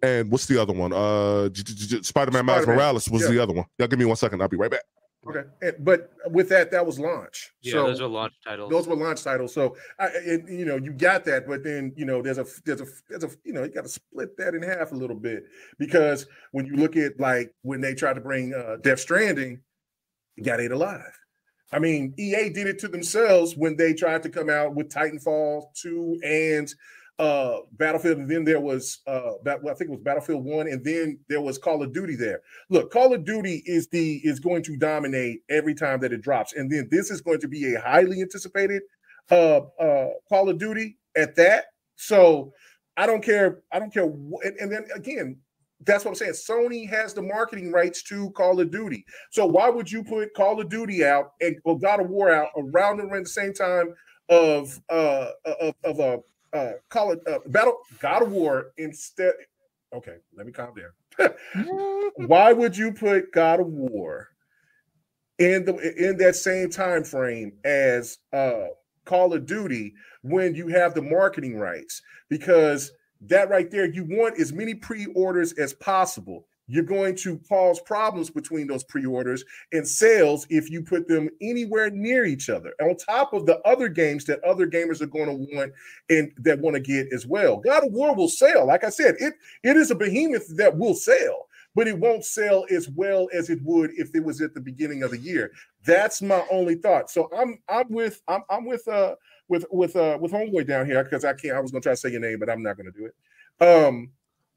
and 0.03 0.31
what's 0.31 0.47
the 0.47 0.61
other 0.61 0.73
one? 0.73 0.93
Uh, 0.93 1.49
J- 1.49 2.03
Spider-Man 2.03 2.45
Miles 2.45 2.67
Morales 2.67 3.09
was 3.09 3.23
yeah. 3.23 3.29
the 3.29 3.39
other 3.43 3.55
one. 3.55 3.65
Y'all 3.79 3.89
give 3.89 3.99
me 3.99 4.05
one 4.05 4.17
second. 4.17 4.43
I'll 4.43 4.49
be 4.49 4.57
right 4.57 4.71
back. 4.71 4.83
Okay. 5.29 5.49
And- 5.63 5.85
but 5.85 6.13
with 6.31 6.49
that, 6.51 6.71
that 6.71 6.85
was 6.85 6.99
launch. 6.99 7.53
yeah, 7.63 7.73
so 7.73 7.87
those 7.87 8.01
are 8.01 8.09
launch 8.09 8.35
titles. 8.45 8.71
those 8.71 8.87
were 8.87 8.97
launch 8.97 9.23
titles. 9.23 9.53
So 9.55 9.77
I, 9.99 10.07
it, 10.15 10.49
you 10.49 10.65
know, 10.65 10.77
you 10.77 10.93
got 10.93 11.25
that, 11.25 11.47
but 11.47 11.63
then 11.65 11.93
you 11.97 12.05
know, 12.05 12.23
there's 12.23 12.39
a 12.39 12.47
there's 12.65 12.81
a 12.81 12.87
there's 13.09 13.25
a 13.25 13.31
you 13.45 13.53
know, 13.53 13.63
you 13.65 13.71
got 13.71 13.85
to 13.85 13.89
split 13.89 14.37
that 14.39 14.55
in 14.55 14.63
half 14.63 14.93
a 14.93 14.95
little 14.95 15.17
bit 15.17 15.45
because 15.79 16.27
when 16.53 16.67
you 16.67 16.77
look 16.77 16.97
at 16.97 17.19
like 17.19 17.53
when 17.63 17.81
they 17.81 17.95
tried 17.95 18.15
to 18.15 18.21
bring 18.21 18.55
uh, 18.55 18.77
Death 18.83 19.01
Stranding, 19.01 19.61
you 20.37 20.45
got 20.45 20.61
it 20.61 20.73
Alive. 20.73 21.19
I 21.73 21.79
mean, 21.81 22.15
EA 22.19 22.51
did 22.51 22.67
it 22.69 22.79
to 22.81 22.89
themselves 22.89 23.57
when 23.57 23.77
they 23.77 23.95
tried 23.95 24.23
to 24.23 24.29
come 24.29 24.49
out 24.49 24.75
with 24.75 24.91
Titanfall 24.91 25.75
two 25.75 26.19
and 26.25 26.73
uh 27.19 27.59
Battlefield, 27.73 28.19
and 28.19 28.31
then 28.31 28.45
there 28.45 28.61
was 28.61 28.99
uh 29.07 29.33
that 29.45 29.61
I 29.61 29.75
think 29.75 29.89
it 29.89 29.91
was 29.91 30.01
Battlefield 30.01 30.45
one, 30.45 30.67
and 30.67 30.85
then 30.85 31.19
there 31.29 31.41
was 31.41 31.59
Call 31.59 31.83
of 31.83 31.93
Duty 31.93 32.17
there. 32.17 32.41
Look, 32.71 32.93
Call 32.93 33.15
of 33.15 33.25
Duty 33.25 33.63
is 33.67 33.87
the 33.89 34.21
is 34.25 34.41
going 34.41 34.63
to 34.65 34.77
dominate 34.77 35.43
every 35.49 35.75
time 35.75 36.01
that 36.01 36.13
it 36.13 36.23
drops, 36.23 36.55
and 36.55 36.71
then 36.71 36.89
this 36.91 37.11
is 37.11 37.21
going 37.21 37.41
to 37.41 37.49
be 37.49 37.75
a 37.75 37.81
highly 37.81 38.21
anticipated 38.21 38.83
uh 39.31 39.61
uh 39.81 40.09
Call 40.29 40.49
of 40.49 40.59
Duty 40.59 40.99
at 41.17 41.37
that. 41.37 41.67
So 41.97 42.53
I 42.97 43.07
don't 43.07 43.23
care. 43.23 43.61
I 43.73 43.79
don't 43.79 43.93
care. 43.93 44.07
What, 44.07 44.45
and, 44.45 44.57
and 44.59 44.73
then 44.73 44.87
again, 44.95 45.37
that's 45.85 46.05
what 46.05 46.13
I'm 46.13 46.15
saying. 46.17 46.33
Sony 46.33 46.89
has 46.89 47.15
the 47.15 47.23
marketing 47.23 47.73
rights 47.73 48.03
to 48.05 48.31
Call 48.31 48.61
of 48.61 48.71
Duty. 48.71 49.05
So 49.31 49.47
why 49.47 49.69
would 49.69 49.91
you 49.91 50.03
put 50.03 50.35
Call 50.35 50.61
of 50.61 50.69
Duty 50.69 51.05
out 51.05 51.33
and 51.41 51.57
or 51.65 51.79
God 51.79 52.01
of 52.01 52.09
War 52.09 52.31
out 52.33 52.49
around 52.57 53.01
around 53.01 53.25
the 53.25 53.31
same 53.31 53.53
time 53.53 53.95
of 54.29 54.81
uh 54.89 55.29
of 55.61 55.75
of 55.85 55.99
a 56.01 56.19
uh, 56.55 56.73
call 56.89 57.13
it 57.13 57.21
uh, 57.27 57.41
battle 57.47 57.79
God 58.01 58.23
of 58.23 58.33
War 58.33 58.73
instead? 58.79 59.35
Okay, 59.93 60.17
let 60.37 60.47
me 60.47 60.53
calm 60.53 60.75
down. 60.75 61.31
why 62.17 62.53
would 62.53 62.77
you 62.77 62.93
put 62.93 63.33
God 63.33 63.61
of 63.61 63.67
War 63.67 64.29
in 65.39 65.65
the 65.65 65.77
in 65.97 66.17
that 66.19 66.37
same 66.37 66.71
time 66.71 67.05
frame 67.05 67.53
as 67.65 68.19
uh 68.33 68.67
Call 69.05 69.35
of 69.35 69.47
Duty 69.47 69.95
when 70.23 70.55
you 70.55 70.69
have 70.69 70.95
the 70.95 71.03
marketing 71.03 71.59
rights? 71.59 72.01
Because 72.31 72.93
that 73.23 73.49
right 73.49 73.71
there, 73.71 73.87
you 73.87 74.05
want 74.05 74.39
as 74.41 74.53
many 74.53 74.75
pre-orders 74.75 75.53
as 75.55 75.73
possible. 75.75 76.47
You're 76.67 76.85
going 76.85 77.17
to 77.17 77.39
cause 77.49 77.81
problems 77.81 78.31
between 78.31 78.67
those 78.67 78.85
pre-orders 78.85 79.45
and 79.73 79.87
sales 79.87 80.47
if 80.49 80.71
you 80.71 80.83
put 80.83 81.09
them 81.09 81.29
anywhere 81.41 81.91
near 81.91 82.25
each 82.25 82.49
other. 82.49 82.73
On 82.81 82.97
top 82.97 83.33
of 83.33 83.47
the 83.47 83.61
other 83.61 83.89
games 83.89 84.25
that 84.27 84.43
other 84.45 84.67
gamers 84.67 85.03
are 85.03 85.07
going 85.07 85.27
to 85.27 85.57
want 85.57 85.73
and 86.09 86.33
that 86.39 86.59
want 86.61 86.75
to 86.75 86.81
get 86.81 87.13
as 87.13 87.27
well. 87.27 87.59
God 87.59 87.85
of 87.85 87.93
War 87.93 88.15
will 88.15 88.29
sell. 88.29 88.67
Like 88.67 88.85
I 88.85 88.91
said, 88.91 89.17
it 89.19 89.35
it 89.63 89.77
is 89.77 89.91
a 89.91 89.95
behemoth 89.95 90.57
that 90.57 90.77
will 90.77 90.95
sell 90.95 91.49
but 91.75 91.89
it 91.89 91.99
won't 91.99 92.25
sell 92.25 92.65
as 92.71 92.89
well 92.89 93.29
as 93.33 93.51
it 93.51 93.61
would 93.63 93.91
if 93.97 94.15
it 94.15 94.25
was 94.25 94.41
at 94.41 94.55
the 94.55 94.61
beginning 94.61 95.03
of 95.03 95.11
the 95.11 95.19
year. 95.19 95.51
That's 95.85 96.23
my 96.23 96.45
only 96.51 96.77
thought. 96.77 97.11
So 97.11 97.29
I'm 97.37 97.59
I'm 97.69 97.91
with 97.91 98.23
I'm 98.29 98.43
I'm 98.49 98.65
with 98.65 98.87
uh 98.89 99.17
with 99.49 99.67
with 99.71 99.97
uh 99.97 100.19
with 100.21 100.33
homeboy 100.33 100.67
down 100.67 100.87
here 100.87 101.03
because 101.03 101.25
I 101.25 101.35
can't 101.35 101.57
I 101.57 101.61
was 101.61 101.71
gonna 101.71 101.83
try 101.83 101.93
to 101.93 101.97
say 101.97 102.11
your 102.11 102.21
name, 102.21 102.39
but 102.39 102.49
I'm 102.49 102.63
not 102.63 102.77
gonna 102.77 102.93
do 102.93 103.07
it. 103.07 103.15
Um 103.65 104.11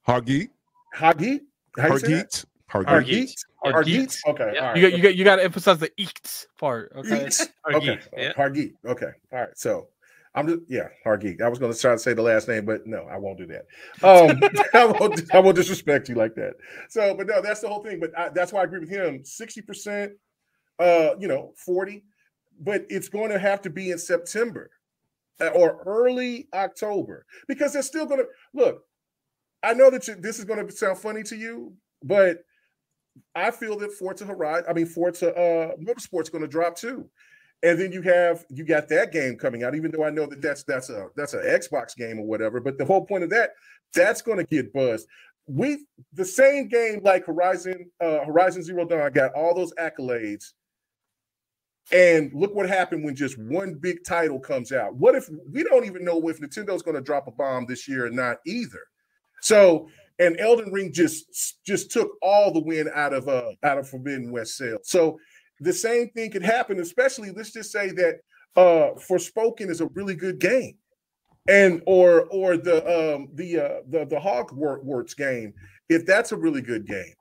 Hargeet, 0.08 0.50
Hagi. 0.94 1.42
How 1.78 1.88
you 1.94 2.00
say? 2.00 2.08
Hargeet, 2.08 2.46
Hargeet. 2.70 2.86
Hargeet. 2.86 3.46
Hargeet. 3.64 3.74
Hargeet. 3.74 4.18
Okay. 4.28 4.52
Yeah. 4.54 4.60
All 4.60 4.68
right. 4.68 4.78
You 4.78 4.82
got 4.82 4.98
you 4.98 5.04
got 5.04 5.16
you 5.16 5.24
got 5.24 5.36
to 5.38 5.44
emphasize 5.44 5.80
the 5.80 5.92
eats 5.98 6.48
part. 6.60 6.92
Okay. 6.98 7.28
Eats. 7.28 7.48
Hargeet, 7.66 7.76
Okay. 7.76 8.02
yeah. 8.18 8.34
Hargeet. 8.34 8.74
Okay. 8.86 9.12
All 9.32 9.40
right. 9.40 9.50
So 9.56 9.88
I'm 10.36 10.48
just 10.48 10.62
yeah, 10.68 10.90
Hargeet. 11.06 11.42
I 11.42 11.50
was 11.50 11.60
going 11.60 11.74
to 11.74 11.80
try 11.80 11.94
to 11.94 12.00
say 12.00 12.14
the 12.14 12.22
last 12.22 12.48
name, 12.48 12.66
but 12.66 12.86
no, 12.86 13.08
I 13.10 13.18
won't 13.18 13.38
do 13.38 13.48
that. 13.48 13.66
Um, 14.04 14.40
I 14.74 14.86
won't. 14.86 15.34
I 15.34 15.40
won't 15.40 15.56
disrespect 15.56 16.10
you 16.10 16.16
like 16.16 16.36
that. 16.36 16.54
So, 16.90 17.16
but 17.16 17.28
no, 17.28 17.42
that's 17.42 17.62
the 17.62 17.68
whole 17.68 17.84
thing. 17.84 18.00
But 18.00 18.18
I, 18.18 18.30
that's 18.30 18.54
why 18.54 18.62
I 18.62 18.64
agree 18.66 18.80
with 18.80 18.90
him. 18.90 19.24
Sixty 19.24 19.62
percent. 19.62 20.14
Uh, 20.78 21.16
you 21.20 21.28
know, 21.28 21.54
forty, 21.56 22.04
but 22.60 22.86
it's 22.90 23.10
going 23.10 23.32
to 23.32 23.40
have 23.40 23.62
to 23.64 23.70
be 23.72 23.90
in 23.90 23.98
September 23.98 24.70
uh, 25.42 25.48
or 25.48 25.82
early 25.86 26.48
October 26.54 27.26
because 27.48 27.74
they're 27.74 27.82
still 27.82 28.06
going 28.06 28.20
to 28.20 28.28
look. 28.54 28.84
I 29.64 29.74
know 29.74 29.90
that 29.90 30.08
you, 30.08 30.16
this 30.16 30.40
is 30.40 30.46
going 30.46 30.66
to 30.66 30.72
sound 30.72 30.98
funny 30.98 31.24
to 31.24 31.36
you, 31.36 31.74
but 32.04 32.44
I 33.36 33.52
feel 33.52 33.78
that 33.80 33.94
Forza 33.94 34.26
Horizon, 34.26 34.66
I 34.70 34.74
mean 34.74 34.86
Forza 34.86 35.36
uh, 35.36 35.76
Motorsport's 35.78 36.30
going 36.30 36.44
to 36.44 36.48
drop 36.48 36.76
too, 36.76 37.10
and 37.64 37.80
then 37.80 37.92
you 37.92 38.02
have 38.04 38.46
you 38.50 38.64
got 38.64 38.88
that 38.90 39.12
game 39.12 39.36
coming 39.36 39.64
out. 39.64 39.76
Even 39.76 39.92
though 39.92 40.04
I 40.04 40.10
know 40.10 40.26
that 40.28 40.42
that's 40.42 40.64
that's 40.64 40.90
a 40.90 41.08
that's 41.16 41.34
an 41.34 41.42
Xbox 41.42 41.96
game 41.96 42.20
or 42.20 42.26
whatever, 42.26 42.60
but 42.60 42.78
the 42.78 42.86
whole 42.86 43.06
point 43.06 43.24
of 43.24 43.30
that 43.32 43.52
that's 43.94 44.22
going 44.22 44.38
to 44.38 44.44
get 44.44 44.74
buzzed. 44.74 45.08
We 45.48 45.86
the 46.14 46.26
same 46.26 46.68
game 46.68 47.02
like 47.04 47.26
Horizon 47.26 47.90
uh, 48.02 48.26
Horizon 48.26 48.64
Zero 48.64 48.86
Dawn 48.86 49.12
got 49.12 49.34
all 49.34 49.56
those 49.56 49.74
accolades, 49.76 50.52
and 51.92 52.32
look 52.34 52.54
what 52.54 52.68
happened 52.70 53.06
when 53.06 53.16
just 53.16 53.40
one 53.40 53.76
big 53.76 54.04
title 54.04 54.40
comes 54.40 54.72
out. 54.72 54.96
What 54.96 55.16
if 55.16 55.30
we 55.52 55.64
don't 55.64 55.86
even 55.86 56.04
know 56.04 56.28
if 56.30 56.40
Nintendo's 56.40 56.84
going 56.84 56.96
to 56.96 57.02
drop 57.02 57.28
a 57.28 57.32
bomb 57.32 57.66
this 57.66 57.88
year 57.88 58.06
or 58.06 58.12
not 58.12 58.38
either? 58.46 58.82
So 59.42 59.90
and 60.20 60.40
Elden 60.40 60.72
Ring 60.72 60.92
just 60.92 61.64
just 61.66 61.92
took 61.92 62.12
all 62.22 62.52
the 62.52 62.60
win 62.60 62.90
out 62.94 63.14
of 63.14 63.28
uh 63.28 63.52
out 63.64 63.78
of 63.78 63.90
Forbidden 63.90 64.32
West 64.32 64.58
sales. 64.58 64.82
So 64.84 65.20
the 65.60 65.74
same 65.74 66.10
thing 66.10 66.32
could 66.32 66.44
happen, 66.44 66.80
especially 66.80 67.32
let's 67.32 67.52
just 67.52 67.72
say 67.72 67.92
that 67.92 68.16
uh 68.56 68.96
Forspoken 69.00 69.70
is 69.70 69.82
a 69.82 69.88
really 69.88 70.16
good 70.16 70.40
game. 70.40 70.76
And 71.48 71.82
or 71.86 72.26
or 72.26 72.58
the 72.58 72.78
um 72.86 73.30
the 73.36 73.60
uh 73.60 73.80
the 73.90 74.06
the 74.06 74.18
Hogwarts 74.18 75.16
game, 75.16 75.54
if 75.90 76.06
that's 76.06 76.32
a 76.32 76.38
really 76.38 76.62
good 76.62 76.86
game. 76.86 77.14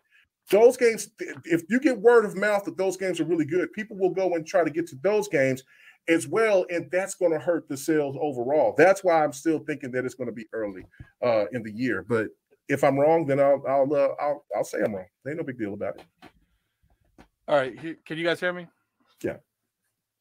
Those 0.51 0.77
games, 0.77 1.11
if 1.45 1.63
you 1.69 1.81
get 1.81 2.01
word 2.01 2.25
of 2.25 2.37
mouth 2.37 2.65
that 2.65 2.77
those 2.77 2.97
games 2.97 3.19
are 3.19 3.25
really 3.25 3.45
good, 3.45 3.73
people 3.73 3.97
will 3.97 4.11
go 4.11 4.35
and 4.35 4.47
try 4.47 4.63
to 4.63 4.71
get 4.71 4.87
to 4.89 4.97
those 5.03 5.27
games 5.27 5.65
as 6.09 6.29
well, 6.29 6.65
and 6.71 6.89
that's 6.91 7.15
going 7.15 7.33
to 7.33 7.39
hurt 7.39 7.69
the 7.69 7.77
sales 7.77 8.17
overall. 8.21 8.75
That's 8.77 9.03
why 9.03 9.25
I'm 9.25 9.33
still 9.33 9.59
thinking 9.61 9.91
that 9.93 10.05
it's 10.05 10.15
going 10.15 10.29
to 10.29 10.35
be 10.35 10.47
early 10.53 10.85
uh, 11.23 11.47
in 11.53 11.63
the 11.63 11.73
year. 11.73 12.05
But 12.09 12.29
if 12.69 12.85
I'm 12.85 12.99
wrong, 12.99 13.27
then 13.27 13.41
I'll 13.41 13.63
I'll 13.69 13.95
uh, 13.95 14.09
I'll 14.21 14.45
I'll 14.55 14.65
say 14.65 14.79
I'm 14.85 14.95
wrong. 14.95 15.07
Ain't 15.27 15.37
no 15.37 15.43
big 15.43 15.59
deal 15.59 15.75
about 15.75 15.97
it. 15.97 16.05
All 17.49 17.57
right. 17.57 17.77
Can 18.05 18.19
you 18.19 18.25
guys 18.25 18.41
hear 18.41 18.53
me? 18.53 18.67
Yeah. 19.23 19.37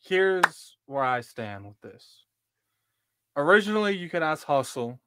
Here's 0.02 0.78
where 0.86 1.04
I 1.04 1.22
stand 1.22 1.66
with 1.66 1.82
this. 1.82 2.24
Originally, 3.36 3.98
you 3.98 4.10
can 4.10 4.22
ask 4.22 4.46
Hustle. 4.46 5.00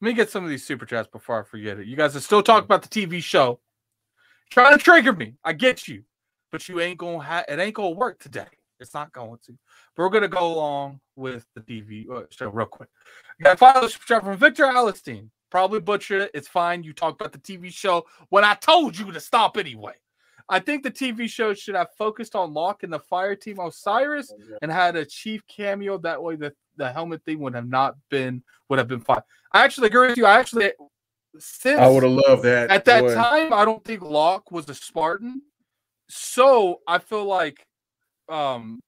Let 0.00 0.08
me 0.08 0.12
get 0.12 0.30
some 0.30 0.44
of 0.44 0.50
these 0.50 0.64
super 0.64 0.86
chats 0.86 1.08
before 1.08 1.40
I 1.40 1.44
forget 1.44 1.78
it. 1.78 1.86
You 1.86 1.96
guys 1.96 2.14
are 2.14 2.20
still 2.20 2.42
talking 2.42 2.64
about 2.64 2.82
the 2.82 2.88
TV 2.88 3.22
show. 3.22 3.60
Trying 4.50 4.78
to 4.78 4.82
trigger 4.82 5.12
me. 5.12 5.34
I 5.42 5.52
get 5.52 5.88
you. 5.88 6.04
But 6.52 6.68
you 6.68 6.80
ain't 6.80 6.98
gonna 6.98 7.22
have 7.24 7.44
it 7.48 7.58
ain't 7.58 7.74
gonna 7.74 7.90
work 7.90 8.20
today. 8.20 8.46
It's 8.80 8.94
not 8.94 9.12
going 9.12 9.38
to. 9.46 9.52
But 9.96 10.02
we're 10.02 10.10
gonna 10.10 10.28
go 10.28 10.54
along 10.54 11.00
with 11.14 11.46
the 11.54 11.60
TV 11.60 12.08
uh, 12.10 12.22
show 12.30 12.48
real 12.50 12.66
quick. 12.66 12.88
Got 13.42 13.54
a 13.54 13.56
final 13.56 13.88
super 13.88 14.20
from 14.20 14.36
Victor 14.36 14.64
Alistine. 14.64 15.30
Probably 15.50 15.80
butchered 15.80 16.22
it. 16.22 16.30
It's 16.34 16.48
fine. 16.48 16.82
You 16.82 16.92
talked 16.92 17.20
about 17.20 17.32
the 17.32 17.38
TV 17.38 17.72
show 17.72 18.06
when 18.30 18.44
I 18.44 18.54
told 18.54 18.98
you 18.98 19.12
to 19.12 19.20
stop 19.20 19.56
anyway. 19.56 19.94
I 20.48 20.60
think 20.60 20.82
the 20.82 20.90
TV 20.90 21.28
show 21.28 21.54
should 21.54 21.74
have 21.74 21.88
focused 21.98 22.36
on 22.36 22.54
Locke 22.54 22.82
and 22.84 22.92
the 22.92 23.00
fire 23.00 23.34
team 23.34 23.58
Osiris 23.58 24.32
and 24.62 24.70
had 24.70 24.94
a 24.94 25.04
chief 25.04 25.42
cameo. 25.48 25.98
That 25.98 26.22
way, 26.22 26.36
the, 26.36 26.52
the 26.76 26.92
helmet 26.92 27.24
thing 27.24 27.40
would 27.40 27.54
have 27.54 27.68
not 27.68 27.96
been 28.10 28.42
would 28.68 28.78
have 28.78 28.88
been 28.88 29.00
fine. 29.00 29.22
I 29.52 29.64
actually 29.64 29.88
agree 29.88 30.08
with 30.08 30.16
you. 30.16 30.26
I 30.26 30.38
actually 30.38 30.72
since 31.38 31.80
I 31.80 31.88
would 31.88 32.02
have 32.02 32.12
loved 32.12 32.42
that 32.44 32.70
at 32.70 32.84
that 32.86 33.02
boy. 33.02 33.14
time, 33.14 33.52
I 33.52 33.64
don't 33.64 33.84
think 33.84 34.02
Locke 34.02 34.50
was 34.50 34.68
a 34.68 34.74
Spartan. 34.74 35.42
So 36.08 36.80
I 36.86 36.98
feel 36.98 37.24
like 37.24 37.65
um 38.28 38.80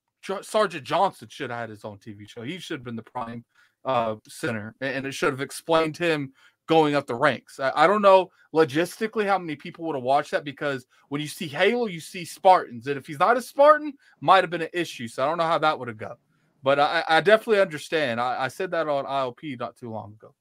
Sergeant 0.43 0.85
Johnson 0.85 1.29
should 1.31 1.51
have 1.51 1.61
had 1.61 1.71
his 1.71 1.85
own 1.85 1.99
TV 1.99 2.29
show. 2.29 2.43
He 2.43 2.59
should 2.59 2.81
have 2.81 2.85
been 2.85 2.97
the 2.97 3.03
prime 3.03 3.45
uh 3.85 4.17
center, 4.29 4.75
and 4.81 5.07
it 5.07 5.13
should 5.13 5.33
have 5.33 5.41
explained 5.41 5.97
him 5.97 6.33
going 6.67 6.95
up 6.95 7.07
the 7.07 7.15
ranks. 7.15 7.59
I, 7.59 7.73
I 7.75 7.87
don't 7.87 8.03
know 8.03 8.31
logistically 8.55 9.27
how 9.27 9.39
many 9.39 9.57
people 9.57 9.85
would 9.87 9.97
have 9.97 10.05
watched 10.05 10.31
that 10.33 10.45
because 10.45 10.87
when 11.09 11.21
you 11.21 11.27
see 11.27 11.49
Halo, 11.49 11.87
you 11.87 12.01
see 12.01 12.25
Spartans, 12.25 12.87
and 12.87 12.97
if 12.99 13.07
he's 13.07 13.19
not 13.19 13.37
a 13.37 13.43
Spartan, 13.43 13.95
might 14.21 14.45
have 14.45 14.51
been 14.51 14.63
an 14.63 14.69
issue. 14.73 15.09
So 15.09 15.25
I 15.25 15.27
don't 15.27 15.39
know 15.39 15.45
how 15.45 15.59
that 15.59 15.79
would 15.79 15.89
have 15.89 15.97
gone. 15.97 16.17
But 16.63 16.79
I, 16.79 17.05
I 17.09 17.21
definitely 17.21 17.61
understand. 17.61 18.21
I, 18.21 18.45
I 18.45 18.49
said 18.49 18.71
that 18.73 18.89
on 18.89 19.05
IOP 19.05 19.59
not 19.59 19.77
too 19.77 19.91
long 19.91 20.13
ago. 20.13 20.35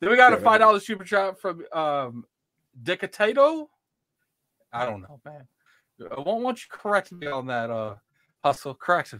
Then 0.00 0.10
we 0.10 0.16
got 0.16 0.32
a 0.32 0.38
five 0.38 0.60
dollar 0.60 0.80
super 0.80 1.04
chat 1.04 1.38
from 1.38 1.64
um 1.72 2.24
Decatato. 2.82 3.66
I 4.72 4.86
don't 4.86 5.02
know, 5.02 5.20
man. 5.24 5.46
I 6.00 6.20
won't 6.20 6.42
want 6.42 6.58
you 6.64 6.70
to 6.70 6.76
correct 6.78 7.12
me 7.12 7.26
on 7.26 7.46
that 7.46 7.70
uh 7.70 7.96
hustle. 8.42 8.74
Correct 8.74 9.12
me. 9.12 9.18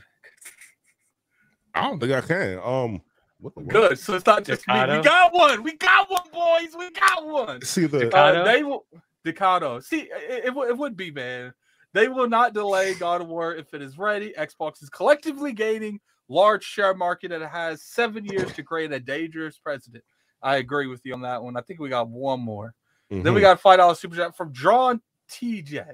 I 1.74 1.82
don't 1.82 2.00
think 2.00 2.12
I 2.12 2.20
can. 2.20 2.58
Um, 2.64 3.02
what 3.38 3.54
the 3.54 3.62
Good. 3.62 3.98
So 3.98 4.14
it's 4.14 4.26
not 4.26 4.44
just 4.44 4.66
me. 4.66 4.74
We 4.74 5.02
got 5.02 5.32
one. 5.32 5.62
We 5.62 5.76
got 5.76 6.10
one, 6.10 6.30
boys. 6.32 6.74
We 6.76 6.90
got 6.90 7.26
one. 7.26 7.62
See 7.62 7.86
the 7.86 8.06
Decado? 8.06 8.14
Uh, 8.40 8.44
they 8.44 8.62
will 8.62 8.86
Decado. 9.24 9.82
See, 9.82 10.08
it, 10.10 10.46
it, 10.46 10.54
would- 10.54 10.68
it 10.68 10.76
would 10.76 10.96
be, 10.96 11.10
man. 11.10 11.52
They 11.92 12.08
will 12.08 12.28
not 12.28 12.54
delay 12.54 12.94
God 12.94 13.20
of 13.20 13.28
War 13.28 13.54
if 13.54 13.74
it 13.74 13.82
is 13.82 13.98
ready. 13.98 14.32
Xbox 14.38 14.82
is 14.82 14.88
collectively 14.90 15.52
gaining 15.52 16.00
large 16.28 16.62
share 16.62 16.94
market 16.94 17.32
and 17.32 17.42
it 17.42 17.48
has 17.50 17.82
seven 17.82 18.24
years 18.24 18.52
to 18.52 18.62
create 18.62 18.92
a 18.92 19.00
dangerous 19.00 19.58
president. 19.58 20.04
I 20.42 20.56
agree 20.56 20.86
with 20.86 21.00
you 21.04 21.14
on 21.14 21.22
that 21.22 21.42
one. 21.42 21.56
I 21.56 21.60
think 21.62 21.80
we 21.80 21.88
got 21.88 22.08
one 22.08 22.40
more. 22.40 22.74
Then 23.10 23.24
we 23.34 23.40
Mhm. 23.40 23.42
got 23.42 23.60
five 23.60 23.78
dollars 23.78 23.98
super 23.98 24.14
chat 24.14 24.36
from 24.36 24.52
John 24.52 25.02
TJ. 25.28 25.84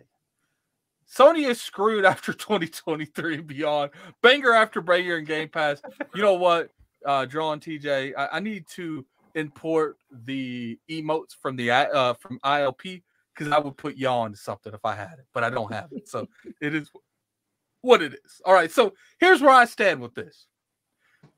Sony 1.08 1.48
is 1.48 1.60
screwed 1.60 2.04
after 2.04 2.32
2023 2.32 3.34
and 3.36 3.46
beyond. 3.46 3.90
Banger 4.22 4.52
after 4.52 4.80
banger 4.80 5.18
in 5.18 5.24
Game 5.24 5.48
Pass. 5.48 5.80
You 6.14 6.22
know 6.22 6.34
what, 6.34 6.70
uh, 7.04 7.26
John 7.26 7.60
TJ? 7.60 8.12
I, 8.16 8.28
I 8.32 8.40
need 8.40 8.66
to 8.74 9.04
import 9.34 9.98
the 10.24 10.78
emotes 10.90 11.36
from 11.40 11.56
the 11.56 11.70
uh 11.70 12.14
from 12.14 12.38
ILP 12.40 13.02
because 13.34 13.52
I 13.52 13.58
would 13.58 13.76
put 13.76 13.96
yawn 13.96 14.32
to 14.32 14.36
something 14.38 14.72
if 14.72 14.84
I 14.84 14.94
had 14.94 15.18
it, 15.18 15.26
but 15.34 15.44
I 15.44 15.50
don't 15.50 15.70
have 15.72 15.92
it. 15.92 16.08
So 16.08 16.26
it 16.62 16.74
is 16.74 16.90
what 17.82 18.00
it 18.02 18.14
is. 18.14 18.40
All 18.44 18.54
right. 18.54 18.70
So 18.70 18.94
here's 19.20 19.42
where 19.42 19.52
I 19.52 19.66
stand 19.66 20.00
with 20.00 20.14
this. 20.14 20.46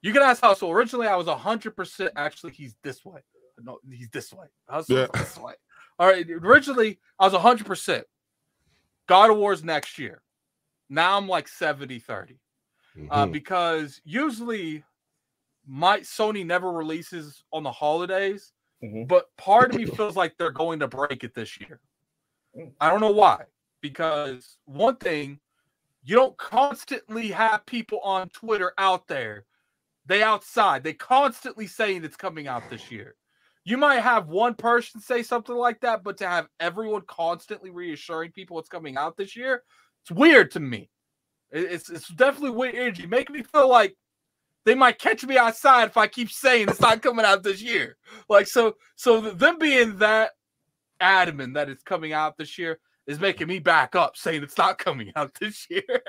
You 0.00 0.12
can 0.12 0.22
ask 0.22 0.40
Hustle. 0.40 0.70
Originally, 0.70 1.08
I 1.08 1.16
was 1.16 1.26
100% 1.26 2.08
actually, 2.14 2.52
he's 2.52 2.76
this 2.84 3.04
way. 3.04 3.20
No, 3.60 3.78
he's 3.90 4.08
this 4.10 4.32
way. 4.32 4.46
Hustle 4.68 4.96
Yeah. 4.96 5.06
this 5.12 5.36
way. 5.36 5.54
All 5.98 6.06
right. 6.06 6.24
Originally, 6.30 7.00
I 7.18 7.26
was 7.26 7.34
100%. 7.34 8.04
God 9.08 9.30
of 9.30 9.38
War's 9.38 9.64
next 9.64 9.98
year. 9.98 10.22
Now 10.88 11.16
I'm 11.16 11.26
like 11.28 11.48
70 11.48 11.98
30 11.98 12.38
uh, 13.10 13.26
Mhm. 13.26 13.32
because 13.32 14.00
usually 14.04 14.84
my 15.66 16.00
Sony 16.00 16.46
never 16.46 16.70
releases 16.72 17.44
on 17.52 17.62
the 17.62 17.72
holidays, 17.72 18.52
Mhm. 18.82 19.08
but 19.08 19.34
part 19.36 19.70
of 19.70 19.76
me 19.76 19.84
feels 20.00 20.16
like 20.16 20.36
they're 20.36 20.50
going 20.50 20.78
to 20.80 20.88
break 20.88 21.24
it 21.24 21.34
this 21.34 21.60
year. 21.60 21.80
Mm. 22.56 22.74
I 22.80 22.90
don't 22.90 23.00
know 23.00 23.10
why. 23.12 23.44
Because 23.80 24.58
one 24.64 24.96
thing, 24.96 25.40
you 26.02 26.16
don't 26.16 26.36
constantly 26.38 27.28
have 27.30 27.66
people 27.66 28.00
on 28.00 28.28
Twitter 28.30 28.72
out 28.78 29.06
there. 29.08 29.44
They 30.06 30.22
outside. 30.22 30.82
They 30.82 30.94
constantly 30.94 31.66
saying 31.66 32.04
it's 32.04 32.16
coming 32.16 32.48
out 32.48 32.70
this 32.70 32.90
year. 32.90 33.14
You 33.64 33.76
might 33.76 34.00
have 34.00 34.28
one 34.28 34.54
person 34.54 35.00
say 35.00 35.22
something 35.22 35.54
like 35.54 35.80
that, 35.80 36.02
but 36.02 36.16
to 36.18 36.28
have 36.28 36.48
everyone 36.58 37.02
constantly 37.06 37.70
reassuring 37.70 38.32
people 38.32 38.58
it's 38.58 38.68
coming 38.68 38.96
out 38.96 39.16
this 39.16 39.36
year, 39.36 39.62
it's 40.02 40.10
weird 40.10 40.50
to 40.52 40.60
me. 40.60 40.90
It's 41.50 41.90
it's 41.90 42.08
definitely 42.08 42.50
weird. 42.50 42.98
You 42.98 43.08
make 43.08 43.30
me 43.30 43.42
feel 43.42 43.68
like 43.68 43.96
they 44.64 44.74
might 44.74 44.98
catch 44.98 45.24
me 45.24 45.38
outside 45.38 45.84
if 45.84 45.96
I 45.96 46.06
keep 46.06 46.30
saying 46.30 46.68
it's 46.68 46.80
not 46.80 47.02
coming 47.02 47.24
out 47.24 47.42
this 47.42 47.62
year. 47.62 47.96
Like 48.28 48.46
so, 48.46 48.74
so 48.96 49.20
them 49.20 49.58
being 49.58 49.96
that 49.98 50.32
adamant 51.00 51.54
that 51.54 51.68
it's 51.70 51.82
coming 51.82 52.12
out 52.12 52.36
this 52.36 52.58
year 52.58 52.78
is 53.06 53.18
making 53.18 53.48
me 53.48 53.58
back 53.58 53.96
up, 53.96 54.16
saying 54.16 54.42
it's 54.42 54.58
not 54.58 54.78
coming 54.78 55.10
out 55.16 55.32
this 55.40 55.66
year. 55.70 56.02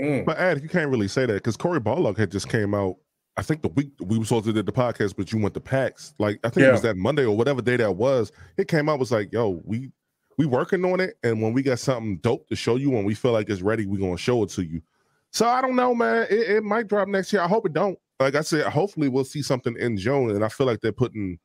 Mm. 0.00 0.24
But 0.24 0.38
Ad, 0.38 0.62
you 0.62 0.68
can't 0.68 0.90
really 0.90 1.08
say 1.08 1.26
that 1.26 1.34
because 1.34 1.56
Cory 1.56 1.80
Barlog 1.80 2.16
had 2.16 2.30
just 2.30 2.48
came 2.48 2.74
out. 2.74 2.96
I 3.38 3.42
think 3.42 3.62
the 3.62 3.68
week 3.68 3.92
we 4.00 4.18
were 4.18 4.24
supposed 4.24 4.46
to 4.46 4.52
do 4.52 4.62
the 4.62 4.72
podcast, 4.72 5.14
but 5.16 5.30
you 5.32 5.38
went 5.38 5.54
to 5.54 5.60
PAX. 5.60 6.12
Like 6.18 6.40
I 6.42 6.50
think 6.50 6.66
it 6.66 6.72
was 6.72 6.82
that 6.82 6.96
Monday 6.96 7.24
or 7.24 7.36
whatever 7.36 7.62
day 7.62 7.76
that 7.76 7.94
was. 7.94 8.32
It 8.56 8.66
came 8.66 8.88
out 8.88 8.98
was 8.98 9.12
like, 9.12 9.32
yo, 9.32 9.62
we 9.64 9.92
we 10.38 10.44
working 10.44 10.84
on 10.84 10.98
it, 10.98 11.16
and 11.22 11.40
when 11.40 11.52
we 11.52 11.62
got 11.62 11.78
something 11.78 12.16
dope 12.18 12.48
to 12.48 12.56
show 12.56 12.74
you, 12.74 12.90
when 12.90 13.04
we 13.04 13.14
feel 13.14 13.30
like 13.30 13.48
it's 13.48 13.62
ready, 13.62 13.86
we're 13.86 14.00
gonna 14.00 14.18
show 14.18 14.42
it 14.42 14.50
to 14.50 14.64
you. 14.64 14.82
So 15.30 15.46
I 15.46 15.60
don't 15.60 15.76
know, 15.76 15.94
man. 15.94 16.26
It, 16.28 16.50
it 16.50 16.64
might 16.64 16.88
drop 16.88 17.06
next 17.06 17.32
year. 17.32 17.40
I 17.40 17.46
hope 17.46 17.64
it 17.64 17.72
don't. 17.72 17.96
Like 18.18 18.34
I 18.34 18.40
said, 18.40 18.66
hopefully 18.66 19.08
we'll 19.08 19.24
see 19.24 19.42
something 19.42 19.76
in 19.78 19.96
June, 19.96 20.30
and 20.30 20.44
I 20.44 20.48
feel 20.48 20.66
like 20.66 20.80
they're 20.80 20.90
putting 20.90 21.38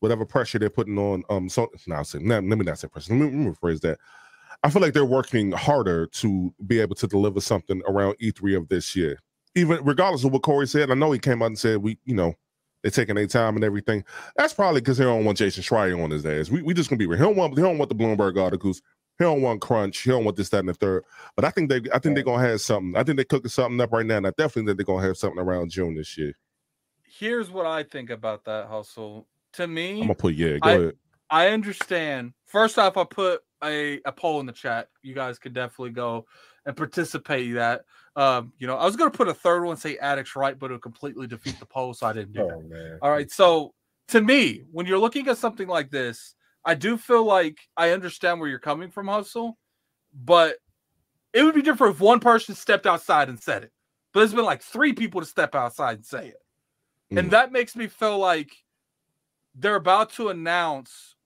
whatever 0.00 0.26
pressure 0.26 0.58
they're 0.58 0.68
putting 0.68 0.98
on. 0.98 1.22
Um, 1.30 1.48
so 1.48 1.70
now 1.86 2.02
say 2.02 2.18
let 2.18 2.44
me 2.44 2.56
not 2.56 2.78
say 2.78 2.88
pressure. 2.88 3.14
Let 3.14 3.20
me, 3.20 3.24
let 3.24 3.34
me 3.34 3.50
rephrase 3.50 3.80
that. 3.80 3.98
I 4.62 4.68
feel 4.68 4.82
like 4.82 4.92
they're 4.92 5.06
working 5.06 5.52
harder 5.52 6.06
to 6.06 6.54
be 6.66 6.80
able 6.80 6.96
to 6.96 7.06
deliver 7.06 7.40
something 7.40 7.80
around 7.88 8.18
E3 8.18 8.58
of 8.58 8.68
this 8.68 8.94
year. 8.94 9.18
Even 9.54 9.84
regardless 9.84 10.24
of 10.24 10.32
what 10.32 10.42
Cory 10.42 10.66
said, 10.66 10.90
I 10.90 10.94
know 10.94 11.10
he 11.10 11.18
came 11.18 11.42
out 11.42 11.46
and 11.46 11.58
said 11.58 11.78
we, 11.78 11.98
you 12.04 12.14
know, 12.14 12.34
they're 12.82 12.90
taking 12.90 13.16
their 13.16 13.26
time 13.26 13.56
and 13.56 13.64
everything. 13.64 14.04
That's 14.36 14.54
probably 14.54 14.80
because 14.80 14.98
they 14.98 15.04
don't 15.04 15.24
want 15.24 15.38
Jason 15.38 15.62
Schreier 15.62 16.02
on 16.02 16.10
his 16.10 16.24
ass. 16.24 16.50
We, 16.50 16.62
we 16.62 16.74
just 16.74 16.88
gonna 16.88 16.98
be 16.98 17.06
real. 17.06 17.18
He 17.18 17.24
don't 17.24 17.36
want 17.36 17.56
he 17.56 17.62
don't 17.62 17.78
want 17.78 17.88
the 17.88 17.94
Bloomberg 17.94 18.40
articles. 18.40 18.80
He 19.18 19.24
don't 19.24 19.42
want 19.42 19.60
crunch. 19.60 20.00
He 20.00 20.10
don't 20.10 20.24
want 20.24 20.36
this, 20.36 20.48
that, 20.48 20.60
and 20.60 20.68
the 20.68 20.74
third. 20.74 21.04
But 21.36 21.44
I 21.44 21.50
think 21.50 21.68
they 21.68 21.82
I 21.92 21.98
think 21.98 22.14
they're 22.14 22.24
gonna 22.24 22.46
have 22.46 22.60
something. 22.60 22.96
I 22.96 23.02
think 23.02 23.16
they're 23.16 23.24
cooking 23.24 23.50
something 23.50 23.80
up 23.80 23.92
right 23.92 24.06
now, 24.06 24.16
and 24.18 24.26
I 24.26 24.30
definitely 24.30 24.66
think 24.66 24.78
they're 24.78 24.94
gonna 24.94 25.06
have 25.06 25.18
something 25.18 25.40
around 25.40 25.70
June 25.70 25.94
this 25.94 26.16
year. 26.16 26.34
Here's 27.02 27.50
what 27.50 27.66
I 27.66 27.82
think 27.82 28.10
about 28.10 28.44
that 28.44 28.66
hustle. 28.68 29.26
To 29.54 29.66
me, 29.66 29.94
I'm 29.94 30.02
gonna 30.02 30.14
put 30.14 30.34
yeah. 30.34 30.58
Go 30.58 30.68
I- 30.68 30.72
ahead. 30.72 30.94
I 31.32 31.48
understand. 31.48 32.32
First 32.46 32.78
off, 32.78 32.96
I 32.96 33.04
put 33.04 33.42
a, 33.62 34.00
a 34.04 34.10
poll 34.10 34.40
in 34.40 34.46
the 34.46 34.52
chat. 34.52 34.88
You 35.02 35.14
guys 35.14 35.38
could 35.38 35.54
definitely 35.54 35.90
go 35.90 36.26
and 36.66 36.76
participate 36.76 37.46
in 37.48 37.54
that. 37.54 37.82
Um, 38.16 38.52
you 38.58 38.66
know, 38.66 38.76
I 38.76 38.84
was 38.84 38.96
gonna 38.96 39.10
put 39.10 39.28
a 39.28 39.34
third 39.34 39.64
one, 39.64 39.76
say 39.76 39.96
addicts 39.98 40.36
right, 40.36 40.58
but 40.58 40.70
it 40.70 40.74
would 40.74 40.82
completely 40.82 41.26
defeat 41.26 41.58
the 41.58 41.66
poll, 41.66 41.94
so 41.94 42.06
I 42.06 42.12
didn't 42.12 42.32
do 42.32 42.40
that. 42.40 42.52
Oh 42.54 42.62
man. 42.62 42.98
All 43.02 43.10
right. 43.10 43.30
So 43.30 43.74
to 44.08 44.20
me, 44.20 44.64
when 44.72 44.86
you're 44.86 44.98
looking 44.98 45.28
at 45.28 45.38
something 45.38 45.68
like 45.68 45.90
this, 45.90 46.34
I 46.64 46.74
do 46.74 46.96
feel 46.96 47.24
like 47.24 47.58
I 47.76 47.90
understand 47.90 48.40
where 48.40 48.48
you're 48.48 48.58
coming 48.58 48.90
from, 48.90 49.08
Hustle, 49.08 49.56
but 50.12 50.56
it 51.32 51.44
would 51.44 51.54
be 51.54 51.62
different 51.62 51.94
if 51.94 52.00
one 52.00 52.20
person 52.20 52.54
stepped 52.54 52.86
outside 52.86 53.28
and 53.28 53.40
said 53.40 53.64
it. 53.64 53.72
But 54.12 54.20
there's 54.20 54.34
been 54.34 54.44
like 54.44 54.62
three 54.62 54.92
people 54.92 55.20
to 55.20 55.26
step 55.26 55.54
outside 55.54 55.96
and 55.98 56.04
say 56.04 56.28
it. 56.28 56.36
And 57.16 57.28
Mm. 57.28 57.30
that 57.30 57.52
makes 57.52 57.76
me 57.76 57.86
feel 57.86 58.18
like 58.18 58.50
they're 59.54 59.76
about 59.76 60.10
to 60.14 60.28
announce 60.28 61.16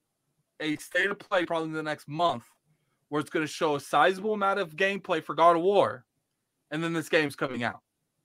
a 0.61 0.77
state 0.77 1.11
of 1.11 1.19
play 1.19 1.44
probably 1.44 1.69
in 1.69 1.74
the 1.74 1.82
next 1.82 2.06
month 2.09 2.44
where 3.15 3.20
it's 3.20 3.31
going 3.31 3.47
to 3.47 3.53
show 3.53 3.77
a 3.77 3.81
sizable 3.81 4.35
amount 4.35 4.59
of 4.59 4.74
gameplay 4.74 5.23
for 5.23 5.36
God 5.36 5.55
of 5.55 5.62
War. 5.62 6.05
And 6.73 6.82
then 6.82 6.93
this 6.93 7.09
game's 7.09 7.36
coming 7.36 7.62
out 7.62 7.78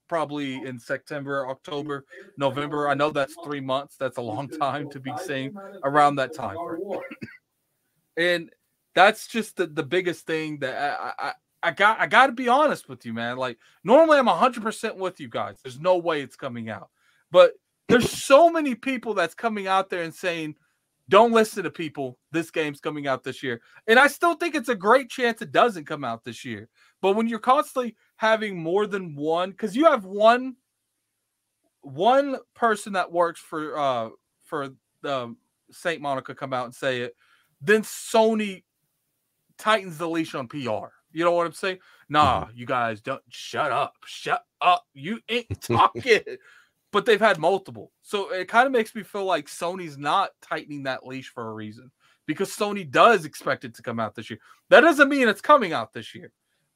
probably 0.08 0.56
in 0.66 0.80
September, 0.80 1.48
October, 1.48 2.06
November. 2.38 2.90
I 2.90 2.96
know 2.96 3.12
that's 3.12 3.36
three 3.44 3.62
months. 3.62 3.98
That's 3.98 4.18
a 4.18 4.22
long 4.22 4.50
time 4.50 4.90
to 4.90 5.00
be 5.00 5.14
saying 5.24 5.54
around 5.84 6.16
that 6.16 6.34
time. 6.34 6.58
and 8.18 8.50
that's 8.96 9.28
just 9.28 9.58
the, 9.58 9.68
the 9.68 9.84
biggest 9.84 10.26
thing 10.26 10.58
that 10.62 11.00
I, 11.00 11.14
I 11.20 11.34
I 11.62 11.72
got 11.72 12.00
I 12.00 12.08
got 12.08 12.26
to 12.26 12.34
be 12.34 12.48
honest 12.48 12.90
with 12.90 13.06
you, 13.06 13.14
man. 13.14 13.38
Like 13.38 13.60
normally 13.84 14.18
I'm 14.18 14.26
100% 14.26 14.96
with 14.96 15.20
you 15.20 15.30
guys. 15.30 15.60
There's 15.62 15.80
no 15.80 15.98
way 15.98 16.24
it's 16.24 16.36
coming 16.36 16.72
out. 16.72 16.90
But 17.30 17.52
there's 17.90 18.10
so 18.10 18.50
many 18.50 18.74
people 18.74 19.14
that's 19.14 19.36
coming 19.36 19.68
out 19.68 19.92
there 19.92 20.02
and 20.02 20.16
saying 20.16 20.56
don't 21.10 21.32
listen 21.32 21.64
to 21.64 21.72
people. 21.72 22.18
This 22.32 22.52
game's 22.52 22.80
coming 22.80 23.08
out 23.08 23.24
this 23.24 23.44
year. 23.44 23.62
And 23.88 24.00
I 24.00 24.08
still 24.08 24.36
think 24.36 24.56
it's 24.56 24.70
a 24.70 24.76
great 24.76 25.10
chance 25.10 25.42
it 25.42 25.52
doesn't 25.52 25.86
come 25.86 26.04
out 26.04 26.24
this 26.24 26.46
year. 26.46 26.70
But 27.02 27.16
when 27.16 27.28
you're 27.28 27.40
constantly 27.40 27.96
having 28.16 28.58
more 28.58 28.88
than 28.88 29.16
one 29.16 29.52
cuz 29.54 29.76
you 29.76 29.86
have 29.86 30.06
one 30.06 30.56
one 31.82 32.38
person 32.56 32.94
that 32.94 33.12
works 33.12 33.40
for 33.40 33.78
uh 33.78 34.10
for 34.44 34.70
the 35.02 35.36
Santa 35.72 36.00
Monica 36.00 36.36
come 36.36 36.54
out 36.54 36.66
and 36.66 36.76
say 36.76 37.02
it, 37.02 37.16
then 37.62 37.82
Sony 37.82 38.64
tightens 39.58 39.98
the 39.98 40.08
leash 40.08 40.36
on 40.36 40.48
PR. 40.48 40.94
You 41.12 41.24
know 41.26 41.32
what 41.32 41.48
I'm 41.48 41.54
saying? 41.54 41.80
Nah, 42.08 42.48
you 42.54 42.66
guys 42.66 43.02
don't 43.02 43.22
shut 43.30 43.72
up. 43.72 43.96
Shut 44.06 44.44
up. 44.62 44.86
You 44.94 45.20
ain't 45.30 45.62
talking. 45.62 46.22
But 46.92 47.06
they've 47.06 47.20
had 47.20 47.38
multiple. 47.38 47.92
So 48.02 48.32
it 48.34 48.48
kind 48.48 48.66
of 48.66 48.72
makes 48.72 48.96
me 48.96 49.04
feel 49.04 49.26
like 49.26 49.46
Sony's 49.48 49.98
not 49.98 50.32
tightening 50.42 50.84
that 50.84 51.06
leash 51.06 51.30
for 51.30 51.50
a 51.50 51.54
reason 51.54 51.92
because 52.26 52.50
Sony 52.50 52.90
does 52.90 53.26
expect 53.26 53.64
it 53.66 53.76
to 53.76 53.84
come 53.84 54.00
out 54.00 54.16
this 54.16 54.30
year. 54.30 54.40
That 54.70 54.82
doesn't 54.82 55.10
mean 55.10 55.28
it's 55.28 55.42
coming 55.42 55.72
out 55.74 55.94
this 55.94 56.16
year, 56.16 56.32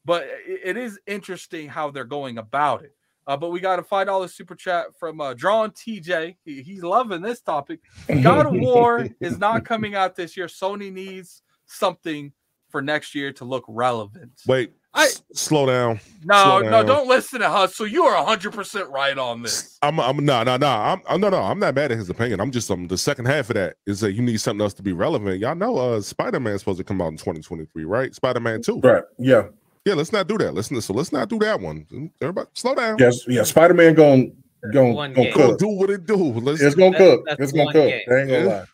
but 0.06 0.24
it- 0.46 0.78
is 0.78 1.00
interesting 1.08 1.68
how 1.68 1.90
they're 1.92 2.04
going 2.06 2.38
about 2.38 2.84
it. 2.84 2.96
Uh, 3.26 3.38
but 3.38 3.50
we 3.52 3.60
got 3.60 3.80
a 3.80 3.84
five 3.84 4.06
dollar 4.08 4.28
super 4.28 4.54
chat 4.56 4.88
from 5.00 5.20
uh, 5.22 5.34
John 5.34 5.72
TJ. 5.72 6.36
He- 6.44 6.62
he's 6.62 6.84
loving 6.84 7.22
this 7.22 7.42
topic. 7.42 7.80
God 8.22 8.46
of 8.46 8.54
War 8.54 9.08
is 9.22 9.40
not 9.40 9.64
coming 9.66 9.96
out 9.96 10.16
this 10.16 10.36
year. 10.38 10.48
Sony 10.48 10.92
needs 10.92 11.42
something 11.66 12.34
for 12.70 12.82
next 12.82 13.16
year 13.16 13.32
to 13.34 13.46
look 13.46 13.64
relevant. 13.68 14.42
Wait, 14.48 14.74
I- 14.96 15.06
s- 15.06 15.24
slow 15.34 15.66
down. 15.66 16.00
No, 16.26 16.60
slow 16.62 16.70
no, 16.70 16.84
don't 16.84 17.08
listen 17.08 17.40
to 17.42 17.50
Hustle. 17.50 17.88
You 17.88 18.04
are 18.04 18.24
hundred 18.26 18.54
percent 18.54 18.90
right 18.90 19.18
on 19.18 19.42
this. 19.42 19.78
I'm, 19.82 20.00
I'm 20.00 20.18
no, 20.24 20.44
no, 20.44 20.56
no. 20.58 20.68
I'm, 20.68 21.02
I'm 21.10 21.20
no, 21.20 21.30
no. 21.30 21.38
I'm 21.42 21.60
not 21.60 21.76
mad 21.76 21.92
at 21.92 21.98
his 21.98 22.10
opinion. 22.10 22.40
I'm 22.40 22.52
just 22.52 22.70
um, 22.72 22.88
the 22.88 22.98
second 22.98 23.26
half 23.26 23.50
of 23.50 23.56
that 23.56 23.76
is 23.88 24.00
that 24.02 24.14
you 24.14 24.22
need 24.22 24.40
something 24.40 24.62
else 24.62 24.74
to 24.76 24.84
be 24.84 24.94
relevant. 24.94 25.40
Y'all 25.40 25.56
know, 25.56 25.78
uh, 25.78 26.00
Spider 26.02 26.40
Man's 26.40 26.62
supposed 26.62 26.78
to 26.78 26.84
come 26.84 27.02
out 27.02 27.08
in 27.08 27.18
2023, 27.18 27.84
right? 27.86 28.14
Spider 28.16 28.40
Man 28.40 28.62
Two. 28.62 28.80
Right. 28.80 29.04
Yeah. 29.18 29.48
Yeah, 29.86 29.96
let's 29.96 30.14
not 30.14 30.28
do 30.28 30.38
that. 30.38 30.54
Listen, 30.54 30.80
so 30.80 30.94
let's 30.94 31.12
not 31.12 31.28
do 31.28 31.38
that 31.40 31.60
one. 31.60 32.10
Everybody, 32.22 32.50
slow 32.54 32.74
down. 32.76 32.96
Yes. 33.00 33.28
Yeah. 33.28 33.44
Spider 33.44 33.74
Man 33.74 33.96
going 33.96 34.34
going 34.72 34.94
One 34.94 35.12
going 35.14 35.26
game. 35.28 35.34
Cook. 35.34 35.60
do 35.60 35.68
what 35.68 35.90
it 35.90 36.06
do. 36.06 36.16
Let's. 36.16 36.62
It's 36.62 36.76
gonna 36.76 36.92
That- 36.92 36.98
cook. 37.00 37.26
that's 37.26 37.42
It's 37.42 37.52
gonna 37.52 37.74
cook. 37.74 37.90
game. 37.90 38.02
They 38.08 38.20
ain't 38.22 38.30
gonna 38.30 38.44
Yeah. 38.44 38.50
lie. 38.60 38.66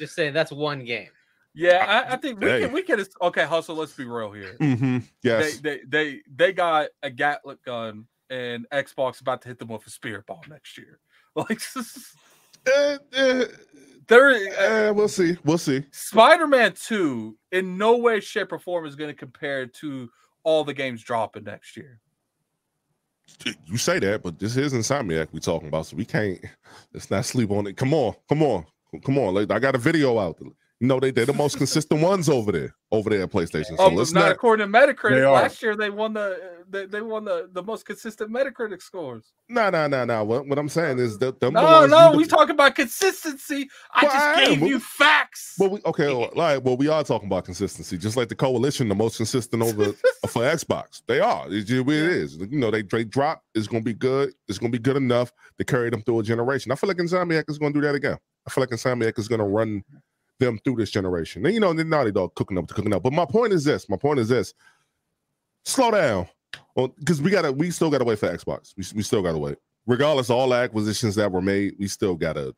Just 0.00 0.14
saying 0.14 0.32
that's 0.32 0.52
one 0.52 0.84
game. 0.84 1.08
Yeah, 1.54 2.04
I, 2.08 2.14
I 2.14 2.16
think 2.20 2.40
we 2.40 2.48
Hey. 2.48 2.60
can. 2.60 2.72
We 2.72 2.82
can. 2.82 3.04
Okay, 3.22 3.44
Hustle. 3.44 3.76
Let's 3.76 3.92
be 3.92 4.04
real 4.04 4.32
here. 4.32 4.56
hmm 4.58 4.98
Yes. 5.22 5.60
They, 5.60 5.78
they 5.78 5.84
they 5.86 6.20
they 6.34 6.52
got 6.52 6.88
a 7.02 7.10
Gatling 7.10 7.58
gun, 7.64 8.06
and 8.30 8.66
Xbox 8.72 9.20
about 9.20 9.42
to 9.42 9.48
hit 9.48 9.58
them 9.58 9.68
with 9.68 9.86
a 9.86 9.90
spirit 9.90 10.26
ball 10.26 10.42
next 10.48 10.76
year. 10.78 10.98
Like 11.36 11.60
Eh, 12.66 12.98
eh, 13.12 13.44
there, 14.06 14.30
eh, 14.30 14.90
we'll 14.90 15.08
see. 15.08 15.36
We'll 15.44 15.58
see. 15.58 15.84
Spider-Man 15.90 16.74
Two 16.74 17.36
in 17.50 17.76
no 17.76 17.96
way, 17.96 18.20
shape, 18.20 18.52
or 18.52 18.60
form 18.60 18.86
is 18.86 18.94
going 18.94 19.10
to 19.10 19.16
compare 19.16 19.66
to 19.66 20.08
all 20.44 20.62
the 20.62 20.72
games 20.72 21.02
dropping 21.02 21.42
next 21.42 21.76
year. 21.76 21.98
You 23.66 23.78
say 23.78 23.98
that, 23.98 24.22
but 24.22 24.38
this 24.38 24.56
is 24.56 24.72
Insomniac 24.72 25.28
we 25.32 25.40
talking 25.40 25.66
about, 25.68 25.86
so 25.86 25.96
we 25.96 26.04
can't. 26.04 26.38
Let's 26.92 27.10
not 27.10 27.24
sleep 27.24 27.50
on 27.50 27.66
it. 27.66 27.76
Come 27.76 27.92
on, 27.92 28.14
come 28.28 28.42
on, 28.42 28.64
come 29.04 29.18
on. 29.18 29.34
Like, 29.34 29.50
I 29.50 29.58
got 29.58 29.74
a 29.74 29.78
video 29.78 30.18
out. 30.18 30.38
You 30.84 30.88
know 30.88 31.00
they 31.00 31.12
they're 31.12 31.24
the 31.24 31.32
most 31.32 31.56
consistent 31.56 32.02
ones 32.02 32.28
over 32.28 32.52
there, 32.52 32.74
over 32.92 33.08
there 33.08 33.22
at 33.22 33.30
PlayStation. 33.30 33.68
So 33.78 33.84
Oh, 33.84 33.88
let's 33.88 34.12
not, 34.12 34.20
not. 34.26 34.32
according 34.32 34.70
to 34.70 34.78
Metacritic. 34.78 35.32
Last 35.32 35.62
year 35.62 35.74
they 35.74 35.88
won 35.88 36.12
the 36.12 36.62
they, 36.68 36.84
they 36.84 37.00
won 37.00 37.24
the, 37.24 37.48
the 37.52 37.62
most 37.62 37.86
consistent 37.86 38.30
Metacritic 38.30 38.82
scores. 38.82 39.32
No, 39.48 39.70
no, 39.70 39.86
no, 39.86 40.04
no. 40.04 40.24
What, 40.24 40.46
what 40.46 40.58
I'm 40.58 40.68
saying 40.68 40.98
is 40.98 41.16
that 41.20 41.40
them 41.40 41.54
the 41.54 41.62
No, 41.62 41.66
ones 41.80 41.90
no, 41.90 42.12
you- 42.12 42.18
we 42.18 42.24
talk 42.26 42.50
about 42.50 42.74
consistency. 42.74 43.66
I 43.94 44.02
Well, 44.04 44.12
I 44.12 44.14
just 44.14 44.26
am, 44.26 44.48
gave 44.50 44.60
but- 44.60 44.68
you 44.68 44.78
facts. 44.78 45.54
Well, 45.58 45.70
we, 45.70 45.80
okay, 45.86 46.08
all 46.12 46.30
right. 46.36 46.62
Well, 46.62 46.76
we 46.76 46.88
are 46.88 47.02
talking 47.02 47.28
about 47.28 47.46
consistency, 47.46 47.96
just 47.96 48.18
like 48.18 48.28
the 48.28 48.34
coalition, 48.34 48.88
the 48.90 48.94
most 48.94 49.16
consistent 49.16 49.62
over 49.62 49.84
for 50.28 50.42
Xbox. 50.42 51.00
They 51.06 51.20
are. 51.20 51.46
It's 51.48 51.66
just 51.66 51.86
what 51.86 51.94
it 51.96 52.10
is. 52.10 52.36
You 52.36 52.58
know, 52.58 52.70
they 52.70 52.82
they 52.82 53.04
drop. 53.04 53.42
It's 53.54 53.68
going 53.68 53.82
to 53.82 53.86
be 53.90 53.94
good. 53.94 54.34
It's 54.48 54.58
going 54.58 54.70
to 54.70 54.78
be 54.78 54.82
good 54.82 54.98
enough 54.98 55.32
to 55.56 55.64
carry 55.64 55.88
them 55.88 56.02
through 56.02 56.18
a 56.18 56.22
generation. 56.24 56.72
I 56.72 56.74
feel 56.74 56.88
like 56.88 56.98
Insomniac 56.98 57.44
is 57.48 57.56
going 57.58 57.72
to 57.72 57.80
do 57.80 57.86
that 57.86 57.94
again. 57.94 58.18
I 58.46 58.50
feel 58.50 58.60
like 58.60 58.68
Insomniac 58.70 59.18
is 59.18 59.28
going 59.28 59.38
to 59.38 59.46
run 59.46 59.82
them 60.40 60.58
through 60.64 60.76
this 60.76 60.90
generation. 60.90 61.44
And 61.44 61.54
you 61.54 61.60
know, 61.60 61.72
they're 61.72 61.84
Naughty 61.84 62.10
Dog 62.12 62.34
cooking 62.34 62.58
up 62.58 62.66
to 62.68 62.74
cooking 62.74 62.92
up. 62.94 63.02
But 63.02 63.12
my 63.12 63.24
point 63.24 63.52
is 63.52 63.64
this. 63.64 63.88
My 63.88 63.96
point 63.96 64.18
is 64.18 64.28
this. 64.28 64.54
Slow 65.64 65.90
down, 65.92 66.26
because 66.98 67.22
we 67.22 67.30
gotta. 67.30 67.50
We 67.52 67.70
still 67.70 67.90
gotta 67.90 68.04
wait 68.04 68.18
for 68.18 68.28
Xbox. 68.28 68.74
We, 68.76 68.84
we 68.96 69.02
still 69.02 69.22
gotta 69.22 69.38
wait. 69.38 69.56
Regardless 69.86 70.28
of 70.30 70.36
all 70.36 70.48
the 70.50 70.56
acquisitions 70.56 71.14
that 71.14 71.30
were 71.32 71.40
made, 71.42 71.74
we 71.78 71.88
still 71.88 72.14
gotta. 72.14 72.54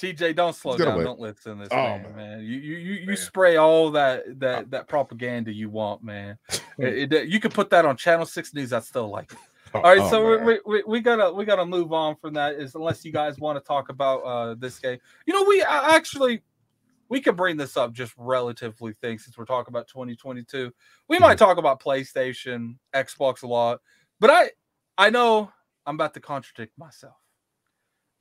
TJ, 0.00 0.34
don't 0.34 0.54
slow 0.56 0.76
down. 0.78 0.94
away. 0.94 1.04
Don't 1.04 1.20
listen 1.20 1.58
to 1.58 1.62
this 1.64 1.68
Oh, 1.70 1.76
man, 1.76 2.02
man. 2.02 2.16
man. 2.16 2.40
You 2.40 2.56
you 2.58 2.76
you, 2.78 2.94
you 3.02 3.06
Man. 3.08 3.16
spray 3.18 3.56
all 3.56 3.90
that 3.92 4.40
that 4.40 4.70
that 4.70 4.88
propaganda 4.88 5.52
you 5.52 5.68
want, 5.68 6.02
man. 6.02 6.38
It- 6.78 7.12
it- 7.12 7.28
you 7.28 7.38
can 7.38 7.50
put 7.50 7.68
that 7.70 7.84
on 7.84 7.96
Channel 7.96 8.24
Six 8.26 8.54
News. 8.54 8.72
I 8.72 8.80
still 8.80 9.08
like 9.10 9.30
it. 9.32 9.38
All 9.74 9.82
right, 9.82 10.00
Oh, 10.00 10.10
so 10.10 10.38
man. 10.38 10.46
we, 10.46 10.60
we, 10.66 10.82
we 10.86 11.00
gotta 11.00 11.30
we 11.32 11.44
gotta 11.44 11.66
move 11.66 11.92
on 11.92 12.16
from 12.16 12.34
that. 12.34 12.54
Is 12.54 12.74
unless 12.74 13.04
you 13.04 13.12
guys 13.12 13.38
want 13.38 13.58
to 13.62 13.64
talk 13.64 13.90
about 13.90 14.20
uh 14.22 14.54
this 14.58 14.78
game. 14.80 14.98
You 15.26 15.34
know, 15.34 15.44
we 15.44 15.60
uh, 15.62 15.66
actually 15.92 16.42
we 17.10 17.20
can 17.20 17.36
bring 17.36 17.58
this 17.58 17.76
up 17.76 17.92
just 17.92 18.14
relatively 18.16 18.94
things 18.94 19.24
since 19.24 19.36
we're 19.36 19.44
talking 19.44 19.72
about 19.72 19.88
2022. 19.88 20.72
We 21.08 21.18
might 21.18 21.36
talk 21.36 21.58
about 21.58 21.82
PlayStation, 21.82 22.76
Xbox 22.94 23.42
a 23.42 23.46
lot, 23.46 23.80
but 24.18 24.30
I 24.30 24.50
I 24.96 25.10
know 25.10 25.52
I'm 25.84 25.96
about 25.96 26.14
to 26.14 26.20
contradict 26.20 26.78
myself, 26.78 27.16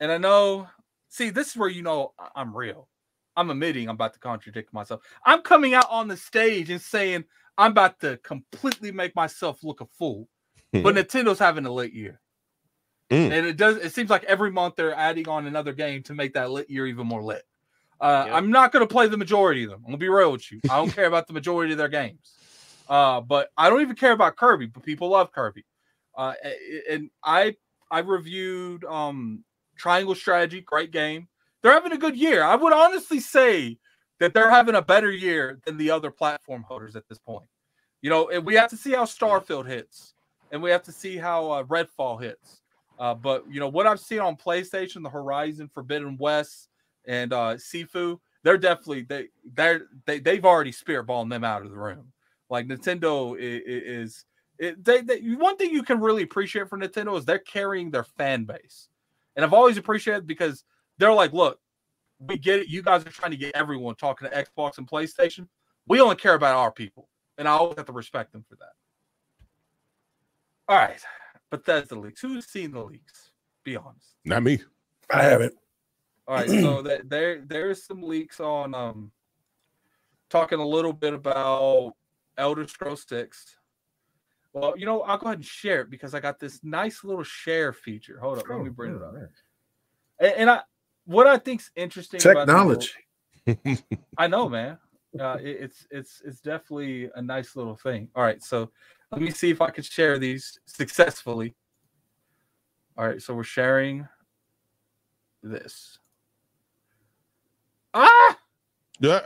and 0.02 0.12
I 0.12 0.18
know. 0.18 0.68
See, 1.12 1.32
this 1.32 1.50
is 1.50 1.58
where 1.58 1.70
you 1.70 1.82
know 1.82 2.14
I'm 2.36 2.56
real. 2.56 2.88
I'm 3.36 3.50
admitting 3.50 3.88
I'm 3.88 3.96
about 3.96 4.14
to 4.14 4.20
contradict 4.20 4.74
myself. 4.74 5.02
I'm 5.26 5.42
coming 5.42 5.74
out 5.74 5.88
on 5.90 6.08
the 6.08 6.18
stage 6.18 6.70
and 6.70 6.82
saying 6.82 7.24
I'm 7.58 7.72
about 7.72 8.00
to 8.02 8.18
completely 8.18 8.92
make 8.92 9.16
myself 9.16 9.64
look 9.64 9.82
a 9.82 9.86
fool 9.86 10.28
but 10.74 10.96
Nintendo's 10.96 11.40
having 11.40 11.66
a 11.66 11.72
lit 11.72 11.94
year. 11.94 12.22
Mm. 13.10 13.32
And 13.32 13.48
it 13.48 13.58
does 13.58 13.78
it 13.78 13.94
seems 13.94 14.12
like 14.12 14.24
every 14.26 14.52
month 14.52 14.76
they're 14.76 14.94
adding 14.94 15.28
on 15.28 15.48
another 15.48 15.74
game 15.74 16.04
to 16.04 16.14
make 16.14 16.34
that 16.34 16.52
lit 16.52 16.70
year 16.70 16.86
even 16.86 17.08
more 17.08 17.24
lit. 17.24 17.44
Uh, 18.02 18.24
Yep. 18.28 18.36
I'm 18.36 18.52
not 18.52 18.72
going 18.72 18.88
to 18.88 18.92
play 18.92 19.08
the 19.08 19.18
majority 19.18 19.64
of 19.66 19.72
them. 19.72 19.80
I'm 19.80 19.92
going 19.92 20.00
to 20.00 20.04
be 20.04 20.10
real 20.10 20.32
with 20.32 20.52
you. 20.52 20.60
I 20.70 20.78
don't 20.78 20.90
care 20.96 21.06
about 21.06 21.28
the 21.28 21.34
majority 21.34 21.74
of 21.74 21.78
their 21.78 21.90
games. 21.90 22.34
Uh, 22.88 23.22
but 23.22 23.50
I 23.58 23.70
don't 23.70 23.82
even 23.82 23.96
care 23.96 24.14
about 24.14 24.36
Kirby, 24.36 24.68
but 24.68 24.84
people 24.84 25.10
love 25.10 25.32
Kirby. 25.32 25.66
Uh, 26.18 26.34
and 26.90 27.10
I 27.24 27.56
I 27.92 28.00
reviewed 28.00 28.84
um, 28.86 29.44
Triangle 29.78 30.16
Strategy, 30.16 30.62
great 30.62 30.92
game. 30.92 31.28
they're 31.62 31.72
having 31.74 31.92
a 31.92 31.98
good 31.98 32.16
year. 32.18 32.44
I 32.44 32.56
would 32.56 32.74
honestly 32.74 33.20
say 33.20 33.78
that 34.20 34.34
they're 34.34 34.50
having 34.50 34.76
a 34.76 34.82
better 34.82 35.12
year 35.12 35.60
than 35.66 35.78
the 35.78 35.92
other 35.92 36.10
platform 36.12 36.64
holders 36.68 36.96
at 36.96 37.08
this 37.08 37.20
point. 37.20 37.46
You 38.02 38.10
know, 38.10 38.30
and 38.30 38.46
we 38.46 38.56
have 38.56 38.70
to 38.72 38.78
see 38.78 38.92
how 38.94 39.04
Starfield 39.06 39.68
hits, 39.68 40.14
and 40.52 40.62
we 40.64 40.72
have 40.72 40.84
to 40.84 40.92
see 40.92 41.18
how 41.18 41.52
uh, 41.52 41.64
Redfall 41.64 42.22
hits. 42.22 42.62
Uh, 42.98 43.14
but 43.14 43.46
you 43.50 43.60
know 43.60 43.68
what 43.70 43.86
I've 43.88 44.00
seen 44.00 44.20
on 44.20 44.36
PlayStation, 44.36 45.04
the 45.04 45.10
Horizon 45.10 45.70
Forbidden 45.74 46.18
West, 46.18 46.69
and 47.10 47.34
uh, 47.34 47.56
Sifu, 47.56 48.20
they're 48.44 48.58
definitely 48.58 49.02
they 49.02 49.28
they're 49.54 49.88
they 50.06 50.20
they've 50.20 50.46
already 50.46 50.72
spiritballing 50.72 51.30
them 51.30 51.44
out 51.44 51.64
of 51.64 51.72
the 51.72 51.78
room. 51.78 52.14
Like 52.50 52.68
Nintendo 52.68 53.38
is, 53.38 53.62
is 53.66 54.26
it, 54.60 54.86
they, 54.86 55.02
they 55.02 55.20
one 55.34 55.58
thing 55.58 55.72
you 55.72 55.84
can 55.84 56.00
really 56.00 56.22
appreciate 56.22 56.70
from 56.70 56.82
Nintendo 56.82 57.18
is 57.18 57.26
they're 57.26 57.40
carrying 57.40 57.90
their 57.90 58.04
fan 58.04 58.46
base, 58.46 58.90
and 59.36 59.44
I've 59.44 59.54
always 59.54 59.78
appreciated 59.78 60.28
because 60.28 60.64
they're 61.00 61.12
like, 61.12 61.34
look, 61.34 61.60
we 62.20 62.38
get 62.38 62.60
it. 62.60 62.68
You 62.68 62.84
guys 62.84 63.04
are 63.06 63.10
trying 63.10 63.32
to 63.32 63.38
get 63.38 63.56
everyone 63.56 63.96
talking 63.96 64.30
to 64.30 64.46
Xbox 64.46 64.78
and 64.78 64.88
PlayStation. 64.88 65.48
We 65.88 66.00
only 66.00 66.16
care 66.16 66.36
about 66.36 66.56
our 66.56 66.72
people, 66.72 67.10
and 67.40 67.48
I 67.48 67.52
always 67.52 67.78
have 67.78 67.88
to 67.88 67.92
respect 67.92 68.34
them 68.34 68.46
for 68.48 68.56
that. 68.58 68.74
All 70.68 70.78
right, 70.78 71.02
the 71.50 72.00
leaks. 72.00 72.22
Who's 72.22 72.46
seen 72.46 72.72
the 72.72 72.84
leaks? 72.84 73.32
Be 73.64 73.76
honest. 73.76 74.06
Not 74.26 74.44
me. 74.44 74.60
I 75.12 75.24
haven't. 75.24 75.56
All 76.30 76.36
right, 76.36 76.50
so 76.50 76.82
that 76.84 77.10
there 77.10 77.42
there's 77.46 77.84
some 77.84 78.04
leaks 78.04 78.40
on 78.40 78.76
um 78.76 79.12
talking 80.30 80.60
a 80.60 80.66
little 80.66 80.94
bit 80.94 81.16
about 81.16 81.94
Elder 82.38 82.68
Scrolls 82.68 83.04
6. 83.10 83.58
Well, 84.54 84.76
you 84.78 84.86
know, 84.86 85.02
I'll 85.02 85.18
go 85.18 85.26
ahead 85.26 85.40
and 85.40 85.46
share 85.46 85.82
it 85.82 85.90
because 85.90 86.14
I 86.14 86.20
got 86.20 86.40
this 86.40 86.60
nice 86.64 87.04
little 87.04 87.24
share 87.24 87.74
feature. 87.74 88.20
Hold 88.20 88.38
up, 88.38 88.46
let 88.48 88.62
me 88.62 88.70
bring 88.70 88.96
it 88.96 89.02
up. 89.02 89.16
And, 90.20 90.34
and 90.34 90.50
I 90.52 90.62
what 91.06 91.26
I 91.26 91.38
think's 91.38 91.72
interesting 91.76 92.20
Technology. 92.20 92.92
About 93.48 93.64
the, 93.64 93.84
I 94.18 94.28
know, 94.28 94.48
man. 94.50 94.78
Uh, 95.20 95.38
it, 95.42 95.58
it's 95.62 95.88
it's 95.90 96.22
it's 96.24 96.42
definitely 96.42 97.10
a 97.16 97.22
nice 97.22 97.56
little 97.56 97.76
thing. 97.76 98.08
All 98.16 98.22
right, 98.22 98.44
so 98.44 98.70
let 99.12 99.20
me 99.20 99.32
see 99.32 99.50
if 99.50 99.62
I 99.62 99.72
can 99.72 99.84
share 99.84 100.20
these 100.20 100.60
successfully. 100.68 101.56
All 102.96 103.08
right, 103.08 103.20
so 103.20 103.34
we're 103.34 103.44
sharing 103.44 104.08
this. 105.42 105.99
Ah! 107.94 108.38
Yeah. 109.00 109.22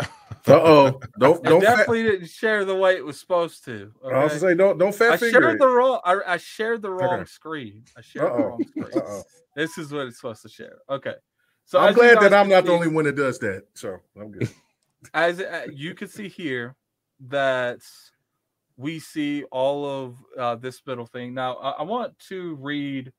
Uh 0.46 0.54
oh. 0.54 1.00
Don't 1.20 1.44
don't. 1.44 1.62
Fat, 1.62 1.78
definitely 1.78 2.04
didn't 2.04 2.28
share 2.30 2.66
the 2.66 2.76
way 2.76 2.96
it 2.96 3.06
was 3.06 3.20
supposed 3.20 3.64
to. 3.66 3.92
I 4.04 4.24
was 4.24 4.34
gonna 4.34 4.40
say 4.40 4.56
don't 4.56 4.78
don't 4.78 4.94
fat 4.94 5.14
I 5.14 5.18
finger. 5.18 5.42
shared 5.42 5.56
it. 5.56 5.60
the 5.60 5.68
wrong. 5.68 6.00
I, 6.04 6.20
I 6.28 6.38
shared 6.38 6.82
the 6.82 6.92
wrong 6.92 7.20
Okay. 7.22 7.26
screen. 7.26 7.84
I 7.98 8.02
shared 8.02 8.26
the 8.26 8.32
Uh-oh. 8.32 8.44
wrong 8.44 8.64
screen. 8.68 8.98
Uh-oh. 8.98 9.24
This 9.56 9.78
is 9.78 9.92
what 9.92 10.08
it's 10.08 10.18
supposed 10.18 10.42
to 10.42 10.50
share. 10.50 10.80
Okay. 10.90 11.14
So 11.66 11.80
I'm 11.80 11.94
glad 11.94 12.18
that 12.20 12.34
I'm 12.34 12.46
can 12.46 12.50
not 12.50 12.66
the 12.66 12.72
only 12.74 12.90
one 12.90 13.06
that 13.06 13.16
does 13.16 13.40
that. 13.40 13.64
So 13.74 13.98
I'm 14.20 14.32
good. 14.32 14.50
as 15.14 15.40
uh, 15.40 15.68
you 15.72 15.94
can 15.94 16.08
see 16.08 16.28
here 16.28 16.76
that 17.28 17.80
we 18.78 19.00
see 19.00 19.44
all 19.46 19.86
of 19.86 20.16
uh, 20.38 20.56
this 20.56 20.82
middle 20.86 21.06
thing. 21.06 21.34
Now, 21.34 21.56
I, 21.56 21.70
I 21.72 21.84
want 21.84 22.18
to 22.30 22.56
read 22.56 23.12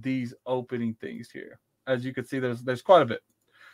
these 0.00 0.34
opening 0.46 0.94
things 0.94 1.30
here. 1.30 1.58
As 1.86 2.04
you 2.04 2.12
can 2.12 2.24
see, 2.24 2.38
there's 2.38 2.62
there's 2.62 2.82
quite 2.82 3.02
a 3.02 3.06
bit. 3.06 3.20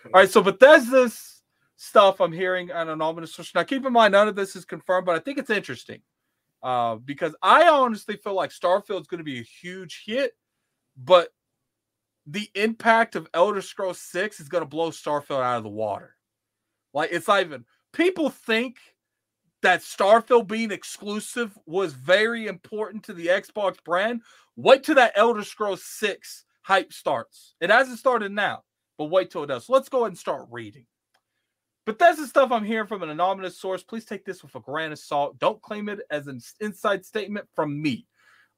All 0.06 0.20
right, 0.20 0.30
so 0.30 0.42
Bethesda's 0.42 1.42
stuff 1.76 2.20
I'm 2.20 2.32
hearing 2.32 2.70
on 2.70 2.88
an 2.88 3.02
ominous 3.02 3.34
switch. 3.34 3.54
Now, 3.54 3.62
keep 3.62 3.84
in 3.84 3.92
mind, 3.92 4.12
none 4.12 4.28
of 4.28 4.36
this 4.36 4.56
is 4.56 4.64
confirmed, 4.64 5.06
but 5.06 5.16
I 5.16 5.18
think 5.18 5.38
it's 5.38 5.50
interesting 5.50 6.00
uh, 6.62 6.96
because 6.96 7.34
I 7.42 7.68
honestly 7.68 8.16
feel 8.16 8.34
like 8.34 8.50
Starfield's 8.50 9.08
going 9.08 9.18
to 9.18 9.24
be 9.24 9.40
a 9.40 9.44
huge 9.44 10.04
hit, 10.06 10.32
but 10.96 11.28
the 12.26 12.48
impact 12.54 13.16
of 13.16 13.28
Elder 13.34 13.62
Scrolls 13.62 14.00
6 14.00 14.40
is 14.40 14.48
going 14.48 14.62
to 14.62 14.68
blow 14.68 14.90
Starfield 14.90 15.42
out 15.42 15.58
of 15.58 15.64
the 15.64 15.68
water. 15.68 16.14
Like 16.94 17.10
it's 17.12 17.26
not 17.26 17.40
even 17.40 17.64
people 17.92 18.30
think 18.30 18.76
that 19.62 19.80
Starfield 19.80 20.48
being 20.48 20.70
exclusive 20.70 21.56
was 21.66 21.92
very 21.94 22.46
important 22.46 23.04
to 23.04 23.12
the 23.12 23.28
Xbox 23.28 23.82
brand. 23.82 24.22
Wait 24.56 24.84
till 24.84 24.96
that 24.96 25.12
Elder 25.14 25.44
Scrolls 25.44 25.84
6 25.84 26.44
hype 26.62 26.92
starts. 26.92 27.54
It 27.60 27.70
hasn't 27.70 27.98
started 27.98 28.32
now, 28.32 28.64
but 29.02 29.10
wait 29.10 29.32
till 29.32 29.42
it 29.42 29.48
does. 29.48 29.66
So 29.66 29.72
let's 29.72 29.88
go 29.88 30.00
ahead 30.00 30.12
and 30.12 30.18
start 30.18 30.46
reading. 30.50 30.86
But 31.84 31.98
that's 31.98 32.20
the 32.20 32.28
stuff 32.28 32.52
I'm 32.52 32.64
hearing 32.64 32.86
from 32.86 33.02
an 33.02 33.10
anonymous 33.10 33.58
source. 33.58 33.82
Please 33.82 34.04
take 34.04 34.24
this 34.24 34.44
with 34.44 34.54
a 34.54 34.60
grain 34.60 34.92
of 34.92 34.98
salt. 35.00 35.40
Don't 35.40 35.60
claim 35.60 35.88
it 35.88 35.98
as 36.08 36.28
an 36.28 36.40
inside 36.60 37.04
statement 37.04 37.48
from 37.56 37.82
me. 37.82 38.06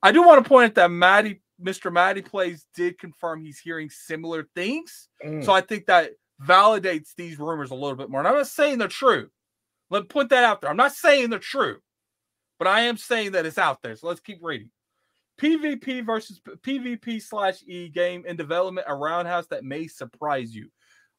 I 0.03 0.13
do 0.13 0.23
want 0.23 0.45
to 0.45 0.49
point 0.49 0.67
out 0.67 0.75
that 0.75 0.91
Maddie, 0.91 1.41
Mr. 1.63 1.91
Maddie 1.91 2.21
Plays 2.21 2.67
did 2.77 2.99
confirm 2.99 3.43
he's 3.43 3.59
hearing 3.59 3.89
similar 3.89 4.47
things. 4.55 5.09
Mm. 5.25 5.43
So 5.43 5.53
I 5.53 5.63
think 5.63 5.87
that 5.87 6.11
validates 6.43 7.15
these 7.17 7.39
rumors 7.39 7.71
a 7.71 7.75
little 7.75 7.97
bit 7.97 8.11
more. 8.11 8.21
And 8.21 8.29
I'm 8.29 8.35
not 8.35 8.49
saying 8.49 8.77
they're 8.77 8.89
true. 8.89 9.31
Let 9.89 10.03
me 10.03 10.07
put 10.09 10.29
that 10.29 10.45
out 10.45 10.61
there. 10.61 10.69
I'm 10.69 10.77
not 10.77 10.93
saying 10.93 11.31
they're 11.31 11.39
true, 11.39 11.79
but 12.59 12.69
I 12.69 12.83
am 12.83 12.99
saying 12.99 13.33
that 13.33 13.47
it's 13.47 13.57
out 13.57 13.81
there. 13.81 13.97
So 13.97 14.09
let's 14.09 14.21
keep 14.21 14.41
reading. 14.43 14.71
PvP 15.41 16.05
versus 16.05 16.41
PvP 16.45 17.21
slash 17.21 17.63
E 17.67 17.89
game 17.89 18.25
in 18.27 18.37
development, 18.37 18.87
a 18.89 18.95
roundhouse 18.95 19.47
that 19.49 19.65
may 19.65 19.87
surprise 19.87 20.55
you. 20.55 20.71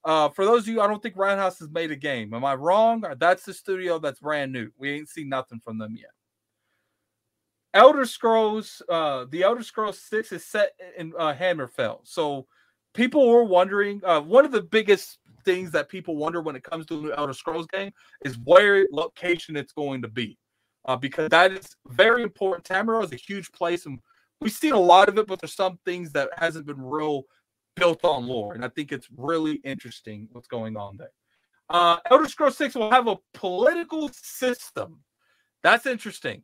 Uh, 0.06 0.30
for 0.30 0.46
those 0.46 0.62
of 0.62 0.68
you, 0.68 0.82
I 0.82 0.88
don't 0.88 1.02
think 1.02 1.18
Roundhouse 1.18 1.58
has 1.58 1.70
made 1.72 1.90
a 1.90 1.96
game. 1.96 2.34
Am 2.36 2.46
I 2.46 2.54
wrong? 2.54 3.04
That's 3.18 3.44
the 3.44 3.54
studio 3.56 3.98
that's 3.98 4.20
brand 4.20 4.52
new. 4.52 4.70
We 4.78 4.92
ain't 4.92 5.10
seen 5.10 5.30
nothing 5.30 5.60
from 5.60 5.80
them 5.80 5.96
yet. 5.98 6.12
Elder 7.74 8.06
Scrolls, 8.06 8.84
uh, 8.88 9.26
the 9.32 9.42
Elder 9.42 9.64
Scrolls 9.64 10.00
6 10.00 10.32
is 10.32 10.46
set 10.46 10.74
in 10.96 11.12
uh, 11.18 11.34
Hammerfell. 11.34 12.02
So 12.04 12.46
people 12.94 13.28
were 13.28 13.44
wondering, 13.44 14.00
uh, 14.06 14.22
one 14.22 14.46
of 14.46 14.52
the 14.52 14.62
biggest 14.62 15.18
things 15.44 15.72
that 15.72 15.90
people 15.90 16.16
wonder 16.16 16.40
when 16.40 16.56
it 16.56 16.64
comes 16.64 16.86
to 16.86 17.00
a 17.00 17.02
new 17.02 17.12
Elder 17.12 17.34
Scrolls 17.34 17.68
game 17.74 17.92
is 18.24 18.38
where 18.46 18.86
location 18.92 19.58
it's 19.58 19.74
going 19.74 20.04
to 20.04 20.08
be. 20.08 20.38
Uh, 20.86 20.96
because 20.96 21.30
that 21.30 21.52
is 21.52 21.76
very 21.88 22.22
important. 22.22 22.64
Tamriel 22.64 23.04
is 23.04 23.12
a 23.12 23.16
huge 23.16 23.52
place, 23.52 23.86
and 23.86 24.00
we've 24.40 24.52
seen 24.52 24.74
a 24.74 24.80
lot 24.80 25.10
of 25.10 25.18
it, 25.18 25.28
but 25.28 25.42
there's 25.42 25.56
some 25.56 25.80
things 25.84 26.12
that 26.12 26.30
hasn't 26.38 26.66
been 26.66 26.82
real 26.82 27.24
built 27.76 28.06
on 28.06 28.28
lore, 28.28 28.54
and 28.54 28.64
I 28.64 28.70
think 28.70 28.92
it's 28.92 29.08
really 29.16 29.56
interesting 29.64 30.30
what's 30.32 30.48
going 30.48 30.78
on 30.78 30.98
there. 30.98 31.12
Uh, 31.70 31.98
Elder 32.10 32.30
Scrolls 32.30 32.58
6 32.58 32.76
will 32.76 32.92
have 32.92 33.08
a 33.08 33.18
political 33.34 34.10
system. 34.14 35.00
That's 35.64 35.88
interesting. 35.88 36.44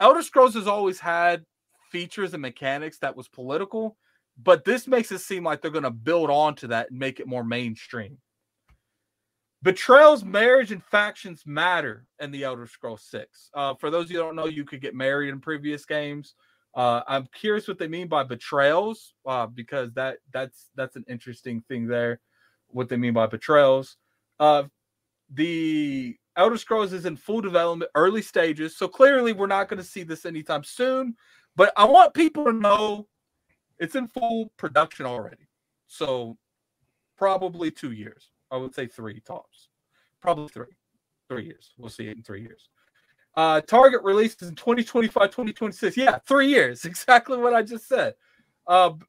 Elder 0.00 0.22
Scrolls 0.22 0.54
has 0.54 0.68
always 0.68 1.00
had 1.00 1.44
features 1.90 2.32
and 2.32 2.42
mechanics 2.42 2.98
that 2.98 3.16
was 3.16 3.28
political, 3.28 3.96
but 4.40 4.64
this 4.64 4.86
makes 4.86 5.12
it 5.12 5.18
seem 5.18 5.44
like 5.44 5.60
they're 5.60 5.70
going 5.70 5.82
to 5.82 5.90
build 5.90 6.30
onto 6.30 6.68
that 6.68 6.90
and 6.90 6.98
make 6.98 7.20
it 7.20 7.26
more 7.26 7.44
mainstream. 7.44 8.18
Betrayals, 9.62 10.24
marriage, 10.24 10.72
and 10.72 10.82
factions 10.82 11.44
matter 11.46 12.04
in 12.20 12.32
the 12.32 12.42
Elder 12.42 12.66
Scrolls 12.66 13.04
6. 13.08 13.50
Uh, 13.54 13.74
for 13.74 13.90
those 13.90 14.10
you 14.10 14.16
who 14.16 14.24
don't 14.24 14.34
know, 14.34 14.46
you 14.46 14.64
could 14.64 14.80
get 14.80 14.94
married 14.94 15.28
in 15.28 15.40
previous 15.40 15.84
games. 15.84 16.34
Uh, 16.74 17.02
I'm 17.06 17.28
curious 17.32 17.68
what 17.68 17.78
they 17.78 17.86
mean 17.86 18.08
by 18.08 18.24
betrayals, 18.24 19.14
uh, 19.24 19.46
because 19.46 19.92
that 19.92 20.18
that's 20.32 20.70
that's 20.74 20.96
an 20.96 21.04
interesting 21.08 21.62
thing 21.68 21.86
there. 21.86 22.20
What 22.68 22.88
they 22.88 22.96
mean 22.96 23.12
by 23.12 23.26
betrayals. 23.26 23.98
Uh, 24.40 24.64
the 25.32 26.16
Elder 26.36 26.56
Scrolls 26.56 26.92
is 26.92 27.06
in 27.06 27.16
full 27.16 27.40
development, 27.40 27.90
early 27.94 28.22
stages, 28.22 28.76
so 28.76 28.88
clearly 28.88 29.32
we're 29.32 29.46
not 29.46 29.68
going 29.68 29.78
to 29.78 29.88
see 29.88 30.02
this 30.02 30.26
anytime 30.26 30.64
soon. 30.64 31.14
But 31.54 31.72
I 31.76 31.84
want 31.84 32.14
people 32.14 32.46
to 32.46 32.52
know 32.52 33.06
it's 33.78 33.94
in 33.94 34.08
full 34.08 34.50
production 34.56 35.06
already. 35.06 35.48
So 35.86 36.36
probably 37.16 37.70
two 37.70 37.92
years. 37.92 38.31
I 38.52 38.56
would 38.58 38.74
say 38.74 38.86
three 38.86 39.18
tops. 39.20 39.68
Probably 40.20 40.46
three. 40.48 40.66
Three 41.28 41.46
years. 41.46 41.72
We'll 41.78 41.88
see 41.90 42.06
it 42.08 42.16
in 42.18 42.22
three 42.22 42.42
years. 42.42 42.68
Uh, 43.34 43.62
Target 43.62 44.02
released 44.02 44.42
in 44.42 44.54
2025, 44.54 45.30
2026. 45.30 45.96
Yeah, 45.96 46.18
three 46.26 46.48
years. 46.48 46.84
Exactly 46.92 47.38
what 47.38 47.54
I 47.54 47.62
just 47.62 47.88
said. 47.88 48.14
Uh, 48.66 48.90
b- 48.90 49.06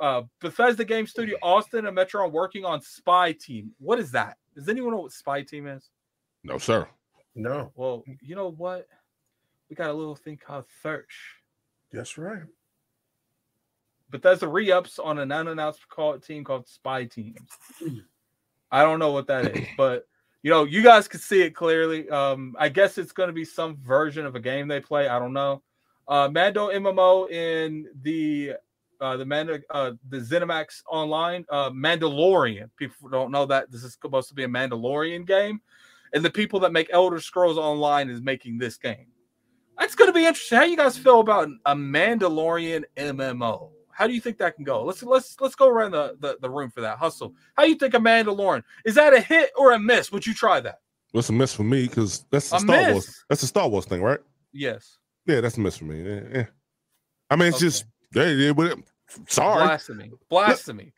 uh, 0.00 0.22
Bethesda 0.40 0.84
Game 0.84 1.06
Studio 1.06 1.36
Austin 1.42 1.84
and 1.86 1.94
Metro 1.94 2.22
are 2.22 2.28
working 2.28 2.64
on 2.64 2.80
Spy 2.80 3.32
Team. 3.32 3.72
What 3.78 3.98
is 3.98 4.12
that? 4.12 4.38
Does 4.54 4.68
anyone 4.68 4.92
know 4.92 5.00
what 5.00 5.12
Spy 5.12 5.42
Team 5.42 5.66
is? 5.66 5.90
No, 6.44 6.56
sir. 6.58 6.86
No, 7.34 7.72
Well, 7.74 8.04
you 8.20 8.34
know 8.36 8.50
what? 8.50 8.86
We 9.68 9.76
got 9.76 9.90
a 9.90 9.92
little 9.92 10.16
thing 10.16 10.36
called 10.36 10.64
Search. 10.82 11.34
that's 11.92 12.16
right. 12.18 12.42
Bethesda 14.10 14.48
re-ups 14.48 14.98
on 14.98 15.18
an 15.18 15.30
unannounced 15.30 15.88
call 15.88 16.18
team 16.18 16.42
called 16.44 16.66
Spy 16.68 17.04
Teams. 17.04 17.38
I 18.70 18.82
don't 18.82 18.98
know 18.98 19.12
what 19.12 19.26
that 19.28 19.56
is, 19.56 19.66
but 19.76 20.06
you 20.42 20.50
know, 20.50 20.64
you 20.64 20.82
guys 20.82 21.06
can 21.06 21.20
see 21.20 21.42
it 21.42 21.54
clearly. 21.54 22.08
Um, 22.08 22.54
I 22.58 22.68
guess 22.68 22.96
it's 22.98 23.12
going 23.12 23.28
to 23.28 23.32
be 23.32 23.44
some 23.44 23.76
version 23.76 24.24
of 24.24 24.36
a 24.36 24.40
game 24.40 24.68
they 24.68 24.80
play. 24.80 25.08
I 25.08 25.18
don't 25.18 25.32
know. 25.32 25.62
Uh, 26.08 26.28
Mando 26.28 26.70
MMO 26.70 27.30
in 27.30 27.86
the 28.02 28.54
uh, 29.00 29.16
the 29.16 29.24
Mando 29.24 29.58
uh, 29.70 29.92
the 30.08 30.18
ZeniMax 30.18 30.82
Online 30.88 31.44
uh, 31.50 31.70
Mandalorian. 31.70 32.70
People 32.76 33.08
don't 33.08 33.30
know 33.30 33.46
that 33.46 33.70
this 33.70 33.84
is 33.84 33.96
supposed 34.00 34.28
to 34.28 34.34
be 34.34 34.44
a 34.44 34.48
Mandalorian 34.48 35.26
game, 35.26 35.60
and 36.12 36.24
the 36.24 36.30
people 36.30 36.60
that 36.60 36.72
make 36.72 36.88
Elder 36.92 37.20
Scrolls 37.20 37.58
Online 37.58 38.08
is 38.08 38.20
making 38.20 38.58
this 38.58 38.76
game. 38.76 39.06
That's 39.78 39.94
going 39.94 40.08
to 40.08 40.12
be 40.12 40.26
interesting. 40.26 40.58
How 40.58 40.64
you 40.64 40.76
guys 40.76 40.98
feel 40.98 41.20
about 41.20 41.48
a 41.64 41.74
Mandalorian 41.74 42.84
MMO? 42.96 43.70
How 44.00 44.06
do 44.06 44.14
you 44.14 44.20
think 44.22 44.38
that 44.38 44.56
can 44.56 44.64
go? 44.64 44.82
Let's 44.82 45.02
let's 45.02 45.36
let's 45.42 45.54
go 45.54 45.68
around 45.68 45.90
the, 45.90 46.16
the, 46.20 46.38
the 46.40 46.48
room 46.48 46.70
for 46.70 46.80
that 46.80 46.96
hustle. 46.96 47.34
How 47.54 47.64
do 47.64 47.68
you 47.68 47.74
think 47.76 47.92
a 47.92 47.98
Mandalorian 47.98 48.62
is 48.86 48.94
that 48.94 49.12
a 49.12 49.20
hit 49.20 49.50
or 49.58 49.72
a 49.72 49.78
miss? 49.78 50.10
Would 50.10 50.26
you 50.26 50.32
try 50.32 50.58
that? 50.60 50.80
What's 51.12 51.28
a 51.28 51.34
miss 51.34 51.54
for 51.54 51.64
me? 51.64 51.86
Because 51.86 52.24
that's 52.30 52.50
a, 52.50 52.56
A 52.56 52.60
Star 52.60 52.76
miss? 52.78 52.92
Wars. 52.92 53.24
That's 53.28 53.42
a 53.42 53.46
Star 53.46 53.68
Wars 53.68 53.84
thing, 53.84 54.00
right? 54.00 54.20
Yes. 54.54 54.96
Yeah, 55.26 55.42
that's 55.42 55.58
a 55.58 55.60
miss 55.60 55.76
for 55.76 55.84
me. 55.84 56.02
Yeah, 56.02 56.20
yeah. 56.32 56.46
I 57.28 57.36
mean, 57.36 57.48
it's 57.48 57.58
Okay. 57.58 57.66
just 57.66 57.84
yeah, 58.14 58.52
but 58.54 58.72
it- 58.72 58.78
sorry. 59.28 59.66
Blasphemy. 59.66 60.10
Blasphemy. 60.30 60.92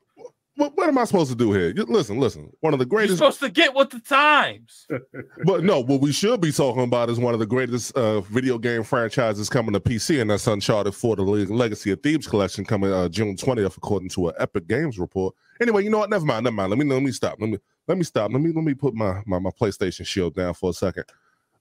What, 0.56 0.76
what 0.76 0.86
am 0.86 0.98
I 0.98 1.04
supposed 1.04 1.30
to 1.30 1.36
do 1.36 1.50
here? 1.52 1.72
You- 1.74 1.84
Listen, 1.84 2.18
listen. 2.18 2.52
One 2.60 2.72
of 2.74 2.78
the 2.78 2.84
greatest. 2.84 3.18
You're 3.20 3.30
greatest, 3.30 3.38
supposed 3.40 3.54
to 3.54 3.60
get 3.60 3.74
with 3.74 3.90
the 3.90 4.00
times. 4.00 4.86
but 5.46 5.64
no, 5.64 5.80
what 5.80 6.00
we 6.00 6.12
should 6.12 6.40
be 6.42 6.52
talking 6.52 6.82
about 6.82 7.08
is 7.08 7.18
one 7.18 7.32
of 7.32 7.40
the 7.40 7.46
greatest 7.46 7.96
uh, 7.96 8.20
video 8.22 8.58
game 8.58 8.82
franchises 8.82 9.48
coming 9.48 9.72
to 9.72 9.80
PC, 9.80 10.20
and 10.20 10.30
that's 10.30 10.46
Uncharted 10.46 10.94
4: 10.94 11.16
The 11.16 11.22
Legacy 11.22 11.90
of 11.92 12.02
Thieves 12.02 12.26
collection 12.26 12.64
coming 12.64 12.92
uh, 12.92 13.08
June 13.08 13.34
20th, 13.36 13.76
according 13.78 14.10
to 14.10 14.28
an 14.28 14.34
Epic 14.38 14.66
Games 14.68 14.98
report. 14.98 15.34
Anyway, 15.60 15.84
you 15.84 15.90
know 15.90 15.98
what? 15.98 16.10
Never 16.10 16.24
mind. 16.26 16.44
Never 16.44 16.54
mind. 16.56 16.70
Let 16.70 16.78
me 16.78 16.84
let 16.84 17.02
me 17.02 17.12
stop. 17.12 17.36
Let 17.40 17.48
me 17.48 17.58
let 17.88 17.96
me 17.96 18.04
stop. 18.04 18.30
Let 18.30 18.40
me 18.42 18.52
let 18.52 18.64
me 18.64 18.74
put 18.74 18.94
my 18.94 19.22
my, 19.26 19.38
my 19.38 19.50
PlayStation 19.50 20.06
Shield 20.06 20.34
down 20.34 20.52
for 20.54 20.70
a 20.70 20.74
second. 20.74 21.04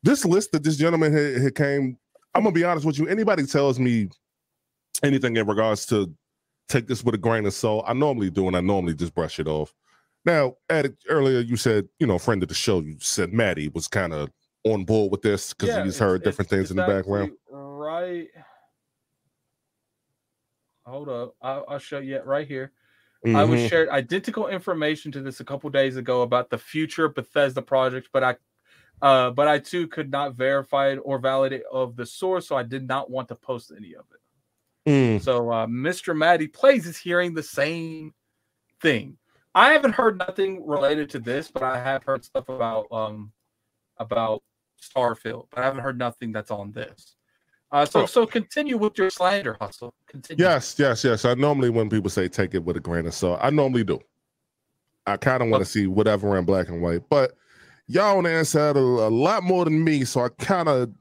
This 0.03 0.25
list 0.25 0.51
that 0.51 0.63
this 0.63 0.75
gentleman 0.77 1.13
had, 1.13 1.41
had 1.41 1.55
came. 1.55 1.97
I'm 2.35 2.43
gonna 2.43 2.53
be 2.53 2.63
honest 2.65 2.85
with 2.85 2.99
you. 2.99 3.07
Anybody 3.07 3.45
tells 3.45 3.79
me 3.79 4.09
anything 5.03 5.35
in 5.37 5.47
regards 5.47 5.85
to 5.87 6.13
take 6.71 6.87
this 6.87 7.03
with 7.03 7.15
a 7.15 7.17
grain 7.17 7.45
of 7.45 7.53
salt, 7.53 7.85
I 7.87 7.93
normally 7.93 8.29
do, 8.29 8.47
and 8.47 8.55
I 8.55 8.61
normally 8.61 8.93
just 8.93 9.13
brush 9.13 9.39
it 9.39 9.47
off. 9.47 9.73
Now, 10.25 10.55
Ed, 10.69 10.95
earlier 11.09 11.39
you 11.39 11.57
said, 11.57 11.89
you 11.99 12.07
know, 12.07 12.17
friend 12.17 12.41
of 12.43 12.49
the 12.49 12.55
show, 12.55 12.79
you 12.79 12.95
said 12.99 13.33
Maddie 13.33 13.69
was 13.69 13.87
kind 13.87 14.13
of 14.13 14.29
on 14.63 14.85
board 14.85 15.11
with 15.11 15.21
this 15.21 15.53
because 15.53 15.75
Yeah, 15.75 15.83
he's 15.83 15.97
heard 15.97 16.23
different 16.23 16.49
things 16.49 16.69
in 16.71 16.77
the 16.77 16.83
background. 16.83 17.31
Right. 17.49 18.29
Hold 20.85 21.09
up. 21.09 21.35
I'll, 21.41 21.65
I'll 21.67 21.79
show 21.79 21.99
you 21.99 22.15
it 22.15 22.25
right 22.25 22.47
here. 22.47 22.71
I 23.25 23.43
was 23.43 23.59
Mhm. 23.59 23.69
shared 23.69 23.89
identical 23.89 24.47
information 24.47 25.11
to 25.11 25.21
this 25.21 25.39
a 25.39 25.45
couple 25.45 25.69
days 25.69 25.95
ago 25.95 26.23
about 26.23 26.49
the 26.49 26.57
future 26.57 27.07
Bethesda 27.07 27.61
project, 27.61 28.09
but 28.11 28.23
I 28.23 28.35
uh 29.03 29.29
but 29.31 29.47
I 29.47 29.59
too 29.59 29.87
could 29.87 30.09
not 30.11 30.33
verify 30.35 30.89
it 30.89 30.99
or 31.03 31.19
validate 31.19 31.63
of 31.71 31.95
the 31.95 32.05
source, 32.05 32.47
so 32.47 32.55
I 32.55 32.63
did 32.63 32.87
not 32.87 33.11
want 33.11 33.27
to 33.27 33.35
post 33.35 33.71
any 33.75 33.93
of 33.95 34.05
it. 34.11 34.20
Mm. 34.87 35.21
So 35.21 35.51
uh 35.51 35.67
Mr. 35.67 36.15
Maddie 36.15 36.47
plays 36.47 36.85
is 36.87 36.97
hearing 36.97 37.33
the 37.33 37.43
same 37.43 38.13
thing. 38.81 39.17
I 39.53 39.73
haven't 39.73 39.93
heard 39.93 40.17
nothing 40.17 40.65
related 40.65 41.09
to 41.11 41.19
this, 41.19 41.51
but 41.51 41.63
I 41.63 41.77
have 41.77 42.03
heard 42.03 42.23
stuff 42.23 42.49
about 42.49 42.87
um 42.91 43.31
about 43.97 44.41
Starfield, 44.81 45.47
but 45.51 45.59
I 45.59 45.65
haven't 45.65 45.83
heard 45.83 45.97
nothing 45.99 46.31
that's 46.31 46.49
on 46.51 46.71
this. 46.71 47.15
Uh, 47.71 47.85
so 47.85 48.01
Oh. 48.01 48.05
so 48.05 48.25
continue 48.25 48.77
with 48.77 48.97
your 48.97 49.09
slander 49.09 49.55
hustle. 49.61 49.93
Continue. 50.07 50.43
Yes, 50.43 50.75
yes, 50.77 51.03
yes. 51.03 51.23
I 51.23 51.35
normally, 51.35 51.69
when 51.69 51.89
people 51.89 52.09
say 52.09 52.27
take 52.27 52.53
it 52.53 52.63
with 52.63 52.75
a 52.75 52.81
grain 52.81 53.05
of 53.05 53.13
salt, 53.13 53.39
I 53.41 53.49
normally 53.49 53.83
do. 53.83 53.99
I 55.05 55.17
kind 55.17 55.41
of 55.41 55.49
want 55.49 55.63
to 55.63 55.69
see 55.69 55.87
whatever 55.87 56.37
in 56.37 56.43
black 56.45 56.67
and 56.67 56.81
white, 56.81 57.01
but 57.09 57.33
y'all 57.87 58.17
on 58.17 58.25
the 58.25 58.37
inside 58.37 58.75
a, 58.75 58.79
a 58.79 59.09
lot 59.09 59.43
more 59.43 59.63
than 59.65 59.83
me, 59.83 60.03
so 60.03 60.21
I 60.21 60.29
kind 60.37 60.67
of, 60.67 60.91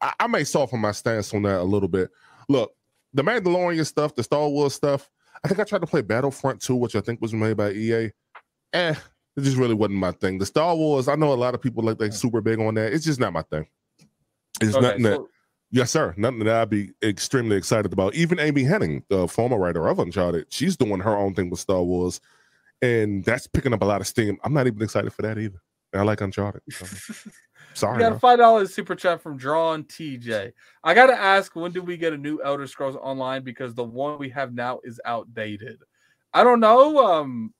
I, 0.00 0.12
I 0.20 0.26
may 0.28 0.44
soften 0.44 0.80
my 0.80 0.92
stance 0.92 1.34
on 1.34 1.42
that 1.42 1.60
a 1.60 1.64
little 1.64 1.88
bit. 1.88 2.10
Look, 2.48 2.72
the 3.14 3.22
Mandalorian 3.22 3.86
stuff, 3.86 4.14
the 4.14 4.22
Star 4.22 4.48
Wars 4.48 4.74
stuff. 4.74 5.10
I 5.44 5.48
think 5.48 5.60
I 5.60 5.64
tried 5.64 5.80
to 5.80 5.86
play 5.86 6.02
Battlefront 6.02 6.60
2, 6.60 6.76
which 6.76 6.94
I 6.94 7.00
think 7.00 7.20
was 7.20 7.32
made 7.32 7.56
by 7.56 7.72
EA. 7.72 8.10
Eh, 8.72 8.94
it 9.36 9.40
just 9.40 9.56
really 9.56 9.74
wasn't 9.74 9.98
my 9.98 10.12
thing. 10.12 10.38
The 10.38 10.46
Star 10.46 10.74
Wars, 10.76 11.08
I 11.08 11.14
know 11.14 11.32
a 11.32 11.34
lot 11.34 11.54
of 11.54 11.60
people 11.60 11.82
like 11.82 12.00
like 12.00 12.12
super 12.12 12.40
big 12.40 12.60
on 12.60 12.74
that. 12.74 12.92
It's 12.92 13.04
just 13.04 13.20
not 13.20 13.32
my 13.32 13.42
thing. 13.42 13.66
It's 14.60 14.74
Okay, 14.74 14.86
nothing 14.86 15.02
that 15.02 15.20
Yes, 15.74 15.90
sir. 15.90 16.12
Nothing 16.18 16.40
that 16.40 16.54
I'd 16.54 16.68
be 16.68 16.90
extremely 17.02 17.56
excited 17.56 17.94
about. 17.94 18.14
Even 18.14 18.38
Amy 18.38 18.62
Hennig, 18.62 19.04
the 19.08 19.26
former 19.26 19.56
writer 19.56 19.88
of 19.88 19.98
Uncharted, 19.98 20.52
she's 20.52 20.76
doing 20.76 21.00
her 21.00 21.16
own 21.16 21.34
thing 21.34 21.48
with 21.48 21.60
Star 21.60 21.82
Wars, 21.82 22.20
and 22.82 23.24
that's 23.24 23.46
picking 23.46 23.72
up 23.72 23.80
a 23.80 23.86
lot 23.86 24.02
of 24.02 24.06
steam. 24.06 24.36
I'm 24.44 24.52
not 24.52 24.66
even 24.66 24.82
excited 24.82 25.14
for 25.14 25.22
that 25.22 25.38
either. 25.38 25.58
I 25.94 26.02
like 26.02 26.20
Uncharted. 26.20 26.60
so, 26.70 26.84
We 27.96 28.00
got 28.00 28.12
a 28.12 28.18
five 28.18 28.38
dollars 28.38 28.74
super 28.74 28.94
chat 28.94 29.22
from 29.22 29.38
John 29.38 29.84
TJ. 29.84 30.52
I 30.84 30.94
gotta 30.94 31.14
ask, 31.14 31.54
when 31.56 31.72
do 31.72 31.82
we 31.82 31.96
get 31.96 32.12
a 32.12 32.18
new 32.18 32.42
Elder 32.42 32.66
Scrolls 32.66 32.96
Online? 32.96 33.42
Because 33.42 33.74
the 33.74 33.84
one 33.84 34.18
we 34.18 34.28
have 34.30 34.54
now 34.54 34.80
is 34.84 35.00
outdated. 35.04 35.78
I 36.34 36.44
don't 36.44 36.60
know. 36.60 37.04
Um, 37.04 37.52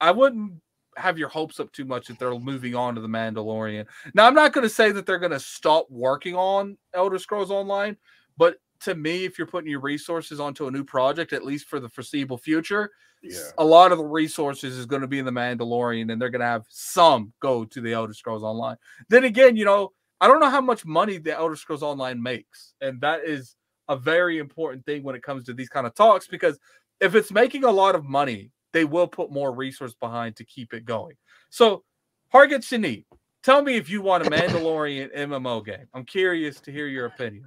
I 0.00 0.10
wouldn't 0.10 0.60
have 0.96 1.18
your 1.18 1.28
hopes 1.28 1.60
up 1.60 1.72
too 1.72 1.84
much 1.84 2.10
if 2.10 2.18
they're 2.18 2.38
moving 2.38 2.74
on 2.74 2.94
to 2.94 3.00
the 3.00 3.08
Mandalorian. 3.08 3.86
Now, 4.14 4.26
I'm 4.26 4.34
not 4.34 4.52
going 4.52 4.62
to 4.62 4.68
say 4.68 4.92
that 4.92 5.06
they're 5.06 5.18
going 5.18 5.32
to 5.32 5.40
stop 5.40 5.86
working 5.90 6.36
on 6.36 6.76
Elder 6.92 7.18
Scrolls 7.18 7.50
Online, 7.50 7.96
but 8.36 8.58
to 8.84 8.94
me, 8.94 9.24
if 9.24 9.38
you're 9.38 9.46
putting 9.46 9.70
your 9.70 9.80
resources 9.80 10.40
onto 10.40 10.66
a 10.66 10.70
new 10.70 10.84
project, 10.84 11.32
at 11.32 11.44
least 11.44 11.66
for 11.66 11.80
the 11.80 11.88
foreseeable 11.88 12.38
future, 12.38 12.90
Yeah. 13.22 13.38
a 13.58 13.64
lot 13.64 13.92
of 13.92 13.98
the 13.98 14.04
resources 14.04 14.76
is 14.76 14.86
going 14.86 15.02
to 15.02 15.08
be 15.08 15.18
in 15.18 15.24
the 15.24 15.30
Mandalorian, 15.32 16.12
and 16.12 16.20
they're 16.20 16.30
going 16.30 16.40
to 16.40 16.46
have 16.46 16.64
some 16.68 17.32
go 17.40 17.64
to 17.64 17.80
the 17.80 17.92
Elder 17.92 18.14
Scrolls 18.14 18.42
Online. 18.42 18.76
Then 19.08 19.24
again, 19.24 19.56
you 19.56 19.64
know, 19.64 19.92
I 20.20 20.28
don't 20.28 20.40
know 20.40 20.50
how 20.50 20.60
much 20.60 20.84
money 20.86 21.18
the 21.18 21.34
Elder 21.36 21.56
Scrolls 21.56 21.82
Online 21.82 22.22
makes, 22.22 22.74
and 22.80 23.00
that 23.00 23.24
is 23.24 23.56
a 23.88 23.96
very 23.96 24.38
important 24.38 24.84
thing 24.86 25.02
when 25.02 25.14
it 25.14 25.22
comes 25.22 25.44
to 25.44 25.52
these 25.54 25.68
kind 25.68 25.86
of 25.86 25.94
talks 25.94 26.26
because 26.26 26.58
if 27.00 27.14
it's 27.14 27.30
making 27.32 27.64
a 27.64 27.70
lot 27.70 27.94
of 27.94 28.04
money, 28.04 28.50
they 28.72 28.84
will 28.84 29.06
put 29.06 29.30
more 29.30 29.52
resource 29.52 29.94
behind 29.94 30.36
to 30.36 30.44
keep 30.44 30.72
it 30.72 30.84
going. 30.84 31.16
So, 31.50 31.84
Hargeet 32.32 32.60
Shani, 32.62 33.04
tell 33.42 33.62
me 33.62 33.76
if 33.76 33.88
you 33.90 34.00
want 34.02 34.26
a 34.26 34.30
Mandalorian 34.30 35.14
MMO 35.14 35.64
game. 35.64 35.86
I'm 35.92 36.04
curious 36.04 36.60
to 36.62 36.72
hear 36.72 36.86
your 36.86 37.06
opinion. 37.06 37.46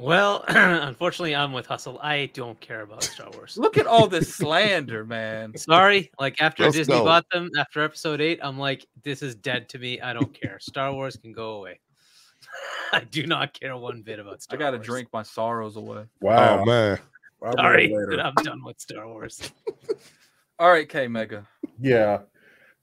Well, 0.00 0.44
unfortunately, 0.48 1.36
I'm 1.36 1.52
with 1.52 1.66
Hustle. 1.66 1.98
I 2.02 2.30
don't 2.32 2.58
care 2.58 2.80
about 2.80 3.02
Star 3.02 3.28
Wars. 3.34 3.58
Look 3.58 3.76
at 3.76 3.86
all 3.86 4.06
this 4.06 4.34
slander, 4.34 5.04
man. 5.04 5.54
Sorry, 5.58 6.10
like 6.18 6.40
after 6.40 6.64
Let's 6.64 6.76
Disney 6.76 6.94
go. 6.94 7.04
bought 7.04 7.26
them 7.30 7.50
after 7.58 7.82
Episode 7.82 8.22
Eight, 8.22 8.40
I'm 8.42 8.58
like, 8.58 8.86
this 9.04 9.22
is 9.22 9.34
dead 9.34 9.68
to 9.68 9.78
me. 9.78 10.00
I 10.00 10.14
don't 10.14 10.32
care. 10.32 10.58
Star 10.58 10.90
Wars 10.94 11.16
can 11.16 11.32
go 11.32 11.56
away. 11.56 11.80
I 12.92 13.00
do 13.00 13.26
not 13.26 13.52
care 13.52 13.76
one 13.76 14.00
bit 14.00 14.18
about 14.18 14.40
Star 14.40 14.58
Wars. 14.58 14.66
I 14.66 14.70
got 14.70 14.78
to 14.78 14.82
drink 14.82 15.08
my 15.12 15.22
sorrows 15.22 15.76
away. 15.76 16.04
Wow. 16.22 16.60
Oh 16.60 16.64
man. 16.64 16.98
I'll 17.44 17.52
Sorry, 17.52 17.94
I'm 17.94 18.34
done 18.42 18.64
with 18.64 18.80
Star 18.80 19.06
Wars. 19.06 19.50
All 20.58 20.70
right, 20.70 20.88
K 20.88 21.08
Mega. 21.08 21.46
Yeah. 21.78 22.20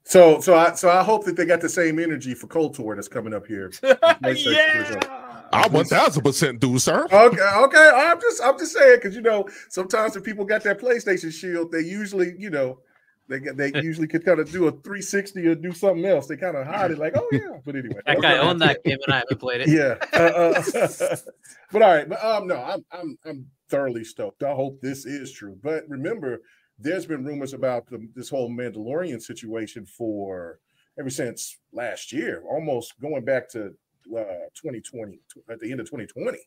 So 0.04 0.40
so 0.40 0.56
I 0.56 0.74
so 0.74 0.88
I 0.88 1.02
hope 1.02 1.24
that 1.24 1.36
they 1.36 1.44
got 1.46 1.60
the 1.60 1.68
same 1.68 1.98
energy 1.98 2.34
for 2.34 2.46
KOTOR 2.46 2.94
that's 2.94 3.08
coming 3.08 3.34
up 3.34 3.46
here. 3.46 3.72
yeah. 3.82 5.24
I 5.52 5.68
one 5.68 5.84
thousand 5.84 6.22
percent 6.22 6.60
do, 6.60 6.78
sir. 6.78 7.04
Okay, 7.04 7.52
okay. 7.56 7.90
I'm 7.94 8.20
just 8.20 8.42
I'm 8.42 8.58
just 8.58 8.72
saying 8.72 8.96
because 8.96 9.14
you 9.14 9.22
know 9.22 9.48
sometimes 9.68 10.14
when 10.14 10.24
people 10.24 10.44
got 10.44 10.62
that 10.64 10.80
PlayStation 10.80 11.32
Shield, 11.32 11.72
they 11.72 11.80
usually 11.80 12.34
you 12.38 12.50
know 12.50 12.80
they 13.28 13.38
they 13.38 13.72
usually 13.82 14.08
could 14.08 14.24
kind 14.24 14.40
of 14.40 14.50
do 14.50 14.66
a 14.68 14.72
360 14.72 15.46
or 15.46 15.54
do 15.54 15.72
something 15.72 16.04
else. 16.04 16.26
They 16.26 16.36
kind 16.36 16.56
of 16.56 16.66
hide 16.66 16.90
it 16.90 16.98
like 16.98 17.16
oh 17.16 17.28
yeah. 17.32 17.58
But 17.64 17.76
anyway, 17.76 18.00
That 18.06 18.20
guy 18.20 18.38
okay. 18.38 18.48
owned 18.48 18.60
that 18.62 18.82
game 18.84 18.98
and 19.06 19.14
I 19.14 19.18
haven't 19.18 19.38
played 19.38 19.62
it. 19.62 19.68
Yeah. 19.68 19.96
Uh, 20.12 20.62
uh, 20.78 21.16
but 21.72 21.82
all 21.82 21.94
right, 21.94 22.08
but 22.08 22.24
um, 22.24 22.46
no, 22.46 22.56
I'm 22.56 22.84
I'm 22.90 23.18
I'm 23.26 23.46
thoroughly 23.68 24.04
stoked. 24.04 24.42
I 24.42 24.52
hope 24.52 24.80
this 24.80 25.04
is 25.04 25.32
true. 25.32 25.58
But 25.62 25.84
remember, 25.88 26.40
there's 26.78 27.06
been 27.06 27.24
rumors 27.24 27.52
about 27.52 27.86
the, 27.86 28.08
this 28.14 28.30
whole 28.30 28.50
Mandalorian 28.50 29.20
situation 29.20 29.84
for 29.84 30.60
ever 30.98 31.10
since 31.10 31.58
last 31.72 32.12
year, 32.12 32.42
almost 32.50 32.98
going 33.00 33.24
back 33.24 33.48
to 33.50 33.74
2020 34.10 35.20
at 35.50 35.60
the 35.60 35.70
end 35.70 35.80
of 35.80 35.86
2020. 35.86 36.38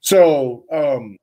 So 0.00 0.64
um, 0.72 1.16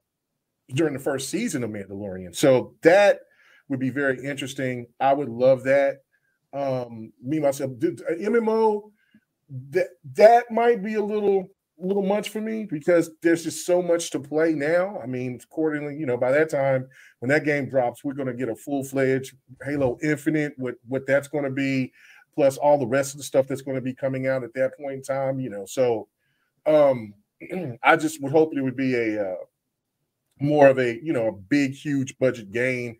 during 0.74 0.92
the 0.94 1.00
first 1.00 1.28
season 1.30 1.64
of 1.64 1.70
Mandalorian, 1.70 2.34
so 2.34 2.74
that 2.82 3.20
would 3.68 3.80
be 3.80 3.90
very 3.90 4.24
interesting. 4.24 4.86
I 5.00 5.12
would 5.12 5.28
love 5.28 5.64
that. 5.64 5.98
Um, 6.52 7.12
me 7.22 7.40
myself, 7.40 7.72
did- 7.78 8.02
uh, 8.02 8.14
MMO 8.14 8.90
that 9.70 9.88
that 10.14 10.50
might 10.50 10.82
be 10.82 10.94
a 10.94 11.04
little 11.04 11.48
little 11.78 12.02
much 12.02 12.30
for 12.30 12.40
me 12.40 12.64
because 12.64 13.10
there's 13.22 13.44
just 13.44 13.66
so 13.66 13.82
much 13.82 14.10
to 14.10 14.18
play 14.18 14.54
now. 14.54 14.98
I 15.02 15.06
mean, 15.06 15.38
accordingly, 15.42 15.94
you 15.96 16.06
know, 16.06 16.16
by 16.16 16.32
that 16.32 16.48
time 16.48 16.88
when 17.20 17.28
that 17.28 17.44
game 17.44 17.68
drops, 17.68 18.02
we're 18.02 18.14
going 18.14 18.28
to 18.28 18.34
get 18.34 18.48
a 18.48 18.56
full 18.56 18.82
fledged 18.82 19.36
Halo 19.62 19.98
Infinite. 20.02 20.54
What 20.56 20.76
what 20.86 21.06
that's 21.06 21.28
going 21.28 21.44
to 21.44 21.50
be, 21.50 21.92
plus 22.36 22.56
all 22.58 22.78
the 22.78 22.86
rest 22.86 23.14
of 23.14 23.18
the 23.18 23.24
stuff 23.24 23.48
that's 23.48 23.62
going 23.62 23.74
to 23.74 23.80
be 23.80 23.94
coming 23.94 24.28
out 24.28 24.44
at 24.44 24.54
that 24.54 24.76
point 24.78 24.94
in 24.94 25.02
time. 25.02 25.40
You 25.40 25.50
know, 25.50 25.66
so 25.66 26.06
um, 26.66 27.14
I 27.82 27.96
just 27.96 28.22
would 28.22 28.30
hope 28.30 28.54
it 28.54 28.62
would 28.62 28.76
be 28.76 28.94
a 28.94 29.30
uh, 29.32 29.44
more 30.40 30.68
of 30.68 30.78
a 30.78 31.02
you 31.02 31.12
know 31.12 31.28
a 31.28 31.32
big 31.32 31.74
huge 31.74 32.16
budget 32.18 32.52
game. 32.52 32.98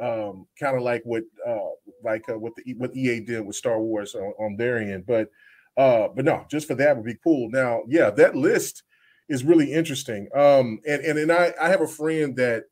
Um, 0.00 0.46
kind 0.58 0.76
of 0.76 0.82
like 0.82 1.02
what 1.04 1.24
uh 1.46 1.70
like 2.04 2.28
uh, 2.28 2.38
what 2.38 2.54
the 2.56 2.74
what 2.74 2.96
EA 2.96 3.20
did 3.20 3.44
with 3.44 3.56
Star 3.56 3.80
Wars 3.80 4.14
on, 4.14 4.32
on 4.38 4.56
their 4.56 4.78
end, 4.78 5.06
but 5.06 5.28
uh, 5.76 6.08
but 6.08 6.24
no, 6.24 6.44
just 6.50 6.66
for 6.66 6.74
that 6.74 6.96
would 6.96 7.06
be 7.06 7.18
cool. 7.22 7.48
Now, 7.50 7.82
yeah, 7.86 8.10
that 8.10 8.34
list 8.34 8.82
is 9.28 9.44
really 9.44 9.72
interesting. 9.72 10.28
Um, 10.34 10.80
and 10.86 11.02
and 11.04 11.18
and 11.18 11.32
I 11.32 11.54
I 11.60 11.68
have 11.68 11.80
a 11.80 11.86
friend 11.88 12.36
that 12.36 12.64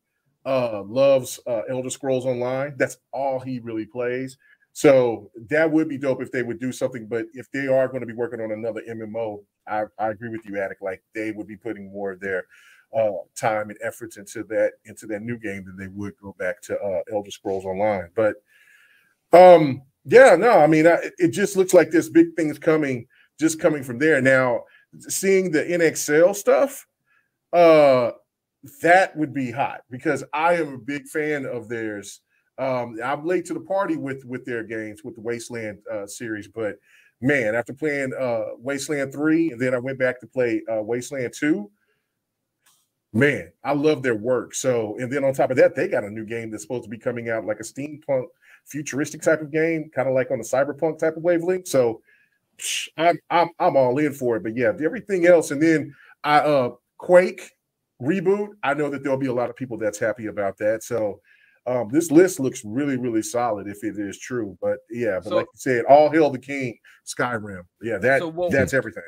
uh 0.45 0.83
loves 0.83 1.41
uh 1.47 1.63
Elder 1.69 1.91
Scrolls 1.91 2.27
Online. 2.27 2.75
That's 2.77 2.99
all 3.13 3.39
he 3.41 3.61
really 3.61 3.87
plays. 3.87 4.37
So 4.77 5.31
that 5.49 5.73
would 5.73 5.89
be 5.89 5.97
dope 5.97 6.21
if 6.21 6.31
they 6.31 6.43
would 6.43 6.61
do 6.61 6.71
something. 6.71 7.07
But 7.07 7.25
if 7.33 7.51
they 7.51 7.67
are 7.67 7.89
going 7.89 8.03
to 8.03 8.07
be 8.07 8.13
working 8.13 8.43
on 8.43 8.53
another 8.53 8.83
MMO, 8.87 9.43
I, 9.67 9.85
I 9.99 10.11
agree 10.11 10.29
with 10.29 10.45
you, 10.45 10.59
Addict. 10.61 10.83
Like 10.83 11.03
they 11.15 11.33
would 11.33 11.47
be 11.47 11.57
putting 11.57 11.91
more 11.91 12.13
of 12.13 12.21
their 12.21 12.45
uh, 12.95 13.13
time 13.35 13.71
and 13.71 13.79
efforts 13.83 14.19
into 14.19 14.45
that 14.45 14.73
into 14.85 15.07
that 15.07 15.23
new 15.23 15.39
game 15.39 15.65
than 15.65 15.79
they 15.79 15.87
would 15.87 16.13
go 16.23 16.37
back 16.39 16.61
to 16.65 16.79
uh, 16.79 17.01
Elder 17.11 17.31
Scrolls 17.31 17.65
Online. 17.65 18.11
But 18.15 18.35
um, 19.33 19.81
yeah, 20.05 20.37
no, 20.37 20.51
I 20.51 20.67
mean, 20.67 20.87
I, 20.87 21.11
it 21.17 21.29
just 21.29 21.57
looks 21.57 21.73
like 21.73 21.91
there's 21.91 22.11
big 22.11 22.35
things 22.37 22.59
coming, 22.59 23.07
just 23.41 23.59
coming 23.59 23.83
from 23.83 23.99
there. 23.99 24.21
Now, 24.21 24.65
seeing 25.09 25.53
the 25.53 25.65
inXile 25.65 26.37
stuff, 26.37 26.87
uh, 27.55 28.11
that 28.83 29.17
would 29.17 29.33
be 29.33 29.51
hot 29.51 29.85
because 29.89 30.23
I 30.35 30.57
am 30.57 30.75
a 30.75 30.79
big 30.79 31.07
fan 31.07 31.47
of 31.47 31.71
theirs. 31.71 32.21
Um, 32.59 32.99
I'm 33.05 33.25
late 33.27 33.45
to 33.47 33.55
the 33.55 33.61
party 33.61 33.97
with 33.97 34.25
with 34.25 34.45
their 34.45 34.63
games 34.63 35.05
with 35.05 35.15
the 35.15 35.21
Wasteland 35.21 35.79
uh, 35.93 36.07
series, 36.07 36.49
but 36.49 36.79
man, 37.21 37.55
after 37.55 37.75
playing 37.75 38.13
uh, 38.19 38.57
Wasteland 38.59 39.13
three 39.13 39.51
and 39.51 39.61
then 39.61 39.75
I 39.75 39.79
went 39.79 39.99
back 39.99 40.21
to 40.21 40.27
play 40.27 40.63
uh, 40.71 40.83
Wasteland 40.83 41.35
two, 41.35 41.71
man, 43.13 43.53
I 43.63 43.73
love 43.73 44.03
their 44.03 44.15
work. 44.15 44.55
So, 44.55 44.97
and 44.99 45.13
then 45.13 45.23
on 45.23 45.35
top 45.35 45.51
of 45.51 45.59
that, 45.59 45.75
they 45.75 45.89
got 45.89 46.05
a 46.05 46.11
new 46.11 46.25
game 46.25 46.51
that's 46.51 46.63
supposed 46.63 46.85
to 46.85 46.91
be 46.91 46.99
coming 46.99 47.29
out 47.29 47.45
like 47.45 47.61
a 47.61 47.63
steampunk 47.63 48.27
futuristic 48.65 49.21
type 49.21 49.43
of 49.43 49.51
game, 49.53 49.91
kind 49.95 50.09
of 50.09 50.15
like 50.15 50.31
on 50.31 50.39
the 50.39 50.45
cyberpunk 50.45 50.99
type 50.99 51.17
of 51.17 51.23
wavelength. 51.23 51.69
So, 51.69 52.01
I'm 52.97 53.19
I'm 53.29 53.51
I'm 53.59 53.77
all 53.77 53.99
in 53.99 54.15
for 54.15 54.37
it. 54.37 54.43
But 54.43 54.57
yeah, 54.57 54.73
everything 54.83 55.27
else, 55.27 55.51
and 55.51 55.63
then 55.63 55.95
I 56.25 56.39
uh 56.39 56.71
Quake 56.97 57.51
reboot. 58.01 58.49
I 58.63 58.73
know 58.73 58.89
that 58.89 59.03
there'll 59.03 59.19
be 59.19 59.27
a 59.27 59.35
lot 59.35 59.51
of 59.51 59.57
people 59.57 59.77
that's 59.77 59.99
happy 59.99 60.27
about 60.27 60.57
that. 60.57 60.83
So. 60.83 61.21
Um, 61.67 61.89
this 61.91 62.11
list 62.11 62.39
looks 62.39 62.65
really, 62.65 62.97
really 62.97 63.23
solid 63.23 63.67
if 63.67 63.83
it 63.83 63.99
is 63.99 64.19
true. 64.19 64.57
But 64.61 64.79
yeah, 64.91 65.17
but 65.17 65.31
So- 65.31 65.37
like 65.37 65.47
you 65.47 65.59
said, 65.59 65.85
all 65.87 66.11
hail 66.11 66.31
the 66.31 66.39
king, 66.39 66.79
Skyrim. 67.05 67.63
Yeah, 67.83 67.99
that 67.99 68.21
So 68.21 68.29
what- 68.29 68.53
that's 68.53 68.73
everything. 68.75 69.03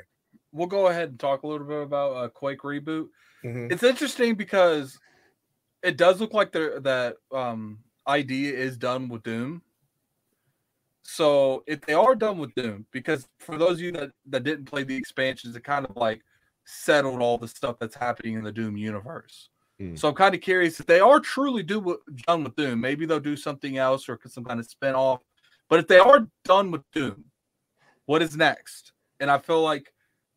We'll 0.53 0.67
go 0.67 0.89
ahead 0.89 1.11
and 1.11 1.21
talk 1.21 1.43
a 1.43 1.47
little 1.47 1.67
bit 1.67 1.83
about 1.83 2.13
uh, 2.17 2.29
Quake 2.29 2.61
reboot. 2.63 3.09
Mhm. 3.45 3.71
It's 3.71 3.83
interesting 3.83 4.35
because 4.35 4.99
it 5.83 5.97
does 5.97 6.21
look 6.21 6.33
like 6.35 6.51
the 6.53 6.81
that 6.83 7.17
um 7.37 7.79
ID 8.07 8.49
is 8.49 8.77
done 8.77 9.09
with 9.09 9.23
Doom. 9.23 9.63
So 11.03 11.63
if 11.67 11.81
they 11.83 11.95
are 11.95 12.15
done 12.15 12.39
with 12.39 12.55
Doom, 12.55 12.87
because 12.91 13.29
for 13.39 13.57
those 13.57 13.73
of 13.73 13.81
you 13.81 13.93
that, 13.93 14.11
that 14.27 14.45
didn't 14.45 14.67
play 14.67 14.83
the 14.83 14.97
expansions, 14.97 15.57
it 15.57 15.65
kind 15.65 15.87
of 15.87 15.97
like 15.97 16.23
settled 16.65 17.23
all 17.23 17.39
the 17.39 17.49
stuff 17.49 17.77
that's 17.79 17.95
happening 17.95 18.35
in 18.35 18.45
the 18.45 18.53
Doom 18.53 18.77
universe. 18.77 19.49
Hmm. 19.79 19.95
So 19.95 20.09
I'm 20.09 20.15
kind 20.15 20.35
of 20.35 20.41
curious 20.41 20.81
if 20.81 20.87
they 20.87 21.01
are 21.01 21.21
truly 21.21 21.63
do 21.63 21.81
with, 21.81 21.99
done 22.27 22.45
with 22.45 22.57
Doom. 22.57 22.81
Maybe 22.81 23.07
they'll 23.07 23.21
do 23.21 23.37
something 23.37 23.79
else 23.79 24.09
or 24.09 24.19
some 24.27 24.45
kind 24.45 24.59
of 24.59 24.67
spin 24.67 24.95
off. 24.95 25.23
But 25.69 25.81
if 25.81 25.89
they 25.89 25.99
are 25.99 26.27
done 26.45 26.71
with 26.71 26.83
Doom, 26.93 27.25
what 28.07 28.23
is 28.23 28.37
next? 28.37 28.93
And 29.21 29.31
I 29.31 29.39
feel 29.39 29.63
like 29.63 29.93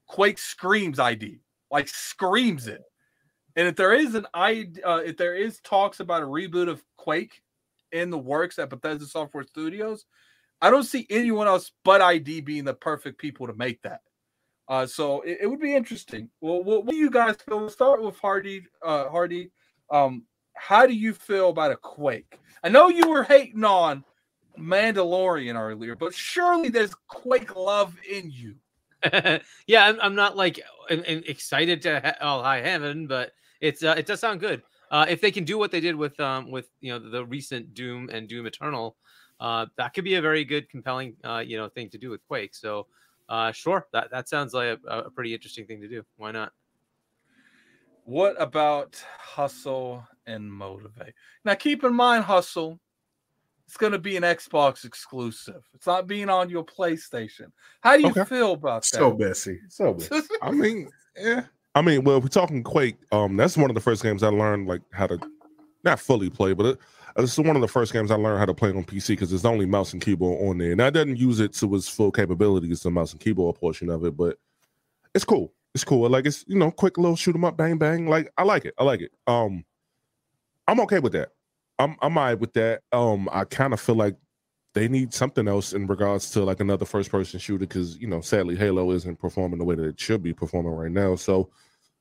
Quake 0.07 0.37
screams 0.37 0.99
ID, 0.99 1.39
like 1.71 1.87
screams 1.87 2.67
it. 2.67 2.83
And 3.55 3.67
if 3.67 3.75
there 3.75 3.93
is 3.93 4.15
an 4.15 4.27
I, 4.33 4.69
uh, 4.85 5.01
if 5.05 5.17
there 5.17 5.35
is 5.35 5.59
talks 5.61 5.99
about 5.99 6.23
a 6.23 6.25
reboot 6.27 6.69
of 6.69 6.83
Quake 6.97 7.41
in 7.91 8.09
the 8.09 8.17
works 8.17 8.59
at 8.59 8.69
Bethesda 8.69 9.05
Software 9.05 9.43
Studios, 9.43 10.05
I 10.61 10.69
don't 10.69 10.83
see 10.83 11.07
anyone 11.09 11.47
else 11.47 11.71
but 11.83 12.01
ID 12.01 12.41
being 12.41 12.63
the 12.63 12.73
perfect 12.73 13.19
people 13.19 13.47
to 13.47 13.53
make 13.53 13.81
that. 13.81 14.01
Uh, 14.67 14.85
so 14.85 15.21
it, 15.21 15.39
it 15.41 15.47
would 15.47 15.59
be 15.59 15.75
interesting. 15.75 16.29
Well, 16.39 16.63
what, 16.63 16.85
what 16.85 16.91
do 16.91 16.97
you 16.97 17.09
guys 17.09 17.35
feel? 17.45 17.59
We'll 17.59 17.69
start 17.69 18.01
with 18.01 18.17
Hardy. 18.17 18.63
Uh, 18.81 19.09
Hardy, 19.09 19.51
um, 19.89 20.23
how 20.55 20.85
do 20.85 20.93
you 20.93 21.13
feel 21.13 21.49
about 21.49 21.71
a 21.71 21.75
Quake? 21.75 22.39
I 22.63 22.69
know 22.69 22.89
you 22.89 23.09
were 23.09 23.23
hating 23.23 23.63
on 23.63 24.03
Mandalorian 24.57 25.59
earlier, 25.59 25.95
but 25.95 26.13
surely 26.13 26.69
there's 26.69 26.93
Quake 27.07 27.55
love 27.55 27.95
in 28.09 28.29
you. 28.31 28.55
yeah, 29.67 29.85
I'm, 29.85 29.99
I'm 29.99 30.15
not 30.15 30.37
like 30.37 30.59
excited 30.89 31.81
to 31.83 31.99
ha- 31.99 32.17
oh 32.21 32.43
high 32.43 32.61
heaven, 32.61 33.07
but 33.07 33.31
it's 33.59 33.83
uh, 33.83 33.95
it 33.97 34.05
does 34.05 34.19
sound 34.19 34.39
good. 34.39 34.61
Uh, 34.91 35.05
if 35.09 35.21
they 35.21 35.31
can 35.31 35.43
do 35.43 35.57
what 35.57 35.71
they 35.71 35.79
did 35.79 35.95
with 35.95 36.19
um 36.19 36.51
with 36.51 36.69
you 36.81 36.91
know 36.91 36.99
the 37.09 37.25
recent 37.25 37.73
Doom 37.73 38.09
and 38.09 38.27
Doom 38.27 38.45
Eternal, 38.45 38.95
uh, 39.39 39.65
that 39.77 39.93
could 39.93 40.03
be 40.03 40.15
a 40.15 40.21
very 40.21 40.45
good, 40.45 40.69
compelling 40.69 41.15
uh, 41.23 41.43
you 41.45 41.57
know 41.57 41.67
thing 41.67 41.89
to 41.89 41.97
do 41.97 42.11
with 42.11 42.21
Quake. 42.27 42.53
So 42.53 42.87
uh, 43.31 43.51
sure, 43.53 43.87
that 43.93 44.11
that 44.11 44.27
sounds 44.27 44.53
like 44.53 44.77
a, 44.85 44.99
a 44.99 45.09
pretty 45.09 45.33
interesting 45.33 45.65
thing 45.65 45.79
to 45.79 45.87
do. 45.87 46.03
Why 46.17 46.31
not? 46.31 46.51
What 48.03 48.35
about 48.41 49.01
hustle 49.17 50.05
and 50.25 50.51
motivate? 50.51 51.13
Now, 51.45 51.53
keep 51.53 51.85
in 51.85 51.93
mind, 51.93 52.25
hustle. 52.25 52.77
It's 53.67 53.77
going 53.77 53.93
to 53.93 53.99
be 53.99 54.17
an 54.17 54.23
Xbox 54.23 54.83
exclusive. 54.83 55.63
It's 55.73 55.87
not 55.87 56.07
being 56.07 56.27
on 56.27 56.49
your 56.49 56.65
PlayStation. 56.65 57.53
How 57.79 57.95
do 57.95 58.03
you 58.03 58.09
Okay. 58.09 58.25
feel 58.25 58.51
about 58.51 58.81
that? 58.81 58.97
So 58.97 59.15
messy. 59.15 59.61
So 59.69 59.93
messy. 59.93 60.25
I 60.41 60.51
mean, 60.51 60.89
yeah. 61.15 61.43
I 61.73 61.81
mean, 61.81 62.03
well, 62.03 62.17
if 62.17 62.23
we're 62.23 62.29
talking 62.29 62.63
Quake, 62.63 62.97
um, 63.13 63.37
that's 63.37 63.55
one 63.55 63.71
of 63.71 63.75
the 63.75 63.81
first 63.81 64.03
games 64.03 64.23
I 64.23 64.27
learned 64.27 64.67
like 64.67 64.81
how 64.91 65.07
to 65.07 65.17
not 65.85 66.01
fully 66.01 66.29
play, 66.29 66.51
but 66.51 66.65
it, 66.65 66.79
it's 67.17 67.37
one 67.37 67.55
of 67.55 67.61
the 67.61 67.67
first 67.67 67.93
games 67.93 68.11
I 68.11 68.15
learned 68.15 68.39
how 68.39 68.45
to 68.45 68.53
play 68.53 68.69
on 68.69 68.83
PC 68.83 69.09
because 69.09 69.29
there's 69.29 69.45
only 69.45 69.65
mouse 69.65 69.93
and 69.93 70.01
keyboard 70.01 70.47
on 70.47 70.57
there, 70.57 70.71
and 70.71 70.81
I 70.81 70.89
didn't 70.89 71.17
use 71.17 71.39
it 71.39 71.53
to 71.53 71.75
its 71.75 71.87
full 71.87 72.11
capabilities, 72.11 72.81
the 72.81 72.91
mouse 72.91 73.11
and 73.11 73.21
keyboard 73.21 73.55
portion 73.55 73.89
of 73.89 74.05
it. 74.05 74.15
But 74.15 74.37
it's 75.13 75.25
cool. 75.25 75.53
It's 75.73 75.83
cool. 75.83 76.09
Like 76.09 76.25
it's 76.25 76.43
you 76.47 76.57
know, 76.57 76.71
quick 76.71 76.97
little 76.97 77.15
shoot 77.15 77.35
'em 77.35 77.45
up, 77.45 77.57
bang 77.57 77.77
bang. 77.77 78.07
Like 78.07 78.31
I 78.37 78.43
like 78.43 78.65
it. 78.65 78.73
I 78.77 78.83
like 78.83 79.01
it. 79.01 79.11
Um, 79.27 79.63
I'm 80.67 80.79
okay 80.81 80.99
with 80.99 81.13
that. 81.13 81.29
I'm 81.79 81.95
I'm 82.01 82.17
alright 82.17 82.39
with 82.39 82.53
that. 82.53 82.81
Um, 82.91 83.29
I 83.31 83.45
kind 83.45 83.73
of 83.73 83.79
feel 83.79 83.95
like 83.95 84.15
they 84.73 84.87
need 84.87 85.13
something 85.13 85.47
else 85.47 85.73
in 85.73 85.87
regards 85.87 86.31
to 86.31 86.43
like 86.43 86.59
another 86.59 86.85
first 86.85 87.11
person 87.11 87.39
shooter 87.39 87.59
because 87.59 87.97
you 87.97 88.07
know 88.07 88.21
sadly 88.21 88.55
halo 88.55 88.91
isn't 88.91 89.19
performing 89.19 89.59
the 89.59 89.65
way 89.65 89.75
that 89.75 89.85
it 89.85 89.99
should 89.99 90.23
be 90.23 90.33
performing 90.33 90.71
right 90.71 90.91
now 90.91 91.15
so 91.15 91.49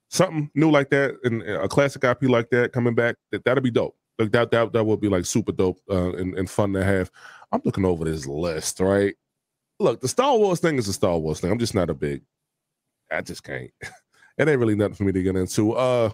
something 0.09 0.51
new 0.55 0.71
like 0.71 0.91
that 0.91 1.17
and 1.25 1.43
a 1.43 1.69
classic 1.69 2.05
ip 2.05 2.23
like 2.23 2.49
that 2.51 2.73
coming 2.73 2.95
back 2.95 3.17
that, 3.31 3.45
that'd 3.45 3.63
be 3.63 3.71
dope 3.71 3.97
like 4.21 4.33
that 4.33 4.51
that, 4.51 4.73
that 4.73 4.85
would 4.85 5.01
be 5.01 5.09
like 5.09 5.25
super 5.27 5.53
dope 5.53 5.81
uh, 5.91 6.13
and, 6.15 6.35
and 6.39 6.49
fun 6.49 6.73
to 6.73 6.85
have 6.85 7.11
i'm 7.53 7.61
looking 7.65 7.85
over 7.85 8.05
this 8.05 8.27
list 8.27 8.79
right 8.81 9.15
look 9.81 10.01
the 10.01 10.09
star 10.09 10.37
wars 10.39 10.61
thing 10.61 10.77
is 10.79 10.87
a 10.89 10.93
star 10.93 11.19
wars 11.19 11.41
thing 11.41 11.51
i'm 11.51 11.59
just 11.59 11.75
not 11.75 11.91
a 11.91 11.95
big 11.95 12.23
i 13.11 13.21
just 13.21 13.43
can't 13.43 13.71
it 14.39 14.49
ain't 14.49 14.59
really 14.61 14.75
nothing 14.77 14.95
for 14.95 15.05
me 15.05 15.13
to 15.13 15.23
get 15.23 15.37
into 15.37 15.73
uh 15.73 16.11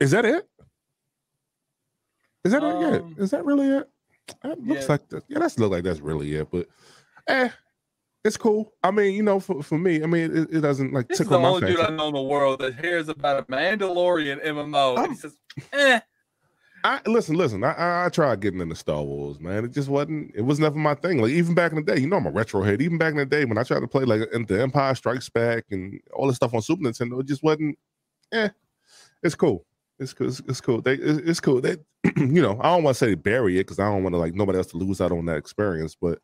is 0.00 0.10
that 0.10 0.24
it 0.24 0.48
is 2.44 2.52
that 2.52 2.62
it 2.62 2.80
yeah 2.80 2.96
Um, 2.98 3.14
is 3.18 3.30
that 3.30 3.44
really 3.44 3.68
it 3.68 3.88
that 4.42 4.58
looks 4.60 4.82
yeah. 4.82 4.86
like 4.88 5.08
that. 5.08 5.24
Yeah, 5.28 5.38
that's 5.40 5.58
look 5.58 5.72
like 5.72 5.82
that's 5.84 6.00
really 6.00 6.32
it. 6.34 6.48
But 6.50 6.68
eh, 7.26 7.48
it's 8.24 8.36
cool. 8.36 8.72
I 8.82 8.92
mean, 8.92 9.14
you 9.14 9.22
know, 9.24 9.40
for, 9.40 9.62
for 9.64 9.76
me, 9.78 10.00
I 10.02 10.06
mean, 10.06 10.36
it, 10.36 10.48
it 10.54 10.60
doesn't 10.60 10.92
like 10.92 11.08
This 11.08 11.18
is 11.20 11.26
tickle 11.26 11.38
the 11.38 11.42
my 11.42 11.48
only 11.48 11.66
dude 11.72 11.80
I 11.80 11.90
know 11.90 12.06
in 12.08 12.14
the 12.14 12.22
world 12.22 12.60
that 12.60 12.78
hears 12.78 13.08
about 13.08 13.40
a 13.40 13.42
Mandalorian 13.50 14.44
MMO. 14.46 14.96
I'm- 14.96 15.10
he 15.10 15.16
says, 15.16 15.36
eh. 15.72 16.00
I 16.84 17.00
listen, 17.06 17.36
listen. 17.36 17.62
I, 17.64 18.06
I 18.06 18.08
tried 18.08 18.40
getting 18.40 18.60
into 18.60 18.74
Star 18.74 19.02
Wars, 19.02 19.40
man. 19.40 19.64
It 19.64 19.72
just 19.72 19.88
wasn't. 19.88 20.32
It 20.34 20.42
was 20.42 20.58
never 20.58 20.76
my 20.76 20.94
thing. 20.94 21.20
Like 21.20 21.30
even 21.30 21.54
back 21.54 21.72
in 21.72 21.76
the 21.76 21.82
day, 21.82 22.00
you 22.00 22.08
know, 22.08 22.16
I'm 22.16 22.26
a 22.26 22.30
retro 22.30 22.62
head. 22.62 22.82
Even 22.82 22.98
back 22.98 23.12
in 23.12 23.18
the 23.18 23.26
day 23.26 23.44
when 23.44 23.58
I 23.58 23.62
tried 23.62 23.80
to 23.80 23.88
play 23.88 24.04
like 24.04 24.20
the 24.48 24.60
Empire 24.60 24.94
Strikes 24.94 25.28
Back 25.28 25.64
and 25.70 26.00
all 26.12 26.26
this 26.26 26.36
stuff 26.36 26.54
on 26.54 26.62
Super 26.62 26.82
Nintendo, 26.82 27.20
it 27.20 27.26
just 27.26 27.42
wasn't. 27.42 27.78
Eh, 28.32 28.48
it's 29.22 29.34
cool. 29.34 29.64
It's 29.98 30.12
cool. 30.12 30.28
It's, 30.28 30.40
it's 30.48 30.60
cool. 30.60 30.80
They, 30.80 30.94
it's, 30.94 31.18
it's 31.28 31.40
cool. 31.40 31.60
They, 31.60 31.76
you 32.16 32.42
know, 32.42 32.58
I 32.60 32.74
don't 32.74 32.82
want 32.82 32.96
to 32.96 33.04
say 33.04 33.14
bury 33.14 33.56
it 33.56 33.64
because 33.64 33.78
I 33.78 33.84
don't 33.84 34.02
want 34.02 34.14
to 34.14 34.18
like 34.18 34.34
nobody 34.34 34.58
else 34.58 34.68
to 34.68 34.76
lose 34.76 35.00
out 35.00 35.12
on 35.12 35.26
that 35.26 35.36
experience. 35.36 35.96
But 36.00 36.18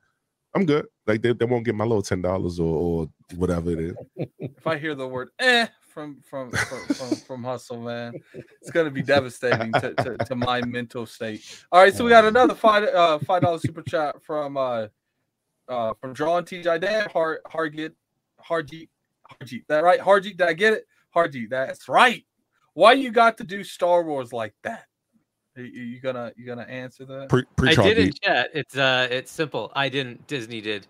I'm 0.55 0.67
good. 0.67 0.87
Like 1.07 1.23
they, 1.23 1.33
they 1.33 1.45
won't 1.45 1.65
get 1.65 1.75
my 1.75 1.85
little 1.85 2.03
ten 2.03 2.23
dollars 2.23 2.59
or, 2.59 2.65
or 3.05 3.09
whatever 3.37 3.71
it 3.71 3.81
is. 3.81 3.95
If 4.39 4.67
I 4.67 4.77
hear 4.77 4.97
the 4.97 5.07
word 5.07 5.29
eh 5.39 5.69
from 5.99 6.23
from 6.23 6.51
from, 6.53 6.95
from, 6.95 7.17
from 7.17 7.45
Hustle, 7.45 7.81
man, 7.81 8.15
it's 8.61 8.71
gonna 8.71 8.91
be 8.91 9.03
devastating 9.03 9.73
to, 9.73 9.95
to, 9.95 10.17
to 10.17 10.37
my 10.37 10.61
mental 10.63 11.07
state. 11.07 11.65
All 11.73 11.83
right, 11.83 11.93
so 11.93 12.05
we 12.05 12.11
got 12.11 12.25
another 12.25 12.55
five 12.55 12.85
uh 12.85 13.19
five 13.19 13.43
dollar 13.43 13.59
super 13.59 13.83
chat 13.83 14.23
from 14.23 14.57
uh 14.57 14.87
uh 15.69 15.95
from 16.01 16.15
John 16.15 16.45
T. 16.45 16.63
Dan 16.63 17.09
Hard 17.11 17.41
Hargeet 17.49 17.95
Hargeet 18.49 18.89
Hargeet. 19.29 19.65
That 19.67 19.83
right? 19.83 19.99
Hargeet, 19.99 20.37
did 20.37 20.43
I 20.43 20.53
get 20.53 20.75
it? 20.75 20.87
Hargeet, 21.13 21.51
that's 21.51 21.89
right. 21.89 22.25
Why 22.75 22.93
you 22.93 23.11
got 23.11 23.37
to 23.39 23.45
do 23.45 23.65
Star 23.65 24.05
Wars 24.05 24.33
like 24.33 24.55
that? 24.63 24.85
Are 25.57 25.63
you, 25.63 25.83
you 25.83 26.01
gonna 26.01 26.33
you 26.37 26.47
gonna 26.47 26.63
answer 26.63 27.07
that? 27.07 27.29
Pre, 27.29 27.45
I 27.63 27.75
did 27.75 27.99
in 27.99 28.13
chat. 28.13 28.51
It's 28.55 28.77
uh, 28.77 29.09
it's 29.11 29.33
simple. 29.33 29.73
I 29.75 29.89
didn't. 29.89 30.29
Disney 30.29 30.61
did. 30.61 30.87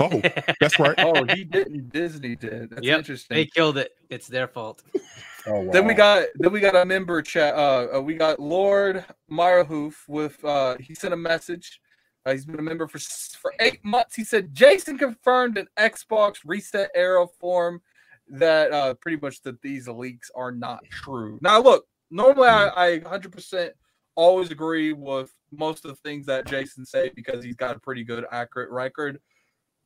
Oh, 0.00 0.22
that's 0.60 0.78
right. 0.78 0.94
Oh, 0.98 1.24
he 1.24 1.44
didn't. 1.44 1.90
Disney 1.90 2.36
did. 2.36 2.70
That's 2.70 2.86
Yep, 2.86 2.98
interesting. 2.98 3.36
they 3.36 3.46
killed 3.46 3.78
it. 3.78 3.92
It's 4.10 4.26
their 4.26 4.48
fault. 4.48 4.82
Oh, 5.46 5.60
wow. 5.60 5.72
Then 5.72 5.86
we 5.86 5.92
got 5.92 6.24
then 6.36 6.52
we 6.52 6.60
got 6.60 6.74
a 6.74 6.86
member 6.86 7.20
chat. 7.20 7.54
Uh, 7.54 7.88
uh, 7.96 8.00
we 8.00 8.14
got 8.14 8.40
Lord 8.40 9.04
Meyerhoof 9.30 9.92
with 10.08 10.42
uh, 10.42 10.78
he 10.80 10.94
sent 10.94 11.12
a 11.12 11.18
message. 11.18 11.82
Uh, 12.24 12.32
he's 12.32 12.46
been 12.46 12.58
a 12.58 12.62
member 12.62 12.88
for 12.88 12.98
for 12.98 13.52
eight 13.60 13.84
months. 13.84 14.16
He 14.16 14.24
said 14.24 14.54
Jason 14.54 14.96
confirmed 14.96 15.58
an 15.58 15.66
Xbox 15.78 16.36
ResetEra 16.46 17.28
form 17.38 17.82
that 18.28 18.72
uh, 18.72 18.94
pretty 18.94 19.18
much 19.20 19.42
that 19.42 19.60
these 19.60 19.86
leaks 19.86 20.30
are 20.34 20.50
not 20.50 20.82
true. 20.90 21.38
Now 21.42 21.60
look, 21.60 21.84
normally 22.10 22.48
I, 22.48 22.94
I 22.94 22.98
100% 23.00 23.70
always 24.14 24.50
agree 24.50 24.94
with 24.94 25.30
most 25.52 25.84
of 25.84 25.90
the 25.90 25.96
things 25.96 26.24
that 26.26 26.46
Jason 26.46 26.86
said 26.86 27.12
because 27.14 27.44
he's 27.44 27.56
got 27.56 27.76
a 27.76 27.80
pretty 27.80 28.04
good 28.04 28.24
accurate 28.30 28.70
record. 28.70 29.20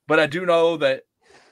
But 0.08 0.18
I 0.18 0.26
do 0.26 0.44
know 0.44 0.76
that 0.78 1.04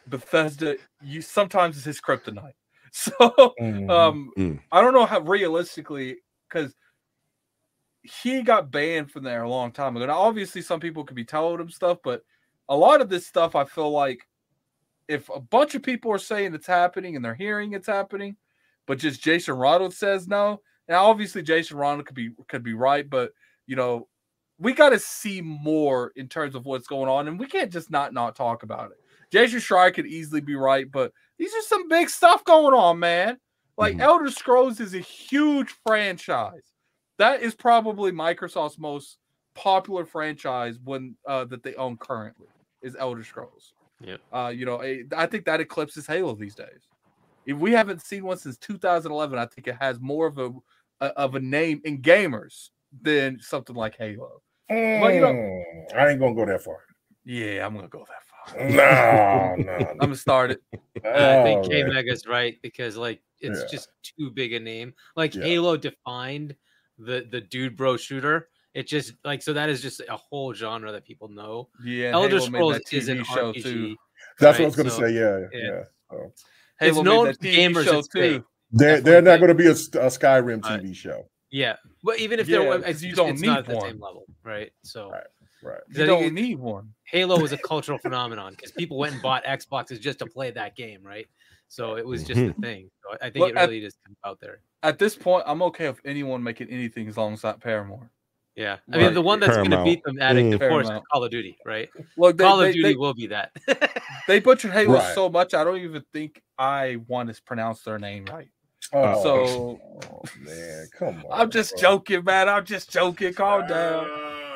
Bethesda, 0.09 0.77
you 1.01 1.23
sometimes 1.23 1.77
is 1.77 1.85
his 1.85 2.01
kryptonite. 2.01 2.55
So 2.93 3.13
Mhm. 3.61 3.91
um 3.91 4.33
Mm. 4.39 4.59
I 4.73 4.81
don't 4.81 4.95
know 4.95 5.05
how 5.05 5.21
realistically 5.21 6.17
because 6.49 6.75
he 8.03 8.43
got 8.43 8.71
banned 8.71 9.11
from 9.11 9.25
there 9.25 9.43
a 9.43 9.49
long 9.51 9.71
time 9.73 9.97
ago. 9.97 10.07
Now, 10.07 10.21
obviously, 10.21 10.63
some 10.63 10.81
people 10.81 11.05
could 11.05 11.17
be 11.17 11.25
telling 11.25 11.61
him 11.61 11.69
stuff, 11.69 11.99
but 12.03 12.23
a 12.69 12.77
lot 12.77 13.03
of 13.03 13.11
this 13.11 13.27
stuff, 13.27 13.55
I 13.55 13.65
feel 13.65 13.91
like 13.91 14.27
if 15.09 15.29
a 15.29 15.41
bunch 15.41 15.75
of 15.75 15.83
people 15.83 16.11
are 16.11 16.19
saying 16.19 16.55
it's 16.55 16.67
happening 16.67 17.17
and 17.17 17.25
they're 17.25 17.35
hearing 17.35 17.73
it's 17.75 17.87
happening, 17.87 18.37
but 18.87 18.99
just 18.99 19.23
Jason 19.23 19.57
Ronald 19.57 19.93
says 19.93 20.27
no. 20.27 20.63
Now, 20.89 21.05
obviously, 21.07 21.43
Jason 21.43 21.77
Ronald 21.77 22.07
could 22.07 22.17
be 22.17 22.31
could 22.49 22.63
be 22.63 22.75
right, 22.75 23.09
but 23.11 23.33
you 23.67 23.77
know, 23.77 24.09
we 24.59 24.73
got 24.73 24.91
to 24.91 24.99
see 24.99 25.41
more 25.41 26.13
in 26.17 26.29
terms 26.29 26.55
of 26.55 26.65
what's 26.65 26.87
going 26.87 27.09
on, 27.09 27.29
and 27.29 27.39
we 27.39 27.47
can't 27.47 27.73
just 27.73 27.91
not 27.91 28.13
not 28.13 28.35
talk 28.37 28.63
about 28.63 28.91
it. 28.91 28.99
Jason 29.31 29.59
Schreier 29.59 29.93
could 29.93 30.07
easily 30.07 30.41
be 30.41 30.55
right, 30.55 30.91
but 30.91 31.13
these 31.39 31.53
are 31.55 31.63
some 31.63 31.89
big 31.89 32.09
stuff 32.09 32.45
going 32.45 32.75
on, 32.75 32.99
man. 32.99 33.39
Like 33.77 33.97
Mhm. 33.97 34.01
Elder 34.01 34.31
Scrolls 34.31 34.81
is 34.81 34.95
a 34.95 35.01
huge 35.01 35.75
franchise. 35.87 36.73
That 37.19 37.43
is 37.43 37.55
probably 37.55 38.13
Microsoft's 38.13 38.79
most 38.79 39.19
popular 39.55 40.05
franchise 40.05 40.79
when 40.83 41.17
uh, 41.27 41.45
that 41.47 41.63
they 41.63 41.75
own 41.75 41.97
currently 41.99 42.47
is 42.83 42.97
Elder 42.99 43.25
Scrolls. 43.25 43.75
Yeah, 44.01 44.19
Uh, 44.33 44.49
you 44.55 44.67
know, 44.67 44.83
I 45.17 45.27
think 45.27 45.47
that 45.47 45.61
eclipses 45.61 46.07
Halo 46.07 46.35
these 46.35 46.55
days. 46.55 46.89
If 47.47 47.57
we 47.57 47.73
haven't 47.73 48.03
seen 48.03 48.25
one 48.25 48.37
since 48.39 48.59
2011, 48.59 49.39
I 49.39 49.47
think 49.47 49.67
it 49.69 49.77
has 49.77 50.01
more 50.01 50.27
of 50.27 50.39
a, 50.39 50.51
a 51.01 51.07
of 51.19 51.35
a 51.35 51.41
name 51.41 51.81
in 51.85 52.03
gamers 52.03 52.71
than 53.03 53.39
something 53.41 53.75
like 53.77 53.97
Halo. 53.97 54.43
Well, 54.69 55.13
you 55.13 55.21
know- 55.21 55.33
Mm, 55.33 55.95
I 55.97 56.09
ain't 56.11 56.21
gonna 56.21 56.35
go 56.35 56.45
that 56.47 56.63
far. 56.63 56.79
Yeah, 57.25 57.67
I'm 57.67 57.75
gonna 57.75 57.89
go 57.89 58.05
that 58.07 58.23
far. 58.25 58.69
No, 58.71 59.57
no. 59.65 59.73
I'm 59.91 59.99
gonna 59.99 60.17
start 60.17 60.53
it. 60.53 60.61
I 61.05 61.43
think 61.43 61.69
K. 61.71 61.83
Mega's 61.85 62.27
right 62.27 62.57
because 62.63 62.97
like 62.97 63.21
it's 63.41 63.61
Yeah. 63.63 63.67
just 63.71 63.89
too 64.03 64.31
big 64.31 64.53
a 64.53 64.61
name. 64.61 64.95
Like 65.17 65.35
Yeah. 65.35 65.43
Halo 65.45 65.77
defined 65.77 66.55
the 66.99 67.27
the 67.31 67.41
dude 67.41 67.77
bro 67.77 67.97
shooter. 67.97 68.49
It 68.75 68.87
just 68.87 69.15
like 69.25 69.43
so 69.43 69.53
that 69.53 69.69
is 69.69 69.83
just 69.83 70.01
a 70.09 70.17
whole 70.17 70.53
genre 70.55 70.93
that 70.93 71.05
people 71.05 71.29
know. 71.29 71.69
Yeah, 71.85 72.11
Elder 72.13 72.39
Halo 72.39 72.51
made 72.51 72.59
Scrolls 72.59 72.73
that 72.75 72.93
is 72.97 73.09
an 73.09 73.25
show 73.25 73.53
RPG. 73.53 73.63
too. 73.63 73.97
That's 74.39 74.59
what 74.59 74.65
I 74.65 74.67
was 74.67 74.77
gonna 74.77 74.91
So, 74.91 75.01
say. 75.01 75.13
Yeah, 75.13 75.39
yeah. 75.53 75.59
yeah. 75.61 75.83
So 76.11 76.33
Halo 76.81 76.91
It's 77.01 77.03
known 77.05 77.27
TV 77.35 77.55
gamers, 77.57 77.85
show 77.85 77.99
it's 77.99 78.09
big. 78.09 78.43
they're 78.71 78.97
Definitely 79.01 79.11
they're 79.11 79.23
not 79.23 79.41
gonna 79.41 79.55
be 79.55 79.67
a, 79.67 79.71
a 79.73 80.11
Skyrim 80.11 80.63
Right. 80.65 80.83
TV 80.83 80.95
show, 80.95 81.29
Yeah, 81.57 81.77
but 82.05 82.19
even 82.21 82.39
if 82.39 82.49
Yeah, 82.49 82.59
there 82.59 82.69
was, 82.69 82.83
'cause 82.83 82.91
it's, 82.91 83.03
you 83.03 83.09
just- 83.11 83.17
don't 83.17 83.31
it's 83.31 83.41
not 83.41 83.59
at 83.61 83.67
need 83.69 83.73
the 83.73 83.79
one. 83.79 83.91
same 83.91 84.01
level, 84.01 84.27
right? 84.45 84.73
So 84.83 85.11
Right. 85.11 85.27
right? 85.63 85.81
You 85.89 86.05
don't 86.05 86.25
it- 86.25 86.33
need 86.35 86.59
one. 86.59 86.93
Halo 87.05 87.41
was 87.41 87.53
a 87.53 87.57
cultural 87.73 87.97
phenomenon 87.99 88.53
because 88.53 88.73
people 88.73 88.99
went 88.99 89.15
and 89.15 89.23
bought 89.23 89.43
Xboxes 89.45 89.99
just 89.99 90.19
to 90.19 90.27
play 90.27 90.51
that 90.51 90.77
game, 90.77 91.03
right? 91.03 91.27
So 91.69 91.97
it 91.97 92.05
was 92.07 92.25
just 92.25 92.39
a 92.39 92.45
mm-hmm. 92.51 92.61
thing. 92.61 92.91
So 93.03 93.17
I 93.23 93.31
think 93.31 93.37
Look, 93.37 93.51
it 93.53 93.57
at- 93.57 93.69
really 93.71 93.81
just 93.81 93.97
comes 94.05 94.19
out 94.25 94.39
there. 94.39 94.61
At 94.83 94.99
this 94.99 95.17
point, 95.17 95.45
I'm 95.47 95.63
okay 95.63 95.89
with 95.89 96.01
anyone 96.05 96.43
making 96.43 96.69
anything 96.69 97.09
as 97.09 97.17
long 97.17 97.33
as 97.33 97.43
not 97.43 97.59
Paramount. 97.61 98.03
Yeah, 98.55 98.77
I 98.93 98.97
mean 98.97 99.07
Right. 99.07 99.15
the 99.15 99.23
one 99.23 99.41
that's 99.41 99.57
going 99.57 99.71
to 99.71 99.83
beat 99.83 100.03
them 100.05 100.21
at 100.21 100.37
it, 100.37 100.53
of 100.53 100.61
course, 100.61 100.89
is 100.91 101.01
Call 101.11 101.25
of 101.25 101.31
Duty, 101.31 101.57
right? 101.65 101.89
Look, 102.19 102.37
they, 102.37 102.45
Call 102.45 102.59
they, 102.59 102.69
of 102.69 102.75
Duty 102.75 102.89
they, 102.91 102.97
will 102.97 103.15
be 103.15 103.27
that. 103.29 103.53
they 104.29 104.41
butchered 104.41 104.73
Halo 104.73 104.95
Right. 104.95 105.15
so 105.15 105.29
much, 105.31 105.55
I 105.55 105.65
don't 105.65 105.79
even 105.79 106.03
think 106.13 106.43
I 106.59 106.97
want 107.09 107.35
to 107.35 107.43
pronounce 107.43 107.83
their 107.83 107.99
name 107.99 108.27
right. 108.31 108.49
Oh, 108.93 109.23
So 109.23 109.81
oh, 110.11 110.23
man, 110.41 110.87
come 110.97 111.25
on. 111.29 111.41
I'm 111.41 111.51
just 111.51 111.73
bro. 111.73 111.81
joking, 111.81 112.25
man. 112.25 112.49
I'm 112.49 112.65
just 112.65 112.91
joking. 112.91 113.35
Calm 113.35 113.67
down. 113.67 114.09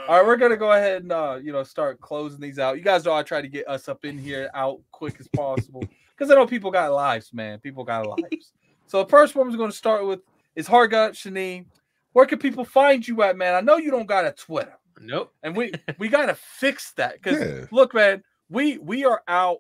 All 0.09 0.16
right, 0.16 0.27
we're 0.27 0.36
gonna 0.36 0.57
go 0.57 0.73
ahead 0.73 1.02
and 1.02 1.12
uh, 1.12 1.39
you 1.43 1.52
know 1.52 1.62
start 1.62 2.01
closing 2.01 2.40
these 2.40 2.59
out. 2.59 2.77
You 2.77 2.82
guys 2.82 3.05
know 3.05 3.12
I 3.12 3.23
try 3.23 3.40
to 3.40 3.48
get 3.48 3.69
us 3.69 3.89
up 3.89 4.05
in 4.05 4.19
here 4.19 4.51
out 4.55 4.81
quick 4.90 5.16
as 5.20 5.28
possible 5.28 5.85
because 6.16 6.31
I 6.31 6.35
know 6.35 6.47
people 6.47 6.70
got 6.70 6.93
lives, 6.93 7.32
man. 7.32 7.59
People 7.61 7.85
got 7.85 8.07
lives. 8.07 8.52
So 8.86 9.02
the 9.02 9.09
first 9.09 9.36
one 9.36 9.48
we're 9.48 9.57
going 9.57 9.70
to 9.70 9.77
start 9.77 10.05
with 10.07 10.20
is 10.57 10.66
Hargeet 10.66 11.12
Chani. 11.12 11.66
Where 12.12 12.27
can 12.27 12.39
people 12.40 12.65
find 12.65 13.07
you 13.07 13.23
at, 13.23 13.36
man? 13.36 13.55
I 13.55 13.61
know 13.61 13.77
you 13.77 13.93
don't 13.93 14.07
got 14.09 14.24
a 14.24 14.32
Twitter, 14.32 14.77
nope. 15.01 15.32
and 15.44 15.57
we 15.57 15.73
we 15.98 16.09
gotta 16.09 16.35
fix 16.35 16.93
that 16.93 17.15
because 17.23 17.40
Yeah. 17.40 17.66
look, 17.70 17.94
man, 17.94 18.23
we 18.48 18.78
we 18.78 19.05
are 19.05 19.23
out. 19.28 19.59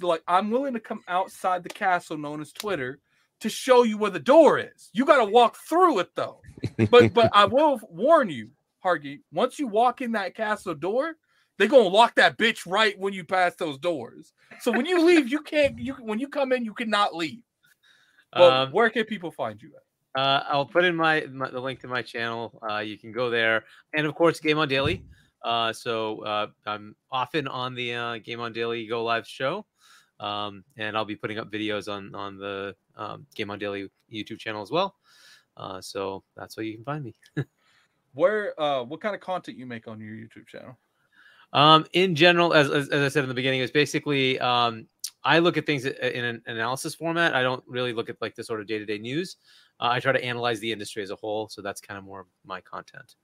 Like 0.00 0.22
I'm 0.28 0.50
willing 0.50 0.74
to 0.74 0.80
come 0.80 1.00
outside 1.08 1.62
the 1.62 1.70
castle 1.70 2.18
known 2.18 2.40
as 2.42 2.52
Twitter 2.52 2.98
to 3.40 3.48
show 3.48 3.82
you 3.82 3.98
where 3.98 4.10
the 4.10 4.18
door 4.18 4.58
is. 4.58 4.90
You 4.92 5.04
got 5.04 5.24
to 5.24 5.30
walk 5.30 5.56
through 5.68 5.98
it 6.00 6.10
though. 6.14 6.40
But 6.90 7.12
but 7.14 7.30
I 7.32 7.44
will 7.56 7.80
warn 7.88 8.30
you, 8.30 8.50
Hargy. 8.84 9.20
Once 9.32 9.58
you 9.58 9.66
walk 9.66 10.00
in 10.00 10.12
that 10.12 10.34
castle 10.34 10.74
door, 10.74 11.16
they're 11.58 11.68
gonna 11.68 11.88
lock 11.88 12.14
that 12.16 12.38
bitch 12.38 12.66
right 12.66 12.98
when 12.98 13.12
you 13.12 13.24
pass 13.24 13.54
those 13.56 13.78
doors. 13.78 14.32
So 14.60 14.72
when 14.72 14.86
you 14.86 15.04
leave, 15.04 15.28
you 15.28 15.40
can't. 15.40 15.78
You 15.78 15.94
when 15.94 16.18
you 16.18 16.28
come 16.28 16.52
in, 16.52 16.64
you 16.64 16.74
cannot 16.74 17.14
leave. 17.14 17.42
But 18.32 18.52
Um, 18.52 18.72
where 18.72 18.90
can 18.90 19.04
people 19.04 19.30
find 19.30 19.60
you 19.62 19.72
at? 19.76 20.20
Uh, 20.20 20.42
I'll 20.48 20.66
put 20.66 20.84
in 20.84 20.96
my, 20.96 21.26
my 21.30 21.50
the 21.50 21.60
link 21.60 21.80
to 21.80 21.88
my 21.88 22.02
channel. 22.02 22.58
Uh, 22.68 22.78
you 22.78 22.98
can 22.98 23.12
go 23.12 23.28
there, 23.30 23.64
and 23.94 24.06
of 24.06 24.14
course, 24.14 24.40
Game 24.40 24.58
on 24.58 24.68
Daily. 24.68 25.04
Uh, 25.44 25.72
so 25.72 26.22
uh, 26.24 26.46
I'm 26.66 26.96
often 27.10 27.46
on 27.46 27.74
the 27.74 27.94
uh, 27.94 28.18
Game 28.18 28.40
on 28.40 28.52
Daily 28.52 28.86
Go 28.86 29.04
Live 29.04 29.26
show, 29.26 29.66
um, 30.18 30.64
and 30.78 30.96
I'll 30.96 31.04
be 31.04 31.16
putting 31.16 31.38
up 31.38 31.50
videos 31.52 31.92
on 31.92 32.14
on 32.14 32.38
the 32.38 32.74
um, 32.96 33.26
Game 33.34 33.50
on 33.50 33.58
Daily 33.58 33.88
YouTube 34.12 34.38
channel 34.38 34.62
as 34.62 34.70
well. 34.70 34.96
Uh, 35.56 35.80
so 35.80 36.22
that's 36.36 36.56
where 36.56 36.64
you 36.64 36.74
can 36.74 36.84
find 36.84 37.04
me. 37.04 37.14
Where 38.14 38.58
uh 38.58 38.82
what 38.82 39.02
kind 39.02 39.14
of 39.14 39.20
content 39.20 39.58
you 39.58 39.66
make 39.66 39.86
on 39.86 40.00
your 40.00 40.14
YouTube 40.14 40.46
channel? 40.46 40.78
Um, 41.52 41.84
in 41.92 42.14
general, 42.14 42.54
as, 42.54 42.70
as, 42.70 42.88
as 42.88 43.02
I 43.02 43.08
said 43.08 43.24
in 43.24 43.28
the 43.28 43.34
beginning, 43.34 43.60
it's 43.60 43.70
basically 43.70 44.40
um, 44.40 44.86
I 45.22 45.38
look 45.38 45.56
at 45.56 45.66
things 45.66 45.84
in 45.84 46.24
an 46.24 46.42
analysis 46.46 46.94
format. 46.94 47.34
I 47.34 47.42
don't 47.42 47.62
really 47.66 47.92
look 47.92 48.08
at 48.08 48.16
like 48.20 48.34
the 48.34 48.42
sort 48.42 48.60
of 48.60 48.66
day 48.66 48.78
to 48.78 48.86
day 48.86 48.98
news. 48.98 49.36
Uh, 49.80 49.88
I 49.90 50.00
try 50.00 50.12
to 50.12 50.24
analyze 50.24 50.60
the 50.60 50.72
industry 50.72 51.02
as 51.02 51.10
a 51.10 51.16
whole. 51.16 51.48
So 51.48 51.60
that's 51.62 51.80
kind 51.80 51.98
of 51.98 52.04
more 52.04 52.20
of 52.20 52.26
my 52.44 52.60
content. 52.62 53.14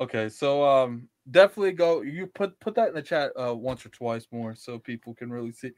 Okay, 0.00 0.28
so 0.28 0.64
um 0.64 1.08
definitely 1.30 1.72
go 1.72 2.00
you 2.00 2.26
put 2.26 2.58
put 2.58 2.74
that 2.74 2.88
in 2.88 2.94
the 2.94 3.02
chat 3.02 3.30
uh 3.38 3.54
once 3.54 3.84
or 3.84 3.90
twice 3.90 4.26
more 4.32 4.54
so 4.54 4.78
people 4.78 5.14
can 5.14 5.30
really 5.30 5.52
see. 5.52 5.70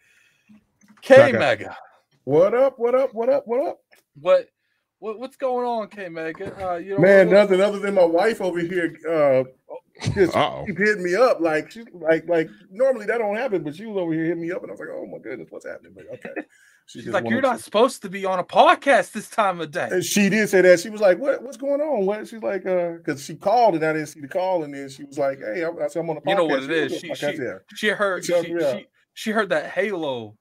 K 1.02 1.32
Mega. 1.32 1.76
Mega. 2.26 2.40
What 2.40 2.54
up? 2.54 2.78
What 2.78 2.94
up? 2.94 3.14
What 3.14 3.28
up? 3.28 3.42
What 3.46 3.66
up? 3.68 3.78
What 4.20 4.46
what 4.98 5.18
what's 5.18 5.36
going 5.36 5.66
on, 5.66 5.88
K 5.88 6.08
Mega? 6.08 6.54
Uh 6.72 6.76
you 6.76 6.90
know 6.94 6.98
Man, 6.98 7.28
what- 7.28 7.34
nothing 7.34 7.60
other 7.60 7.78
than 7.78 7.94
my 7.94 8.04
wife 8.04 8.40
over 8.40 8.60
here. 8.60 8.94
Uh, 9.08 9.44
just 10.14 10.34
Uh-oh. 10.34 10.64
keep 10.66 10.78
hitting 10.78 11.02
me 11.04 11.14
up. 11.14 11.40
Like 11.40 11.70
she, 11.70 11.84
like, 11.92 12.26
like 12.28 12.48
normally 12.70 13.06
that 13.06 13.18
don't 13.18 13.36
happen, 13.36 13.62
but 13.62 13.76
she 13.76 13.84
was 13.86 13.96
over 13.98 14.12
here 14.12 14.24
hitting 14.24 14.40
me 14.40 14.50
up, 14.50 14.62
and 14.62 14.70
I 14.70 14.72
was 14.72 14.80
like, 14.80 14.88
"Oh 14.90 15.06
my 15.06 15.18
goodness, 15.18 15.48
what's 15.50 15.66
happening?" 15.66 15.92
But 15.94 16.06
okay, 16.14 16.30
she 16.86 17.02
She's 17.02 17.08
like, 17.12 17.28
you're 17.28 17.40
to- 17.42 17.46
not 17.48 17.60
supposed 17.60 18.02
to 18.02 18.08
be 18.08 18.24
on 18.24 18.38
a 18.38 18.44
podcast 18.44 19.12
this 19.12 19.28
time 19.28 19.60
of 19.60 19.70
day. 19.70 19.88
And 19.92 20.02
she 20.04 20.28
did 20.30 20.48
say 20.48 20.62
that. 20.62 20.80
She 20.80 20.88
was 20.90 21.00
like, 21.00 21.18
"What? 21.18 21.42
What's 21.42 21.56
going 21.58 21.80
on?" 21.80 22.06
What? 22.06 22.26
She's 22.26 22.42
like, 22.42 22.64
"Uh," 22.66 22.92
because 23.04 23.22
she 23.24 23.34
called 23.36 23.74
and 23.74 23.84
I 23.84 23.92
didn't 23.92 24.08
see 24.08 24.20
the 24.20 24.28
call, 24.28 24.64
and 24.64 24.72
then 24.74 24.88
she 24.88 25.04
was 25.04 25.18
like, 25.18 25.38
"Hey, 25.40 25.62
I, 25.64 25.68
I 25.68 25.88
said 25.88 26.00
I'm 26.00 26.10
on 26.10 26.16
a 26.16 26.20
podcast." 26.20 26.28
You 26.30 26.34
know 26.36 26.44
what 26.44 26.62
it 26.62 26.68
was 26.68 26.92
is. 26.92 26.98
She- 27.00 27.14
she- 27.14 27.38
She 27.76 27.88
heard 27.88 28.24
she, 28.24 28.32
Check 28.32 28.50
me 28.50 28.64
out. 28.64 28.76
she, 28.78 28.86
she 29.14 29.30
heard 29.30 29.50
that 29.50 29.70
Halo, 29.70 30.36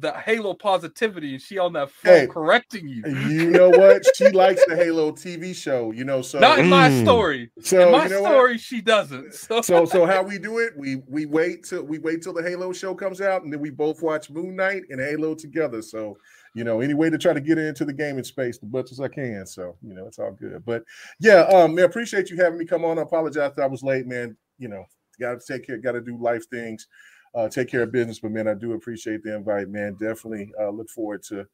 that 0.00 0.16
Halo 0.22 0.54
positivity, 0.54 1.32
and 1.34 1.42
she 1.42 1.58
on 1.58 1.72
that 1.74 1.90
phone 1.90 2.12
Hey, 2.12 2.26
correcting 2.26 2.88
you. 2.88 3.02
You 3.06 3.50
know 3.50 3.70
what? 3.70 4.04
She 4.16 4.30
likes 4.30 4.64
the 4.66 4.76
Halo 4.76 5.12
TV 5.12 5.54
show. 5.54 5.92
You 5.92 6.04
know, 6.04 6.22
so 6.22 6.38
Not 6.40 6.60
in 6.60 6.70
my 6.70 6.88
Mm. 6.88 7.02
story. 7.02 7.50
so 7.60 7.86
in 7.86 7.92
my 7.92 8.04
you 8.04 8.10
know 8.10 8.22
what? 8.22 8.30
story, 8.30 8.58
she 8.58 8.80
doesn't. 8.80 9.32
So, 9.42 9.60
so 9.60 9.84
so 9.84 10.06
how 10.06 10.22
we 10.22 10.38
do 10.38 10.58
it 10.58 10.72
we 10.76 10.96
we 11.08 11.26
wait 11.26 11.64
till 11.64 11.82
we 11.84 11.98
wait 11.98 12.22
till 12.22 12.32
the 12.32 12.42
halo 12.42 12.72
show 12.72 12.94
comes 12.94 13.20
out 13.20 13.42
and 13.42 13.52
then 13.52 13.60
we 13.60 13.70
both 13.70 14.02
watch 14.02 14.30
moon 14.30 14.56
knight 14.56 14.82
and 14.90 15.00
halo 15.00 15.34
together 15.34 15.82
so 15.82 16.16
you 16.54 16.64
know 16.64 16.80
any 16.80 16.94
way 16.94 17.10
to 17.10 17.18
try 17.18 17.32
to 17.32 17.40
get 17.40 17.58
into 17.58 17.84
the 17.84 17.92
gaming 17.92 18.24
space 18.24 18.58
the 18.58 18.66
much 18.66 18.90
as 18.92 19.00
i 19.00 19.08
can 19.08 19.46
so 19.46 19.76
you 19.82 19.94
know 19.94 20.06
it's 20.06 20.18
all 20.18 20.32
good 20.32 20.64
but 20.64 20.84
yeah 21.20 21.40
um 21.52 21.74
man 21.74 21.84
appreciate 21.84 22.30
you 22.30 22.36
having 22.36 22.58
me 22.58 22.64
come 22.64 22.84
on 22.84 22.98
i 22.98 23.02
apologize 23.02 23.52
that 23.54 23.62
i 23.62 23.66
was 23.66 23.82
late 23.82 24.06
man 24.06 24.36
you 24.58 24.68
know 24.68 24.84
gotta 25.20 25.40
take 25.46 25.66
care 25.66 25.78
gotta 25.78 26.00
do 26.00 26.16
life 26.18 26.44
things 26.50 26.86
uh 27.34 27.48
take 27.48 27.68
care 27.68 27.82
of 27.82 27.92
business 27.92 28.18
but 28.18 28.30
man 28.30 28.48
i 28.48 28.54
do 28.54 28.72
appreciate 28.72 29.22
the 29.22 29.34
invite 29.34 29.68
man 29.68 29.96
definitely 30.00 30.52
uh 30.60 30.70
look 30.70 30.88
forward 30.90 31.22
to 31.22 31.46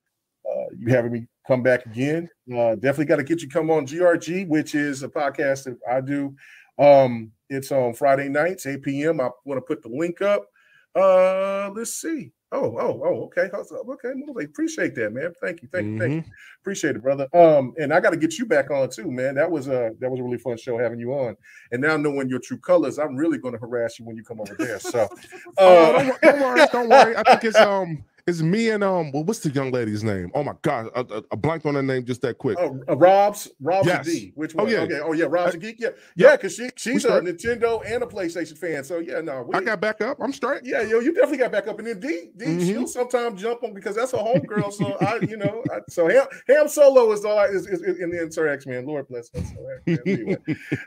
uh, 0.48 0.64
you 0.78 0.88
having 0.88 1.12
me 1.12 1.26
come 1.46 1.62
back 1.62 1.86
again. 1.86 2.28
Uh, 2.52 2.74
definitely 2.74 3.05
got 3.05 3.16
to 3.16 3.24
get 3.24 3.42
you 3.42 3.48
come 3.48 3.70
on 3.70 3.86
GRG, 3.86 4.48
which 4.48 4.74
is 4.74 5.02
a 5.02 5.09
podcast 5.09 5.64
that 5.64 5.78
I 5.90 6.00
do. 6.00 6.34
Um, 6.78 7.32
it's 7.50 7.72
on 7.72 7.94
Friday 7.94 8.28
nights, 8.28 8.66
8 8.66 8.82
p.m. 8.82 9.20
I 9.20 9.30
want 9.44 9.59
to 9.59 9.62
put 9.62 9.82
the 9.82 9.88
link 9.88 10.22
up. 10.22 10.46
Uh, 10.94 11.70
let's 11.74 11.94
see. 11.94 12.32
Oh, 12.51 12.78
oh, 12.78 13.02
oh, 13.05 13.24
okay. 13.24 13.51
Okay, 13.52 14.12
Mose, 14.15 14.44
appreciate 14.44 14.94
that, 14.94 15.12
man. 15.12 15.35
Thank 15.43 15.60
you, 15.60 15.69
thank 15.70 15.86
you, 15.86 15.98
thank 15.98 16.27
you. 16.27 16.32
Appreciate 16.62 16.97
it, 16.97 17.02
brother. 17.02 17.28
Um, 17.35 17.74
and 17.78 17.93
I 17.93 18.01
got 18.01 18.10
to 18.10 18.16
get 18.16 18.39
you 18.39 18.47
back 18.47 18.70
on 18.70 18.89
too, 18.89 19.10
man. 19.10 19.35
That 19.35 19.51
was 19.51 19.69
a 19.69 19.93
that 20.01 20.10
was 20.10 20.19
a 20.19 20.23
really 20.23 20.39
fun 20.39 20.56
show 20.56 20.78
having 20.78 20.98
you 20.98 21.12
on. 21.12 21.36
And 21.73 21.82
now 21.82 21.98
knowing 21.98 22.31
your 22.31 22.39
true 22.39 22.56
colors, 22.59 22.98
I'm 22.98 23.16
really 23.16 23.36
going 23.36 23.52
to 23.52 23.60
harass 23.60 23.98
you 23.98 24.06
when 24.06 24.16
you 24.16 24.24
come 24.24 24.40
over 24.40 24.55
there. 24.55 24.78
So, 24.78 25.09
Oh, 25.59 25.94
uh, 25.94 26.02
don't, 26.02 26.20
don't 26.23 26.40
worry, 26.40 26.66
don't 26.73 26.89
worry. 26.89 27.16
I 27.16 27.23
think 27.23 27.44
it's 27.44 27.56
um, 27.59 28.02
It's 28.28 28.42
me 28.42 28.68
and 28.68 28.84
um. 28.84 29.10
Well, 29.10 29.24
what's 29.24 29.38
the 29.40 29.48
young 29.48 29.70
lady's 29.72 30.05
name? 30.05 30.30
Oh 30.34 30.44
my 30.44 30.52
god, 30.60 30.90
I, 30.94 31.00
I, 31.00 31.22
I 31.32 31.36
blanked 31.36 31.64
on 31.64 31.76
her 31.76 31.82
name 31.82 32.05
just 32.05 32.20
that 32.20 32.36
quick. 32.36 32.59
Oh, 32.60 32.78
uh, 32.86 32.94
Rob's 32.94 33.48
Rob's 33.59 33.86
Yes. 33.86 34.06
a 34.06 34.10
D. 34.10 34.32
Which 34.34 34.55
Oh, 34.59 34.64
one? 34.64 34.72
yeah. 34.72 34.80
Okay. 34.80 35.00
Oh 35.02 35.12
yeah, 35.14 35.24
Rob's 35.30 35.55
I- 35.55 35.56
a 35.56 35.60
geek. 35.60 35.76
Yeah, 35.80 35.88
yeah, 36.14 36.36
because 36.36 36.55
she 36.55 36.68
she's 36.76 37.06
a. 37.06 37.22
Nintendo 37.22 37.82
and 37.86 38.02
a 38.02 38.06
PlayStation 38.06 38.59
fan. 38.59 38.84
So 38.84 38.98
yeah, 38.98 39.22
no, 39.22 39.44
we, 39.48 39.55
I 39.55 39.62
got 39.62 39.80
back 39.80 40.02
up. 40.02 40.18
I'm 40.20 40.34
straight. 40.34 40.60
yeah, 40.64 40.82
yo, 40.82 41.00
you 41.00 41.14
definitely 41.14 41.38
got 41.38 41.52
back 41.52 41.68
up. 41.68 41.78
And 41.78 41.88
then 41.88 42.00
D, 42.00 42.28
D 42.36 42.44
Mhm. 42.44 42.66
she'll 42.66 42.86
sometimes 42.86 43.40
jump 43.40 43.64
on 43.64 43.72
because 43.72 43.96
that's 43.96 44.12
a 44.12 44.18
homegirl. 44.18 44.74
So 44.74 44.98
I, 45.00 45.20
you 45.26 45.38
know, 45.38 45.64
I, 45.72 45.78
so 45.88 46.06
Ham, 46.09 46.26
Ham 46.48 46.68
Solo 46.68 47.10
is 47.12 47.24
all 47.24 47.44
is, 47.46 47.66
is, 47.66 47.80
is 47.80 47.98
in 47.98 48.10
the 48.10 48.20
Insert 48.22 48.50
X 48.50 48.66
Men. 48.66 48.84
Lord 48.84 49.09
bless 49.09 49.34
us. 49.34 49.48
So, 49.55 49.96
anyway. 50.06 50.36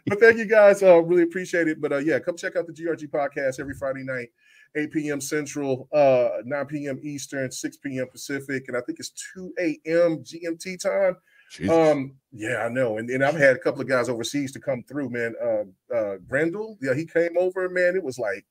but 0.06 0.20
thank 0.20 0.38
you 0.38 0.46
guys. 0.46 0.84
Uh, 0.84 1.02
really 1.02 1.24
appreciate 1.24 1.68
it. 1.68 1.82
But 1.82 1.92
uh, 1.92 1.98
yeah, 1.98 2.20
come 2.20 2.38
check 2.38 2.56
out 2.56 2.68
the 2.68 2.74
GRG 2.74 3.08
podcast 3.10 3.60
every 3.60 3.74
Friday 3.74 4.04
night, 4.04 4.30
8 4.76 4.92
p.m. 4.92 5.22
Central, 5.22 5.88
uh, 5.94 6.30
9 6.46 6.66
p.m. 6.66 7.00
Eastern, 7.04 7.52
6 7.52 7.78
p.m. 7.78 8.08
Pacific, 8.08 8.66
and 8.68 8.78
I 8.78 8.82
think 8.82 9.00
it's 9.00 9.12
2 9.34 9.54
a.m. 9.60 10.24
GMT 10.24 10.80
time. 10.80 11.18
Jesus. 11.52 11.76
Um, 11.76 12.14
yeah, 12.32 12.64
I 12.64 12.70
know. 12.70 12.98
And, 12.98 13.10
and 13.10 13.26
I've 13.26 13.36
had 13.36 13.58
a 13.58 13.60
couple 13.60 13.82
of 13.82 13.90
guys 13.90 14.08
overseas 14.08 14.54
to 14.54 14.60
come 14.60 14.84
through, 14.88 15.10
man. 15.10 15.36
Uh 15.44 15.94
uh 15.94 16.18
Grendel, 16.26 16.78
yeah, 16.82 16.94
he 16.94 17.06
came 17.06 17.38
over, 17.38 17.68
man. 17.68 17.98
It 17.98 18.04
was 18.04 18.18
like 18.18 18.46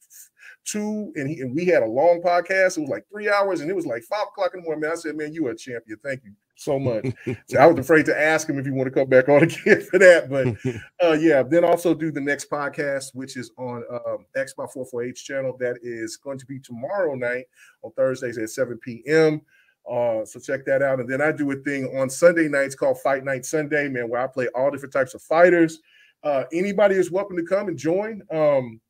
two, 0.66 1.10
and 1.16 1.26
he 1.26 1.40
and 1.40 1.54
we 1.54 1.64
had 1.64 1.82
a 1.82 1.86
long 1.86 2.20
podcast. 2.20 2.76
It 2.76 2.82
was 2.82 2.90
like 2.90 3.06
three 3.10 3.30
hours, 3.30 3.62
and 3.62 3.70
it 3.70 3.76
was 3.76 3.86
like 3.86 4.02
five 4.02 4.26
o'clock 4.30 4.50
in 4.52 4.60
the 4.60 4.64
morning. 4.64 4.82
Man, 4.82 4.92
I 4.92 4.96
said, 4.96 5.16
Man, 5.16 5.32
you 5.32 5.46
are 5.46 5.52
a 5.52 5.56
champion. 5.56 5.98
Thank 6.04 6.24
you 6.24 6.32
so 6.60 6.78
much. 6.78 7.06
So 7.48 7.58
I 7.58 7.66
was 7.66 7.78
afraid 7.78 8.06
to 8.06 8.18
ask 8.18 8.48
him 8.48 8.58
if 8.58 8.64
he 8.64 8.70
want 8.70 8.86
to 8.86 8.90
come 8.90 9.08
back 9.08 9.28
on 9.28 9.42
again 9.44 9.80
for 9.82 9.98
that. 9.98 10.28
But 10.28 10.56
uh 11.02 11.14
yeah, 11.14 11.42
then 11.42 11.64
also 11.64 11.94
do 11.94 12.10
the 12.10 12.20
next 12.20 12.50
podcast, 12.50 13.14
which 13.14 13.36
is 13.36 13.50
on 13.56 13.82
um 13.90 14.26
Xbox 14.36 14.76
448's 14.76 15.22
channel. 15.22 15.56
That 15.58 15.78
is 15.82 16.16
going 16.16 16.38
to 16.38 16.46
be 16.46 16.60
tomorrow 16.60 17.14
night 17.14 17.46
on 17.82 17.92
Thursdays 17.92 18.38
at 18.38 18.50
7 18.50 18.78
p.m. 18.78 19.42
Uh, 19.90 20.24
so 20.24 20.38
check 20.38 20.64
that 20.66 20.82
out. 20.82 21.00
And 21.00 21.08
then 21.08 21.20
I 21.20 21.32
do 21.32 21.50
a 21.50 21.56
thing 21.56 21.86
on 21.98 22.10
Sunday 22.10 22.48
nights 22.48 22.74
called 22.74 23.00
Fight 23.00 23.24
Night 23.24 23.44
Sunday, 23.44 23.88
man, 23.88 24.08
where 24.08 24.20
I 24.20 24.26
play 24.26 24.48
all 24.54 24.70
different 24.70 24.92
types 24.92 25.14
of 25.14 25.22
fighters. 25.22 25.80
Uh, 26.22 26.44
anybody 26.52 26.94
is 26.94 27.10
welcome 27.10 27.36
to 27.36 27.42
come 27.42 27.68
and 27.68 27.78
join. 27.78 28.22
Um, 28.30 28.80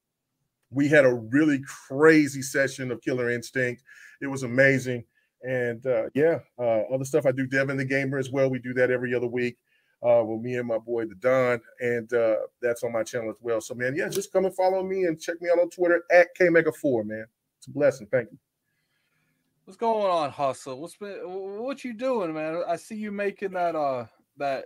we 0.70 0.88
had 0.88 1.04
a 1.04 1.14
really 1.14 1.62
crazy 1.88 2.42
session 2.42 2.90
of 2.90 3.00
Killer 3.00 3.30
Instinct. 3.30 3.82
It 4.20 4.26
was 4.26 4.42
amazing. 4.42 5.04
And 5.42 5.86
uh, 5.86 6.04
yeah, 6.14 6.40
uh, 6.58 6.82
other 6.92 7.04
stuff 7.04 7.26
I 7.26 7.32
do 7.32 7.46
Devin 7.46 7.76
the 7.76 7.84
Gamer 7.84 8.18
as 8.18 8.30
well. 8.30 8.50
We 8.50 8.58
do 8.58 8.74
that 8.74 8.90
every 8.90 9.14
other 9.14 9.26
week 9.26 9.56
uh, 10.02 10.22
with 10.24 10.40
me 10.40 10.56
and 10.56 10.68
my 10.68 10.78
boy 10.78 11.06
the 11.06 11.14
Don, 11.14 11.60
and 11.80 12.12
uh, 12.12 12.36
that's 12.60 12.82
on 12.82 12.92
my 12.92 13.02
channel 13.02 13.30
as 13.30 13.36
well. 13.40 13.60
So 13.60 13.74
man, 13.74 13.94
yeah, 13.94 14.08
just 14.08 14.32
come 14.32 14.44
and 14.44 14.54
follow 14.54 14.82
me 14.82 15.04
and 15.04 15.20
check 15.20 15.40
me 15.40 15.50
out 15.50 15.58
on 15.58 15.70
Twitter 15.70 16.02
at 16.10 16.28
KMega4, 16.38 17.06
man. 17.06 17.26
It's 17.58 17.66
a 17.66 17.70
blessing. 17.70 18.06
Thank 18.10 18.30
you. 18.32 18.38
What's 19.64 19.76
going 19.76 20.10
on, 20.10 20.30
hustle? 20.30 20.80
What's 20.80 20.96
been 20.96 21.20
what 21.22 21.84
you 21.84 21.92
doing, 21.92 22.34
man? 22.34 22.62
I 22.66 22.76
see 22.76 22.96
you 22.96 23.12
making 23.12 23.52
that 23.52 23.76
uh 23.76 24.06
that 24.36 24.64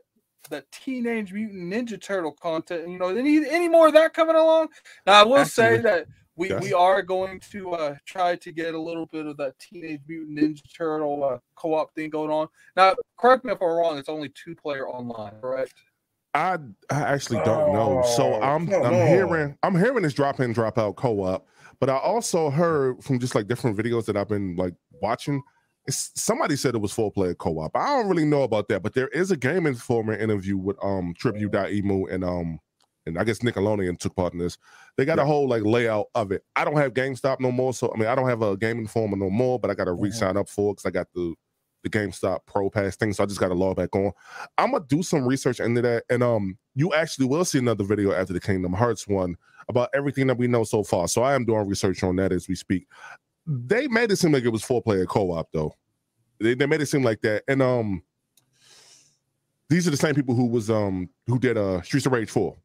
that 0.51 0.71
teenage 0.73 1.33
mutant 1.33 1.73
ninja 1.73 2.01
turtle 2.01 2.33
content. 2.33 2.89
You 2.89 2.99
know, 2.99 3.09
any 3.09 3.49
any 3.49 3.69
more 3.69 3.89
of 3.89 3.95
that 3.95 4.15
coming 4.15 4.37
along? 4.37 4.69
Now 5.07 5.21
I 5.21 5.25
will 5.25 5.45
say 5.45 5.79
that 5.79 6.07
we 6.37 6.49
yes. 6.49 6.63
we 6.63 6.73
are 6.73 7.03
going 7.03 7.41
to 7.51 7.73
uh 7.73 7.97
try 8.07 8.37
to 8.37 8.53
get 8.53 8.75
a 8.75 8.81
little 8.81 9.07
bit 9.07 9.27
of 9.27 9.37
that 9.37 9.59
teenage 9.59 10.01
mutant 10.09 10.39
ninja 10.39 10.63
turtle 10.77 11.25
uh, 11.25 11.39
co-op 11.57 11.95
thing 11.95 12.11
going 12.11 12.31
on. 12.31 12.49
Now, 12.77 12.95
correct 13.19 13.45
me 13.45 13.53
if 13.53 13.63
I'm 13.63 13.69
wrong. 13.69 13.99
It's 13.99 14.09
only 14.09 14.31
two 14.31 14.55
player 14.55 14.89
online, 14.89 15.33
correct? 15.41 15.75
I 16.35 16.59
I 16.91 17.01
actually 17.03 17.41
don't 17.45 17.73
know. 17.73 18.03
So 18.17 18.35
Oh, 18.35 18.43
I'm 18.43 18.67
come 18.67 18.83
I'm 18.83 18.95
on. 18.95 19.07
hearing 19.07 19.59
I'm 19.63 19.77
hearing 19.79 20.03
this 20.03 20.15
drop 20.15 20.41
in 20.41 20.53
drop 20.53 20.79
out 20.79 20.97
co-op, 20.97 21.47
but 21.79 21.89
I 21.89 21.97
also 21.97 22.51
heard 22.51 23.03
from 23.05 23.21
just 23.21 23.35
like 23.35 23.47
different 23.47 23.77
videos 23.77 24.05
that 24.07 24.17
I've 24.17 24.29
been 24.29 24.57
like 24.57 24.75
watching. 25.01 25.43
It's, 25.87 26.11
somebody 26.17 26.57
said 26.57 26.75
it 26.75 26.81
was 26.81 26.93
four 26.93 27.13
player 27.13 27.35
co-op. 27.35 27.77
I 27.77 27.87
don't 27.87 28.09
really 28.09 28.25
know 28.25 28.43
about 28.43 28.69
that, 28.69 28.83
but 28.83 28.95
there 28.95 29.09
is 29.09 29.31
a 29.31 29.37
Game 29.37 29.67
Informer 29.67 30.15
interview 30.15 30.57
with 30.57 30.83
um 30.83 31.15
Tribute.emu 31.17 32.07
and 32.07 32.25
um 32.25 32.59
and 33.07 33.19
I 33.19 33.25
guess 33.25 33.41
Nickelodeon 33.41 33.99
took 33.99 34.17
part 34.17 34.33
in 34.33 34.39
this. 34.39 34.57
They 34.97 35.05
got 35.05 35.19
a 35.19 35.25
whole 35.25 35.49
like 35.49 35.65
layout 35.65 36.07
of 36.15 36.31
it. 36.31 36.45
I 36.55 36.65
don't 36.65 36.77
have 36.77 36.95
GameStop 36.95 37.41
no 37.41 37.51
more, 37.51 37.75
so 37.75 37.93
I 37.95 37.99
mean 37.99 38.09
I 38.09 38.15
don't 38.15 38.29
have 38.29 38.43
a 38.43 38.57
Game 38.57 38.79
Informer 38.79 39.17
no 39.17 39.29
more, 39.31 39.59
but 39.59 39.71
I 39.71 39.75
got 39.75 39.85
to 39.87 39.93
Mhm. 39.93 40.03
re-sign 40.03 40.37
up 40.37 40.49
for 40.49 40.73
because 40.75 40.87
I 40.87 40.91
got 40.91 41.09
the 41.15 41.35
the 41.83 41.91
GameStop 41.91 42.41
Pro 42.47 42.71
Pass 42.71 42.97
thing, 42.97 43.13
so 43.13 43.23
I 43.23 43.27
just 43.27 43.39
got 43.41 43.49
to 43.49 43.55
log 43.55 43.77
back 43.77 43.95
on. 43.95 44.11
I'm 44.57 44.71
gonna 44.71 44.85
do 44.89 45.03
some 45.03 45.27
research 45.27 45.61
into 45.61 45.83
that, 45.83 46.05
and 46.09 46.23
um, 46.23 46.57
you 46.75 46.95
actually 46.95 47.27
will 47.27 47.45
see 47.45 47.59
another 47.59 47.85
video 47.85 48.13
after 48.13 48.33
the 48.33 48.41
Kingdom 48.41 48.73
Hearts 48.73 49.07
one 49.07 49.37
about 49.69 49.91
everything 49.95 50.27
that 50.29 50.39
we 50.39 50.47
know 50.47 50.65
so 50.65 50.83
far. 50.83 51.09
So 51.09 51.23
I 51.23 51.35
am 51.35 51.45
doing 51.45 51.69
research 51.69 52.03
on 52.03 52.17
that 52.17 52.33
as 52.33 52.49
we 52.49 52.55
speak. 52.55 52.87
They 53.47 53.87
made 53.89 54.11
it 54.11 54.17
seem 54.17 54.33
like 54.33 54.45
it 54.45 54.49
was 54.49 54.63
four 54.65 54.81
player 54.81 55.05
co 55.05 55.33
op 55.33 55.49
though. 55.53 55.75
They, 56.41 56.55
they 56.55 56.65
made 56.67 56.81
it 56.81 56.87
seem 56.87 57.03
like 57.05 57.21
that, 57.21 57.43
and 57.49 57.61
um, 57.61 58.03
these 59.69 59.87
are 59.87 59.91
the 59.91 59.97
same 59.97 60.15
people 60.15 60.35
who 60.35 60.47
was 60.47 60.71
um 60.71 61.09
who 61.27 61.39
did 61.39 61.59
uh 61.59 61.83
Streets 61.83 62.07
of 62.07 62.13
Rage 62.13 62.31
four. 62.31 62.57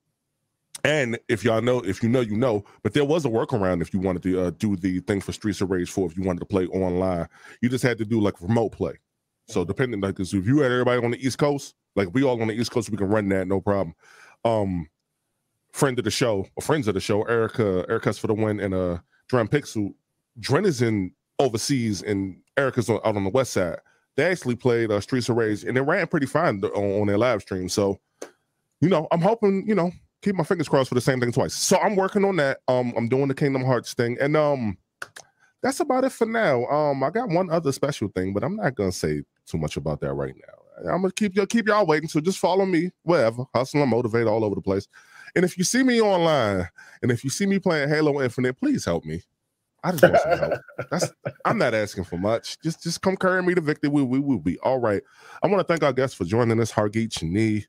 And 0.83 1.19
if 1.27 1.43
y'all 1.43 1.61
know, 1.61 1.79
if 1.81 2.01
you 2.01 2.09
know, 2.09 2.21
you 2.21 2.37
know, 2.37 2.63
but 2.83 2.93
there 2.93 3.05
was 3.05 3.25
a 3.25 3.29
workaround 3.29 3.81
if 3.81 3.93
you 3.93 3.99
wanted 3.99 4.23
to 4.23 4.41
uh, 4.41 4.51
do 4.51 4.75
the 4.75 4.99
thing 5.01 5.21
for 5.21 5.31
Streets 5.31 5.61
of 5.61 5.71
Rage 5.71 5.91
4, 5.91 6.07
if 6.07 6.17
you 6.17 6.23
wanted 6.23 6.39
to 6.39 6.45
play 6.45 6.67
online, 6.67 7.27
you 7.61 7.69
just 7.69 7.83
had 7.83 7.97
to 7.97 8.05
do 8.05 8.19
like 8.21 8.41
remote 8.41 8.71
play. 8.71 8.93
So 9.47 9.65
depending, 9.65 9.99
like, 9.99 10.19
if 10.19 10.31
you 10.31 10.59
had 10.59 10.71
everybody 10.71 11.03
on 11.03 11.11
the 11.11 11.25
East 11.25 11.39
Coast, 11.39 11.73
like 11.95 12.09
we 12.13 12.23
all 12.23 12.39
on 12.39 12.47
the 12.47 12.53
East 12.53 12.71
Coast, 12.71 12.89
we 12.89 12.97
can 12.97 13.09
run 13.09 13.27
that, 13.29 13.47
no 13.47 13.59
problem. 13.59 13.95
Um, 14.45 14.87
friend 15.71 15.97
of 15.97 16.05
the 16.05 16.11
show, 16.11 16.45
or 16.55 16.61
friends 16.61 16.87
of 16.87 16.93
the 16.93 16.99
show, 16.99 17.23
Erica, 17.23 17.85
Erica's 17.89 18.19
for 18.19 18.27
the 18.27 18.33
win, 18.33 18.59
and 18.59 18.73
uh, 18.73 18.99
Dren 19.27 19.47
Pixel. 19.47 19.93
Dren 20.39 20.65
is 20.65 20.81
in 20.81 21.11
overseas, 21.39 22.03
and 22.03 22.39
Erica's 22.57 22.89
on, 22.89 22.99
out 23.03 23.15
on 23.15 23.23
the 23.23 23.29
west 23.31 23.53
side. 23.53 23.79
They 24.15 24.25
actually 24.25 24.55
played 24.55 24.91
uh, 24.91 25.01
Streets 25.01 25.29
of 25.29 25.37
Rage, 25.37 25.63
and 25.63 25.77
it 25.77 25.81
ran 25.81 26.07
pretty 26.07 26.27
fine 26.27 26.63
on, 26.63 27.01
on 27.01 27.07
their 27.07 27.17
live 27.17 27.41
stream. 27.41 27.69
So, 27.69 27.99
you 28.81 28.89
know, 28.89 29.07
I'm 29.11 29.21
hoping, 29.21 29.65
you 29.67 29.75
know, 29.75 29.91
keep 30.21 30.35
my 30.35 30.43
fingers 30.43 30.69
crossed 30.69 30.89
for 30.89 30.95
the 30.95 31.01
same 31.01 31.19
thing 31.19 31.31
twice. 31.31 31.53
So 31.53 31.77
I'm 31.77 31.95
working 31.95 32.25
on 32.25 32.35
that. 32.37 32.59
Um, 32.67 32.93
I'm 32.97 33.07
doing 33.07 33.27
the 33.27 33.35
Kingdom 33.35 33.63
Hearts 33.63 33.93
thing, 33.93 34.17
and 34.19 34.35
um, 34.35 34.77
that's 35.61 35.79
about 35.79 36.03
it 36.03 36.11
for 36.11 36.25
now. 36.25 36.65
Um, 36.65 37.03
I 37.03 37.09
got 37.09 37.29
one 37.29 37.49
other 37.49 37.71
special 37.71 38.09
thing, 38.09 38.33
but 38.33 38.43
I'm 38.43 38.55
not 38.55 38.75
gonna 38.75 38.91
say 38.91 39.23
too 39.45 39.57
much 39.57 39.77
about 39.77 39.99
that 40.01 40.13
right 40.13 40.35
now. 40.35 40.91
I'm 40.93 41.01
gonna 41.01 41.11
keep 41.11 41.35
y'all 41.35 41.45
keep 41.45 41.67
y'all 41.67 41.85
waiting. 41.85 42.09
So 42.09 42.21
just 42.21 42.39
follow 42.39 42.65
me 42.65 42.91
wherever, 43.03 43.45
hustle 43.53 43.81
and 43.81 43.91
motivate 43.91 44.27
all 44.27 44.43
over 44.45 44.55
the 44.55 44.61
place. 44.61 44.87
And 45.35 45.45
if 45.45 45.57
you 45.57 45.63
see 45.63 45.83
me 45.83 46.01
online, 46.01 46.67
and 47.01 47.11
if 47.11 47.23
you 47.23 47.29
see 47.29 47.45
me 47.45 47.59
playing 47.59 47.89
Halo 47.89 48.21
Infinite, 48.21 48.57
please 48.57 48.85
help 48.85 49.05
me. 49.05 49.21
I 49.83 49.91
just 49.91 50.03
want 50.03 50.21
some 50.21 50.37
help. 50.37 50.61
That's 50.91 51.11
I'm 51.45 51.57
not 51.57 51.73
asking 51.73 52.05
for 52.05 52.17
much. 52.17 52.59
Just 52.61 52.83
just 52.83 53.01
come 53.01 53.15
carry 53.15 53.41
me 53.43 53.55
to 53.55 53.61
victory. 53.61 53.89
We 53.89 54.03
we 54.03 54.19
will 54.19 54.39
be 54.39 54.57
all 54.59 54.79
right. 54.79 55.01
I 55.43 55.47
want 55.47 55.65
to 55.65 55.71
thank 55.71 55.83
our 55.83 55.93
guests 55.93 56.15
for 56.15 56.25
joining 56.25 56.59
us, 56.59 56.71
Hargeet 56.71 57.09
Chani. 57.09 57.65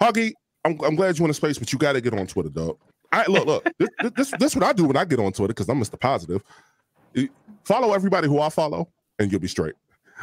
Hargeet, 0.00 0.34
I'm, 0.64 0.78
I'm 0.84 0.96
glad 0.96 1.18
you're 1.18 1.26
in 1.26 1.30
the 1.30 1.34
space, 1.34 1.58
but 1.58 1.72
you 1.72 1.78
got 1.78 1.92
to 1.92 2.00
get 2.00 2.14
on 2.14 2.26
Twitter, 2.26 2.50
dog. 2.50 2.78
I 3.12 3.26
look, 3.26 3.46
look. 3.46 3.68
this, 3.78 4.12
this, 4.14 4.34
this, 4.38 4.54
what 4.54 4.64
I 4.64 4.72
do 4.72 4.84
when 4.84 4.96
I 4.96 5.04
get 5.04 5.18
on 5.18 5.32
Twitter 5.32 5.54
because 5.54 5.68
I'm 5.68 5.80
Mr. 5.80 5.98
Positive. 5.98 6.42
Follow 7.64 7.94
everybody 7.94 8.28
who 8.28 8.40
I 8.40 8.48
follow, 8.48 8.88
and 9.18 9.30
you'll 9.30 9.40
be 9.40 9.48
straight. 9.48 9.74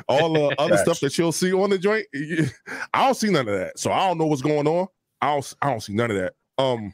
All 0.08 0.34
the 0.34 0.56
other 0.60 0.78
stuff 0.78 1.00
that 1.00 1.18
you'll 1.18 1.32
see 1.32 1.54
on 1.54 1.70
the 1.70 1.78
joint, 1.78 2.06
I 2.94 3.06
don't 3.06 3.16
see 3.16 3.32
none 3.32 3.48
of 3.48 3.58
that. 3.58 3.80
So 3.80 3.92
I 3.92 4.08
don't 4.08 4.18
know 4.18 4.26
what's 4.26 4.42
going 4.42 4.68
on. 4.68 4.88
I 5.22 5.34
don't, 5.34 5.54
I 5.62 5.70
don't 5.70 5.82
see 5.82 5.94
none 5.94 6.12
of 6.12 6.18
that. 6.18 6.34
Um, 6.58 6.94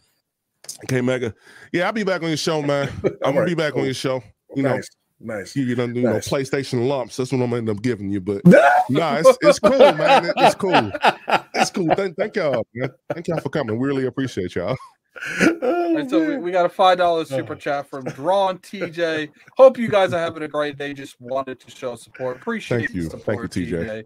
okay, 0.86 1.02
Mega. 1.02 1.34
Yeah, 1.72 1.88
I'll 1.88 1.94
be 1.94 2.04
back 2.04 2.22
on 2.22 2.30
your 2.30 2.38
show, 2.38 2.62
man. 2.62 2.90
I'm 3.04 3.12
gonna 3.12 3.18
Alright, 3.26 3.48
be 3.48 3.56
back 3.56 3.76
on 3.76 3.84
your 3.84 3.94
show. 3.94 4.24
You 4.56 4.64
know, 4.64 4.80
nice, 5.24 5.38
nice. 5.38 5.56
you, 5.56 5.64
you 5.64 5.76
know, 5.76 5.86
you 5.86 6.02
know, 6.02 6.14
PlayStation 6.18 6.88
lumps. 6.88 7.18
That's 7.18 7.32
what 7.32 7.38
I'm 7.42 7.50
gonna 7.50 7.58
end 7.58 7.70
up 7.70 7.82
giving 7.82 8.10
you. 8.10 8.22
But 8.22 8.46
nah, 8.90 9.18
it's, 9.18 9.38
it's 9.42 9.60
cool, 9.60 9.78
man. 9.78 10.26
It- 10.26 10.34
it's 10.38 10.56
cool. 10.56 10.92
It's 11.54 11.70
cool. 11.72 11.88
Thank, 11.96 12.18
thank 12.18 12.36
y'all, 12.36 12.66
man. 12.74 12.90
Thank 13.14 13.28
y'all 13.28 13.40
for 13.40 13.50
coming. 13.50 13.78
We 13.80 13.88
really 13.88 14.06
appreciate 14.06 14.56
y'all. 14.56 14.76
Oh, 15.62 15.98
And 15.98 16.10
so 16.10 16.26
we, 16.26 16.38
we 16.38 16.52
got 16.52 16.66
a 16.66 16.70
five 16.70 16.98
dollar 16.98 17.26
super 17.26 17.54
Oh. 17.54 17.58
chat 17.58 17.90
from 17.90 18.06
John 18.16 18.58
TJ. 18.60 19.30
Hope 19.58 19.78
you 19.78 19.90
guys 19.90 20.14
are 20.14 20.20
having 20.20 20.44
a 20.44 20.48
great 20.48 20.78
day. 20.78 20.94
Just 20.94 21.20
wanted 21.20 21.60
to 21.60 21.70
show 21.72 21.96
support. 21.96 22.38
Appreciate 22.38 22.78
Thank 22.80 22.94
you. 22.94 23.04
the 23.10 23.18
Thank 23.18 23.42
you, 23.42 23.48
support, 23.48 23.52
TJ. 23.52 24.06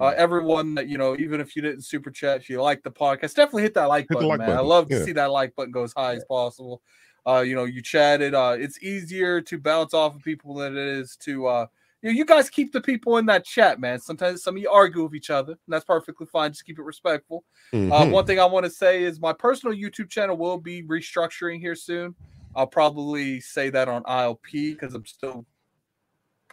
Uh, 0.00 0.06
everyone 0.16 0.74
that 0.76 0.88
you 0.88 0.98
know, 0.98 1.16
even 1.16 1.40
if 1.40 1.56
you 1.56 1.62
didn't 1.62 1.82
super 1.84 2.10
chat, 2.10 2.40
if 2.40 2.48
you 2.50 2.60
like 2.62 2.82
the 2.82 2.90
podcast, 2.90 3.34
definitely 3.34 3.62
hit 3.62 3.74
that 3.74 3.86
like 3.88 4.06
Hit 4.08 4.14
button, 4.14 4.28
like 4.28 4.38
man. 4.38 4.50
I 4.50 4.54
button, 4.56 4.68
love 4.68 4.88
to 4.88 5.04
see 5.04 5.12
that 5.12 5.30
like 5.32 5.54
button 5.56 5.72
go 5.72 5.82
as 5.84 5.92
high 5.96 6.14
as 6.14 6.24
possible. 6.28 6.80
Uh, 7.26 7.40
you 7.40 7.54
know, 7.54 7.64
you 7.64 7.82
chatted. 7.82 8.34
Uh, 8.34 8.56
it's 8.58 8.82
easier 8.82 9.40
to 9.42 9.58
bounce 9.58 9.94
off 9.94 10.16
of 10.16 10.22
people 10.22 10.54
than 10.54 10.76
it 10.76 10.82
is 10.86 11.16
to 11.18 11.46
uh 11.46 11.66
you 12.02 12.08
know, 12.10 12.16
you 12.16 12.24
guys 12.24 12.48
keep 12.48 12.72
the 12.72 12.80
people 12.80 13.18
in 13.18 13.26
that 13.26 13.44
chat, 13.44 13.78
man. 13.78 14.00
Sometimes 14.00 14.42
some 14.42 14.56
of 14.56 14.62
you 14.62 14.70
argue 14.70 15.02
with 15.02 15.14
each 15.14 15.28
other, 15.28 15.52
and 15.52 15.58
that's 15.68 15.84
perfectly 15.84 16.26
fine. 16.26 16.50
Just 16.50 16.64
keep 16.64 16.78
it 16.78 16.82
respectful. 16.82 17.44
Uh, 17.90 18.06
Mhm. 18.06 18.12
one 18.12 18.24
thing 18.24 18.40
I 18.40 18.46
want 18.46 18.64
to 18.64 18.70
say 18.70 19.02
is 19.02 19.20
my 19.20 19.34
personal 19.34 19.76
YouTube 19.76 20.08
channel 20.08 20.36
will 20.38 20.56
be 20.58 20.82
restructuring 20.82 21.60
here 21.60 21.74
soon. 21.74 22.16
I'll 22.54 22.66
probably 22.66 23.40
say 23.40 23.68
that 23.70 23.88
on 23.88 24.02
ILP 24.06 24.72
because 24.72 24.94
I'm 24.94 25.04
still 25.04 25.46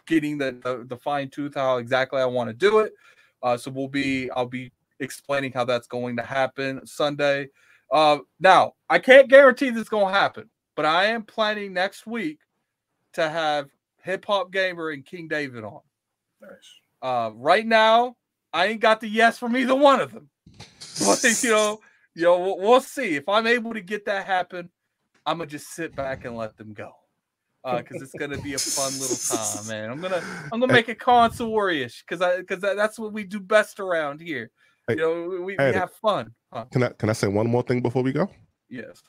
getting 0.06 0.38
the, 0.38 0.52
the, 0.62 0.84
the 0.86 0.96
fine 0.96 1.28
tooth 1.30 1.54
how 1.54 1.78
exactly 1.78 2.20
I 2.20 2.24
want 2.26 2.48
to 2.48 2.54
do 2.54 2.78
it. 2.80 2.92
Uh, 3.42 3.56
so 3.56 3.70
we'll 3.70 3.88
be 3.88 4.30
I'll 4.30 4.46
be 4.46 4.72
explaining 5.00 5.52
how 5.52 5.64
that's 5.64 5.86
going 5.86 6.16
to 6.16 6.22
happen 6.22 6.84
Sunday. 6.86 7.48
Uh, 7.92 8.18
now 8.40 8.74
I 8.88 8.98
can't 8.98 9.28
guarantee 9.28 9.70
this 9.70 9.82
is 9.82 9.88
going 9.88 10.12
to 10.12 10.18
happen, 10.18 10.50
but 10.78 10.86
I 10.86 11.06
am 11.06 11.24
planning 11.24 11.72
next 11.72 12.06
week 12.06 12.38
to 13.14 13.28
have 13.28 13.68
Hip 14.04 14.24
Hop 14.26 14.52
Gamer 14.52 14.90
and 14.90 15.04
King 15.04 15.26
David 15.26 15.64
on. 15.64 15.80
Nice. 16.40 16.50
Uh, 17.02 17.32
right 17.34 17.66
now, 17.66 18.14
I 18.52 18.66
ain't 18.66 18.80
got 18.80 19.00
the 19.00 19.08
yes 19.08 19.38
from 19.38 19.56
either 19.56 19.74
one 19.74 20.00
of 20.00 20.12
them. 20.12 20.30
But 21.04 21.24
you 21.42 21.50
know, 21.50 21.80
you 22.14 22.22
know, 22.22 22.38
we'll, 22.38 22.58
we'll 22.58 22.80
see 22.80 23.16
if 23.16 23.28
I'm 23.28 23.48
able 23.48 23.74
to 23.74 23.80
get 23.80 24.04
that 24.04 24.24
happen. 24.24 24.70
I'm 25.26 25.38
gonna 25.38 25.50
just 25.50 25.74
sit 25.74 25.96
back 25.96 26.24
and 26.24 26.36
let 26.36 26.56
them 26.56 26.74
go 26.74 26.92
because 27.64 28.00
it's 28.00 28.14
gonna 28.14 28.40
be 28.40 28.54
a 28.54 28.58
fun 28.58 28.92
little 29.00 29.16
time, 29.16 29.66
man. 29.66 29.90
I'm 29.90 30.00
gonna 30.00 30.22
I'm 30.52 30.60
gonna 30.60 30.72
make 30.72 30.88
it 30.88 31.00
consorious 31.00 32.04
because 32.06 32.22
I 32.22 32.38
because 32.38 32.60
that's 32.60 33.00
what 33.00 33.12
we 33.12 33.24
do 33.24 33.40
best 33.40 33.80
around 33.80 34.20
here. 34.20 34.52
Hey, 34.86 34.94
you 34.94 35.00
know, 35.00 35.28
we, 35.44 35.56
we 35.56 35.56
have 35.56 35.92
fun. 35.94 36.34
Huh, 36.52 36.66
Can 36.70 36.84
I 36.84 36.88
can 36.90 37.10
I 37.10 37.14
say 37.14 37.26
one 37.26 37.48
more 37.48 37.64
thing 37.64 37.80
before 37.80 38.04
we 38.04 38.12
go? 38.12 38.28
yes. 38.68 39.02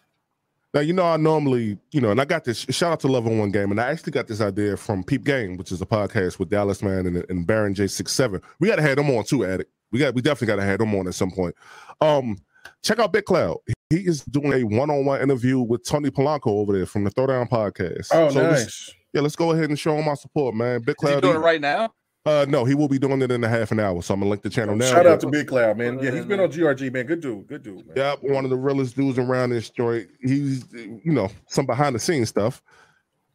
Now 0.74 0.82
you 0.82 0.94
know 0.94 1.04
I 1.06 1.18
normally, 1.18 1.78
you 1.91 2.00
know, 2.00 2.12
and 2.12 2.22
I 2.22 2.26
got 2.26 2.44
this 2.44 2.60
shout 2.70 2.91
out 2.91 3.00
to 3.02 3.08
Love 3.08 3.26
on 3.26 3.40
One 3.40 3.52
Game, 3.52 3.72
and 3.72 3.82
I 3.82 3.90
actually 3.90 4.12
got 4.12 4.28
this 4.28 4.40
idea 4.40 4.78
from 4.78 5.04
Peep 5.04 5.24
Game, 5.24 5.58
which 5.58 5.72
is 5.72 5.82
a 5.82 5.86
podcast 5.86 6.38
with 6.38 6.50
Dallas 6.50 6.84
Man 6.84 7.08
and, 7.08 7.26
and 7.30 7.48
Baron 7.48 7.74
J 7.74 7.88
six 7.88 8.12
seven. 8.12 8.41
We 8.60 8.68
gotta 8.68 8.84
have 8.84 8.98
them 8.98 9.10
on 9.10 9.24
too, 9.24 9.46
Addict. 9.46 9.72
We 9.91 9.98
got 10.00 10.14
we 10.14 10.22
definitely 10.22 10.48
gotta 10.56 10.64
have 10.68 10.78
them 10.80 10.94
on 10.94 11.08
at 11.08 11.16
some 11.16 11.32
point. 11.32 11.56
Um, 12.02 12.38
check 12.84 13.00
out 13.00 13.12
Big 13.12 13.26
Cloud. 13.26 13.58
He 13.90 13.98
is 14.06 14.24
doing 14.26 14.54
a 14.54 14.64
one 14.64 14.91
on 14.91 15.06
one 15.06 15.20
interview 15.22 15.58
with 15.60 15.84
Tony 15.84 16.12
Polanco 16.12 16.48
over 16.48 16.74
there 16.74 16.86
from 16.86 17.04
the 17.04 17.10
Throwdown 17.10 17.50
Podcast. 17.50 18.10
Oh, 18.14 18.30
So 18.30 18.40
let's- 18.41 18.62
nice. 18.66 18.91
yeah, 19.14 19.22
let's 19.22 19.36
go 19.36 19.52
ahead 19.52 19.70
and 19.70 19.80
show 19.80 19.96
him 19.96 20.08
our 20.08 20.16
support, 20.16 20.54
man. 20.54 20.82
Big 20.82 20.90
Is 20.90 20.96
he 21.02 21.08
Cloud. 21.08 21.22
doing 21.24 21.36
it 21.38 21.40
right 21.40 21.60
now? 21.60 21.91
Uh, 22.26 22.46
no, 22.50 22.66
he 22.66 22.76
will 22.76 22.90
be 22.90 23.00
doing 23.00 23.22
it 23.22 23.32
in 23.32 23.44
a 23.44 23.48
half 23.48 23.72
an 23.72 23.80
hour. 23.80 24.02
So 24.02 24.14
I'm 24.14 24.20
gonna 24.20 24.30
link 24.30 24.44
the 24.44 24.50
channel 24.50 24.76
now. 24.76 24.86
Shout 24.86 25.08
out 25.08 25.20
to 25.22 25.30
Big 25.30 25.48
Cloud, 25.48 25.78
man. 25.78 26.00
Yeah, 26.00 26.12
he's 26.12 26.26
been 26.26 26.40
on 26.40 26.52
GRG, 26.52 26.91
man. 26.91 27.06
Good 27.06 27.22
dude. 27.22 27.48
Good 27.48 27.64
dude, 27.64 27.88
man. 27.88 27.96
Yeah, 27.96 28.16
one 28.22 28.44
of 28.44 28.50
the 28.50 28.58
realest 28.58 28.96
dudes 28.96 29.18
around 29.18 29.52
this 29.52 29.70
joint. 29.70 30.10
He's, 30.22 30.66
you 30.74 31.14
know, 31.14 31.30
some 31.48 31.66
behind 31.66 31.96
the 31.96 32.00
scenes 32.00 32.30
stuff. 32.30 32.62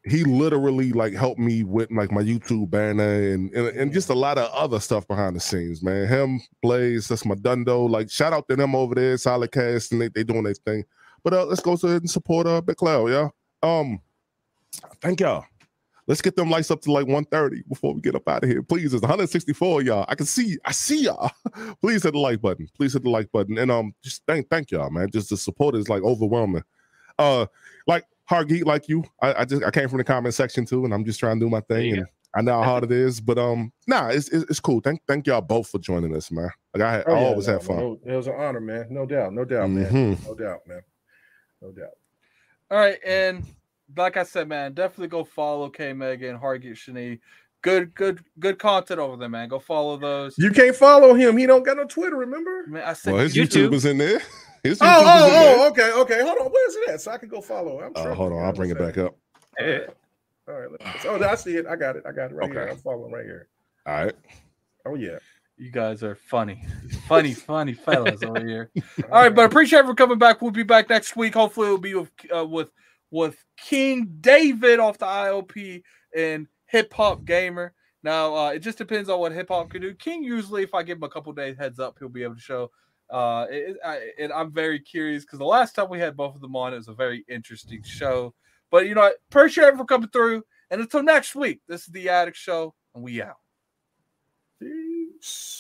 He 0.07 0.23
literally 0.23 0.93
like 0.93 1.15
helped 1.15 1.41
me 1.41 1.65
with 1.65 1.91
like 1.91 2.13
my 2.13 2.23
YouTube 2.23 2.69
banner 2.69 3.33
and, 3.33 3.51
and 3.55 3.69
and 3.69 3.93
just 3.93 4.11
a 4.11 4.15
lot 4.15 4.37
of 4.37 4.53
other 4.53 4.79
stuff 4.79 5.09
behind 5.09 5.35
the 5.35 5.41
scenes, 5.41 5.83
man. 5.83 6.07
Him, 6.07 6.43
Blaze, 6.61 7.09
that's 7.09 7.25
my 7.25 7.37
dundo. 7.37 7.89
Like 7.89 8.11
shout 8.11 8.35
out 8.35 8.47
to 8.49 8.57
them 8.57 8.75
over 8.75 8.95
there, 8.95 9.17
Solid 9.17 9.51
Cast, 9.51 9.93
and 9.93 10.03
they 10.03 10.09
they 10.09 10.25
doing 10.25 10.43
their 10.43 10.53
thing. 10.53 10.85
But 11.23 11.33
uh, 11.33 11.47
let's 11.47 11.63
go 11.63 11.73
ahead 11.73 12.03
and 12.03 12.11
support 12.11 12.47
uh 12.47 12.61
Big 12.61 12.77
Cloud, 12.77 13.07
yeah. 13.09 13.29
Um, 13.63 14.03
thank 15.01 15.21
y'all. 15.21 15.47
Let's 16.07 16.21
get 16.21 16.37
them 16.37 16.51
lights 16.51 16.71
up 16.71 16.83
to 16.83 16.93
like 16.93 17.07
130 17.07 17.63
before 17.69 17.95
we 17.95 18.01
get 18.03 18.15
up 18.15 18.29
out 18.29 18.45
of 18.45 18.51
here. 18.51 18.63
Please, 18.63 18.93
it's 18.93 19.01
164, 19.03 19.83
y'all. 19.83 20.05
I 20.09 20.15
can 20.15 20.27
see, 20.27 20.59
I 20.65 20.73
see 20.73 21.05
y'all. 21.05 21.31
Please 21.81 22.03
hit 22.03 22.13
the 22.13 22.19
like 22.19 22.43
button. 22.43 22.69
Please 22.77 22.93
hit 22.93 23.03
the 23.05 23.11
like 23.11 23.33
button. 23.33 23.57
And 23.59 23.71
um, 23.71 23.95
just 24.03 24.23
thank 24.27 24.51
thank 24.51 24.71
y'all, 24.71 24.91
man. 24.91 25.09
Just 25.11 25.31
the 25.31 25.37
support 25.37 25.75
is 25.75 25.89
like 25.89 26.03
overwhelming. 26.03 26.63
Uh, 27.19 27.47
like 27.87 28.05
Hargeet 28.31 28.67
like 28.67 28.89
you. 28.89 29.03
I, 29.23 29.35
I 29.41 29.45
just 29.47 29.63
I 29.65 29.71
came 29.71 29.89
from 29.89 29.99
the 29.99 30.05
comment 30.05 30.35
section 30.35 30.67
too, 30.67 30.85
and 30.85 30.93
I'm 30.93 31.05
just 31.05 31.21
trying 31.21 31.41
to 31.41 31.47
do 31.47 31.51
my 31.51 31.61
thing. 31.61 31.87
you 31.87 31.95
And 31.97 32.07
I 32.35 32.41
know 32.43 32.59
how 32.61 32.65
hard 32.69 32.85
it 32.85 32.93
is, 32.93 33.21
but 33.21 33.39
um, 33.39 33.73
nah, 33.87 34.09
it's 34.09 34.29
it's, 34.29 34.45
it's 34.51 34.61
cool. 34.61 34.81
Thank 34.81 35.01
thank 35.07 35.27
y'all 35.27 35.41
both 35.41 35.69
for 35.69 35.79
joining 35.79 36.15
us, 36.15 36.31
man. 36.31 36.51
Like 36.75 36.83
I, 36.83 36.93
had, 36.93 37.05
Oh, 37.07 37.15
I 37.15 37.21
yeah, 37.21 37.27
always 37.29 37.47
no, 37.47 37.53
have 37.55 37.63
fun. 37.63 37.77
no, 37.79 37.99
it 38.05 38.15
was 38.17 38.27
an 38.27 38.35
honor, 38.37 38.61
man. 38.61 38.89
No 38.91 39.07
doubt. 39.07 39.33
No 39.33 39.45
doubt, 39.47 39.71
man. 39.71 39.91
Mhm. 39.91 40.27
No 40.27 40.35
doubt, 40.35 40.61
man. 40.67 40.81
No 41.63 41.71
doubt. 41.73 41.91
All 42.71 42.79
right, 42.79 42.99
and 43.07 43.45
like 43.97 44.17
I 44.17 44.23
said, 44.25 44.49
man, 44.49 44.73
definitely 44.73 45.09
go 45.09 45.25
follow 45.25 45.69
K 45.69 45.93
Mega 45.93 46.29
and 46.31 46.41
Hargeet 46.41 46.73
Chani. 46.75 47.21
Good, 47.63 47.95
good, 47.95 48.23
good 48.39 48.59
content 48.59 49.01
over 49.01 49.17
there, 49.17 49.29
man. 49.29 49.49
Go 49.49 49.59
follow 49.59 49.97
those. 49.97 50.35
You 50.37 50.51
can't 50.51 50.77
follow 50.77 51.15
him. 51.15 51.37
He 51.39 51.47
don't 51.47 51.65
got 51.65 51.79
no 51.79 51.85
Twitter, 51.87 52.17
remember? 52.17 52.65
Man, 52.69 52.83
I 52.85 52.93
said 52.93 53.15
Well, 53.15 53.23
his 53.23 53.35
YouTube. 53.35 53.69
YouTube 53.71 53.75
is 53.75 53.85
in 53.87 53.99
there. 53.99 54.21
His 54.63 54.79
Oh, 54.81 54.85
YouTube 54.85 54.89
is 54.89 55.01
in 55.01 55.07
oh, 55.07 55.31
there. 55.31 55.59
oh, 55.59 55.69
okay, 55.69 55.93
okay. 55.93 56.23
Hold 56.27 56.39
on. 56.39 56.51
Where's 56.51 56.75
it 56.77 56.89
at? 56.89 57.01
So 57.03 57.11
I 57.11 57.19
can 57.19 57.29
go 57.29 57.43
follow. 57.43 57.81
I'm 57.83 57.93
Uh, 57.95 58.15
hold 58.15 58.33
on, 58.33 58.45
I'll 58.45 58.53
bring 58.55 58.71
it 58.71 58.79
back 58.79 58.97
up. 58.97 59.15
All 59.61 59.67
right. 60.55 60.71
Let's, 60.71 61.05
oh, 61.07 61.23
I 61.23 61.35
see 61.35 61.57
it. 61.57 61.67
I 61.67 61.77
got 61.77 61.97
it. 61.97 62.05
I 62.07 62.13
got 62.13 62.31
it 62.31 62.35
right 62.35 62.51
here. 62.51 62.69
I'm 62.69 62.77
following 62.79 63.13
right 63.13 63.25
here. 63.25 63.49
All 63.87 64.05
right. 64.05 64.15
Oh 64.87 64.95
yeah. 64.95 65.19
you 65.57 65.71
guys 65.71 66.03
are 66.03 66.15
funny, 66.15 66.65
funny, 67.09 67.33
funny 67.53 67.73
fellas 67.75 68.23
over 68.23 68.45
here. 68.47 68.71
All 69.13 69.23
right, 69.23 69.35
but 69.35 69.45
appreciate 69.45 69.81
it 69.81 69.87
for 69.87 69.95
coming 69.95 70.19
back. 70.19 70.41
We'll 70.43 70.51
be 70.51 70.63
back 70.63 70.89
next 70.91 71.15
week. 71.17 71.35
Hopefully, 71.35 71.67
it'll 71.67 71.79
be 71.79 71.95
with 71.95 72.11
uh, 72.35 72.45
with 72.47 72.71
with 73.15 73.37
King 73.57 74.17
David 74.21 74.81
off 74.81 74.99
the 74.99 75.07
IOP 75.07 75.83
and 76.17 76.49
Hip 76.67 76.93
Hop 76.95 77.25
Gamer. 77.25 77.73
Now, 78.03 78.35
uh, 78.37 78.51
it 78.51 78.59
just 78.59 78.77
depends 78.77 79.09
on 79.09 79.21
what 79.21 79.31
Hip 79.31 79.51
Hop 79.51 79.71
can 79.71 79.81
do. 79.81 79.95
King 79.95 80.25
usually, 80.25 80.65
if 80.65 80.75
I 80.75 80.83
give 80.83 80.99
him 80.99 81.05
a 81.05 81.09
couple 81.09 81.33
days 81.33 81.57
heads 81.57 81.79
up, 81.79 81.95
he'll 81.97 82.09
be 82.09 82.25
able 82.25 82.35
to 82.35 82.41
show. 82.41 82.73
Uh, 83.09 83.47
it, 83.49 83.77
I, 83.85 84.11
and 84.19 84.33
I'm 84.33 84.51
very 84.53 84.81
curious 84.81 85.23
because 85.23 85.39
the 85.39 85.45
last 85.45 85.77
time 85.77 85.89
we 85.91 86.01
had 86.01 86.17
both 86.17 86.35
of 86.35 86.41
them 86.41 86.57
on, 86.57 86.75
it 86.75 86.79
was 86.79 86.89
a 86.89 86.93
very 86.93 87.25
interesting 87.29 87.85
show. 87.85 88.35
But 88.73 88.89
you 88.89 88.97
know, 88.97 89.03
what? 89.03 89.19
appreciate 89.31 89.77
for 89.77 89.85
coming 89.85 90.09
through. 90.09 90.43
And 90.73 90.81
until 90.81 91.05
next 91.05 91.37
week, 91.37 91.61
this 91.69 91.83
is 91.83 91.93
the 91.93 92.09
Addict 92.09 92.37
Show, 92.37 92.75
and 92.97 93.05
we 93.05 93.23
out. 93.23 93.37
Peace. 94.59 95.53